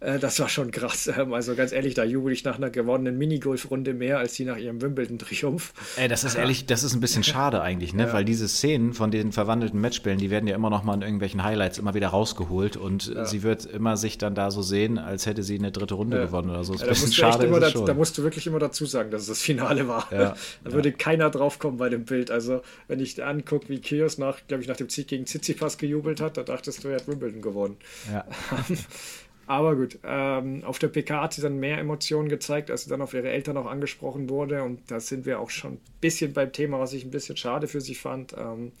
äh, 0.00 0.18
das 0.18 0.38
war 0.40 0.48
schon 0.48 0.70
krass. 0.70 1.10
Ähm, 1.18 1.32
also 1.32 1.54
ganz 1.54 1.72
ehrlich, 1.72 1.94
da 1.94 2.04
jubel 2.04 2.32
ich 2.32 2.44
nach 2.44 2.56
einer 2.56 2.70
gewonnenen 2.70 3.18
Minigolf-Runde 3.18 3.94
mehr 3.94 4.18
als 4.18 4.34
sie 4.34 4.44
nach 4.44 4.56
ihrem 4.56 4.80
Wimbledon-Triumph. 4.80 5.72
Ey, 5.96 6.08
das 6.08 6.24
ist 6.24 6.36
ehrlich, 6.36 6.66
das 6.66 6.82
ist 6.82 6.94
ein 6.94 7.00
bisschen 7.00 7.24
schade 7.24 7.60
eigentlich, 7.60 7.94
ne? 7.94 8.04
Ja. 8.04 8.12
Weil 8.12 8.24
diese 8.24 8.48
Szenen 8.48 8.92
von 8.92 9.10
den 9.10 9.32
verwandelten 9.32 9.80
Matchbällen, 9.80 10.18
die 10.18 10.30
werden 10.30 10.46
ja 10.46 10.54
immer 10.54 10.70
noch 10.70 10.84
mal 10.84 10.94
in 10.94 11.02
irgendwelchen 11.02 11.42
Highlights 11.42 11.78
immer 11.78 11.94
wieder 11.94 12.08
rausgeholt 12.08 12.76
und 12.76 13.08
ja. 13.14 13.24
sie 13.24 13.42
wird 13.42 13.66
immer 13.66 13.96
sich 13.96 14.18
dann 14.18 14.34
da 14.34 14.50
so 14.50 14.62
sehen, 14.62 14.98
als 14.98 15.26
hätte 15.26 15.42
sie 15.42 15.58
eine 15.58 15.72
dritte 15.72 15.94
Runde 15.94 16.18
ja. 16.18 16.26
gewonnen 16.26 16.50
oder 16.50 16.64
so. 16.64 16.74
Das 16.74 16.82
ist 16.82 16.86
ein 16.86 16.90
bisschen 16.90 17.12
schade. 17.12 17.46
Ist 17.46 17.60
dazu, 17.60 17.84
da 17.84 17.94
musst 17.94 18.16
du 18.18 18.22
wirklich 18.22 18.46
immer 18.46 18.58
dazu 18.58 18.86
sagen, 18.86 19.10
dass 19.10 19.22
es 19.22 19.28
das 19.28 19.42
Finale 19.42 19.88
war. 19.88 20.08
da 20.10 20.36
würde 20.64 20.92
keiner 20.92 21.30
drauf 21.30 21.58
kommen 21.58 21.78
bei 21.78 21.88
dem 21.88 22.04
Bild. 22.04 22.30
Also, 22.30 22.62
wenn 22.86 23.00
ich 23.00 23.22
angucke, 23.24 23.68
wie 23.68 23.80
Kios 23.80 24.18
nach, 24.18 24.38
glaube 24.46 24.62
ich, 24.62 24.68
nach 24.68 24.76
dem 24.76 24.88
Sieg 24.88 25.08
gegen 25.08 25.24
Tsitsipas 25.24 25.78
gejubelt 25.78 26.20
hat, 26.20 26.36
da 26.36 26.42
dachtest 26.42 26.84
du, 26.84 26.88
er 26.88 26.96
hat 26.96 27.08
Wimbledon 27.08 27.42
gewonnen. 27.42 27.76
Ja. 28.12 28.24
Aber 29.48 29.76
gut, 29.76 29.98
ähm, 30.04 30.62
auf 30.64 30.78
der 30.78 30.88
PK 30.88 31.22
hat 31.22 31.32
sie 31.32 31.40
dann 31.40 31.56
mehr 31.56 31.78
Emotionen 31.78 32.28
gezeigt, 32.28 32.70
als 32.70 32.84
sie 32.84 32.90
dann 32.90 33.00
auf 33.00 33.14
ihre 33.14 33.30
Eltern 33.30 33.56
auch 33.56 33.64
angesprochen 33.64 34.28
wurde. 34.28 34.62
Und 34.62 34.90
da 34.90 35.00
sind 35.00 35.24
wir 35.24 35.40
auch 35.40 35.48
schon 35.48 35.72
ein 35.72 35.80
bisschen 36.02 36.34
beim 36.34 36.52
Thema, 36.52 36.78
was 36.78 36.92
ich 36.92 37.02
ein 37.02 37.10
bisschen 37.10 37.38
schade 37.38 37.66
für 37.66 37.80
sie 37.80 37.94
fand. 37.94 38.34
Ähm, 38.36 38.72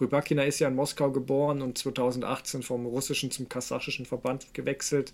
Rybakina 0.00 0.44
ist 0.44 0.60
ja 0.60 0.68
in 0.68 0.76
Moskau 0.76 1.10
geboren 1.10 1.60
und 1.60 1.76
2018 1.76 2.62
vom 2.62 2.86
russischen 2.86 3.32
zum 3.32 3.48
kasachischen 3.48 4.06
Verband 4.06 4.54
gewechselt. 4.54 5.12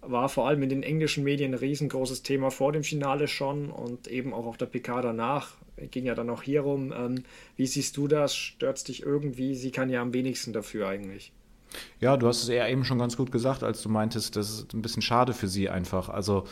War 0.00 0.30
vor 0.30 0.48
allem 0.48 0.62
in 0.62 0.70
den 0.70 0.82
englischen 0.82 1.24
Medien 1.24 1.52
ein 1.52 1.58
riesengroßes 1.58 2.22
Thema 2.22 2.50
vor 2.50 2.72
dem 2.72 2.84
Finale 2.84 3.28
schon 3.28 3.70
und 3.70 4.08
eben 4.08 4.32
auch 4.32 4.46
auf 4.46 4.56
der 4.56 4.64
PK 4.64 5.02
danach. 5.02 5.58
Ging 5.90 6.06
ja 6.06 6.14
dann 6.14 6.30
auch 6.30 6.42
hier 6.42 6.62
rum. 6.62 6.94
Ähm, 6.96 7.24
wie 7.56 7.66
siehst 7.66 7.98
du 7.98 8.08
das? 8.08 8.34
Stört 8.34 8.78
es 8.78 8.84
dich 8.84 9.02
irgendwie? 9.02 9.54
Sie 9.54 9.72
kann 9.72 9.90
ja 9.90 10.00
am 10.00 10.14
wenigsten 10.14 10.54
dafür 10.54 10.88
eigentlich. 10.88 11.32
Ja, 12.00 12.16
du 12.16 12.26
hast 12.28 12.42
es 12.42 12.48
eher 12.48 12.68
eben 12.68 12.84
schon 12.84 12.98
ganz 12.98 13.16
gut 13.16 13.32
gesagt, 13.32 13.62
als 13.62 13.82
du 13.82 13.88
meintest, 13.88 14.36
das 14.36 14.50
ist 14.50 14.74
ein 14.74 14.82
bisschen 14.82 15.02
schade 15.02 15.32
für 15.32 15.48
sie 15.48 15.68
einfach. 15.68 16.08
Also 16.08 16.44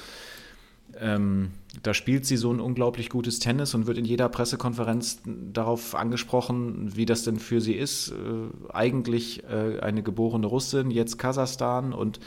ähm, 1.01 1.51
da 1.83 1.95
spielt 1.95 2.27
sie 2.27 2.37
so 2.37 2.53
ein 2.53 2.61
unglaublich 2.61 3.11
gutes 3.11 3.39
Tennis 3.39 3.75
und 3.75 3.87
wird 3.87 3.99
in 3.99 4.05
jeder 4.05 4.29
Pressekonferenz 4.29 5.21
darauf 5.25 5.95
angesprochen, 5.95 6.97
wie 6.97 7.07
das 7.07 7.25
denn 7.25 7.39
für 7.39 7.61
sie 7.61 7.75
ist. 7.75 8.11
Äh, 8.11 8.73
eigentlich 8.73 9.45
äh, 9.45 9.81
eine 9.81 10.03
geborene 10.03 10.47
Russin, 10.47 10.91
jetzt 10.91 11.19
Kasachstan 11.19 11.93
und 11.93 12.21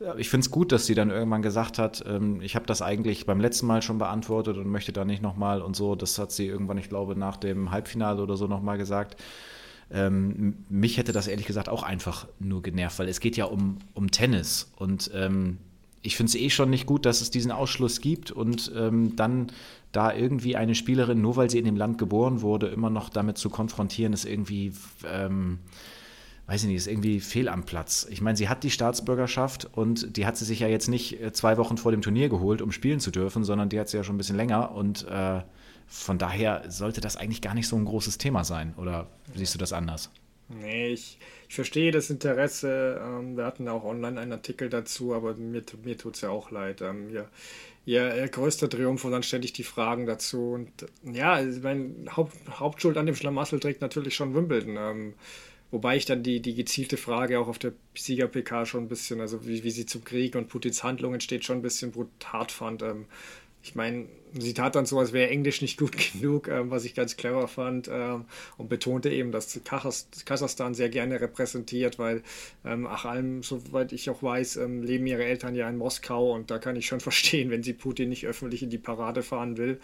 äh, 0.00 0.20
ich 0.20 0.28
finde 0.28 0.44
es 0.44 0.50
gut, 0.50 0.72
dass 0.72 0.86
sie 0.86 0.94
dann 0.94 1.10
irgendwann 1.10 1.42
gesagt 1.42 1.78
hat, 1.78 2.04
ähm, 2.06 2.40
ich 2.42 2.54
habe 2.54 2.66
das 2.66 2.82
eigentlich 2.82 3.26
beim 3.26 3.40
letzten 3.40 3.66
Mal 3.66 3.82
schon 3.82 3.98
beantwortet 3.98 4.56
und 4.56 4.68
möchte 4.68 4.92
da 4.92 5.04
nicht 5.04 5.22
nochmal 5.22 5.62
und 5.62 5.74
so. 5.74 5.94
Das 5.94 6.18
hat 6.18 6.32
sie 6.32 6.46
irgendwann, 6.46 6.78
ich 6.78 6.88
glaube, 6.88 7.16
nach 7.16 7.36
dem 7.36 7.70
Halbfinale 7.70 8.22
oder 8.22 8.36
so 8.36 8.46
nochmal 8.46 8.78
gesagt. 8.78 9.16
Ähm, 9.92 10.54
mich 10.68 10.96
hätte 10.96 11.12
das 11.12 11.26
ehrlich 11.26 11.46
gesagt 11.46 11.68
auch 11.68 11.82
einfach 11.82 12.26
nur 12.38 12.62
genervt, 12.62 12.98
weil 12.98 13.08
es 13.08 13.20
geht 13.20 13.36
ja 13.36 13.44
um, 13.44 13.78
um 13.94 14.10
Tennis 14.10 14.72
und 14.76 15.10
ähm, 15.14 15.58
ich 16.02 16.16
finde 16.16 16.30
es 16.30 16.34
eh 16.34 16.50
schon 16.50 16.70
nicht 16.70 16.86
gut, 16.86 17.06
dass 17.06 17.20
es 17.20 17.30
diesen 17.30 17.52
Ausschluss 17.52 18.00
gibt 18.00 18.30
und 18.30 18.72
ähm, 18.76 19.14
dann 19.16 19.52
da 19.92 20.12
irgendwie 20.12 20.56
eine 20.56 20.74
Spielerin, 20.74 21.20
nur 21.20 21.36
weil 21.36 21.48
sie 21.48 21.58
in 21.58 21.64
dem 21.64 21.76
Land 21.76 21.98
geboren 21.98 22.42
wurde, 22.42 22.68
immer 22.68 22.90
noch 22.90 23.08
damit 23.08 23.38
zu 23.38 23.50
konfrontieren, 23.50 24.12
ist 24.12 24.24
irgendwie, 24.24 24.72
ähm, 25.06 25.58
weiß 26.46 26.62
ich 26.62 26.68
nicht, 26.68 26.78
ist 26.78 26.86
irgendwie 26.88 27.20
fehl 27.20 27.48
am 27.48 27.64
Platz. 27.64 28.06
Ich 28.10 28.20
meine, 28.20 28.36
sie 28.36 28.48
hat 28.48 28.64
die 28.64 28.70
Staatsbürgerschaft 28.70 29.68
und 29.72 30.16
die 30.16 30.26
hat 30.26 30.36
sie 30.36 30.44
sich 30.44 30.60
ja 30.60 30.68
jetzt 30.68 30.88
nicht 30.88 31.20
äh, 31.20 31.32
zwei 31.32 31.56
Wochen 31.56 31.76
vor 31.76 31.92
dem 31.92 32.02
Turnier 32.02 32.28
geholt, 32.28 32.62
um 32.62 32.72
spielen 32.72 32.98
zu 32.98 33.10
dürfen, 33.10 33.44
sondern 33.44 33.68
die 33.68 33.78
hat 33.78 33.88
sie 33.88 33.96
ja 33.96 34.04
schon 34.04 34.16
ein 34.16 34.18
bisschen 34.18 34.36
länger 34.36 34.74
und 34.74 35.06
äh, 35.08 35.42
von 35.86 36.18
daher 36.18 36.70
sollte 36.70 37.00
das 37.00 37.16
eigentlich 37.16 37.40
gar 37.40 37.54
nicht 37.54 37.68
so 37.68 37.76
ein 37.76 37.84
großes 37.84 38.18
Thema 38.18 38.44
sein. 38.44 38.74
Oder 38.76 39.08
siehst 39.34 39.54
du 39.54 39.58
das 39.58 39.72
anders? 39.72 40.10
Nee, 40.60 40.88
ich, 40.88 41.18
ich 41.48 41.54
verstehe 41.54 41.92
das 41.92 42.10
Interesse. 42.10 43.00
Ähm, 43.02 43.36
wir 43.36 43.44
hatten 43.44 43.68
auch 43.68 43.84
online 43.84 44.20
einen 44.20 44.32
Artikel 44.32 44.68
dazu, 44.68 45.14
aber 45.14 45.34
mir, 45.34 45.62
mir 45.84 45.96
tut 45.96 46.16
es 46.16 46.20
ja 46.20 46.30
auch 46.30 46.50
leid. 46.50 46.82
Ähm, 46.82 47.10
ihr, 47.10 47.28
ihr, 47.84 48.28
größter 48.28 48.68
Triumph 48.68 49.04
und 49.04 49.12
dann 49.12 49.22
ich 49.44 49.52
die 49.52 49.62
Fragen 49.62 50.06
dazu. 50.06 50.52
Und 50.52 50.70
ja, 51.04 51.40
mein 51.62 52.08
Haupt, 52.16 52.36
Hauptschuld 52.50 52.96
an 52.96 53.06
dem 53.06 53.16
Schlamassel 53.16 53.60
trägt 53.60 53.80
natürlich 53.80 54.14
schon 54.14 54.34
Wimbledon. 54.34 54.76
Ähm, 54.76 55.14
wobei 55.70 55.96
ich 55.96 56.04
dann 56.04 56.22
die, 56.22 56.40
die 56.40 56.54
gezielte 56.54 56.96
Frage 56.96 57.38
auch 57.38 57.48
auf 57.48 57.58
der 57.58 57.72
Sieger-PK 57.94 58.66
schon 58.66 58.84
ein 58.84 58.88
bisschen, 58.88 59.20
also 59.20 59.46
wie, 59.46 59.64
wie 59.64 59.70
sie 59.70 59.86
zum 59.86 60.04
Krieg 60.04 60.34
und 60.36 60.48
Putins 60.48 60.84
Handlungen 60.84 61.20
steht, 61.20 61.44
schon 61.44 61.58
ein 61.58 61.62
bisschen 61.62 61.92
hart 62.24 62.52
fand. 62.52 62.82
Ich 63.62 63.74
meine, 63.74 64.06
sie 64.38 64.54
tat 64.54 64.74
dann 64.74 64.86
so, 64.86 64.98
als 64.98 65.12
wäre 65.12 65.30
Englisch 65.30 65.62
nicht 65.62 65.78
gut 65.78 65.96
genug, 66.12 66.48
äh, 66.48 66.70
was 66.70 66.84
ich 66.84 66.94
ganz 66.94 67.16
clever 67.16 67.48
fand 67.48 67.88
äh, 67.88 68.18
und 68.56 68.68
betonte 68.68 69.10
eben, 69.10 69.32
dass 69.32 69.60
Kasachstan 69.64 70.74
sehr 70.74 70.88
gerne 70.88 71.20
repräsentiert, 71.20 71.98
weil 71.98 72.22
ähm, 72.64 72.86
ach 72.86 73.04
allem, 73.04 73.42
soweit 73.42 73.92
ich 73.92 74.10
auch 74.10 74.22
weiß, 74.22 74.56
ähm, 74.56 74.82
leben 74.82 75.06
ihre 75.06 75.24
Eltern 75.24 75.54
ja 75.54 75.68
in 75.68 75.76
Moskau 75.76 76.32
und 76.32 76.50
da 76.50 76.58
kann 76.58 76.76
ich 76.76 76.86
schon 76.86 77.00
verstehen, 77.12 77.50
wenn 77.50 77.62
sie 77.62 77.72
Putin 77.72 78.08
nicht 78.08 78.26
öffentlich 78.26 78.62
in 78.62 78.70
die 78.70 78.78
Parade 78.78 79.22
fahren 79.22 79.56
will. 79.56 79.80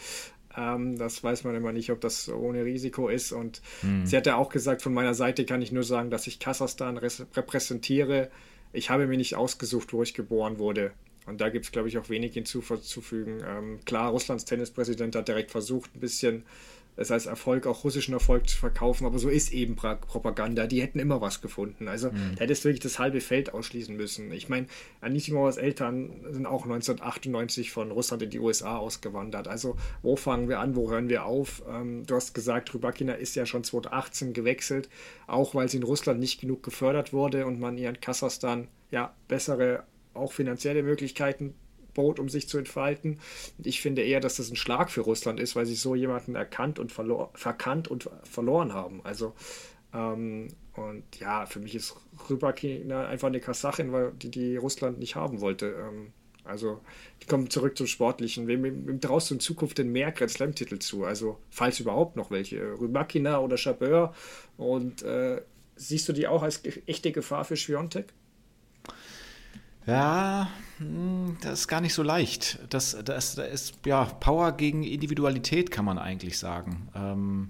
Ähm, 0.57 0.99
das 0.99 1.23
weiß 1.23 1.45
man 1.45 1.55
immer 1.55 1.73
nicht, 1.73 1.91
ob 1.91 2.01
das 2.01 2.29
ohne 2.29 2.65
Risiko 2.65 3.09
ist. 3.09 3.33
Und 3.33 3.63
mhm. 3.83 4.07
sie 4.07 4.17
hatte 4.17 4.37
auch 4.37 4.49
gesagt, 4.49 4.83
von 4.83 4.95
meiner 4.95 5.15
Seite 5.15 5.45
kann 5.45 5.63
ich 5.63 5.73
nur 5.73 5.85
sagen, 5.85 6.11
dass 6.11 6.27
ich 6.27 6.39
Kasachstan 6.39 6.97
repräsentiere. 6.99 8.31
Ich 8.73 8.91
habe 8.91 9.07
mir 9.07 9.17
nicht 9.17 9.37
ausgesucht, 9.37 9.93
wo 9.93 10.03
ich 10.03 10.15
geboren 10.15 10.59
wurde. 10.59 10.93
Und 11.29 11.41
da 11.41 11.49
gibt 11.49 11.67
es, 11.67 11.73
glaube 11.73 11.89
ich, 11.89 11.99
auch 11.99 12.09
wenig 12.09 12.35
hinzuzufügen. 12.35 13.43
Ähm, 13.47 13.81
klar, 13.85 14.11
Russlands 14.11 14.45
Tennispräsident 14.45 15.15
hat 15.15 15.29
direkt 15.29 15.51
versucht, 15.51 15.95
ein 15.95 16.01
bisschen 16.01 16.45
es 16.99 17.13
als 17.13 17.27
Erfolg, 17.27 17.67
auch 17.67 17.85
russischen 17.85 18.13
Erfolg 18.13 18.49
zu 18.49 18.57
verkaufen, 18.57 19.07
aber 19.07 19.21
so 19.21 19.29
ist 19.29 19.53
eben 19.53 19.77
Propaganda. 19.77 20.67
Die 20.67 20.83
hätten 20.83 20.99
immer 20.99 21.21
was 21.21 21.41
gefunden. 21.41 21.87
Also 21.87 22.11
mhm. 22.11 22.35
da 22.35 22.41
hättest 22.41 22.65
du 22.65 22.69
wirklich 22.69 22.83
das 22.83 22.99
halbe 22.99 23.21
Feld 23.21 23.55
ausschließen 23.55 23.97
müssen. 23.97 24.33
Ich 24.33 24.49
meine, 24.49 24.67
Anisimovas 25.01 25.59
Eltern 25.59 26.11
sind 26.31 26.47
auch 26.47 26.65
1998 26.65 27.71
von 27.71 27.93
Russland 27.93 28.25
in 28.25 28.31
die 28.31 28.41
USA 28.41 28.79
ausgewandert. 28.79 29.47
Also 29.47 29.77
wo 30.03 30.17
fangen 30.17 30.49
wir 30.49 30.59
an, 30.59 30.75
wo 30.75 30.91
hören 30.91 31.09
wir 31.09 31.25
auf? 31.25 31.63
Ähm, 31.71 32.05
du 32.05 32.17
hast 32.17 32.35
gesagt, 32.35 32.75
Rybakina 32.75 33.13
ist 33.13 33.37
ja 33.37 33.47
schon 33.47 33.63
2018 33.63 34.33
gewechselt, 34.33 34.89
auch 35.29 35.55
weil 35.55 35.69
sie 35.69 35.77
in 35.77 35.85
Russland 35.85 36.19
nicht 36.19 36.41
genug 36.41 36.65
gefördert 36.65 37.13
wurde 37.13 37.47
und 37.47 37.61
man 37.61 37.79
ihr 37.79 37.89
in 37.89 38.01
Kasachstan 38.01 38.67
ja 38.91 39.15
bessere 39.29 39.85
auch 40.19 40.33
finanzielle 40.33 40.83
Möglichkeiten 40.83 41.55
bot, 41.95 42.21
um 42.21 42.29
sich 42.29 42.49
zu 42.49 42.59
entfalten. 42.59 43.19
Und 43.57 43.67
ich 43.67 43.81
finde 43.81 44.03
eher, 44.03 44.21
dass 44.21 44.37
das 44.37 44.51
ein 44.51 44.57
Schlag 44.57 44.91
für 44.91 45.01
Russland 45.01 45.41
ist, 45.41 45.57
weil 45.57 45.67
sie 45.67 45.75
so 45.75 45.95
jemanden 45.95 46.35
erkannt 46.35 46.79
und 46.79 46.93
verlor, 46.93 47.31
verkannt 47.35 47.89
und 47.89 48.11
verloren 48.25 48.73
haben. 48.73 49.01
Also 49.05 49.35
ähm, 49.93 50.49
und 50.75 51.05
ja, 51.19 51.47
für 51.47 51.61
mich 51.61 51.75
ist 51.75 51.97
Rybakina 52.29 53.07
einfach 53.07 53.29
eine 53.29 53.41
Kasachin, 53.41 53.93
weil 53.93 54.13
die, 54.13 54.31
die 54.31 54.57
Russland 54.57 54.99
nicht 54.99 55.17
haben 55.17 55.41
wollte. 55.41 55.75
Ähm, 55.79 56.13
also, 56.45 56.81
die 57.23 57.27
kommen 57.27 57.51
zurück 57.51 57.77
zum 57.77 57.87
Sportlichen. 57.87 58.47
Wem, 58.47 58.63
wem 58.63 59.01
traust 59.01 59.31
du 59.31 59.35
in 59.35 59.41
Zukunft 59.41 59.79
denn 59.79 59.93
mehr 59.93 60.13
Grand 60.13 60.31
Slam-Titel 60.31 60.79
zu? 60.79 61.05
Also, 61.05 61.39
falls 61.51 61.79
überhaupt 61.79 62.17
noch 62.17 62.31
welche. 62.31 62.81
Rybakina 62.81 63.39
oder 63.41 63.59
Chabeur. 63.59 64.15
Und 64.57 65.03
äh, 65.03 65.43
siehst 65.77 66.09
du 66.09 66.13
die 66.13 66.27
auch 66.27 66.43
als 66.43 66.63
echte 66.87 67.13
Gefahr 67.13 67.45
für 67.45 67.57
Schwiontek? 67.57 68.15
Ja, 69.89 70.49
hm, 70.77 71.39
das 71.41 71.61
ist 71.61 71.69
gar 71.69 71.81
nicht 71.81 71.95
so 71.95 72.03
leicht. 72.03 72.59
Das, 72.69 72.97
das, 73.05 73.35
das 73.35 73.39
ist 73.39 73.87
ja 73.87 74.05
Power 74.05 74.53
gegen 74.53 74.83
Individualität, 74.83 75.71
kann 75.71 75.87
man 75.87 75.99
eigentlich 75.99 76.39
sagen. 76.39 76.89
Ähm, 76.95 77.49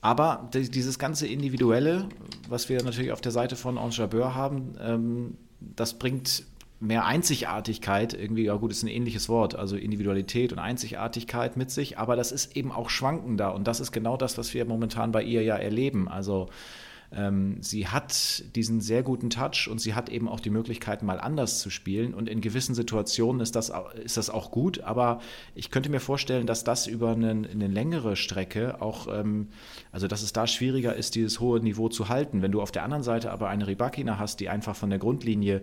aber 0.00 0.48
dieses 0.52 0.98
ganze 0.98 1.26
Individuelle, 1.26 2.08
was 2.48 2.68
wir 2.68 2.82
natürlich 2.82 3.12
auf 3.12 3.20
der 3.20 3.32
Seite 3.32 3.56
von 3.56 3.76
Ange 3.76 3.94
Jabeur 3.94 4.34
haben, 4.34 4.74
ähm, 4.80 5.36
das 5.60 5.94
bringt 5.94 6.44
mehr 6.78 7.06
Einzigartigkeit, 7.06 8.14
irgendwie, 8.14 8.44
ja 8.44 8.56
gut, 8.56 8.72
ist 8.72 8.82
ein 8.82 8.88
ähnliches 8.88 9.28
Wort, 9.28 9.54
also 9.54 9.76
Individualität 9.76 10.52
und 10.52 10.58
Einzigartigkeit 10.58 11.56
mit 11.56 11.70
sich, 11.70 11.98
aber 11.98 12.16
das 12.16 12.32
ist 12.32 12.56
eben 12.56 12.72
auch 12.72 12.90
schwankender 12.90 13.54
und 13.54 13.68
das 13.68 13.78
ist 13.78 13.92
genau 13.92 14.16
das, 14.16 14.38
was 14.38 14.54
wir 14.54 14.64
momentan 14.64 15.12
bei 15.12 15.22
ihr 15.22 15.42
ja 15.42 15.56
erleben. 15.56 16.08
Also 16.08 16.48
sie 17.60 17.88
hat 17.88 18.44
diesen 18.56 18.80
sehr 18.80 19.02
guten 19.02 19.28
Touch 19.28 19.68
und 19.70 19.80
sie 19.80 19.94
hat 19.94 20.08
eben 20.08 20.28
auch 20.28 20.40
die 20.40 20.50
Möglichkeit, 20.50 21.02
mal 21.02 21.20
anders 21.20 21.58
zu 21.58 21.68
spielen. 21.68 22.14
Und 22.14 22.28
in 22.28 22.40
gewissen 22.40 22.74
Situationen 22.74 23.42
ist 23.42 23.54
das, 23.54 23.72
ist 24.02 24.16
das 24.16 24.30
auch 24.30 24.50
gut, 24.50 24.80
aber 24.80 25.20
ich 25.54 25.70
könnte 25.70 25.90
mir 25.90 26.00
vorstellen, 26.00 26.46
dass 26.46 26.64
das 26.64 26.86
über 26.86 27.10
eine, 27.10 27.30
eine 27.30 27.66
längere 27.66 28.16
Strecke 28.16 28.80
auch, 28.80 29.08
ähm, 29.08 29.48
also 29.90 30.08
dass 30.08 30.22
es 30.22 30.32
da 30.32 30.46
schwieriger 30.46 30.94
ist, 30.96 31.14
dieses 31.14 31.38
hohe 31.40 31.60
Niveau 31.60 31.88
zu 31.88 32.08
halten. 32.08 32.40
Wenn 32.40 32.52
du 32.52 32.62
auf 32.62 32.72
der 32.72 32.82
anderen 32.82 33.02
Seite 33.02 33.30
aber 33.30 33.48
eine 33.48 33.66
Ribakina 33.66 34.18
hast, 34.18 34.40
die 34.40 34.48
einfach 34.48 34.74
von 34.74 34.88
der 34.88 34.98
Grundlinie 34.98 35.62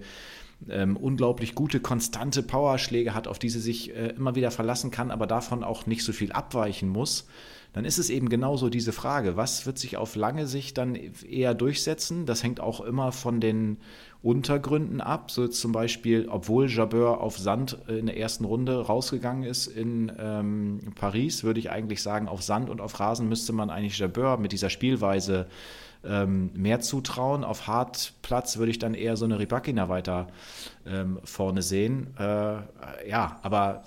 ähm, 0.69 0.97
unglaublich 0.97 1.55
gute, 1.55 1.79
konstante 1.79 2.43
Powerschläge 2.43 3.13
hat, 3.13 3.27
auf 3.27 3.39
die 3.39 3.49
sie 3.49 3.61
sich 3.61 3.95
äh, 3.95 4.09
immer 4.09 4.35
wieder 4.35 4.51
verlassen 4.51 4.91
kann, 4.91 5.09
aber 5.09 5.25
davon 5.25 5.63
auch 5.63 5.85
nicht 5.85 6.03
so 6.03 6.11
viel 6.11 6.31
abweichen 6.31 6.89
muss, 6.89 7.27
dann 7.73 7.85
ist 7.85 7.99
es 7.99 8.09
eben 8.09 8.29
genauso 8.29 8.69
diese 8.69 8.91
Frage, 8.91 9.37
was 9.37 9.65
wird 9.65 9.77
sich 9.77 9.97
auf 9.97 10.15
lange 10.15 10.47
Sicht 10.47 10.77
dann 10.77 10.95
eher 10.95 11.53
durchsetzen? 11.53 12.25
Das 12.25 12.43
hängt 12.43 12.59
auch 12.59 12.81
immer 12.81 13.11
von 13.11 13.39
den 13.39 13.77
Untergründen 14.23 15.01
ab. 15.01 15.29
So 15.29 15.47
zum 15.47 15.71
Beispiel, 15.71 16.27
obwohl 16.29 16.67
Jabeur 16.67 17.21
auf 17.21 17.37
Sand 17.37 17.77
in 17.87 18.07
der 18.07 18.17
ersten 18.17 18.45
Runde 18.45 18.81
rausgegangen 18.81 19.43
ist 19.43 19.67
in 19.67 20.11
ähm, 20.19 20.79
Paris, 20.95 21.43
würde 21.43 21.59
ich 21.59 21.69
eigentlich 21.69 22.01
sagen, 22.01 22.27
auf 22.27 22.41
Sand 22.41 22.69
und 22.69 22.81
auf 22.81 22.99
Rasen 22.99 23.29
müsste 23.29 23.53
man 23.53 23.69
eigentlich 23.69 23.99
Jabeur 23.99 24.37
mit 24.37 24.51
dieser 24.51 24.71
Spielweise 24.71 25.47
ähm, 26.03 26.49
mehr 26.53 26.79
zutrauen. 26.79 27.43
Auf 27.43 27.67
Hartplatz 27.67 28.57
würde 28.57 28.71
ich 28.71 28.79
dann 28.79 28.93
eher 28.93 29.15
so 29.15 29.25
eine 29.25 29.37
Ribakina 29.37 29.89
weiter 29.89 30.27
ähm, 30.87 31.19
vorne 31.23 31.61
sehen. 31.61 32.15
Äh, 32.17 32.23
ja, 33.07 33.39
aber 33.43 33.83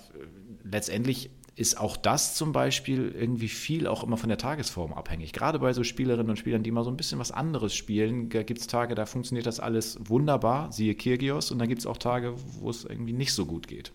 letztendlich 0.63 1.31
ist 1.55 1.79
auch 1.79 1.97
das 1.97 2.35
zum 2.35 2.51
Beispiel 2.51 3.13
irgendwie 3.15 3.47
viel 3.47 3.85
auch 3.85 4.03
immer 4.03 4.17
von 4.17 4.29
der 4.29 4.39
Tagesform 4.39 4.93
abhängig. 4.93 5.33
Gerade 5.33 5.59
bei 5.59 5.71
so 5.73 5.83
Spielerinnen 5.83 6.31
und 6.31 6.37
Spielern, 6.37 6.63
die 6.63 6.71
mal 6.71 6.83
so 6.83 6.89
ein 6.89 6.97
bisschen 6.97 7.19
was 7.19 7.31
anderes 7.31 7.75
spielen, 7.75 8.29
gibt 8.29 8.59
es 8.59 8.67
Tage, 8.67 8.95
da 8.95 9.05
funktioniert 9.05 9.45
das 9.45 9.59
alles 9.59 9.97
wunderbar, 10.03 10.71
siehe 10.71 10.95
Kirgios, 10.95 11.51
und 11.51 11.59
dann 11.59 11.67
gibt 11.67 11.81
es 11.81 11.85
auch 11.85 11.97
Tage, 11.97 12.33
wo 12.59 12.69
es 12.69 12.85
irgendwie 12.85 13.13
nicht 13.13 13.33
so 13.33 13.45
gut 13.45 13.67
geht. 13.67 13.91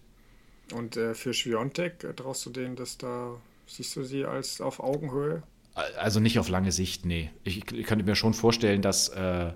Und 0.73 0.97
äh, 0.97 1.15
für 1.15 1.35
Schwiontek, 1.35 2.05
äh, 2.05 2.15
traust 2.15 2.47
du 2.47 2.51
denen, 2.51 2.77
dass 2.77 2.99
da, 2.99 3.35
siehst 3.67 3.97
du 3.97 4.05
sie 4.05 4.25
als 4.25 4.61
auf 4.61 4.81
Augenhöhe? 4.81 5.43
Also 5.99 6.21
nicht 6.21 6.39
auf 6.39 6.49
lange 6.49 6.73
Sicht, 6.73 7.07
nee. 7.07 7.31
Ich, 7.45 7.73
ich 7.73 7.87
könnte 7.87 8.05
mir 8.05 8.17
schon 8.17 8.35
vorstellen, 8.35 8.83
dass, 8.83 9.09
äh, 9.09 9.53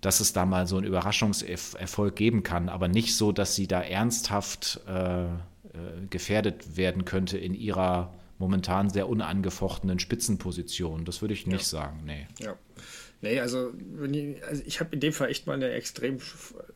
dass 0.00 0.20
es 0.20 0.32
da 0.32 0.46
mal 0.46 0.66
so 0.66 0.76
einen 0.76 0.86
Überraschungserfolg 0.86 2.16
geben 2.16 2.42
kann, 2.42 2.68
aber 2.68 2.88
nicht 2.88 3.14
so, 3.14 3.30
dass 3.30 3.54
sie 3.54 3.66
da 3.66 3.80
ernsthaft 3.80 4.80
äh, 4.86 5.26
gefährdet 6.10 6.76
werden 6.76 7.04
könnte 7.04 7.38
in 7.38 7.54
ihrer 7.54 8.14
momentan 8.38 8.88
sehr 8.88 9.08
unangefochtenen 9.08 9.98
Spitzenposition. 9.98 11.04
Das 11.04 11.20
würde 11.20 11.34
ich 11.34 11.46
nicht 11.46 11.72
ja. 11.72 11.80
sagen, 11.80 12.02
nee. 12.04 12.26
Ja. 12.38 12.56
Nee, 13.20 13.40
also, 13.40 13.72
ich, 14.12 14.44
also 14.44 14.62
ich 14.64 14.78
habe 14.78 14.90
in 14.94 15.00
dem 15.00 15.12
Fall 15.12 15.28
echt 15.28 15.48
mal 15.48 15.54
eine 15.54 15.70
extrem 15.70 16.18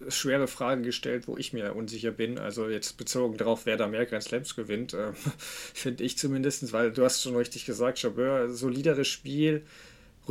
schwere 0.09 0.48
Frage 0.48 0.82
gestellt, 0.82 1.28
wo 1.28 1.36
ich 1.36 1.53
mir 1.53 1.76
unsicher 1.76 2.11
bin. 2.11 2.36
Also 2.36 2.68
jetzt 2.68 2.96
bezogen 2.96 3.36
darauf, 3.36 3.64
wer 3.64 3.76
da 3.76 3.86
mehr 3.86 4.07
Grand 4.07 4.24
Slams 4.24 4.57
gewinnt, 4.57 4.92
äh, 4.92 5.12
finde 5.74 6.03
ich 6.03 6.18
zumindest, 6.18 6.72
weil 6.72 6.90
du 6.90 7.05
hast 7.05 7.22
schon 7.22 7.36
richtig 7.36 7.64
gesagt, 7.64 8.00
Chabeur, 8.00 8.48
solideres 8.48 9.07
Spiel, 9.07 9.62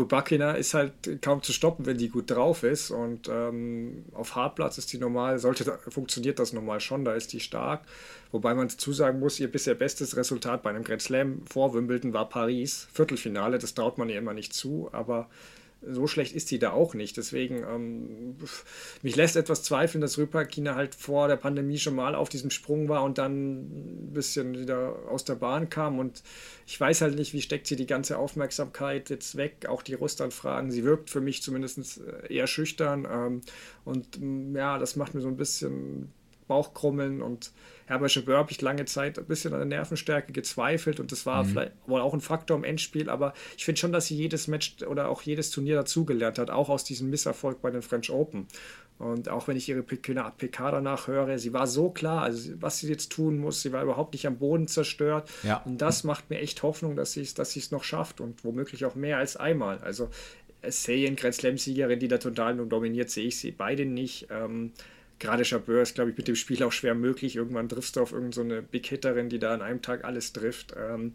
Rybakina 0.02 0.54
ist 0.54 0.74
halt 0.74 0.94
kaum 1.22 1.42
zu 1.42 1.54
stoppen, 1.54 1.86
wenn 1.86 1.98
die 1.98 2.10
gut 2.10 2.30
drauf 2.30 2.64
ist. 2.64 2.92
Und 2.92 3.30
ähm, 3.30 4.06
auf 4.14 4.36
Hartplatz 4.36 4.78
ist 4.78 4.92
die 4.94 4.98
normal, 4.98 5.40
sollte 5.40 5.80
funktioniert 5.90 6.40
das 6.40 6.54
normal 6.54 6.80
schon, 6.80 7.06
da 7.06 7.14
ist 7.14 7.34
die 7.34 7.40
stark. 7.40 7.82
Wobei 8.32 8.54
man 8.54 8.68
dazu 8.68 8.94
sagen 8.94 9.20
muss, 9.20 9.40
ihr 9.40 9.52
bisher 9.52 9.76
bestes 9.76 10.16
Resultat 10.18 10.64
bei 10.64 10.70
einem 10.70 10.84
Grand 10.84 11.02
Slam 11.02 11.42
vor 11.50 11.74
Wimbledon 11.74 12.14
war 12.14 12.30
Paris, 12.30 12.88
Viertelfinale, 12.94 13.60
das 13.60 13.74
traut 13.74 13.98
man 13.98 14.10
ihr 14.10 14.18
immer 14.18 14.34
nicht 14.34 14.54
zu, 14.54 14.90
aber 14.92 15.30
so 15.82 16.06
schlecht 16.06 16.36
ist 16.36 16.48
sie 16.48 16.60
da 16.60 16.72
auch 16.72 16.94
nicht. 16.94 17.18
Deswegen, 17.18 17.64
ähm, 17.64 18.36
mich 19.02 19.16
lässt 19.16 19.36
etwas 19.36 19.64
zweifeln, 19.64 20.02
dass 20.02 20.18
Rüpakina 20.18 20.76
halt 20.76 20.94
vor 20.94 21.28
der 21.28 21.38
Pandemie 21.38 21.80
schon 21.80 21.96
mal 21.96 22.14
auf 22.14 22.30
diesem 22.30 22.52
Sprung 22.52 22.88
war 22.88 23.04
und 23.04 23.18
dann 23.18 23.62
ein 23.62 24.14
bisschen 24.14 24.58
wieder 24.58 24.96
aus 25.10 25.26
der 25.26 25.36
Bahn 25.36 25.70
kam. 25.70 25.98
Und 25.98 26.22
ich 26.68 26.80
weiß 26.80 27.02
halt 27.02 27.16
nicht, 27.16 27.34
wie 27.34 27.42
steckt 27.42 27.68
sie 27.68 27.76
die 27.76 27.88
ganze 27.88 28.18
Aufmerksamkeit 28.18 29.10
jetzt 29.10 29.38
weg, 29.38 29.66
auch 29.68 29.82
die 29.82 29.96
Russland-Fragen. 29.96 30.72
Sie 30.72 30.84
wirkt 30.84 31.10
für 31.10 31.22
mich 31.22 31.42
zumindest 31.42 32.00
äh, 32.00 32.34
eher 32.34 32.48
schüchtern. 32.48 33.08
Ähm, 33.12 33.42
und 33.84 34.20
ja, 34.56 34.78
das 34.78 34.96
macht 34.96 35.16
mir 35.16 35.22
so 35.22 35.30
ein 35.30 35.38
bisschen 35.38 36.12
Bauchkrummeln 36.48 37.22
und 37.22 37.52
ja, 37.92 37.98
bei 37.98 38.08
Chabert 38.08 38.38
habe 38.38 38.52
ich 38.52 38.62
lange 38.62 38.86
Zeit 38.86 39.20
ein 39.20 39.26
bisschen 39.26 39.52
an 39.52 39.60
der 39.60 39.68
Nervenstärke 39.68 40.32
gezweifelt 40.32 41.02
und 41.02 41.12
das 41.12 41.26
war 41.26 41.44
mhm. 41.44 41.50
vielleicht 41.50 41.72
wohl 41.88 42.00
auch 42.00 42.14
ein 42.14 42.22
Faktor 42.22 42.56
im 42.56 42.64
Endspiel, 42.64 43.10
aber 43.10 43.34
ich 43.58 43.66
finde 43.66 43.82
schon, 43.82 43.92
dass 43.92 44.06
sie 44.06 44.16
jedes 44.16 44.48
Match 44.48 44.78
oder 44.84 45.10
auch 45.10 45.24
jedes 45.24 45.50
Turnier 45.50 45.76
dazugelernt 45.76 46.40
hat, 46.40 46.52
auch 46.52 46.70
aus 46.70 46.86
diesem 46.86 47.10
Misserfolg 47.10 47.62
bei 47.62 47.70
den 47.70 47.82
French 47.82 48.10
Open. 48.10 48.48
Und 48.98 49.28
auch 49.28 49.50
wenn 49.50 49.58
ich 49.58 49.68
ihre 49.68 49.84
PK 49.84 50.72
danach 50.72 51.08
höre, 51.08 51.38
sie 51.38 51.52
war 51.52 51.68
so 51.68 51.90
klar, 51.90 52.22
also 52.22 52.54
was 52.62 52.80
sie 52.80 52.88
jetzt 52.88 53.12
tun 53.12 53.38
muss, 53.40 53.62
sie 53.62 53.74
war 53.74 53.84
überhaupt 53.84 54.14
nicht 54.14 54.26
am 54.26 54.38
Boden 54.38 54.70
zerstört. 54.70 55.30
Ja. 55.44 55.58
Und 55.66 55.82
das 55.82 56.06
macht 56.06 56.30
mir 56.30 56.40
echt 56.40 56.64
Hoffnung, 56.64 56.96
dass 56.96 57.12
sie 57.12 57.28
dass 57.34 57.58
es 57.58 57.72
noch 57.72 57.84
schafft 57.84 58.22
und 58.22 58.46
womöglich 58.46 58.86
auch 58.86 58.96
mehr 58.96 59.18
als 59.18 59.36
einmal. 59.36 59.80
Also 59.80 60.10
Serien 60.66 61.18
Grand 61.18 61.36
Slam-Siegerin, 61.36 62.00
die 62.00 62.08
da 62.08 62.20
total 62.20 62.56
dominiert, 62.56 63.10
sehe 63.10 63.28
ich 63.28 63.38
sie 63.38 63.52
beide 63.52 63.86
nicht. 63.86 64.28
Ähm, 64.30 64.72
gerade 65.22 65.46
Chabeur 65.46 65.82
ist, 65.82 65.96
glaube 65.96 66.12
ich, 66.12 66.18
mit 66.18 66.28
dem 66.28 66.36
Spiel 66.36 66.62
auch 66.64 66.72
schwer 66.72 66.96
möglich. 66.96 67.38
Irgendwann 67.38 67.70
triffst 67.70 67.96
du 67.96 68.02
auf 68.02 68.12
irgendeine 68.12 68.62
so 68.62 68.68
Big 68.70 68.86
Hitterin, 68.88 69.30
die 69.30 69.40
da 69.40 69.54
an 69.54 69.62
einem 69.62 69.82
Tag 69.82 70.04
alles 70.04 70.34
trifft. 70.34 70.76
Ähm, 70.78 71.14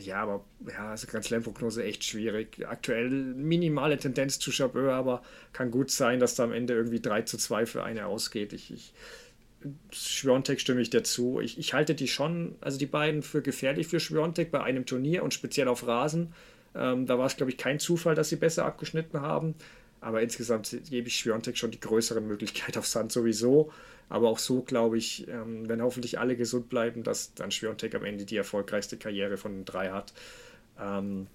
ja, 0.00 0.22
aber 0.22 0.44
ja, 0.66 0.90
also 0.90 1.06
Grand 1.06 1.24
Slam-Prognose 1.24 1.84
echt 1.84 2.04
schwierig. 2.04 2.66
Aktuell 2.66 3.10
minimale 3.10 3.98
Tendenz 3.98 4.38
zu 4.38 4.50
Chabeur, 4.50 4.94
aber 4.94 5.22
kann 5.52 5.70
gut 5.70 5.90
sein, 5.90 6.18
dass 6.18 6.34
da 6.34 6.44
am 6.44 6.52
Ende 6.52 6.72
irgendwie 6.72 7.00
3 7.00 7.22
zu 7.22 7.36
2 7.36 7.66
für 7.66 7.84
eine 7.84 8.06
ausgeht. 8.06 8.54
Ich, 8.54 8.72
ich 8.72 8.94
Schwiontek 9.92 10.60
stimme 10.60 10.80
ich 10.80 10.90
dazu. 10.90 11.40
Ich, 11.40 11.58
ich 11.58 11.74
halte 11.74 11.94
die 11.94 12.08
schon, 12.08 12.56
also 12.60 12.78
die 12.78 12.86
beiden 12.86 13.22
für 13.22 13.42
gefährlich 13.42 13.86
für 13.86 14.00
Schwiontek 14.00 14.50
bei 14.50 14.62
einem 14.62 14.86
Turnier 14.86 15.22
und 15.22 15.34
speziell 15.34 15.68
auf 15.68 15.86
Rasen. 15.86 16.32
Ähm, 16.74 17.06
da 17.06 17.18
war 17.18 17.26
es, 17.26 17.36
glaube 17.36 17.52
ich, 17.52 17.58
kein 17.58 17.78
Zufall, 17.78 18.14
dass 18.14 18.30
sie 18.30 18.36
besser 18.36 18.64
abgeschnitten 18.64 19.20
haben. 19.20 19.54
Aber 20.02 20.20
insgesamt 20.20 20.76
gebe 20.90 21.08
ich 21.08 21.16
Schwiontek 21.16 21.56
schon 21.56 21.70
die 21.70 21.80
größeren 21.80 22.26
Möglichkeiten 22.26 22.78
auf 22.78 22.86
Sand 22.86 23.12
sowieso. 23.12 23.72
Aber 24.08 24.28
auch 24.28 24.38
so 24.38 24.62
glaube 24.62 24.98
ich, 24.98 25.28
ähm, 25.28 25.68
wenn 25.68 25.80
hoffentlich 25.80 26.18
alle 26.18 26.36
gesund 26.36 26.68
bleiben, 26.68 27.04
dass 27.04 27.32
dann 27.34 27.50
Schwiontek 27.50 27.94
am 27.94 28.04
Ende 28.04 28.24
die 28.26 28.36
erfolgreichste 28.36 28.98
Karriere 28.98 29.36
von 29.36 29.52
den 29.52 29.64
drei 29.64 29.90
hat. 29.90 30.12
Ähm, 30.78 31.28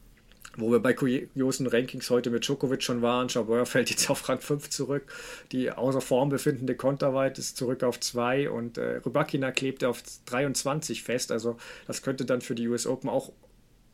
wo 0.57 0.71
wir 0.71 0.79
bei 0.79 0.93
kuriosen 0.93 1.67
Rankings 1.67 2.09
heute 2.09 2.29
mit 2.29 2.45
Djokovic 2.45 2.83
schon 2.83 3.01
waren. 3.01 3.29
Jabeur 3.29 3.65
fällt 3.65 3.89
jetzt 3.89 4.09
auf 4.09 4.27
Rang 4.27 4.41
5 4.41 4.69
zurück. 4.69 5.03
Die 5.51 5.71
außer 5.71 6.01
Form 6.01 6.29
befindende 6.29 6.75
Konterweit 6.75 7.39
ist 7.39 7.57
zurück 7.57 7.83
auf 7.83 7.99
2 7.99 8.49
und 8.49 8.77
äh, 8.77 8.97
Rybakina 8.97 9.51
klebte 9.51 9.87
auf 9.87 10.03
23 10.25 11.03
fest. 11.03 11.31
Also 11.31 11.57
das 11.85 12.01
könnte 12.01 12.25
dann 12.25 12.41
für 12.41 12.55
die 12.55 12.67
US 12.67 12.85
Open 12.85 13.09
auch 13.09 13.31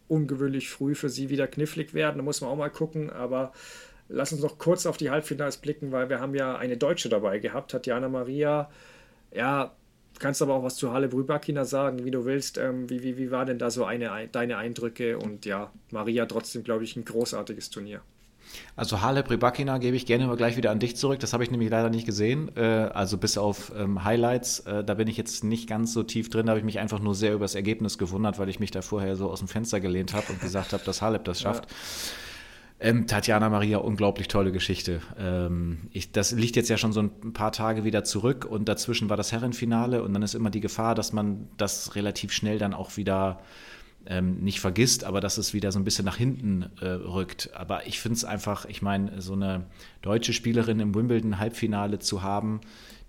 ungewöhnlich 0.08 0.70
früh 0.70 0.96
für 0.96 1.10
sie 1.10 1.30
wieder 1.30 1.48
knifflig 1.48 1.94
werden. 1.94 2.18
Da 2.18 2.24
muss 2.24 2.42
man 2.42 2.50
auch 2.50 2.58
mal 2.58 2.70
gucken. 2.70 3.10
Aber 3.10 3.52
lass 4.10 4.32
uns 4.32 4.42
noch 4.42 4.58
kurz 4.58 4.86
auf 4.86 4.98
die 4.98 5.10
Halbfinals 5.10 5.58
blicken, 5.58 5.92
weil 5.92 6.10
wir 6.10 6.20
haben 6.20 6.36
ja 6.36 6.56
eine 6.56 6.78
Deutsche 6.78 7.10
dabei 7.10 7.40
gehabt, 7.40 7.72
Tatjana 7.72 8.10
Maria. 8.10 8.70
Ja, 9.34 9.74
kannst 10.20 10.42
aber 10.42 10.54
auch 10.54 10.64
was 10.64 10.76
zu 10.76 10.92
Halle 10.92 11.08
Brübakina 11.08 11.66
sagen, 11.66 12.06
wie 12.06 12.12
du 12.12 12.26
willst. 12.26 12.58
Ähm, 12.58 12.90
wie, 12.90 13.04
wie, 13.04 13.18
wie 13.18 13.32
war 13.32 13.46
denn 13.46 13.58
da 13.58 13.70
so 13.70 13.86
eine, 13.86 14.28
deine 14.32 14.58
Eindrücke? 14.58 15.18
Und 15.18 15.46
ja, 15.46 15.72
Maria 15.92 16.26
trotzdem, 16.26 16.64
glaube 16.64 16.84
ich, 16.84 16.96
ein 16.96 17.06
großartiges 17.06 17.70
Turnier. 17.70 18.02
Also 18.76 19.02
Halep 19.02 19.30
Rybakina 19.30 19.78
gebe 19.78 19.96
ich 19.96 20.06
gerne 20.06 20.28
mal 20.28 20.36
gleich 20.36 20.58
wieder 20.58 20.72
an 20.72 20.80
dich 20.80 20.96
zurück. 20.96 21.20
Das 21.20 21.34
habe 21.34 21.44
ich 21.44 21.52
nämlich 21.52 21.70
leider 21.70 21.90
nicht 21.90 22.06
gesehen. 22.06 22.52
Äh, 22.56 22.90
also 22.94 23.18
bis 23.18 23.38
auf 23.38 23.72
ähm, 23.76 24.04
Highlights, 24.04 24.60
äh, 24.62 24.84
da 24.84 24.94
bin 24.94 25.08
ich 25.08 25.18
jetzt 25.18 25.44
nicht 25.44 25.68
ganz 25.68 25.94
so 25.94 26.04
tief 26.04 26.30
drin. 26.30 26.46
Da 26.46 26.52
habe 26.52 26.60
ich 26.60 26.66
mich 26.66 26.80
einfach 26.80 27.00
nur 27.00 27.16
sehr 27.16 27.34
über 27.34 27.46
das 27.46 27.56
Ergebnis 27.56 27.98
gewundert, 27.98 28.40
weil 28.40 28.50
ich 28.50 28.60
mich 28.60 28.72
da 28.72 28.82
vorher 28.82 29.16
so 29.16 29.30
aus 29.30 29.40
dem 29.40 29.48
Fenster 29.48 29.80
gelehnt 29.80 30.14
habe 30.14 30.28
und 30.30 30.42
gesagt 30.42 30.74
habe, 30.74 30.84
dass 30.84 31.02
Halep 31.02 31.24
das 31.24 31.42
schafft. 31.42 31.66
Ja. 31.70 31.78
Ähm, 32.84 33.08
Tatjana 33.08 33.48
Maria, 33.48 33.78
unglaublich 33.78 34.28
tolle 34.28 34.52
Geschichte. 34.52 35.00
Ähm, 35.18 35.88
ich, 35.92 36.12
das 36.12 36.34
liegt 36.34 36.58
jetzt 36.58 36.70
ja 36.70 36.76
schon 36.76 36.92
so 36.92 37.00
ein 37.00 37.32
paar 37.32 37.54
Tage 37.54 37.86
wieder 37.86 38.04
zurück 38.04 38.44
und 38.44 38.68
dazwischen 38.68 39.10
war 39.10 39.16
das 39.16 39.32
Herrenfinale 39.32 40.04
und 40.04 40.14
dann 40.14 40.22
ist 40.22 40.36
immer 40.36 40.50
die 40.50 40.60
Gefahr, 40.60 40.94
dass 40.94 41.14
man 41.14 41.48
das 41.56 41.96
relativ 41.96 42.34
schnell 42.34 42.60
dann 42.60 42.74
auch 42.74 42.98
wieder 42.98 43.40
ähm, 44.06 44.42
nicht 44.42 44.60
vergisst, 44.60 45.06
aber 45.06 45.22
dass 45.22 45.38
es 45.38 45.54
wieder 45.54 45.72
so 45.72 45.80
ein 45.80 45.86
bisschen 45.86 46.04
nach 46.04 46.18
hinten 46.18 46.66
äh, 46.82 46.88
rückt. 46.88 47.52
Aber 47.54 47.88
ich 47.88 48.02
finde 48.02 48.18
es 48.18 48.26
einfach, 48.26 48.66
ich 48.66 48.82
meine, 48.82 49.22
so 49.22 49.32
eine 49.32 49.64
deutsche 50.02 50.34
Spielerin 50.34 50.82
im 50.82 50.94
Wimbledon-Halbfinale 50.94 52.00
zu 52.00 52.22
haben, 52.22 52.60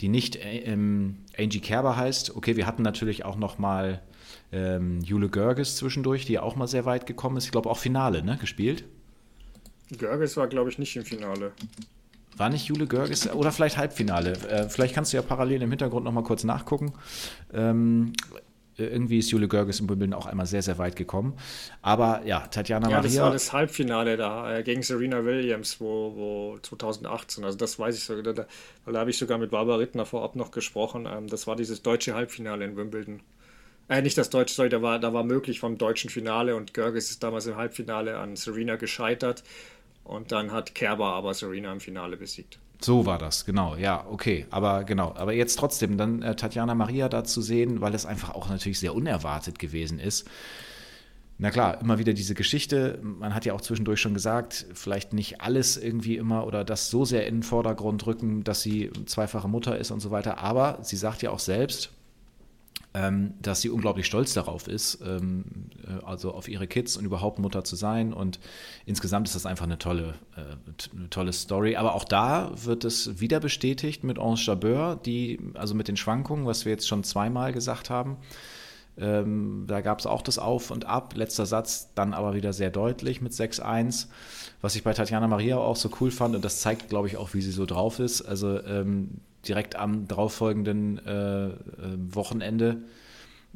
die 0.00 0.08
nicht 0.08 0.36
äh, 0.36 0.58
ähm, 0.58 1.16
Angie 1.36 1.58
Kerber 1.58 1.96
heißt. 1.96 2.36
Okay, 2.36 2.54
wir 2.54 2.68
hatten 2.68 2.82
natürlich 2.84 3.24
auch 3.24 3.34
noch 3.34 3.58
mal 3.58 4.02
ähm, 4.52 5.00
Jule 5.00 5.30
Görges 5.30 5.74
zwischendurch, 5.74 6.26
die 6.26 6.38
auch 6.38 6.54
mal 6.54 6.68
sehr 6.68 6.84
weit 6.84 7.06
gekommen 7.06 7.38
ist. 7.38 7.46
Ich 7.46 7.50
glaube 7.50 7.68
auch 7.68 7.78
Finale, 7.78 8.22
ne, 8.22 8.38
gespielt. 8.40 8.84
Görges 9.98 10.36
war, 10.36 10.48
glaube 10.48 10.70
ich, 10.70 10.78
nicht 10.78 10.96
im 10.96 11.04
Finale. 11.04 11.52
War 12.36 12.48
nicht 12.48 12.66
Jule 12.66 12.86
Görges 12.86 13.30
oder 13.32 13.52
vielleicht 13.52 13.76
Halbfinale? 13.76 14.32
Äh, 14.48 14.68
vielleicht 14.68 14.94
kannst 14.94 15.12
du 15.12 15.16
ja 15.16 15.22
parallel 15.22 15.62
im 15.62 15.70
Hintergrund 15.70 16.04
noch 16.04 16.12
mal 16.12 16.24
kurz 16.24 16.42
nachgucken. 16.42 16.92
Ähm, 17.52 18.12
irgendwie 18.76 19.18
ist 19.18 19.30
Jule 19.30 19.46
Görges 19.46 19.78
im 19.78 19.88
Wimbledon 19.88 20.14
auch 20.14 20.26
einmal 20.26 20.46
sehr, 20.46 20.62
sehr 20.62 20.78
weit 20.78 20.96
gekommen. 20.96 21.34
Aber 21.80 22.22
ja, 22.24 22.40
Tatjana 22.40 22.90
ja, 22.90 22.96
Maria. 22.96 23.10
Ja, 23.10 23.14
das 23.14 23.22
war 23.22 23.30
das 23.32 23.52
Halbfinale 23.52 24.16
da 24.16 24.58
äh, 24.58 24.62
gegen 24.64 24.82
Serena 24.82 25.24
Williams, 25.24 25.80
wo, 25.80 26.12
wo 26.16 26.58
2018, 26.60 27.44
also 27.44 27.56
das 27.56 27.78
weiß 27.78 27.96
ich 27.96 28.02
sogar, 28.02 28.34
da, 28.34 28.46
da 28.86 28.98
habe 28.98 29.10
ich 29.10 29.18
sogar 29.18 29.38
mit 29.38 29.50
Barbara 29.50 29.76
Rittner 29.76 30.06
vorab 30.06 30.34
noch 30.34 30.50
gesprochen. 30.50 31.06
Ähm, 31.06 31.28
das 31.28 31.46
war 31.46 31.54
dieses 31.54 31.82
deutsche 31.82 32.14
Halbfinale 32.14 32.64
in 32.64 32.76
Wimbledon. 32.76 33.20
Äh, 33.88 34.02
nicht 34.02 34.16
das 34.16 34.30
deutsche, 34.30 34.54
sorry, 34.54 34.70
da 34.70 34.82
war, 34.82 34.98
da 34.98 35.12
war 35.12 35.24
möglich 35.24 35.60
vom 35.60 35.76
deutschen 35.78 36.10
Finale 36.10 36.56
und 36.56 36.74
Görges 36.74 37.10
ist 37.10 37.22
damals 37.22 37.46
im 37.46 37.56
Halbfinale 37.56 38.18
an 38.18 38.34
Serena 38.34 38.76
gescheitert. 38.76 39.44
Und 40.04 40.32
dann 40.32 40.52
hat 40.52 40.74
Kerber 40.74 41.06
aber 41.14 41.34
Serena 41.34 41.72
im 41.72 41.80
Finale 41.80 42.16
besiegt. 42.16 42.58
So 42.80 43.06
war 43.06 43.18
das, 43.18 43.46
genau, 43.46 43.76
ja, 43.76 44.04
okay. 44.10 44.46
Aber 44.50 44.84
genau, 44.84 45.14
aber 45.16 45.32
jetzt 45.32 45.58
trotzdem 45.58 45.96
dann 45.96 46.22
äh, 46.22 46.36
Tatjana 46.36 46.74
Maria 46.74 47.08
da 47.08 47.24
zu 47.24 47.40
sehen, 47.40 47.80
weil 47.80 47.94
es 47.94 48.04
einfach 48.04 48.34
auch 48.34 48.50
natürlich 48.50 48.78
sehr 48.78 48.94
unerwartet 48.94 49.58
gewesen 49.58 49.98
ist. 49.98 50.28
Na 51.38 51.50
klar, 51.50 51.80
immer 51.80 51.98
wieder 51.98 52.12
diese 52.12 52.34
Geschichte. 52.34 53.00
Man 53.02 53.34
hat 53.34 53.44
ja 53.44 53.54
auch 53.54 53.60
zwischendurch 53.60 54.00
schon 54.00 54.14
gesagt, 54.14 54.66
vielleicht 54.74 55.12
nicht 55.12 55.40
alles 55.40 55.76
irgendwie 55.76 56.16
immer 56.16 56.46
oder 56.46 56.62
das 56.62 56.90
so 56.90 57.04
sehr 57.04 57.26
in 57.26 57.36
den 57.36 57.42
Vordergrund 57.42 58.06
rücken, 58.06 58.44
dass 58.44 58.62
sie 58.62 58.90
zweifache 59.06 59.48
Mutter 59.48 59.76
ist 59.76 59.90
und 59.90 60.00
so 60.00 60.10
weiter. 60.10 60.38
Aber 60.38 60.78
sie 60.82 60.96
sagt 60.96 61.22
ja 61.22 61.30
auch 61.30 61.40
selbst, 61.40 61.90
dass 62.94 63.60
sie 63.60 63.70
unglaublich 63.70 64.06
stolz 64.06 64.34
darauf 64.34 64.68
ist, 64.68 65.00
ähm, 65.04 65.44
äh, 65.84 66.04
also 66.04 66.32
auf 66.32 66.46
ihre 66.46 66.68
Kids 66.68 66.96
und 66.96 67.04
überhaupt 67.04 67.40
Mutter 67.40 67.64
zu 67.64 67.74
sein. 67.74 68.12
Und 68.12 68.38
insgesamt 68.86 69.26
ist 69.26 69.34
das 69.34 69.46
einfach 69.46 69.64
eine 69.64 69.78
tolle, 69.78 70.14
äh, 70.36 70.96
eine 70.96 71.10
tolle 71.10 71.32
Story. 71.32 71.74
Aber 71.74 71.96
auch 71.96 72.04
da 72.04 72.52
wird 72.54 72.84
es 72.84 73.20
wieder 73.20 73.40
bestätigt 73.40 74.04
mit 74.04 74.20
Ange 74.20 74.36
Jabeur, 74.36 74.94
die, 74.94 75.40
also 75.54 75.74
mit 75.74 75.88
den 75.88 75.96
Schwankungen, 75.96 76.46
was 76.46 76.64
wir 76.64 76.72
jetzt 76.72 76.86
schon 76.86 77.02
zweimal 77.02 77.52
gesagt 77.52 77.90
haben. 77.90 78.16
Ähm, 78.96 79.64
da 79.66 79.80
gab 79.80 79.98
es 79.98 80.06
auch 80.06 80.22
das 80.22 80.38
Auf 80.38 80.70
und 80.70 80.84
Ab. 80.84 81.14
Letzter 81.16 81.46
Satz 81.46 81.90
dann 81.96 82.14
aber 82.14 82.34
wieder 82.34 82.52
sehr 82.52 82.70
deutlich 82.70 83.20
mit 83.20 83.32
6-1. 83.32 84.06
Was 84.60 84.76
ich 84.76 84.84
bei 84.84 84.94
Tatjana 84.94 85.26
Maria 85.26 85.56
auch 85.56 85.76
so 85.76 85.90
cool 86.00 86.12
fand, 86.12 86.36
und 86.36 86.44
das 86.44 86.60
zeigt, 86.60 86.90
glaube 86.90 87.08
ich, 87.08 87.16
auch, 87.16 87.34
wie 87.34 87.42
sie 87.42 87.50
so 87.50 87.66
drauf 87.66 87.98
ist. 87.98 88.22
Also 88.22 88.62
ähm, 88.62 89.20
direkt 89.48 89.76
am 89.76 90.08
darauffolgenden 90.08 90.98
äh, 91.06 91.46
äh, 91.46 91.52
Wochenende 91.96 92.82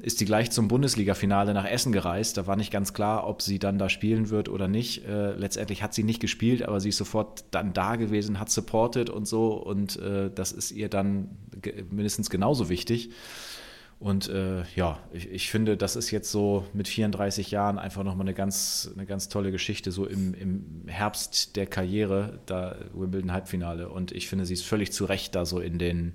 ist 0.00 0.20
die 0.20 0.24
gleich 0.24 0.50
zum 0.50 0.68
Bundesliga-Finale 0.68 1.54
nach 1.54 1.64
Essen 1.64 1.92
gereist. 1.92 2.36
Da 2.36 2.46
war 2.46 2.56
nicht 2.56 2.70
ganz 2.70 2.92
klar, 2.92 3.26
ob 3.26 3.42
sie 3.42 3.58
dann 3.58 3.78
da 3.78 3.88
spielen 3.88 4.30
wird 4.30 4.48
oder 4.48 4.68
nicht. 4.68 5.04
Äh, 5.04 5.32
letztendlich 5.32 5.82
hat 5.82 5.92
sie 5.92 6.04
nicht 6.04 6.20
gespielt, 6.20 6.62
aber 6.62 6.80
sie 6.80 6.90
ist 6.90 6.98
sofort 6.98 7.44
dann 7.50 7.72
da 7.72 7.96
gewesen, 7.96 8.38
hat 8.38 8.50
supported 8.50 9.10
und 9.10 9.26
so. 9.26 9.54
Und 9.54 9.96
äh, 9.96 10.30
das 10.32 10.52
ist 10.52 10.70
ihr 10.70 10.88
dann 10.88 11.36
mindestens 11.90 12.30
genauso 12.30 12.68
wichtig. 12.68 13.10
Und 14.00 14.28
äh, 14.28 14.62
ja, 14.76 15.00
ich, 15.12 15.28
ich, 15.28 15.50
finde, 15.50 15.76
das 15.76 15.96
ist 15.96 16.12
jetzt 16.12 16.30
so 16.30 16.64
mit 16.72 16.86
34 16.86 17.50
Jahren 17.50 17.80
einfach 17.80 18.04
nochmal 18.04 18.26
eine 18.26 18.34
ganz, 18.34 18.88
eine 18.94 19.06
ganz 19.06 19.28
tolle 19.28 19.50
Geschichte, 19.50 19.90
so 19.90 20.06
im, 20.06 20.34
im 20.34 20.84
Herbst 20.86 21.56
der 21.56 21.66
Karriere, 21.66 22.38
da 22.46 22.76
Wimbledon 22.94 23.32
Halbfinale. 23.32 23.88
Und 23.88 24.12
ich 24.12 24.28
finde, 24.28 24.46
sie 24.46 24.54
ist 24.54 24.64
völlig 24.64 24.92
zu 24.92 25.04
Recht 25.04 25.34
da 25.34 25.44
so 25.44 25.58
in 25.58 25.78
den, 25.78 26.12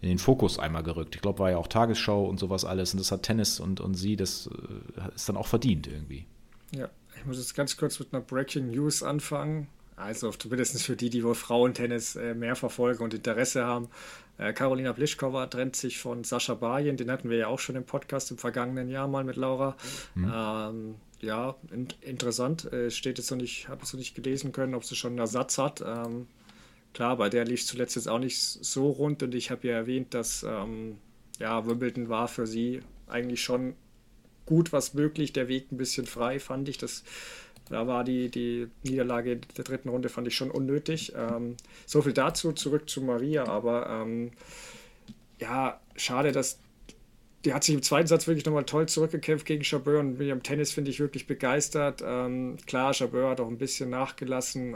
in 0.00 0.08
den 0.08 0.18
Fokus 0.18 0.60
einmal 0.60 0.84
gerückt. 0.84 1.16
Ich 1.16 1.22
glaube, 1.22 1.40
war 1.40 1.50
ja 1.50 1.56
auch 1.56 1.66
Tagesschau 1.66 2.26
und 2.26 2.38
sowas 2.38 2.64
alles. 2.64 2.92
Und 2.94 3.00
das 3.00 3.10
hat 3.10 3.24
Tennis 3.24 3.58
und, 3.58 3.80
und 3.80 3.94
sie, 3.94 4.14
das 4.14 4.48
äh, 4.96 5.14
ist 5.16 5.28
dann 5.28 5.36
auch 5.36 5.48
verdient 5.48 5.88
irgendwie. 5.88 6.26
Ja, 6.70 6.88
ich 7.16 7.26
muss 7.26 7.38
jetzt 7.38 7.54
ganz 7.54 7.76
kurz 7.76 7.98
mit 7.98 8.14
einer 8.14 8.22
Breaking 8.22 8.70
News 8.70 9.02
anfangen. 9.02 9.66
Also 9.96 10.30
zumindest 10.30 10.82
für 10.82 10.94
die, 10.94 11.08
die 11.08 11.24
wohl 11.24 11.34
Frauentennis 11.34 12.16
äh, 12.16 12.34
mehr 12.34 12.54
verfolgen 12.54 13.02
und 13.02 13.14
Interesse 13.14 13.64
haben. 13.64 13.88
Äh, 14.36 14.52
Carolina 14.52 14.92
Pliskova 14.92 15.46
trennt 15.46 15.74
sich 15.74 15.98
von 15.98 16.22
Sascha 16.22 16.54
Barjen, 16.54 16.98
den 16.98 17.10
hatten 17.10 17.30
wir 17.30 17.38
ja 17.38 17.46
auch 17.46 17.58
schon 17.58 17.76
im 17.76 17.84
Podcast 17.84 18.30
im 18.30 18.36
vergangenen 18.36 18.90
Jahr 18.90 19.08
mal 19.08 19.24
mit 19.24 19.36
Laura. 19.36 19.74
Mhm. 20.14 20.32
Ähm, 20.34 20.94
ja, 21.20 21.56
in, 21.72 21.88
interessant. 22.02 22.70
Äh, 22.72 22.90
steht 22.90 23.16
jetzt 23.16 23.30
noch 23.30 23.38
nicht, 23.38 23.68
habe 23.68 23.82
es 23.82 23.92
noch 23.92 23.98
nicht 23.98 24.14
gelesen 24.14 24.52
können, 24.52 24.74
ob 24.74 24.84
sie 24.84 24.96
schon 24.96 25.12
einen 25.12 25.20
Ersatz 25.20 25.56
hat. 25.56 25.80
Ähm, 25.80 26.26
klar, 26.92 27.16
bei 27.16 27.30
der 27.30 27.46
lief 27.46 27.60
es 27.60 27.66
zuletzt 27.66 27.96
jetzt 27.96 28.08
auch 28.08 28.18
nicht 28.18 28.38
so 28.38 28.90
rund 28.90 29.22
und 29.22 29.34
ich 29.34 29.50
habe 29.50 29.66
ja 29.66 29.74
erwähnt, 29.74 30.12
dass 30.12 30.42
ähm, 30.42 30.98
ja, 31.38 31.66
Wimbledon 31.66 32.10
war 32.10 32.28
für 32.28 32.46
sie 32.46 32.80
eigentlich 33.06 33.42
schon 33.42 33.74
gut 34.44 34.72
was 34.72 34.94
möglich. 34.94 35.32
Der 35.32 35.48
Weg 35.48 35.72
ein 35.72 35.76
bisschen 35.78 36.06
frei, 36.06 36.38
fand 36.38 36.68
ich. 36.68 36.78
Das 36.78 37.02
da 37.68 37.86
war 37.86 38.04
die, 38.04 38.30
die 38.30 38.68
Niederlage 38.84 39.36
der 39.36 39.64
dritten 39.64 39.88
Runde, 39.88 40.08
fand 40.08 40.28
ich 40.28 40.36
schon 40.36 40.50
unnötig. 40.50 41.12
Ähm, 41.16 41.56
so 41.84 42.02
viel 42.02 42.12
dazu, 42.12 42.52
zurück 42.52 42.88
zu 42.88 43.02
Maria, 43.02 43.46
aber 43.46 43.88
ähm, 43.88 44.30
ja, 45.38 45.80
schade, 45.96 46.32
dass 46.32 46.58
die 47.44 47.54
hat 47.54 47.62
sich 47.62 47.76
im 47.76 47.82
zweiten 47.82 48.08
Satz 48.08 48.26
wirklich 48.26 48.44
nochmal 48.44 48.64
toll 48.64 48.88
zurückgekämpft 48.88 49.46
gegen 49.46 49.62
Chabeur 49.62 50.00
und 50.00 50.18
mit 50.18 50.26
ihrem 50.26 50.42
Tennis 50.42 50.72
finde 50.72 50.90
ich 50.90 50.98
wirklich 50.98 51.28
begeistert. 51.28 52.02
Ähm, 52.04 52.56
klar, 52.66 52.92
Chabeur 52.92 53.30
hat 53.30 53.40
auch 53.40 53.46
ein 53.46 53.58
bisschen 53.58 53.88
nachgelassen. 53.88 54.74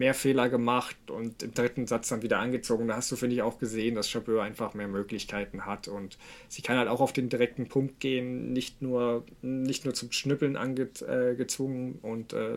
Mehr 0.00 0.14
Fehler 0.14 0.48
gemacht 0.48 0.96
und 1.10 1.42
im 1.42 1.52
dritten 1.52 1.86
Satz 1.86 2.08
dann 2.08 2.22
wieder 2.22 2.38
angezogen. 2.38 2.88
Da 2.88 2.96
hast 2.96 3.12
du, 3.12 3.16
finde 3.16 3.36
ich, 3.36 3.42
auch 3.42 3.58
gesehen, 3.58 3.96
dass 3.96 4.08
Chabot 4.08 4.40
einfach 4.40 4.72
mehr 4.72 4.88
Möglichkeiten 4.88 5.66
hat 5.66 5.88
und 5.88 6.16
sie 6.48 6.62
kann 6.62 6.78
halt 6.78 6.88
auch 6.88 7.02
auf 7.02 7.12
den 7.12 7.28
direkten 7.28 7.68
Punkt 7.68 8.00
gehen, 8.00 8.50
nicht 8.54 8.80
nur, 8.80 9.24
nicht 9.42 9.84
nur 9.84 9.92
zum 9.92 10.10
Schnüppeln 10.10 10.56
angezwungen 10.56 11.98
äh, 12.02 12.06
und 12.06 12.32
äh, 12.32 12.56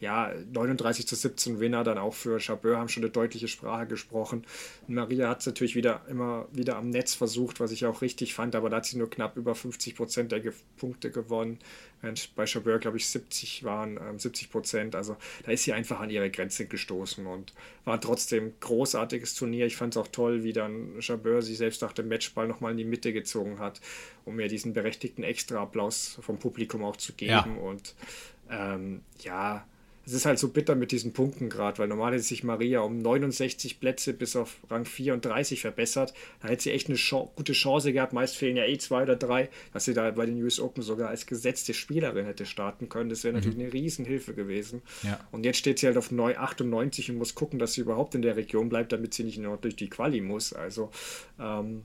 ja, 0.00 0.34
39 0.52 1.06
zu 1.06 1.16
17 1.16 1.60
Winner 1.60 1.82
dann 1.82 1.96
auch 1.96 2.12
für 2.12 2.38
Chabot 2.38 2.76
haben 2.76 2.90
schon 2.90 3.02
eine 3.02 3.10
deutliche 3.10 3.48
Sprache 3.48 3.86
gesprochen. 3.86 4.44
Maria 4.86 5.30
hat 5.30 5.40
es 5.40 5.46
natürlich 5.46 5.74
wieder 5.74 6.02
immer 6.10 6.46
wieder 6.52 6.76
am 6.76 6.90
Netz 6.90 7.14
versucht, 7.14 7.58
was 7.58 7.72
ich 7.72 7.86
auch 7.86 8.02
richtig 8.02 8.34
fand, 8.34 8.54
aber 8.54 8.68
da 8.68 8.76
hat 8.76 8.84
sie 8.84 8.98
nur 8.98 9.08
knapp 9.08 9.38
über 9.38 9.54
50 9.54 9.96
Prozent 9.96 10.30
der 10.30 10.40
Ge 10.40 10.52
Punkte 10.76 11.10
gewonnen, 11.10 11.58
während 12.02 12.34
bei 12.34 12.46
Chabot, 12.46 12.80
glaube 12.80 12.98
ich, 12.98 13.08
70 13.08 13.64
waren, 13.64 13.96
äh, 13.96 14.18
70 14.18 14.50
Prozent. 14.50 14.94
Also 14.94 15.16
da 15.44 15.52
ist 15.52 15.64
sie 15.64 15.72
einfach 15.72 16.00
an 16.00 16.10
ihre 16.10 16.30
Grenze 16.30 16.66
gestoßen 16.66 17.26
und 17.26 17.54
war 17.84 18.00
trotzdem 18.00 18.52
großartiges 18.60 19.34
Turnier. 19.34 19.66
Ich 19.66 19.76
fand 19.76 19.94
es 19.94 19.96
auch 19.96 20.08
toll, 20.08 20.44
wie 20.44 20.52
dann 20.52 21.00
Jabeur 21.00 21.40
sich 21.42 21.56
selbst 21.56 21.80
nach 21.82 21.92
dem 21.92 22.08
Matchball 22.08 22.46
nochmal 22.46 22.72
in 22.72 22.78
die 22.78 22.84
Mitte 22.84 23.12
gezogen 23.12 23.58
hat, 23.58 23.80
um 24.24 24.36
mir 24.36 24.48
diesen 24.48 24.74
berechtigten 24.74 25.22
Extra-Applaus 25.22 26.18
vom 26.20 26.38
Publikum 26.38 26.84
auch 26.84 26.96
zu 26.96 27.14
geben. 27.14 27.30
Ja. 27.30 27.62
Und 27.62 27.94
ähm, 28.50 29.02
ja, 29.20 29.66
es 30.04 30.12
ist 30.12 30.26
halt 30.26 30.38
so 30.38 30.48
bitter 30.48 30.74
mit 30.74 30.90
diesen 30.90 31.12
Punkten 31.12 31.48
gerade, 31.48 31.78
weil 31.78 31.88
normal 31.88 32.12
hätte 32.12 32.22
sich 32.22 32.42
Maria 32.42 32.80
um 32.80 32.98
69 32.98 33.78
Plätze 33.78 34.12
bis 34.12 34.34
auf 34.34 34.56
Rang 34.68 34.84
34 34.84 35.60
verbessert. 35.60 36.12
Da 36.40 36.48
hätte 36.48 36.64
sie 36.64 36.72
echt 36.72 36.88
eine 36.88 36.96
Ch 36.96 37.14
gute 37.36 37.52
Chance 37.52 37.92
gehabt. 37.92 38.12
Meist 38.12 38.36
fehlen 38.36 38.56
ja 38.56 38.64
eh 38.64 38.78
zwei 38.78 39.02
oder 39.02 39.16
drei, 39.16 39.48
dass 39.72 39.84
sie 39.84 39.94
da 39.94 40.10
bei 40.10 40.26
den 40.26 40.42
US 40.42 40.58
Open 40.58 40.82
sogar 40.82 41.08
als 41.08 41.26
gesetzte 41.26 41.72
Spielerin 41.72 42.26
hätte 42.26 42.46
starten 42.46 42.88
können. 42.88 43.10
Das 43.10 43.22
wäre 43.22 43.34
natürlich 43.34 43.56
mhm. 43.56 43.64
eine 43.64 43.72
Riesenhilfe 43.72 44.34
gewesen. 44.34 44.82
Ja. 45.02 45.20
Und 45.30 45.44
jetzt 45.44 45.58
steht 45.58 45.78
sie 45.78 45.86
halt 45.86 45.96
auf 45.96 46.10
98 46.12 47.10
und 47.10 47.18
muss 47.18 47.34
gucken, 47.34 47.58
dass 47.58 47.74
sie 47.74 47.82
überhaupt 47.82 48.14
in 48.14 48.22
der 48.22 48.36
Region 48.36 48.68
bleibt, 48.68 48.92
damit 48.92 49.14
sie 49.14 49.24
nicht 49.24 49.38
nur 49.38 49.56
durch 49.56 49.76
die 49.76 49.88
Quali 49.88 50.20
muss. 50.20 50.52
Also 50.52 50.90
ähm, 51.38 51.84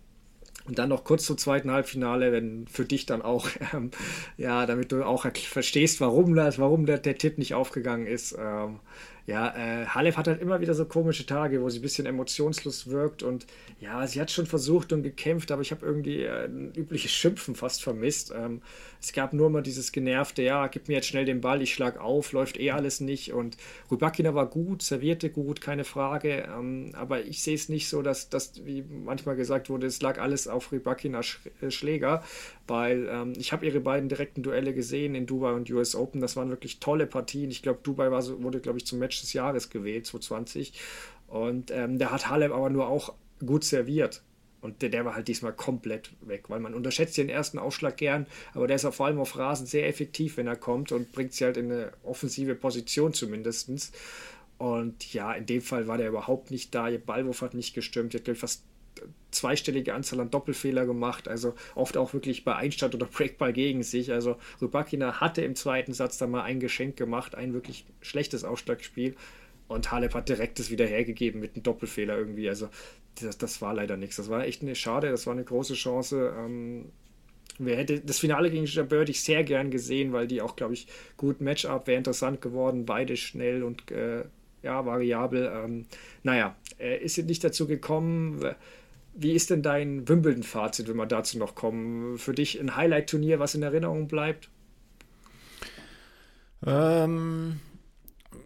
Und 0.67 0.79
dann 0.79 0.89
noch 0.89 1.05
kurz 1.05 1.25
zum 1.25 1.37
zweiten 1.37 1.71
Halbfinale, 1.71 2.31
wenn 2.31 2.67
für 2.67 2.85
dich 2.85 3.05
dann 3.05 3.21
auch, 3.21 3.47
ähm, 3.73 3.91
ja, 4.37 4.65
damit 4.65 4.91
du 4.91 5.03
auch 5.03 5.25
verstehst, 5.33 6.01
warum 6.01 6.35
das, 6.35 6.59
warum 6.59 6.85
der, 6.85 6.97
der 6.97 7.17
Tipp 7.17 7.37
nicht 7.37 7.53
aufgegangen 7.53 8.05
ist. 8.05 8.35
Ähm, 8.37 8.79
ja, 9.27 9.53
äh, 9.57 9.85
Halef 9.87 10.15
hat 10.15 10.29
halt 10.29 10.41
immer 10.41 10.61
wieder 10.61 10.73
so 10.73 10.85
komische 10.85 11.25
Tage, 11.25 11.61
wo 11.61 11.69
sie 11.69 11.79
ein 11.79 11.81
bisschen 11.81 12.05
emotionslos 12.05 12.87
wirkt 12.87 13.23
und 13.23 13.45
ja, 13.81 14.07
sie 14.07 14.21
hat 14.21 14.31
schon 14.31 14.45
versucht 14.45 14.93
und 14.93 15.03
gekämpft, 15.03 15.51
aber 15.51 15.61
ich 15.61 15.71
habe 15.71 15.85
irgendwie 15.85 16.23
äh, 16.23 16.45
ein 16.45 16.73
übliches 16.73 17.11
Schimpfen 17.11 17.53
fast 17.53 17.83
vermisst. 17.83 18.33
Ähm, 18.33 18.61
es 19.01 19.11
gab 19.11 19.33
nur 19.33 19.49
mal 19.49 19.61
dieses 19.61 19.91
genervte, 19.91 20.43
ja, 20.43 20.67
gib 20.67 20.87
mir 20.87 20.95
jetzt 20.95 21.07
schnell 21.07 21.25
den 21.25 21.41
Ball, 21.41 21.61
ich 21.61 21.73
schlag 21.73 21.99
auf, 21.99 22.31
läuft 22.31 22.57
eh 22.57 22.71
alles 22.71 23.01
nicht 23.01 23.33
und 23.33 23.57
Rybakina 23.91 24.33
war 24.33 24.45
gut, 24.45 24.81
servierte 24.81 25.29
gut, 25.29 25.59
keine 25.59 25.83
Frage, 25.83 26.47
ähm, 26.47 26.91
aber 26.93 27.25
ich 27.25 27.43
sehe 27.43 27.55
es 27.55 27.67
nicht 27.67 27.89
so, 27.89 28.01
dass, 28.01 28.29
dass, 28.29 28.65
wie 28.65 28.81
manchmal 28.81 29.35
gesagt 29.35 29.69
wurde, 29.69 29.87
es 29.87 30.01
lag 30.01 30.21
alles 30.21 30.47
auf 30.47 30.71
Rybakina 30.71 31.19
äh, 31.59 31.69
Schläger, 31.69 32.23
weil 32.67 33.07
ähm, 33.09 33.33
ich 33.37 33.51
habe 33.51 33.65
ihre 33.65 33.79
beiden 33.79 34.09
direkten 34.09 34.43
Duelle 34.43 34.73
gesehen 34.73 35.15
in 35.15 35.25
Dubai 35.25 35.53
und 35.53 35.69
US 35.71 35.95
Open, 35.95 36.21
das 36.21 36.35
waren 36.35 36.49
wirklich 36.49 36.79
tolle 36.79 37.07
Partien. 37.07 37.49
Ich 37.49 37.61
glaube, 37.61 37.79
Dubai 37.83 38.11
war 38.11 38.21
so, 38.21 38.41
wurde, 38.43 38.59
glaube 38.59 38.77
ich, 38.77 38.85
zum 38.85 38.99
Match 38.99 39.21
des 39.21 39.33
Jahres 39.33 39.69
gewählt, 39.69 40.05
2020 40.05 40.73
und 41.27 41.71
ähm, 41.71 41.99
der 41.99 42.11
hat 42.11 42.29
Halep 42.29 42.51
aber 42.51 42.69
nur 42.69 42.87
auch 42.87 43.13
gut 43.45 43.63
serviert. 43.63 44.23
Und 44.59 44.81
der, 44.81 44.89
der, 44.89 45.05
war 45.05 45.13
halt 45.13 45.27
diesmal 45.27 45.53
komplett 45.53 46.11
weg, 46.21 46.49
weil 46.49 46.59
man 46.59 46.73
unterschätzt 46.73 47.17
den 47.17 47.29
ersten 47.29 47.59
Aufschlag 47.59 47.95
gern, 47.95 48.25
aber 48.53 48.65
der 48.65 48.75
ist 48.75 48.85
auch 48.85 48.93
vor 48.93 49.05
allem 49.05 49.19
auf 49.19 49.37
Rasen 49.37 49.67
sehr 49.67 49.87
effektiv, 49.87 50.37
wenn 50.37 50.47
er 50.47 50.55
kommt 50.55 50.91
und 50.91 51.11
bringt 51.11 51.33
sie 51.33 51.45
halt 51.45 51.57
in 51.57 51.71
eine 51.71 51.91
offensive 52.03 52.55
Position 52.55 53.13
zumindest. 53.13 53.95
Und 54.57 55.13
ja, 55.13 55.33
in 55.33 55.45
dem 55.45 55.61
Fall 55.61 55.87
war 55.87 55.97
der 55.97 56.09
überhaupt 56.09 56.49
nicht 56.49 56.73
da. 56.73 56.89
Ihr 56.89 56.99
Ballwurf 56.99 57.41
hat 57.41 57.53
nicht 57.53 57.75
gestimmt. 57.75 58.13
Ihr 58.13 58.19
hat, 58.19 58.25
glaube 58.25 58.35
ich, 58.35 58.41
fast 58.41 58.63
zweistellige 59.31 59.93
Anzahl 59.93 60.19
an 60.19 60.31
Doppelfehler 60.31 60.85
gemacht, 60.85 61.27
also 61.27 61.53
oft 61.75 61.97
auch 61.97 62.13
wirklich 62.13 62.43
bei 62.43 62.55
Einstand 62.55 62.95
oder 62.95 63.05
Breakball 63.05 63.53
gegen 63.53 63.83
sich. 63.83 64.11
Also 64.11 64.37
Rybakina 64.61 65.19
hatte 65.19 65.41
im 65.41 65.55
zweiten 65.55 65.93
Satz 65.93 66.17
dann 66.17 66.31
mal 66.31 66.43
ein 66.43 66.59
Geschenk 66.59 66.97
gemacht, 66.97 67.35
ein 67.35 67.53
wirklich 67.53 67.85
schlechtes 68.01 68.43
Aufschlagspiel 68.43 69.15
und 69.67 69.91
Halep 69.91 70.13
hat 70.13 70.29
direkt 70.29 70.59
das 70.59 70.71
wieder 70.71 70.85
hergegeben 70.85 71.41
mit 71.41 71.55
einem 71.55 71.63
Doppelfehler 71.63 72.17
irgendwie. 72.17 72.47
Also 72.49 72.69
das, 73.21 73.37
das 73.37 73.61
war 73.61 73.73
leider 73.73 73.97
nichts. 73.97 74.15
Das 74.15 74.29
war 74.29 74.45
echt 74.45 74.61
eine 74.61 74.75
Schade, 74.75 75.09
das 75.09 75.25
war 75.27 75.33
eine 75.33 75.43
große 75.43 75.73
Chance. 75.73 76.33
Ähm, 76.37 76.85
wer 77.59 77.75
hätte 77.75 77.99
das 77.99 78.19
Finale 78.19 78.49
gegen 78.49 78.65
hätte 78.65 79.11
ich 79.11 79.21
sehr 79.21 79.43
gern 79.43 79.71
gesehen, 79.71 80.13
weil 80.13 80.27
die 80.27 80.41
auch, 80.41 80.55
glaube 80.55 80.73
ich, 80.73 80.87
gut 81.17 81.41
Matchup 81.41 81.87
wäre 81.87 81.97
interessant 81.97 82.41
geworden, 82.41 82.85
beide 82.85 83.17
schnell 83.17 83.63
und 83.63 83.91
äh, 83.91 84.23
ja, 84.63 84.85
variabel. 84.85 85.51
Ähm, 85.53 85.85
naja, 86.23 86.55
äh, 86.79 86.97
ist 87.03 87.17
nicht 87.17 87.43
dazu 87.43 87.67
gekommen. 87.67 88.41
Wie 89.19 89.31
ist 89.31 89.49
denn 89.49 89.63
dein 89.63 90.07
Wimbledon-Fazit, 90.07 90.87
wenn 90.87 90.95
wir 90.95 91.07
dazu 91.07 91.39
noch 91.39 91.55
kommen? 91.55 92.19
Für 92.19 92.33
dich 92.33 92.59
ein 92.59 92.75
Highlight-Turnier, 92.75 93.39
was 93.39 93.55
in 93.55 93.63
Erinnerung 93.63 94.07
bleibt? 94.07 94.49
Ähm, 96.63 97.59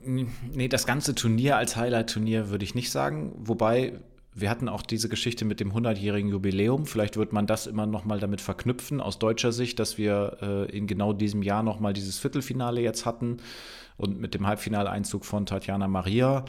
nee, 0.06 0.68
das 0.70 0.86
ganze 0.86 1.14
Turnier 1.14 1.58
als 1.58 1.76
Highlight-Turnier 1.76 2.50
würde 2.50 2.64
ich 2.64 2.74
nicht 2.74 2.90
sagen. 2.90 3.34
Wobei 3.36 4.00
wir 4.34 4.50
hatten 4.50 4.70
auch 4.70 4.82
diese 4.82 5.10
Geschichte 5.10 5.44
mit 5.44 5.60
dem 5.60 5.74
100-jährigen 5.74 6.30
Jubiläum. 6.30 6.86
Vielleicht 6.86 7.18
wird 7.18 7.34
man 7.34 7.48
das 7.48 7.68
immer 7.68 7.86
noch 7.86 8.06
mal 8.06 8.22
damit 8.22 8.40
verknüpfen 8.40 9.02
aus 9.02 9.20
deutscher 9.20 9.52
Sicht, 9.52 9.78
dass 9.78 9.98
wir 9.98 10.38
äh, 10.42 10.78
in 10.78 10.88
genau 10.88 11.12
diesem 11.12 11.44
Jahr 11.44 11.64
noch 11.64 11.82
mal 11.82 11.92
dieses 11.92 12.18
Viertelfinale 12.18 12.80
jetzt 12.80 13.06
hatten 13.06 13.38
und 13.98 14.22
mit 14.22 14.34
dem 14.34 14.48
Halbfinaleinzug 14.48 15.26
von 15.26 15.46
Tatjana 15.46 15.90
Maria. 15.90 16.46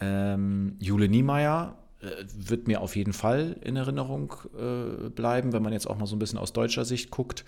Ähm, 0.00 0.76
Jule 0.80 1.10
Niemeyer 1.10 1.76
wird 2.34 2.66
mir 2.66 2.80
auf 2.80 2.96
jeden 2.96 3.12
Fall 3.12 3.56
in 3.62 3.76
Erinnerung 3.76 4.34
äh, 4.58 5.10
bleiben, 5.10 5.52
wenn 5.52 5.62
man 5.62 5.72
jetzt 5.72 5.86
auch 5.86 5.98
mal 5.98 6.06
so 6.06 6.16
ein 6.16 6.18
bisschen 6.18 6.38
aus 6.38 6.52
deutscher 6.52 6.84
Sicht 6.84 7.10
guckt. 7.10 7.44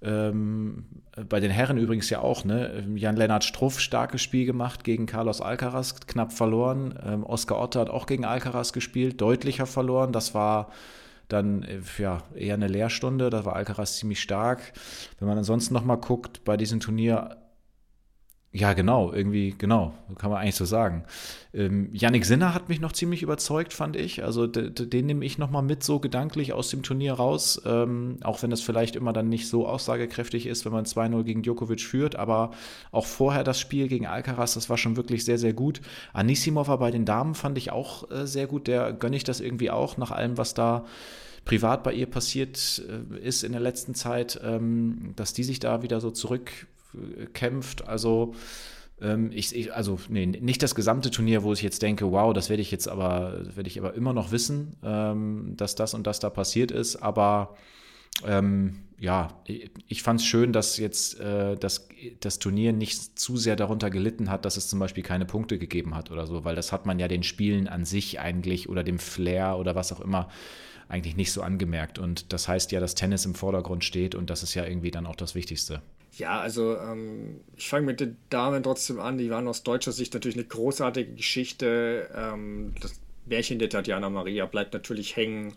Ähm, 0.00 0.84
bei 1.28 1.40
den 1.40 1.50
Herren 1.50 1.76
übrigens 1.76 2.08
ja 2.10 2.20
auch, 2.20 2.44
ne? 2.44 2.86
Jan-Lennart 2.94 3.42
Struff, 3.42 3.80
starkes 3.80 4.22
Spiel 4.22 4.46
gemacht 4.46 4.84
gegen 4.84 5.06
Carlos 5.06 5.40
Alcaraz, 5.40 5.96
knapp 6.06 6.32
verloren. 6.32 6.96
Ähm, 7.04 7.24
Oscar 7.24 7.60
Otter 7.60 7.80
hat 7.80 7.90
auch 7.90 8.06
gegen 8.06 8.24
Alcaraz 8.24 8.72
gespielt, 8.72 9.20
deutlicher 9.20 9.66
verloren. 9.66 10.12
Das 10.12 10.34
war 10.34 10.70
dann 11.28 11.64
äh, 11.64 11.80
ja, 11.98 12.22
eher 12.34 12.54
eine 12.54 12.68
Lehrstunde, 12.68 13.30
da 13.30 13.44
war 13.44 13.56
Alcaraz 13.56 13.96
ziemlich 13.96 14.20
stark. 14.20 14.72
Wenn 15.18 15.26
man 15.26 15.38
ansonsten 15.38 15.74
nochmal 15.74 15.98
guckt, 15.98 16.44
bei 16.44 16.56
diesem 16.56 16.78
Turnier 16.78 17.36
ja, 18.56 18.72
genau, 18.72 19.12
irgendwie, 19.12 19.54
genau, 19.56 19.92
kann 20.16 20.30
man 20.30 20.40
eigentlich 20.40 20.54
so 20.54 20.64
sagen. 20.64 21.04
Ähm, 21.52 21.90
Sinner 22.22 22.54
hat 22.54 22.70
mich 22.70 22.80
noch 22.80 22.92
ziemlich 22.92 23.22
überzeugt, 23.22 23.74
fand 23.74 23.96
ich. 23.96 24.24
Also 24.24 24.46
den 24.46 25.06
nehme 25.06 25.26
ich 25.26 25.36
nochmal 25.36 25.62
mit 25.62 25.82
so 25.82 26.00
gedanklich 26.00 26.54
aus 26.54 26.70
dem 26.70 26.82
Turnier 26.82 27.12
raus, 27.12 27.60
ähm, 27.66 28.16
auch 28.22 28.42
wenn 28.42 28.48
das 28.48 28.62
vielleicht 28.62 28.96
immer 28.96 29.12
dann 29.12 29.28
nicht 29.28 29.46
so 29.48 29.68
aussagekräftig 29.68 30.46
ist, 30.46 30.64
wenn 30.64 30.72
man 30.72 30.86
2-0 30.86 31.22
gegen 31.24 31.42
Djokovic 31.42 31.82
führt, 31.82 32.16
aber 32.16 32.52
auch 32.92 33.04
vorher 33.04 33.44
das 33.44 33.60
Spiel 33.60 33.88
gegen 33.88 34.06
Alcaraz, 34.06 34.54
das 34.54 34.70
war 34.70 34.78
schon 34.78 34.96
wirklich 34.96 35.26
sehr, 35.26 35.38
sehr 35.38 35.52
gut. 35.52 35.82
Anisimova 36.14 36.76
bei 36.76 36.90
den 36.90 37.04
Damen 37.04 37.34
fand 37.34 37.58
ich 37.58 37.72
auch 37.72 38.10
äh, 38.10 38.26
sehr 38.26 38.46
gut, 38.46 38.68
der 38.68 38.94
gönne 38.94 39.16
ich 39.16 39.24
das 39.24 39.40
irgendwie 39.40 39.70
auch, 39.70 39.98
nach 39.98 40.12
allem, 40.12 40.38
was 40.38 40.54
da 40.54 40.86
privat 41.44 41.82
bei 41.82 41.92
ihr 41.92 42.06
passiert 42.06 42.82
äh, 42.88 43.18
ist 43.18 43.44
in 43.44 43.52
der 43.52 43.60
letzten 43.60 43.94
Zeit, 43.94 44.40
ähm, 44.42 45.12
dass 45.14 45.34
die 45.34 45.44
sich 45.44 45.60
da 45.60 45.82
wieder 45.82 46.00
so 46.00 46.10
zurück 46.10 46.66
kämpft. 47.32 47.86
Also 47.86 48.34
ähm, 49.00 49.30
ich, 49.32 49.54
ich, 49.54 49.74
also 49.74 49.98
nee, 50.08 50.26
nicht 50.26 50.62
das 50.62 50.74
gesamte 50.74 51.10
Turnier, 51.10 51.42
wo 51.42 51.52
ich 51.52 51.62
jetzt 51.62 51.82
denke, 51.82 52.10
wow, 52.10 52.32
das 52.32 52.48
werde 52.48 52.62
ich 52.62 52.70
jetzt 52.70 52.88
aber, 52.88 53.40
werde 53.54 53.68
ich 53.68 53.78
aber 53.78 53.94
immer 53.94 54.12
noch 54.12 54.32
wissen, 54.32 54.76
ähm, 54.82 55.54
dass 55.56 55.74
das 55.74 55.94
und 55.94 56.06
das 56.06 56.20
da 56.20 56.30
passiert 56.30 56.70
ist. 56.70 56.96
Aber 56.96 57.56
ähm, 58.24 58.82
ja, 58.98 59.28
ich 59.88 60.02
fand 60.02 60.20
es 60.20 60.26
schön, 60.26 60.52
dass 60.52 60.78
jetzt 60.78 61.20
äh, 61.20 61.56
das, 61.56 61.88
das 62.20 62.38
Turnier 62.38 62.72
nicht 62.72 63.18
zu 63.18 63.36
sehr 63.36 63.56
darunter 63.56 63.90
gelitten 63.90 64.30
hat, 64.30 64.46
dass 64.46 64.56
es 64.56 64.68
zum 64.68 64.78
Beispiel 64.78 65.02
keine 65.02 65.26
Punkte 65.26 65.58
gegeben 65.58 65.94
hat 65.94 66.10
oder 66.10 66.26
so, 66.26 66.44
weil 66.44 66.56
das 66.56 66.72
hat 66.72 66.86
man 66.86 66.98
ja 66.98 67.08
den 67.08 67.22
Spielen 67.22 67.68
an 67.68 67.84
sich 67.84 68.18
eigentlich 68.18 68.70
oder 68.70 68.82
dem 68.82 68.98
Flair 68.98 69.58
oder 69.58 69.74
was 69.74 69.92
auch 69.92 70.00
immer 70.00 70.28
eigentlich 70.88 71.16
nicht 71.16 71.32
so 71.32 71.42
angemerkt. 71.42 71.98
Und 71.98 72.32
das 72.32 72.48
heißt 72.48 72.72
ja, 72.72 72.80
dass 72.80 72.94
Tennis 72.94 73.26
im 73.26 73.34
Vordergrund 73.34 73.84
steht 73.84 74.14
und 74.14 74.30
das 74.30 74.42
ist 74.42 74.54
ja 74.54 74.64
irgendwie 74.64 74.90
dann 74.90 75.06
auch 75.06 75.16
das 75.16 75.34
Wichtigste. 75.34 75.82
Ja, 76.18 76.40
also 76.40 76.78
ähm, 76.78 77.40
ich 77.56 77.68
fange 77.68 77.86
mit 77.86 78.00
den 78.00 78.16
Damen 78.30 78.62
trotzdem 78.62 79.00
an. 79.00 79.18
Die 79.18 79.30
waren 79.30 79.46
aus 79.48 79.62
deutscher 79.62 79.92
Sicht 79.92 80.14
natürlich 80.14 80.36
eine 80.36 80.46
großartige 80.46 81.12
Geschichte. 81.12 82.08
Ähm, 82.14 82.74
das 82.80 82.98
Märchen 83.26 83.58
der 83.58 83.68
Tatjana 83.68 84.08
Maria 84.08 84.46
bleibt 84.46 84.72
natürlich 84.72 85.16
hängen. 85.16 85.54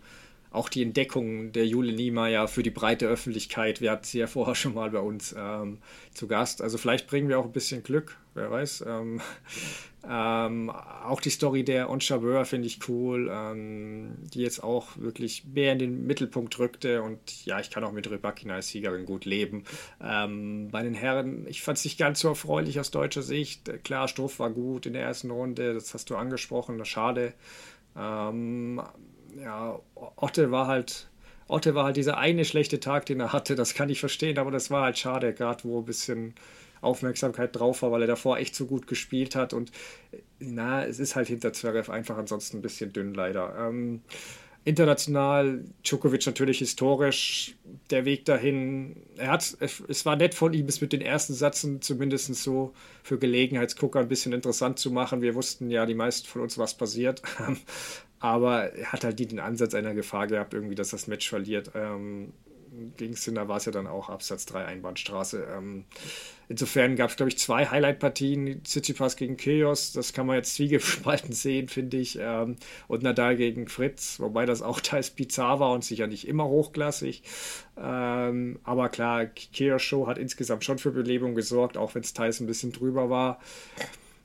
Auch 0.52 0.68
die 0.68 0.82
Entdeckung 0.82 1.52
der 1.52 1.66
Jule 1.66 1.92
Niemeyer 1.92 2.48
für 2.48 2.64
die 2.64 2.70
breite 2.70 3.06
Öffentlichkeit. 3.06 3.80
Wir 3.80 3.92
hatten 3.92 4.04
sie 4.04 4.18
ja 4.18 4.26
vorher 4.26 4.56
schon 4.56 4.74
mal 4.74 4.90
bei 4.90 4.98
uns 4.98 5.34
ähm, 5.38 5.78
zu 6.12 6.26
Gast. 6.26 6.60
Also 6.60 6.76
vielleicht 6.76 7.06
bringen 7.06 7.28
wir 7.28 7.38
auch 7.38 7.44
ein 7.44 7.52
bisschen 7.52 7.84
Glück, 7.84 8.16
wer 8.34 8.50
weiß. 8.50 8.84
Ähm, 8.86 9.20
ähm, 10.08 10.70
auch 10.70 11.20
die 11.20 11.30
Story 11.30 11.62
der 11.62 11.88
Onshabeur 11.88 12.44
finde 12.46 12.66
ich 12.66 12.88
cool, 12.88 13.30
ähm, 13.32 14.16
die 14.34 14.40
jetzt 14.40 14.64
auch 14.64 14.96
wirklich 14.96 15.44
mehr 15.44 15.72
in 15.72 15.78
den 15.78 16.06
Mittelpunkt 16.06 16.58
rückte 16.58 17.02
und 17.02 17.46
ja, 17.46 17.60
ich 17.60 17.70
kann 17.70 17.84
auch 17.84 17.92
mit 17.92 18.10
Rybakina 18.10 18.54
als 18.54 18.68
Siegerin 18.68 19.06
gut 19.06 19.26
leben. 19.26 19.62
Ähm, 20.02 20.68
bei 20.72 20.82
den 20.82 20.94
Herren, 20.94 21.46
ich 21.46 21.62
fand 21.62 21.78
es 21.78 21.84
nicht 21.84 21.98
ganz 21.98 22.18
so 22.18 22.28
erfreulich 22.28 22.80
aus 22.80 22.90
deutscher 22.90 23.22
Sicht. 23.22 23.84
Klar, 23.84 24.08
Struff 24.08 24.40
war 24.40 24.50
gut 24.50 24.86
in 24.86 24.94
der 24.94 25.02
ersten 25.02 25.30
Runde, 25.30 25.74
das 25.74 25.94
hast 25.94 26.10
du 26.10 26.16
angesprochen, 26.16 26.84
schade. 26.84 27.34
Ähm, 27.96 28.80
ja, 29.36 29.78
Otte 30.16 30.50
war 30.50 30.66
halt 30.66 31.10
Otte 31.50 31.74
war 31.74 31.84
halt 31.84 31.96
dieser 31.96 32.16
eine 32.16 32.44
schlechte 32.44 32.80
Tag, 32.80 33.06
den 33.06 33.20
er 33.20 33.32
hatte, 33.32 33.56
das 33.56 33.74
kann 33.74 33.90
ich 33.90 34.00
verstehen, 34.00 34.38
aber 34.38 34.50
das 34.50 34.70
war 34.70 34.84
halt 34.84 34.98
schade, 34.98 35.34
gerade 35.34 35.64
wo 35.64 35.80
ein 35.80 35.84
bisschen 35.84 36.34
Aufmerksamkeit 36.80 37.54
drauf 37.54 37.82
war, 37.82 37.92
weil 37.92 38.02
er 38.02 38.06
davor 38.06 38.38
echt 38.38 38.54
so 38.54 38.66
gut 38.66 38.86
gespielt 38.86 39.34
hat. 39.34 39.52
Und 39.52 39.70
na, 40.38 40.84
es 40.86 40.98
ist 40.98 41.16
halt 41.16 41.28
hinter 41.28 41.52
Zverev 41.52 41.90
einfach 41.90 42.16
ansonsten 42.16 42.58
ein 42.58 42.62
bisschen 42.62 42.92
dünn 42.92 43.14
leider. 43.14 43.54
Ähm, 43.58 44.02
international, 44.64 45.64
Djokovic 45.82 46.26
natürlich 46.26 46.58
historisch, 46.58 47.56
der 47.90 48.04
Weg 48.04 48.26
dahin, 48.26 48.96
er 49.16 49.32
hat, 49.32 49.56
es 49.60 50.06
war 50.06 50.16
nett 50.16 50.34
von 50.34 50.52
ihm, 50.52 50.66
es 50.66 50.80
mit 50.80 50.92
den 50.92 51.00
ersten 51.00 51.34
Sätzen 51.34 51.80
zumindest 51.80 52.34
so 52.34 52.74
für 53.02 53.18
Gelegenheitsgucker 53.18 54.00
ein 54.00 54.08
bisschen 54.08 54.32
interessant 54.32 54.78
zu 54.78 54.90
machen. 54.90 55.22
Wir 55.22 55.34
wussten 55.34 55.70
ja, 55.70 55.86
die 55.86 55.94
meisten 55.94 56.26
von 56.26 56.42
uns, 56.42 56.58
was 56.58 56.76
passiert. 56.76 57.22
Aber 58.20 58.72
er 58.74 58.92
hat 58.92 59.02
halt 59.02 59.18
nie 59.18 59.26
den 59.26 59.40
Ansatz 59.40 59.74
einer 59.74 59.94
Gefahr 59.94 60.26
gehabt, 60.26 60.54
irgendwie, 60.54 60.74
dass 60.74 60.90
das 60.90 61.06
Match 61.06 61.28
verliert. 61.28 61.72
Ähm, 61.74 62.32
gegen 62.96 63.14
Sinner 63.14 63.48
war 63.48 63.56
es 63.56 63.64
ja 63.64 63.72
dann 63.72 63.86
auch 63.86 64.08
Absatz 64.08 64.46
3 64.46 64.64
Einbahnstraße. 64.64 65.46
Ähm, 65.56 65.84
insofern 66.48 66.96
gab 66.96 67.10
es, 67.10 67.16
glaube 67.16 67.30
ich, 67.30 67.38
zwei 67.38 67.66
Highlight-Partien. 67.66 68.62
Tsitsipas 68.62 69.16
gegen 69.16 69.36
Kyrgios, 69.36 69.92
das 69.92 70.12
kann 70.12 70.26
man 70.26 70.36
jetzt 70.36 70.54
zwiegespalten 70.56 71.32
sehen, 71.32 71.68
finde 71.68 71.96
ich. 71.96 72.18
Ähm, 72.20 72.56
und 72.88 73.02
Nadal 73.02 73.36
gegen 73.36 73.66
Fritz, 73.68 74.20
wobei 74.20 74.46
das 74.46 74.62
auch 74.62 74.80
teils 74.82 75.10
bizarr 75.10 75.60
war 75.60 75.72
und 75.72 75.84
sicher 75.84 76.06
nicht 76.06 76.28
immer 76.28 76.44
hochklassig. 76.44 77.22
Ähm, 77.76 78.60
aber 78.62 78.88
klar, 78.88 79.26
Kyrgios 79.26 79.82
Show 79.82 80.06
hat 80.06 80.18
insgesamt 80.18 80.64
schon 80.64 80.78
für 80.78 80.92
Belebung 80.92 81.34
gesorgt, 81.34 81.76
auch 81.76 81.94
wenn 81.94 82.02
es 82.02 82.14
teils 82.14 82.40
ein 82.40 82.46
bisschen 82.46 82.72
drüber 82.72 83.10
war. 83.10 83.40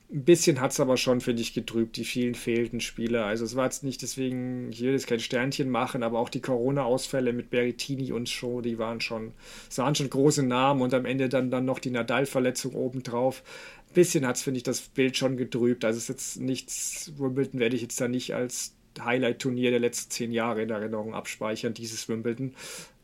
Ein 0.08 0.24
bisschen 0.24 0.60
hat 0.60 0.70
es 0.70 0.78
aber 0.78 0.96
schon, 0.96 1.20
finde 1.20 1.42
ich, 1.42 1.52
getrübt, 1.52 1.96
die 1.96 2.04
vielen 2.04 2.36
fehlenden 2.36 2.80
Spieler. 2.80 3.26
Also 3.26 3.44
es 3.44 3.56
war 3.56 3.64
jetzt 3.64 3.82
nicht 3.82 4.02
deswegen, 4.02 4.70
ich 4.70 4.80
will 4.80 4.92
jetzt 4.92 5.08
kein 5.08 5.18
Sternchen 5.18 5.68
machen, 5.68 6.04
aber 6.04 6.20
auch 6.20 6.28
die 6.28 6.40
Corona-Ausfälle 6.40 7.32
mit 7.32 7.50
Berrettini 7.50 8.12
und 8.12 8.28
Show, 8.28 8.60
die 8.60 8.78
waren 8.78 9.00
schon, 9.00 9.32
es 9.68 9.78
waren 9.78 9.96
schon 9.96 10.08
große 10.08 10.44
Namen 10.44 10.80
und 10.80 10.94
am 10.94 11.06
Ende 11.06 11.28
dann, 11.28 11.50
dann 11.50 11.64
noch 11.64 11.80
die 11.80 11.90
Nadal-Verletzung 11.90 12.74
obendrauf. 12.74 13.42
Ein 13.90 13.94
bisschen 13.94 14.26
hat 14.26 14.36
es, 14.36 14.42
finde 14.42 14.58
ich, 14.58 14.62
das 14.62 14.80
Bild 14.82 15.16
schon 15.16 15.36
getrübt. 15.36 15.84
Also 15.84 15.96
es 15.98 16.04
ist 16.04 16.08
jetzt 16.08 16.40
nichts, 16.40 17.12
Wimbledon 17.18 17.58
werde 17.58 17.74
ich 17.74 17.82
jetzt 17.82 18.00
da 18.00 18.06
nicht 18.06 18.32
als 18.32 18.76
Highlight-Turnier 19.00 19.72
der 19.72 19.80
letzten 19.80 20.12
zehn 20.12 20.30
Jahre 20.32 20.62
in 20.62 20.70
Erinnerung 20.70 21.14
abspeichern, 21.14 21.74
dieses 21.74 22.08
Wimbledon. 22.08 22.54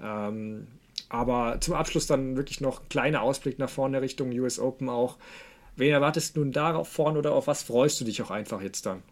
Ähm, 0.01 0.69
aber 1.09 1.61
zum 1.61 1.75
Abschluss 1.75 2.07
dann 2.07 2.37
wirklich 2.37 2.61
noch 2.61 2.81
ein 2.81 2.89
kleiner 2.89 3.23
Ausblick 3.23 3.59
nach 3.59 3.69
vorne 3.69 4.01
Richtung 4.01 4.31
US 4.39 4.61
Open 4.61 4.89
auch. 4.89 5.19
Wen 5.77 5.93
erwartest 5.93 6.37
du 6.37 6.41
nun 6.41 6.53
darauf 6.53 6.89
vorne 6.89 7.19
oder 7.19 7.33
auf 7.33 7.47
was 7.47 7.63
freust 7.63 8.01
du 8.01 8.05
dich 8.05 8.23
auch 8.23 8.31
einfach 8.31 8.61
jetzt 8.61 8.87
dann? 8.87 9.03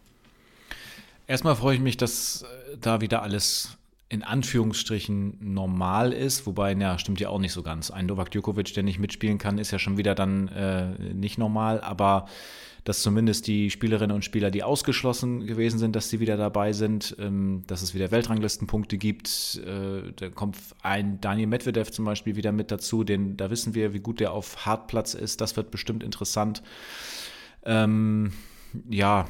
Erstmal 1.27 1.55
freue 1.55 1.75
ich 1.75 1.81
mich, 1.81 1.97
dass 1.97 2.43
äh, 2.43 2.77
da 2.79 3.01
wieder 3.01 3.23
alles 3.23 3.77
in 4.09 4.23
Anführungsstrichen 4.23 5.37
normal 5.39 6.11
ist, 6.11 6.45
wobei, 6.45 6.73
ja, 6.73 6.99
stimmt 6.99 7.21
ja 7.21 7.29
auch 7.29 7.39
nicht 7.39 7.53
so 7.53 7.63
ganz. 7.63 7.91
Ein 7.91 8.07
Novak 8.07 8.29
Djokovic, 8.31 8.73
der 8.73 8.83
nicht 8.83 8.99
mitspielen 8.99 9.37
kann, 9.37 9.57
ist 9.57 9.71
ja 9.71 9.79
schon 9.79 9.95
wieder 9.95 10.15
dann 10.15 10.49
äh, 10.49 11.13
nicht 11.13 11.37
normal, 11.37 11.79
aber 11.79 12.27
dass 12.83 13.01
zumindest 13.01 13.47
die 13.47 13.69
Spielerinnen 13.69 14.15
und 14.15 14.25
Spieler, 14.25 14.49
die 14.49 14.63
ausgeschlossen 14.63 15.45
gewesen 15.45 15.77
sind, 15.77 15.95
dass 15.95 16.09
sie 16.09 16.19
wieder 16.19 16.37
dabei 16.37 16.73
sind, 16.73 17.15
ähm, 17.19 17.63
dass 17.67 17.81
es 17.81 17.93
wieder 17.93 18.11
Weltranglistenpunkte 18.11 18.97
gibt. 18.97 19.61
Äh, 19.65 20.11
da 20.15 20.29
kommt 20.29 20.57
ein 20.81 21.21
Daniel 21.21 21.47
Medvedev 21.47 21.91
zum 21.91 22.05
Beispiel 22.05 22.35
wieder 22.35 22.51
mit 22.51 22.71
dazu, 22.71 23.03
den, 23.03 23.37
da 23.37 23.49
wissen 23.51 23.75
wir, 23.75 23.93
wie 23.93 23.99
gut 23.99 24.19
der 24.19 24.33
auf 24.33 24.65
Hartplatz 24.65 25.13
ist. 25.13 25.41
Das 25.41 25.55
wird 25.57 25.69
bestimmt 25.69 26.03
interessant. 26.03 26.63
Ähm, 27.63 28.33
ja, 28.89 29.27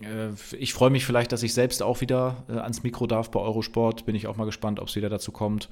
äh, 0.00 0.28
ich 0.56 0.72
freue 0.72 0.90
mich 0.90 1.04
vielleicht, 1.04 1.32
dass 1.32 1.42
ich 1.42 1.54
selbst 1.54 1.82
auch 1.82 2.00
wieder 2.00 2.44
äh, 2.48 2.52
ans 2.52 2.82
Mikro 2.82 3.06
darf 3.06 3.30
bei 3.30 3.40
Eurosport. 3.40 4.06
Bin 4.06 4.14
ich 4.14 4.26
auch 4.26 4.36
mal 4.36 4.44
gespannt, 4.44 4.80
ob 4.80 4.88
es 4.88 4.96
wieder 4.96 5.08
dazu 5.08 5.32
kommt. 5.32 5.68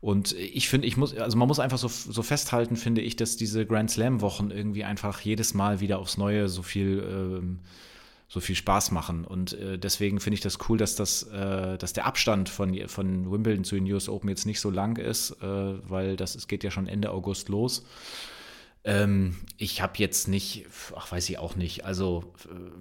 Und 0.00 0.32
ich 0.32 0.68
finde, 0.68 0.86
ich 0.86 0.96
muss, 0.96 1.14
also 1.14 1.36
man 1.36 1.46
muss 1.46 1.58
einfach 1.58 1.76
so, 1.76 1.88
so 1.88 2.22
festhalten, 2.22 2.76
finde 2.76 3.02
ich, 3.02 3.16
dass 3.16 3.36
diese 3.36 3.66
Grand 3.66 3.90
Slam-Wochen 3.90 4.50
irgendwie 4.50 4.84
einfach 4.84 5.20
jedes 5.20 5.52
Mal 5.52 5.80
wieder 5.80 5.98
aufs 5.98 6.16
Neue 6.16 6.48
so 6.48 6.62
viel, 6.62 7.04
ähm, 7.06 7.58
so 8.26 8.40
viel 8.40 8.54
Spaß 8.54 8.92
machen. 8.92 9.24
Und 9.26 9.52
äh, 9.52 9.78
deswegen 9.78 10.18
finde 10.20 10.36
ich 10.36 10.40
das 10.40 10.58
cool, 10.68 10.78
dass 10.78 10.96
das, 10.96 11.24
äh, 11.24 11.76
dass 11.76 11.92
der 11.92 12.06
Abstand 12.06 12.48
von, 12.48 12.88
von 12.88 13.30
Wimbledon 13.30 13.64
zu 13.64 13.74
den 13.74 13.92
US 13.92 14.08
Open 14.08 14.30
jetzt 14.30 14.46
nicht 14.46 14.60
so 14.60 14.70
lang 14.70 14.96
ist, 14.96 15.32
äh, 15.42 15.90
weil 15.90 16.16
das 16.16 16.34
es 16.34 16.48
geht 16.48 16.64
ja 16.64 16.70
schon 16.70 16.86
Ende 16.86 17.10
August 17.10 17.50
los. 17.50 17.84
Ähm, 18.82 19.36
ich 19.58 19.82
habe 19.82 19.92
jetzt 19.96 20.26
nicht, 20.26 20.66
ach 20.96 21.12
weiß 21.12 21.28
ich 21.28 21.38
auch 21.38 21.54
nicht, 21.54 21.84
also 21.84 22.32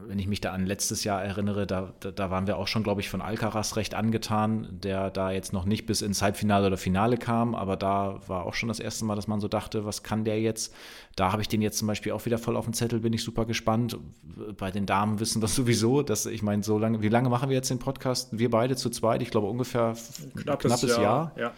wenn 0.08 0.18
ich 0.18 0.28
mich 0.28 0.40
da 0.40 0.54
an 0.54 0.66
letztes 0.66 1.04
Jahr 1.04 1.22
erinnere, 1.22 1.68
da, 1.68 1.94
da, 2.00 2.12
da 2.12 2.32
waren 2.32 2.48
wir 2.48 2.56
auch 2.56 2.68
schon, 2.68 2.84
glaube 2.84 3.02
ich, 3.02 3.10
von 3.10 3.22
Alcaraz 3.22 3.76
recht 3.76 3.96
angetan, 3.96 4.80
der 4.82 5.10
da 5.10 5.32
jetzt 5.32 5.52
noch 5.52 5.66
nicht 5.66 5.86
bis 5.86 6.02
ins 6.02 6.22
Halbfinale 6.22 6.68
oder 6.68 6.78
Finale 6.78 7.18
kam, 7.18 7.54
aber 7.54 7.76
da 7.76 8.22
war 8.28 8.46
auch 8.46 8.54
schon 8.54 8.70
das 8.70 8.80
erste 8.80 9.04
Mal, 9.04 9.16
dass 9.16 9.28
man 9.28 9.42
so 9.42 9.50
dachte, 9.50 9.84
was 9.84 10.02
kann 10.02 10.24
der 10.24 10.40
jetzt? 10.40 10.74
Da 11.20 11.34
habe 11.34 11.42
ich 11.42 11.50
den 11.50 11.62
jetzt 11.62 11.78
zum 11.78 11.86
Beispiel 11.86 12.14
auch 12.14 12.26
wieder 12.26 12.38
voll 12.38 12.56
auf 12.56 12.64
dem 12.64 12.74
Zettel, 12.74 13.02
bin 13.02 13.12
ich 13.12 13.24
super 13.24 13.46
gespannt. 13.46 13.98
Bei 14.58 14.72
den 14.72 14.86
Damen 14.86 15.20
wissen 15.20 15.42
wir 15.42 15.48
sowieso, 15.50 16.02
dass 16.02 16.26
ich 16.26 16.42
meine, 16.44 16.64
so 16.64 16.78
lange, 16.78 17.02
wie 17.02 17.10
lange 17.10 17.28
machen 17.28 17.50
wir 17.50 17.58
jetzt 17.58 17.70
den 17.70 17.78
Podcast? 17.80 18.30
Wir 18.32 18.50
beide 18.50 18.78
zu 18.78 18.90
zweit, 18.90 19.22
ich 19.22 19.30
glaube 19.30 19.48
ungefähr 19.48 19.88
ein 19.90 20.34
knappes, 20.34 20.72
knappes 20.72 20.92
Jahr. 20.92 21.02
Jahr. 21.02 21.32
Ja. 21.38 21.52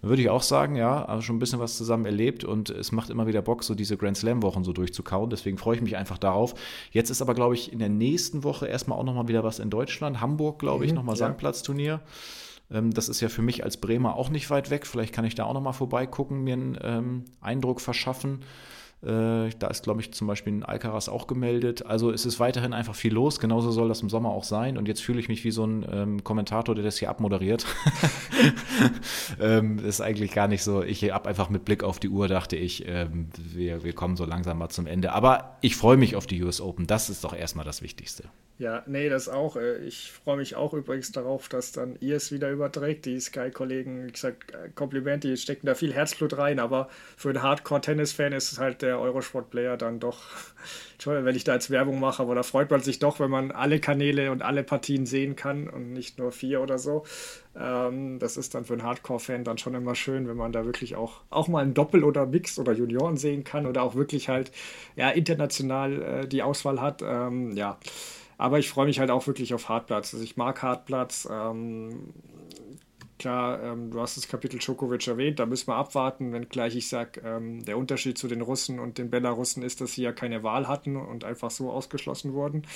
Würde 0.00 0.22
ich 0.22 0.30
auch 0.30 0.40
sagen, 0.40 0.76
ja, 0.76 1.04
also 1.04 1.20
schon 1.20 1.36
ein 1.36 1.40
bisschen 1.40 1.60
was 1.60 1.76
zusammen 1.76 2.06
erlebt 2.06 2.42
und 2.42 2.70
es 2.70 2.90
macht 2.90 3.10
immer 3.10 3.26
wieder 3.26 3.42
Bock, 3.42 3.64
so 3.64 3.74
diese 3.74 3.98
Grand 3.98 4.16
Slam-Wochen 4.16 4.64
so 4.64 4.72
durchzukauen. 4.72 5.28
Deswegen 5.28 5.58
freue 5.58 5.76
ich 5.76 5.82
mich 5.82 5.98
einfach 5.98 6.16
darauf. 6.16 6.54
Jetzt 6.90 7.10
ist 7.10 7.20
aber, 7.20 7.34
glaube 7.34 7.54
ich, 7.54 7.70
in 7.70 7.80
der 7.80 7.90
nächsten 7.90 8.44
Woche 8.44 8.66
erstmal 8.66 8.98
auch 8.98 9.04
nochmal 9.04 9.28
wieder 9.28 9.44
was 9.44 9.58
in 9.58 9.68
Deutschland. 9.68 10.22
Hamburg, 10.22 10.58
glaube 10.58 10.86
ich, 10.86 10.92
mhm, 10.92 10.96
nochmal 10.96 11.16
ja. 11.16 11.26
Sandplatzturnier. 11.26 12.00
Ähm, 12.70 12.94
das 12.94 13.10
ist 13.10 13.20
ja 13.20 13.28
für 13.28 13.42
mich 13.42 13.62
als 13.62 13.76
Bremer 13.76 14.16
auch 14.16 14.30
nicht 14.30 14.48
weit 14.48 14.70
weg. 14.70 14.86
Vielleicht 14.86 15.12
kann 15.12 15.26
ich 15.26 15.34
da 15.34 15.44
auch 15.44 15.52
nochmal 15.52 15.74
vorbeigucken, 15.74 16.42
mir 16.44 16.54
einen 16.54 16.78
ähm, 16.82 17.24
Eindruck 17.42 17.82
verschaffen. 17.82 18.40
Äh, 19.02 19.50
da 19.58 19.66
ist, 19.68 19.82
glaube 19.82 20.00
ich, 20.00 20.12
zum 20.12 20.28
Beispiel 20.28 20.52
ein 20.52 20.62
Alcaraz 20.62 21.08
auch 21.08 21.26
gemeldet. 21.26 21.84
Also 21.86 22.12
es 22.12 22.24
ist 22.24 22.38
weiterhin 22.38 22.72
einfach 22.72 22.94
viel 22.94 23.12
los. 23.12 23.40
Genauso 23.40 23.72
soll 23.72 23.88
das 23.88 24.00
im 24.00 24.08
Sommer 24.08 24.30
auch 24.30 24.44
sein. 24.44 24.78
Und 24.78 24.86
jetzt 24.86 25.02
fühle 25.02 25.18
ich 25.18 25.28
mich 25.28 25.42
wie 25.42 25.50
so 25.50 25.64
ein 25.64 25.84
ähm, 25.90 26.24
Kommentator, 26.24 26.74
der 26.74 26.84
das 26.84 26.98
hier 26.98 27.10
abmoderiert. 27.10 27.66
ähm, 29.40 29.78
ist 29.80 30.00
eigentlich 30.00 30.32
gar 30.32 30.46
nicht 30.46 30.62
so. 30.62 30.82
Ich 30.82 31.10
habe 31.10 31.28
einfach 31.28 31.50
mit 31.50 31.64
Blick 31.64 31.82
auf 31.82 31.98
die 31.98 32.08
Uhr 32.08 32.28
dachte 32.28 32.56
ich, 32.56 32.86
ähm, 32.86 33.28
wir, 33.36 33.82
wir 33.82 33.92
kommen 33.92 34.16
so 34.16 34.24
langsam 34.24 34.58
mal 34.58 34.68
zum 34.68 34.86
Ende. 34.86 35.12
Aber 35.12 35.56
ich 35.62 35.74
freue 35.74 35.96
mich 35.96 36.14
auf 36.14 36.26
die 36.26 36.42
US 36.42 36.60
Open. 36.60 36.86
Das 36.86 37.10
ist 37.10 37.24
doch 37.24 37.34
erstmal 37.34 37.64
das 37.64 37.82
Wichtigste. 37.82 38.24
Ja, 38.62 38.84
nee, 38.86 39.08
das 39.08 39.28
auch. 39.28 39.56
Äh, 39.56 39.78
ich 39.78 40.12
freue 40.12 40.36
mich 40.36 40.54
auch 40.54 40.72
übrigens 40.72 41.10
darauf, 41.10 41.48
dass 41.48 41.72
dann 41.72 41.96
ihr 41.98 42.14
es 42.14 42.30
wieder 42.30 42.48
überträgt. 42.48 43.06
Die 43.06 43.18
Sky-Kollegen, 43.18 44.06
wie 44.06 44.12
gesagt, 44.12 44.52
äh, 44.52 44.68
Kompliment, 44.72 45.24
die 45.24 45.36
stecken 45.36 45.66
da 45.66 45.74
viel 45.74 45.92
Herzblut 45.92 46.38
rein, 46.38 46.60
aber 46.60 46.88
für 47.16 47.30
einen 47.30 47.42
Hardcore-Tennis-Fan 47.42 48.32
ist 48.32 48.60
halt 48.60 48.82
der 48.82 49.00
Eurosport-Player 49.00 49.76
dann 49.76 49.98
doch, 49.98 50.20
Entschuldigung, 50.92 51.26
wenn 51.26 51.34
ich 51.34 51.42
da 51.42 51.54
jetzt 51.54 51.70
Werbung 51.70 51.98
mache, 51.98 52.22
aber 52.22 52.36
da 52.36 52.44
freut 52.44 52.70
man 52.70 52.80
sich 52.80 53.00
doch, 53.00 53.18
wenn 53.18 53.32
man 53.32 53.50
alle 53.50 53.80
Kanäle 53.80 54.30
und 54.30 54.42
alle 54.42 54.62
Partien 54.62 55.06
sehen 55.06 55.34
kann 55.34 55.68
und 55.68 55.92
nicht 55.92 56.20
nur 56.20 56.30
vier 56.30 56.60
oder 56.60 56.78
so. 56.78 57.02
Ähm, 57.58 58.20
das 58.20 58.36
ist 58.36 58.54
dann 58.54 58.64
für 58.64 58.74
einen 58.74 58.84
Hardcore-Fan 58.84 59.42
dann 59.42 59.58
schon 59.58 59.74
immer 59.74 59.96
schön, 59.96 60.28
wenn 60.28 60.36
man 60.36 60.52
da 60.52 60.64
wirklich 60.64 60.94
auch, 60.94 61.22
auch 61.30 61.48
mal 61.48 61.64
ein 61.64 61.74
Doppel 61.74 62.04
oder 62.04 62.26
Mix 62.26 62.60
oder 62.60 62.74
Junioren 62.74 63.16
sehen 63.16 63.42
kann 63.42 63.66
oder 63.66 63.82
auch 63.82 63.96
wirklich 63.96 64.28
halt 64.28 64.52
ja, 64.94 65.10
international 65.10 66.02
äh, 66.02 66.28
die 66.28 66.44
Auswahl 66.44 66.80
hat. 66.80 67.02
Ähm, 67.02 67.56
ja. 67.56 67.76
Aber 68.42 68.58
ich 68.58 68.68
freue 68.68 68.86
mich 68.86 68.98
halt 68.98 69.12
auch 69.12 69.28
wirklich 69.28 69.54
auf 69.54 69.68
Hartplatz. 69.68 70.12
Also 70.14 70.24
ich 70.24 70.36
mag 70.36 70.62
Hartplatz. 70.62 71.28
Ähm, 71.30 72.12
klar, 73.16 73.62
ähm, 73.62 73.92
du 73.92 74.00
hast 74.00 74.16
das 74.16 74.26
Kapitel 74.26 74.58
Djokovic 74.58 75.06
erwähnt, 75.06 75.38
da 75.38 75.46
müssen 75.46 75.68
wir 75.68 75.76
abwarten, 75.76 76.32
wenngleich 76.32 76.74
ich 76.74 76.88
sage, 76.88 77.20
ähm, 77.24 77.64
der 77.64 77.78
Unterschied 77.78 78.18
zu 78.18 78.26
den 78.26 78.40
Russen 78.40 78.80
und 78.80 78.98
den 78.98 79.10
Belarussen 79.10 79.62
ist, 79.62 79.80
dass 79.80 79.92
sie 79.92 80.02
ja 80.02 80.10
keine 80.10 80.42
Wahl 80.42 80.66
hatten 80.66 80.96
und 80.96 81.22
einfach 81.22 81.52
so 81.52 81.70
ausgeschlossen 81.70 82.32
wurden. 82.32 82.66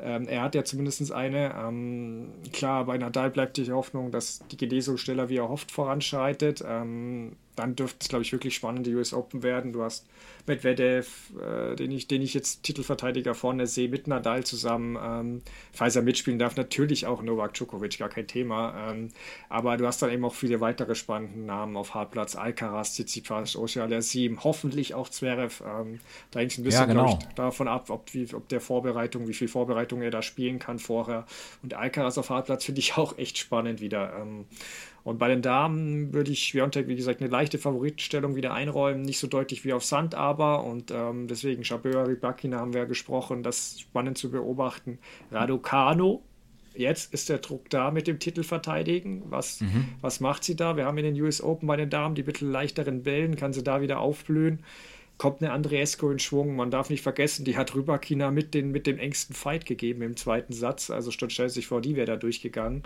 Ähm, 0.00 0.26
er 0.26 0.42
hat 0.42 0.56
ja 0.56 0.64
zumindest 0.64 1.12
eine. 1.12 1.54
Ähm, 1.54 2.32
klar, 2.52 2.84
bei 2.84 2.98
Nadal 2.98 3.30
bleibt 3.30 3.56
die 3.56 3.70
Hoffnung, 3.70 4.10
dass 4.10 4.40
die 4.50 4.56
Genesung 4.56 4.96
schneller 4.96 5.28
wie 5.28 5.36
er 5.36 5.48
hofft 5.48 5.70
voranschreitet. 5.70 6.64
Ähm, 6.66 7.36
dann 7.58 7.74
dürfte 7.74 7.98
es, 8.00 8.08
glaube 8.08 8.22
ich, 8.22 8.32
wirklich 8.32 8.54
spannend 8.54 8.86
die 8.86 8.94
US 8.94 9.12
Open 9.12 9.42
werden. 9.42 9.72
Du 9.72 9.82
hast 9.82 10.06
Medvedev, 10.46 11.32
äh, 11.40 11.76
den, 11.76 11.90
ich, 11.90 12.06
den 12.06 12.22
ich 12.22 12.34
jetzt 12.34 12.62
Titelverteidiger 12.62 13.34
vorne 13.34 13.66
sehe, 13.66 13.88
mit 13.88 14.06
Nadal 14.06 14.44
zusammen. 14.44 14.96
Ähm, 15.00 15.42
falls 15.72 15.96
er 15.96 16.02
mitspielen 16.02 16.38
darf, 16.38 16.56
natürlich 16.56 17.06
auch 17.06 17.22
Novak 17.22 17.54
Djokovic, 17.54 17.98
gar 17.98 18.08
kein 18.08 18.26
Thema. 18.26 18.90
Ähm, 18.90 19.08
aber 19.48 19.76
du 19.76 19.86
hast 19.86 20.00
dann 20.00 20.10
eben 20.10 20.24
auch 20.24 20.34
viele 20.34 20.60
weitere 20.60 20.94
spannende 20.94 21.40
Namen 21.40 21.76
auf 21.76 21.94
Hartplatz. 21.94 22.36
Alcaraz, 22.36 22.94
Tsitsipas, 22.94 23.56
Ocealia 23.56 24.00
7, 24.00 24.44
hoffentlich 24.44 24.94
auch 24.94 25.08
Zverev. 25.08 25.62
Ähm, 25.64 26.00
da 26.30 26.40
hängt 26.40 26.52
es 26.52 26.58
ein 26.58 26.64
bisschen 26.64 26.80
ja, 26.80 26.86
genau. 26.86 27.18
ich, 27.20 27.34
davon 27.34 27.68
ab, 27.68 27.90
ob, 27.90 28.14
wie, 28.14 28.32
ob 28.34 28.48
der 28.48 28.60
Vorbereitung, 28.60 29.28
wie 29.28 29.34
viel 29.34 29.48
Vorbereitung 29.48 30.00
er 30.02 30.10
da 30.10 30.22
spielen 30.22 30.58
kann 30.58 30.78
vorher. 30.78 31.26
Und 31.62 31.74
Alcaraz 31.74 32.18
auf 32.18 32.30
Hartplatz 32.30 32.64
finde 32.64 32.80
ich 32.80 32.96
auch 32.96 33.18
echt 33.18 33.38
spannend 33.38 33.80
wieder. 33.80 34.14
Und 35.08 35.18
bei 35.18 35.28
den 35.28 35.40
Damen 35.40 36.12
würde 36.12 36.30
ich 36.30 36.52
Biontech, 36.52 36.86
wie 36.86 36.94
gesagt, 36.94 37.22
eine 37.22 37.30
leichte 37.30 37.56
Favoritenstellung 37.56 38.36
wieder 38.36 38.52
einräumen. 38.52 39.00
Nicht 39.00 39.18
so 39.18 39.26
deutlich 39.26 39.64
wie 39.64 39.72
auf 39.72 39.82
Sand, 39.82 40.14
aber. 40.14 40.64
Und 40.64 40.90
ähm, 40.90 41.28
deswegen 41.28 41.64
Chaböa, 41.64 42.02
Rybakina 42.02 42.58
haben 42.58 42.74
wir 42.74 42.80
ja 42.82 42.86
gesprochen, 42.86 43.42
das 43.42 43.58
ist 43.58 43.80
spannend 43.80 44.18
zu 44.18 44.30
beobachten. 44.30 44.98
Raducano, 45.32 46.22
jetzt 46.74 47.14
ist 47.14 47.30
der 47.30 47.38
Druck 47.38 47.70
da 47.70 47.90
mit 47.90 48.06
dem 48.06 48.18
Titel 48.18 48.42
verteidigen. 48.42 49.22
Was, 49.30 49.62
mhm. 49.62 49.86
was 50.02 50.20
macht 50.20 50.44
sie 50.44 50.56
da? 50.56 50.76
Wir 50.76 50.84
haben 50.84 50.98
in 50.98 51.14
den 51.14 51.22
US 51.22 51.42
Open 51.42 51.66
bei 51.66 51.76
den 51.76 51.88
Damen 51.88 52.14
die 52.14 52.22
bisschen 52.22 52.52
leichteren 52.52 53.02
Bällen, 53.02 53.34
kann 53.36 53.54
sie 53.54 53.64
da 53.64 53.80
wieder 53.80 54.00
aufblühen 54.00 54.62
kommt 55.18 55.42
eine 55.42 55.52
Andreesco 55.52 56.10
in 56.10 56.20
Schwung. 56.20 56.56
Man 56.56 56.70
darf 56.70 56.90
nicht 56.90 57.02
vergessen, 57.02 57.44
die 57.44 57.56
hat 57.56 57.74
Rybakina 57.74 58.30
mit, 58.30 58.54
den, 58.54 58.70
mit 58.70 58.86
dem 58.86 58.98
engsten 58.98 59.34
Fight 59.34 59.66
gegeben 59.66 60.02
im 60.02 60.16
zweiten 60.16 60.52
Satz. 60.52 60.90
Also 60.90 61.10
stellt 61.10 61.50
sich 61.50 61.66
vor, 61.66 61.80
die 61.80 61.96
wäre 61.96 62.06
da 62.06 62.16
durchgegangen. 62.16 62.84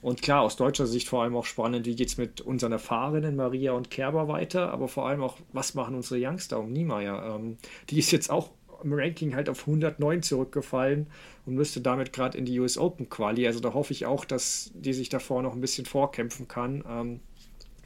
Und 0.00 0.22
klar, 0.22 0.42
aus 0.42 0.56
deutscher 0.56 0.86
Sicht 0.86 1.08
vor 1.08 1.22
allem 1.22 1.36
auch 1.36 1.46
spannend, 1.46 1.86
wie 1.86 1.94
geht 1.94 2.08
es 2.08 2.16
mit 2.16 2.40
unseren 2.40 2.72
Erfahrenen 2.72 3.36
Maria 3.36 3.72
und 3.72 3.90
Kerber 3.90 4.28
weiter, 4.28 4.70
aber 4.70 4.88
vor 4.88 5.06
allem 5.06 5.22
auch, 5.22 5.38
was 5.52 5.74
machen 5.74 5.94
unsere 5.94 6.20
Youngster 6.20 6.58
um 6.58 6.72
Niemeyer? 6.72 7.36
Ähm, 7.36 7.58
die 7.90 7.98
ist 7.98 8.10
jetzt 8.10 8.30
auch 8.30 8.50
im 8.82 8.92
Ranking 8.92 9.34
halt 9.34 9.48
auf 9.48 9.60
109 9.60 10.22
zurückgefallen 10.22 11.06
und 11.46 11.54
müsste 11.54 11.80
damit 11.80 12.12
gerade 12.12 12.36
in 12.36 12.44
die 12.44 12.60
US 12.60 12.78
Open 12.78 13.08
Quali. 13.08 13.46
Also 13.46 13.60
da 13.60 13.72
hoffe 13.72 13.92
ich 13.92 14.06
auch, 14.06 14.24
dass 14.24 14.70
die 14.74 14.92
sich 14.92 15.08
davor 15.08 15.42
noch 15.42 15.54
ein 15.54 15.60
bisschen 15.60 15.86
vorkämpfen 15.86 16.48
kann. 16.48 16.84
Ähm, 16.88 17.20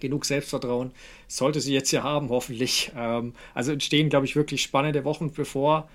genug 0.01 0.25
Selbstvertrauen 0.25 0.93
sollte 1.27 1.61
sie 1.61 1.75
jetzt 1.75 1.91
ja 1.93 2.03
haben, 2.03 2.29
hoffentlich. 2.31 2.93
Ähm, 2.97 3.35
also 3.55 3.73
entstehen, 3.73 4.09
glaube 4.09 4.27
ich, 4.27 4.37
wirklich 4.37 4.63
spannende 4.63 5.05
Wochen 5.05 5.33
bevor. 5.33 5.89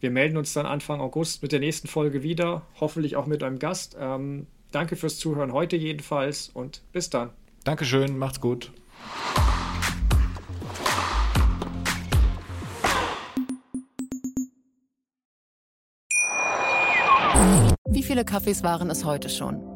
Wir 0.00 0.10
melden 0.10 0.36
uns 0.36 0.52
dann 0.52 0.66
Anfang 0.66 1.00
August 1.00 1.42
mit 1.42 1.52
der 1.52 1.60
nächsten 1.60 1.88
Folge 1.88 2.22
wieder, 2.22 2.62
hoffentlich 2.80 3.16
auch 3.16 3.26
mit 3.26 3.42
einem 3.42 3.58
Gast. 3.58 3.96
Ähm, 3.98 4.46
danke 4.70 4.96
fürs 4.96 5.18
Zuhören 5.18 5.52
heute 5.52 5.76
jedenfalls 5.76 6.50
und 6.52 6.82
bis 6.92 7.10
dann. 7.10 7.30
Dankeschön, 7.64 8.18
macht's 8.18 8.40
gut. 8.40 8.70
Wie 17.88 18.02
viele 18.02 18.24
Kaffees 18.24 18.62
waren 18.62 18.90
es 18.90 19.04
heute 19.04 19.28
schon? 19.28 19.75